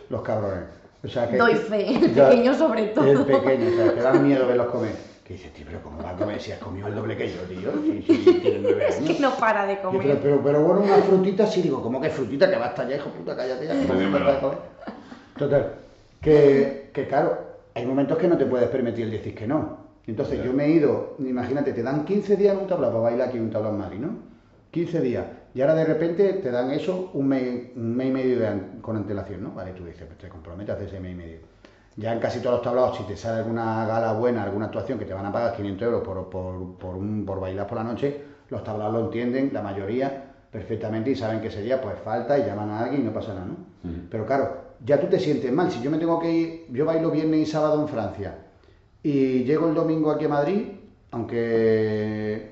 los 0.10 0.22
cabrones. 0.22 0.66
O 1.02 1.08
sea, 1.08 1.30
que, 1.30 1.38
Doy 1.38 1.56
fe, 1.56 1.96
el 1.96 2.12
pequeño 2.12 2.54
sobre 2.56 2.88
todo. 2.88 3.06
El 3.10 3.20
pequeño, 3.26 3.68
o 3.72 3.76
sea, 3.78 3.94
que 3.94 4.02
dan 4.02 4.28
miedo 4.28 4.46
verlos 4.48 4.68
comer. 4.68 4.92
Que 5.30 5.36
dices, 5.36 5.54
tío, 5.54 5.64
pero 5.68 5.80
¿cómo 5.84 6.02
va 6.02 6.10
a 6.10 6.16
comer 6.16 6.42
si 6.42 6.52
has 6.52 6.58
comido 6.58 6.88
el 6.88 6.96
doble 6.96 7.16
que 7.16 7.28
yo, 7.32 7.42
tío? 7.44 7.72
Si, 7.84 8.02
si 8.02 8.34
tienes 8.40 8.64
nueve 8.64 8.84
Es 8.90 8.98
años. 8.98 9.12
que 9.16 9.20
no 9.20 9.36
para 9.38 9.68
de 9.68 9.76
pero, 9.76 9.92
comer. 9.92 10.20
pero, 10.24 10.42
pero 10.44 10.64
bueno, 10.64 10.82
una 10.82 10.96
frutita 11.04 11.46
sí, 11.46 11.62
digo, 11.62 11.84
¿cómo 11.84 12.02
que 12.02 12.10
frutita? 12.10 12.50
Que 12.50 12.58
va 12.58 12.66
hasta 12.66 12.82
allá, 12.82 12.96
hijo 12.96 13.12
puta, 13.12 13.36
cállate 13.36 13.68
ya. 13.68 13.74
¿cómo 13.76 13.94
Dímelo. 13.94 14.10
me 14.10 14.26
vas 14.26 14.38
a 14.38 14.40
comer? 14.42 14.58
Total, 15.38 15.74
que, 16.20 16.90
que 16.92 17.08
claro, 17.08 17.38
hay 17.76 17.86
momentos 17.86 18.18
que 18.18 18.28
no 18.28 18.40
te 18.40 18.48
puedes 18.48 18.68
permitir 18.70 19.06
el 19.06 19.12
decir 19.12 19.36
que 19.36 19.46
no. 19.46 19.78
Entonces 20.08 20.40
Ya. 20.40 20.46
yo 20.46 20.54
me 20.54 20.66
he 20.66 20.70
ido, 20.72 21.14
imagínate, 21.20 21.74
te 21.74 21.84
dan 21.84 22.06
15 22.06 22.36
días 22.36 22.56
en 22.56 22.62
un 22.62 22.68
tablao 22.68 22.90
para 22.90 23.04
bailar 23.04 23.28
aquí 23.28 23.38
en 23.38 23.44
un 23.44 23.52
tablao 23.52 23.72
en 23.74 23.78
Madrid, 23.78 24.00
¿no? 24.00 24.10
15 24.72 25.00
días. 25.02 25.26
Y 25.54 25.62
ahora 25.62 25.76
de 25.76 25.86
repente 25.86 26.34
te 26.34 26.50
dan 26.50 26.72
eso 26.72 27.12
un 27.14 27.28
mes, 27.28 27.68
un 27.76 27.96
mes 27.96 28.08
y 28.08 28.12
medio 28.12 28.40
de 28.40 28.50
con 28.82 28.96
antelación, 28.98 29.44
¿no? 29.44 29.52
Vale, 29.52 29.74
tú 29.74 29.86
dices, 29.86 30.06
pues 30.08 30.18
te 30.18 30.28
comprometes 30.28 30.72
a 30.72 30.74
hacer 30.74 30.88
ese 30.88 31.00
mes 31.00 31.12
y 31.12 31.16
medio. 31.16 31.38
Ya 31.96 32.14
en 32.14 32.20
casi 32.20 32.40
todos 32.40 32.58
los 32.58 32.62
tablados, 32.64 32.98
si 32.98 33.04
te 33.04 33.18
sale 33.18 33.40
alguna 33.40 33.86
gala 33.86 34.14
buena, 34.14 34.44
alguna 34.44 34.66
actuación 34.66 34.98
que 34.98 35.06
te 35.06 35.14
van 35.14 35.26
a 35.26 35.32
pagar 35.32 35.56
500 35.56 35.86
euros 35.86 36.02
por, 36.04 36.30
por, 36.30 36.78
por, 36.78 36.96
un, 36.96 37.26
por 37.26 37.40
bailar 37.40 37.68
por 37.68 37.78
la 37.78 37.84
noche, 37.84 38.24
los 38.50 38.64
tablados 38.64 38.94
lo 38.94 39.00
entienden, 39.06 39.52
la 39.54 39.62
mayoría, 39.62 40.30
perfectamente 40.52 41.12
y 41.12 41.16
saben 41.16 41.42
que 41.42 41.48
ese 41.48 41.62
día 41.62 41.82
pues 41.82 41.96
falta 42.00 42.38
y 42.38 42.44
llaman 42.44 42.70
a 42.70 42.80
alguien 42.82 43.02
y 43.02 43.06
no 43.06 43.14
pasa 43.14 43.34
nada, 43.34 43.46
¿no? 43.46 43.56
Pero 44.10 44.26
claro, 44.26 44.58
ya 44.86 45.00
tú 45.00 45.08
te 45.08 45.20
sientes 45.20 45.52
mal. 45.52 45.72
Si 45.72 45.82
yo 45.82 45.92
me 45.92 45.98
tengo 45.98 46.20
que 46.20 46.32
ir, 46.32 46.66
yo 46.72 46.86
bailo 46.86 47.12
viernes 47.12 47.42
y 47.42 47.46
sábado 47.46 47.82
en 47.82 47.88
Francia 47.88 48.36
y 49.04 49.44
llego 49.44 49.68
el 49.68 49.76
domingo 49.76 50.12
aquí 50.12 50.26
a 50.26 50.30
Madrid, 50.30 50.68
aunque 51.12 52.52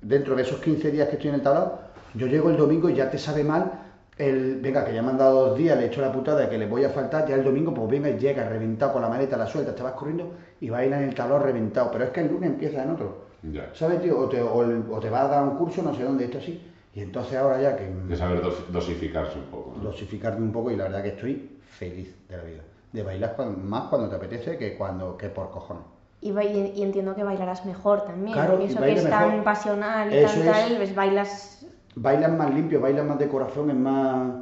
dentro 0.00 0.36
de 0.36 0.42
esos 0.42 0.60
15 0.60 0.90
días 0.90 1.08
que 1.08 1.16
estoy 1.16 1.30
en 1.30 1.36
el 1.36 1.42
tablado, 1.42 1.80
yo 2.14 2.26
llego 2.26 2.50
el 2.50 2.56
domingo 2.56 2.90
y 2.90 2.94
ya 2.94 3.10
te 3.10 3.18
sabe 3.18 3.44
mal 3.44 3.81
el, 4.18 4.60
venga, 4.60 4.84
que 4.84 4.94
ya 4.94 5.02
me 5.02 5.10
han 5.10 5.18
dado 5.18 5.48
dos 5.48 5.58
días, 5.58 5.76
le 5.76 5.84
he 5.84 5.86
hecho 5.86 6.00
la 6.00 6.12
putada 6.12 6.40
de 6.40 6.48
que 6.48 6.58
le 6.58 6.66
voy 6.66 6.84
a 6.84 6.90
faltar, 6.90 7.26
ya 7.26 7.34
el 7.34 7.44
domingo, 7.44 7.72
pues 7.72 7.88
venga 7.88 8.10
y 8.10 8.18
llega 8.18 8.48
reventado 8.48 8.92
con 8.92 9.02
la 9.02 9.08
maleta, 9.08 9.36
la 9.36 9.46
suelta, 9.46 9.74
te 9.74 9.82
vas 9.82 9.94
corriendo 9.94 10.32
y 10.60 10.68
bailas 10.68 11.00
en 11.00 11.08
el 11.08 11.14
tablado 11.14 11.42
reventado. 11.42 11.90
Pero 11.90 12.04
es 12.04 12.10
que 12.10 12.20
el 12.20 12.28
lunes 12.28 12.50
empieza 12.50 12.82
en 12.82 12.90
otro. 12.90 13.32
¿Sabes, 13.72 14.00
tío? 14.02 14.18
O 14.18 14.28
te, 14.28 14.40
o, 14.40 15.00
te 15.00 15.10
vas 15.10 15.24
a 15.24 15.28
dar 15.28 15.42
un 15.44 15.56
curso, 15.56 15.82
no 15.82 15.94
sé 15.94 16.04
dónde, 16.04 16.24
esto 16.24 16.38
así. 16.38 16.62
Y 16.94 17.00
entonces 17.00 17.36
ahora 17.36 17.60
ya 17.60 17.76
que... 17.76 17.86
De 17.86 18.16
saber 18.16 18.42
dosificarse 18.68 19.38
un 19.38 19.46
poco. 19.46 19.74
¿no? 19.76 19.84
Dosificarme 19.84 20.44
un 20.44 20.52
poco 20.52 20.70
y 20.70 20.76
la 20.76 20.84
verdad 20.84 21.02
que 21.02 21.08
estoy 21.08 21.58
feliz 21.70 22.14
de 22.28 22.36
la 22.36 22.42
vida. 22.42 22.60
De 22.92 23.02
bailar 23.02 23.34
más 23.56 23.84
cuando 23.88 24.10
te 24.10 24.16
apetece 24.16 24.58
que 24.58 24.76
cuando 24.76 25.16
que 25.16 25.30
por 25.30 25.50
cojones. 25.50 25.84
Y, 26.20 26.30
y, 26.30 26.82
entiendo 26.82 27.16
que 27.16 27.24
bailarás 27.24 27.64
mejor 27.64 28.04
también. 28.04 28.34
Claro, 28.34 28.58
eso 28.58 28.80
que 28.80 28.92
es 28.92 29.08
tan 29.08 29.42
pasional 29.42 30.14
y 30.14 30.22
tan 30.22 30.44
tal, 30.44 30.76
pues 30.76 30.94
bailas... 30.94 31.66
Bailas 31.94 32.32
más 32.32 32.52
limpio, 32.54 32.80
bailas 32.80 33.04
más 33.04 33.18
de 33.18 33.28
corazón, 33.28 33.70
es 33.70 33.76
más... 33.76 34.32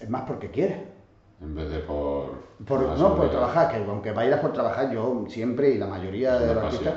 Es 0.00 0.10
más 0.10 0.22
porque 0.22 0.50
quieres. 0.50 0.78
En 1.40 1.54
vez 1.54 1.70
de 1.70 1.78
por... 1.80 2.42
por 2.66 2.80
no, 2.98 3.14
por 3.14 3.30
trabajar, 3.30 3.70
que 3.70 3.76
aunque 3.76 4.12
bailas 4.12 4.40
por 4.40 4.52
trabajar, 4.52 4.90
yo 4.90 5.24
siempre 5.28 5.70
y 5.70 5.78
la 5.78 5.86
mayoría 5.86 6.38
de 6.38 6.54
los 6.54 6.64
artistas, 6.64 6.94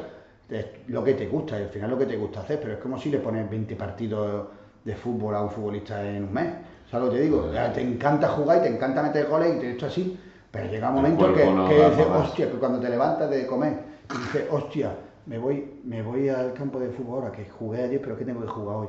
es 0.49 0.65
lo 0.87 1.03
que 1.03 1.13
te 1.13 1.27
gusta, 1.27 1.59
y 1.59 1.63
al 1.63 1.69
final 1.69 1.91
lo 1.91 1.97
que 1.97 2.05
te 2.05 2.17
gusta 2.17 2.41
hacer, 2.41 2.59
pero 2.61 2.73
es 2.73 2.79
como 2.79 2.97
si 2.97 3.09
le 3.09 3.19
pones 3.19 3.49
20 3.49 3.75
partidos 3.75 4.47
de 4.83 4.95
fútbol 4.95 5.35
a 5.35 5.41
un 5.41 5.49
futbolista 5.49 6.03
en 6.09 6.23
un 6.23 6.33
mes. 6.33 6.47
¿Sabes 6.89 7.07
lo 7.07 7.11
que 7.11 7.17
te 7.19 7.23
digo? 7.23 7.49
te 7.73 7.81
encanta 7.81 8.29
jugar 8.29 8.59
y 8.59 8.61
te 8.61 8.67
encanta 8.69 9.03
meter 9.03 9.27
goles 9.27 9.57
y 9.57 9.59
te 9.59 9.71
esto 9.71 9.87
así, 9.87 10.17
pero 10.49 10.69
llega 10.69 10.89
un 10.89 10.95
momento 10.95 11.33
que, 11.33 11.43
dices, 11.43 12.07
hostia, 12.07 12.49
que 12.49 12.57
cuando 12.57 12.79
te 12.79 12.89
levantas 12.89 13.29
de 13.29 13.45
comer 13.45 13.79
y 14.13 14.17
dices, 14.17 14.45
hostia, 14.49 14.95
me 15.25 15.37
voy, 15.37 15.81
me 15.83 16.01
voy 16.01 16.29
al 16.29 16.53
campo 16.53 16.79
de 16.79 16.89
fútbol 16.89 17.23
ahora, 17.23 17.31
que 17.33 17.45
jugué 17.49 17.83
ayer, 17.83 18.01
pero 18.01 18.17
que 18.17 18.23
tengo 18.23 18.41
que 18.41 18.47
jugar 18.47 18.77
hoy. 18.77 18.87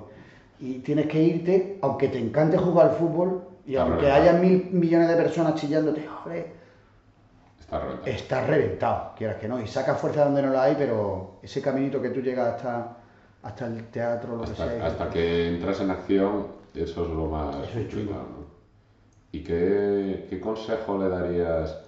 Y 0.61 0.79
tienes 0.81 1.07
que 1.07 1.23
irte, 1.23 1.79
aunque 1.83 2.09
te 2.09 2.19
encante 2.19 2.59
jugar 2.59 2.89
al 2.89 2.97
fútbol 2.97 3.43
y 3.67 3.77
aunque 3.77 4.11
haya 4.11 4.33
mil 4.33 4.71
millones 4.73 5.09
de 5.09 5.17
personas 5.17 5.55
chillándote, 5.55 6.07
joder, 6.07 6.53
está 7.61 7.79
reventado. 7.79 8.11
Está 8.11 8.47
reventado, 8.47 9.13
quieras 9.17 9.37
que 9.37 9.49
no, 9.49 9.61
y 9.61 9.67
saca 9.67 9.95
fuerza 9.95 10.25
donde 10.25 10.43
no 10.43 10.53
la 10.53 10.65
hay, 10.65 10.75
pero 10.77 11.39
ese 11.43 11.61
caminito 11.61 12.01
que 12.01 12.11
tú 12.11 12.21
llegas 12.21 12.55
hasta 12.55 12.97
hasta 13.43 13.67
el 13.67 13.85
teatro, 13.87 14.37
lo 14.37 14.43
hasta, 14.45 14.65
que 14.65 14.71
sea. 14.71 14.87
Hasta 14.87 15.11
que 15.11 15.49
entras 15.49 15.81
en 15.81 15.91
acción, 15.91 16.47
eso 16.75 17.05
es 17.05 17.11
lo 17.11 17.27
más 17.27 17.57
¿Y 19.31 19.45
qué, 19.45 20.41
consejo 20.43 20.99
le 20.99 21.09
darías 21.09 21.79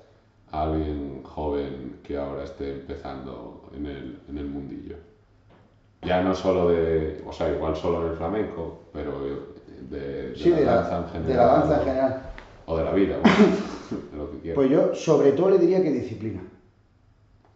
a 0.50 0.62
alguien 0.62 1.22
joven 1.22 2.00
que 2.02 2.18
ahora 2.18 2.44
esté 2.44 2.72
empezando 2.72 3.70
en 3.74 3.86
el, 3.86 4.20
en 4.28 4.38
el 4.38 4.46
mundillo? 4.46 4.96
Ya 6.02 6.22
no 6.22 6.34
solo 6.34 6.68
de, 6.68 7.22
o 7.26 7.32
sea, 7.32 7.50
igual 7.50 7.76
solo 7.76 8.06
en 8.06 8.12
el 8.12 8.16
flamenco, 8.16 8.84
pero 8.92 9.12
de, 9.90 10.34
la, 10.64 10.74
danza 10.74 10.98
en 10.98 11.04
general. 11.04 11.26
De 11.26 11.34
la 11.34 11.46
danza 11.46 11.78
en 11.78 11.84
general. 11.84 12.22
O 12.66 12.76
de 12.78 12.84
la 12.84 12.92
vida, 12.92 13.16
lo 14.16 14.30
que 14.30 14.38
quieras. 14.38 14.54
Pues 14.54 14.70
yo, 14.70 14.94
sobre 14.94 15.32
todo, 15.32 15.50
le 15.50 15.58
diría 15.58 15.82
que 15.82 15.90
disciplina. 15.90 16.42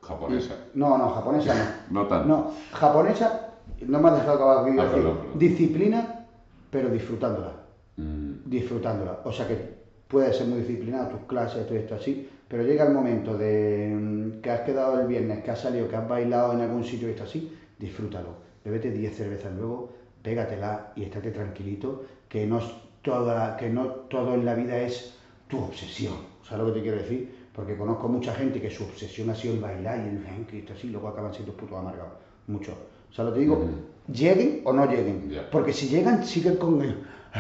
Japonesa. 0.03 0.55
No, 0.75 0.99
no, 0.99 1.09
japonesa 1.11 1.55
no. 1.91 2.03
no 2.03 2.07
tanto. 2.07 2.29
No, 2.29 2.51
japonesa 2.73 3.55
no 3.81 4.01
me 4.01 4.09
has 4.09 4.17
dejado 4.17 4.51
acabar. 4.51 4.79
Ah, 4.79 5.35
disciplina, 5.35 6.27
pero 6.71 6.91
disfrutándola. 6.91 7.53
Mm. 7.97 8.33
Disfrutándola. 8.45 9.21
O 9.25 9.33
sea 9.33 9.47
que 9.49 9.75
puedes 10.09 10.37
ser 10.37 10.47
muy 10.47 10.61
disciplinado, 10.61 11.09
tus 11.09 11.27
clases, 11.27 11.67
todo 11.67 11.77
esto 11.77 11.95
así, 11.95 12.29
pero 12.49 12.63
llega 12.63 12.87
el 12.87 12.93
momento 12.93 13.37
de 13.37 13.95
mm, 13.95 14.41
que 14.41 14.51
has 14.51 14.61
quedado 14.61 15.01
el 15.01 15.07
viernes, 15.07 15.43
que 15.43 15.51
has 15.51 15.61
salido, 15.61 15.89
que 15.89 15.97
has 15.97 16.09
bailado 16.09 16.53
en 16.53 16.61
algún 16.61 16.85
sitio 16.85 17.09
y 17.09 17.13
esto 17.13 17.25
así, 17.25 17.57
disfrútalo. 17.79 18.37
Bébete 18.65 18.91
10 18.91 19.17
cervezas 19.17 19.53
luego, 19.55 19.93
pégatela 20.23 20.93
y 20.97 21.03
estate 21.05 21.31
tranquilito, 21.31 22.05
que 22.29 22.47
no, 22.47 22.61
toda, 23.03 23.57
que 23.57 23.69
no 23.69 23.87
todo 24.09 24.35
en 24.35 24.45
la 24.45 24.55
vida 24.55 24.79
es 24.79 25.15
tu 25.49 25.59
obsesión. 25.59 26.15
¿Sabes 26.43 26.67
lo 26.67 26.73
que 26.73 26.81
te 26.81 26.83
quiero 26.83 26.99
decir? 26.99 27.35
Porque 27.55 27.77
conozco 27.77 28.09
mucha 28.09 28.35
gente 28.35 28.61
que 28.61 28.71
su 28.71 28.85
obsesión 28.85 29.31
ha 29.31 29.35
sido 29.35 29.55
el 29.55 29.61
bailar 29.61 29.99
y 29.99 30.09
el 30.09 30.47
que 30.47 30.59
esto 30.59 30.73
así, 30.73 30.89
luego 30.89 31.09
acaban 31.09 31.33
siendo 31.33 31.53
putos 31.53 31.79
amargados. 31.79 32.15
Muchos. 32.47 32.75
O 33.11 33.15
sea, 33.15 33.25
lo 33.25 33.33
te 33.33 33.41
digo, 33.41 33.65
lleguen 34.13 34.63
o 34.65 34.73
no 34.73 34.87
lleguen. 34.87 35.31
Porque 35.53 35.73
si 35.73 35.89
llegan, 35.89 36.25
siguen 36.25 36.57
con 36.57 36.83
él. 36.83 36.97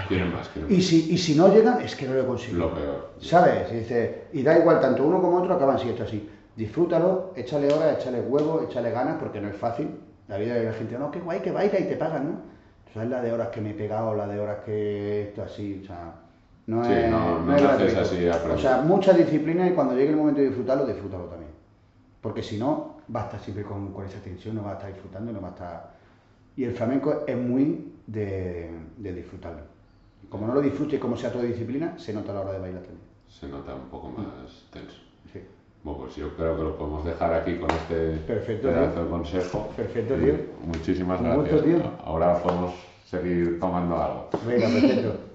Quieren 0.08 0.32
más, 0.32 0.48
quieren 0.48 0.72
y 0.72 0.82
Si, 0.82 1.12
y 1.12 1.18
si 1.18 1.34
no 1.34 1.52
llegan, 1.52 1.80
es 1.80 1.94
que 1.96 2.06
no 2.06 2.14
lo 2.14 2.26
consiguen. 2.26 2.58
Lo 2.58 2.74
peor. 2.74 3.10
¿Sabes? 3.20 3.72
Y, 3.72 3.76
dice, 3.76 4.24
y 4.32 4.42
da 4.42 4.58
igual, 4.58 4.80
tanto 4.80 5.04
uno 5.04 5.20
como 5.20 5.38
otro 5.38 5.54
acaban 5.54 5.78
siendo 5.78 6.04
así. 6.04 6.28
Disfrútalo, 6.56 7.32
échale 7.34 7.72
horas, 7.72 7.98
échale 7.98 8.20
huevos, 8.20 8.64
échale 8.64 8.90
ganas, 8.90 9.16
porque 9.18 9.40
no 9.40 9.48
es 9.48 9.56
fácil. 9.56 9.88
La 10.28 10.38
vida 10.38 10.54
de 10.54 10.64
la 10.64 10.72
gente, 10.72 10.98
no, 10.98 11.10
qué 11.10 11.20
guay, 11.20 11.40
que 11.40 11.50
baila 11.50 11.78
y 11.78 11.84
te 11.84 11.96
pagan, 11.96 12.24
¿no? 12.24 12.54
¿Sabes 12.92 13.10
la 13.10 13.20
de 13.20 13.32
horas 13.32 13.48
que 13.48 13.60
me 13.60 13.70
he 13.70 13.74
pegado, 13.74 14.14
la 14.14 14.26
de 14.26 14.38
horas 14.38 14.58
que 14.64 15.22
esto 15.24 15.42
así? 15.42 15.80
O 15.82 15.86
sea, 15.86 16.14
no 16.66 16.84
es. 16.84 17.10
No, 17.10 17.40
no, 17.40 17.56
es 17.56 17.96
así 17.96 18.26
O 18.26 18.58
sea, 18.58 18.80
mucha 18.82 19.12
disciplina 19.12 19.66
y 19.66 19.72
cuando 19.72 19.94
llegue 19.94 20.10
el 20.10 20.16
momento 20.16 20.40
de 20.40 20.46
disfrutarlo, 20.46 20.86
disfrútalo 20.86 21.24
también. 21.24 21.50
Porque 22.20 22.42
si 22.42 22.56
no, 22.56 22.96
va 23.14 23.22
a 23.22 23.24
estar 23.24 23.40
siempre 23.40 23.64
con, 23.64 23.92
con, 23.92 24.06
esa 24.06 24.18
tensión, 24.20 24.54
no 24.54 24.62
va 24.62 24.70
a 24.70 24.74
estar 24.74 24.92
disfrutando, 24.92 25.32
no 25.32 25.40
va 25.40 25.48
a 25.48 25.50
estar... 25.50 25.94
Y 26.56 26.64
el 26.64 26.72
flamenco 26.72 27.24
es 27.26 27.36
muy 27.36 27.92
de, 28.06 28.70
de 28.96 29.12
disfrutarlo. 29.12 29.62
Como 30.30 30.46
no 30.46 30.54
lo 30.54 30.62
disfrute 30.62 30.98
como 30.98 31.16
sea 31.16 31.30
toda 31.30 31.44
disciplina, 31.44 31.98
se 31.98 32.14
nota 32.14 32.30
a 32.30 32.34
la 32.36 32.40
hora 32.40 32.52
de 32.52 32.60
bailar 32.60 32.82
también. 32.82 33.06
Se 33.28 33.48
nota 33.48 33.74
un 33.74 33.88
poco 33.88 34.08
más 34.08 34.66
tenso. 34.70 35.03
Bueno, 35.84 36.00
pues 36.00 36.16
yo 36.16 36.34
creo 36.34 36.56
que 36.56 36.62
lo 36.62 36.78
podemos 36.78 37.04
dejar 37.04 37.34
aquí 37.34 37.56
con 37.58 37.70
este 37.70 38.16
Perfecto, 38.26 38.68
pedazo 38.68 39.04
de 39.04 39.10
consejo. 39.10 39.68
Perfecto, 39.76 40.14
tío. 40.14 40.34
Muchísimas 40.64 41.20
gracias. 41.20 41.62
Ahora 42.02 42.42
podemos 42.42 42.74
seguir 43.04 43.60
tomando 43.60 44.02
algo. 44.02 44.30
Venga, 44.46 44.66
perfecto. 44.68 45.33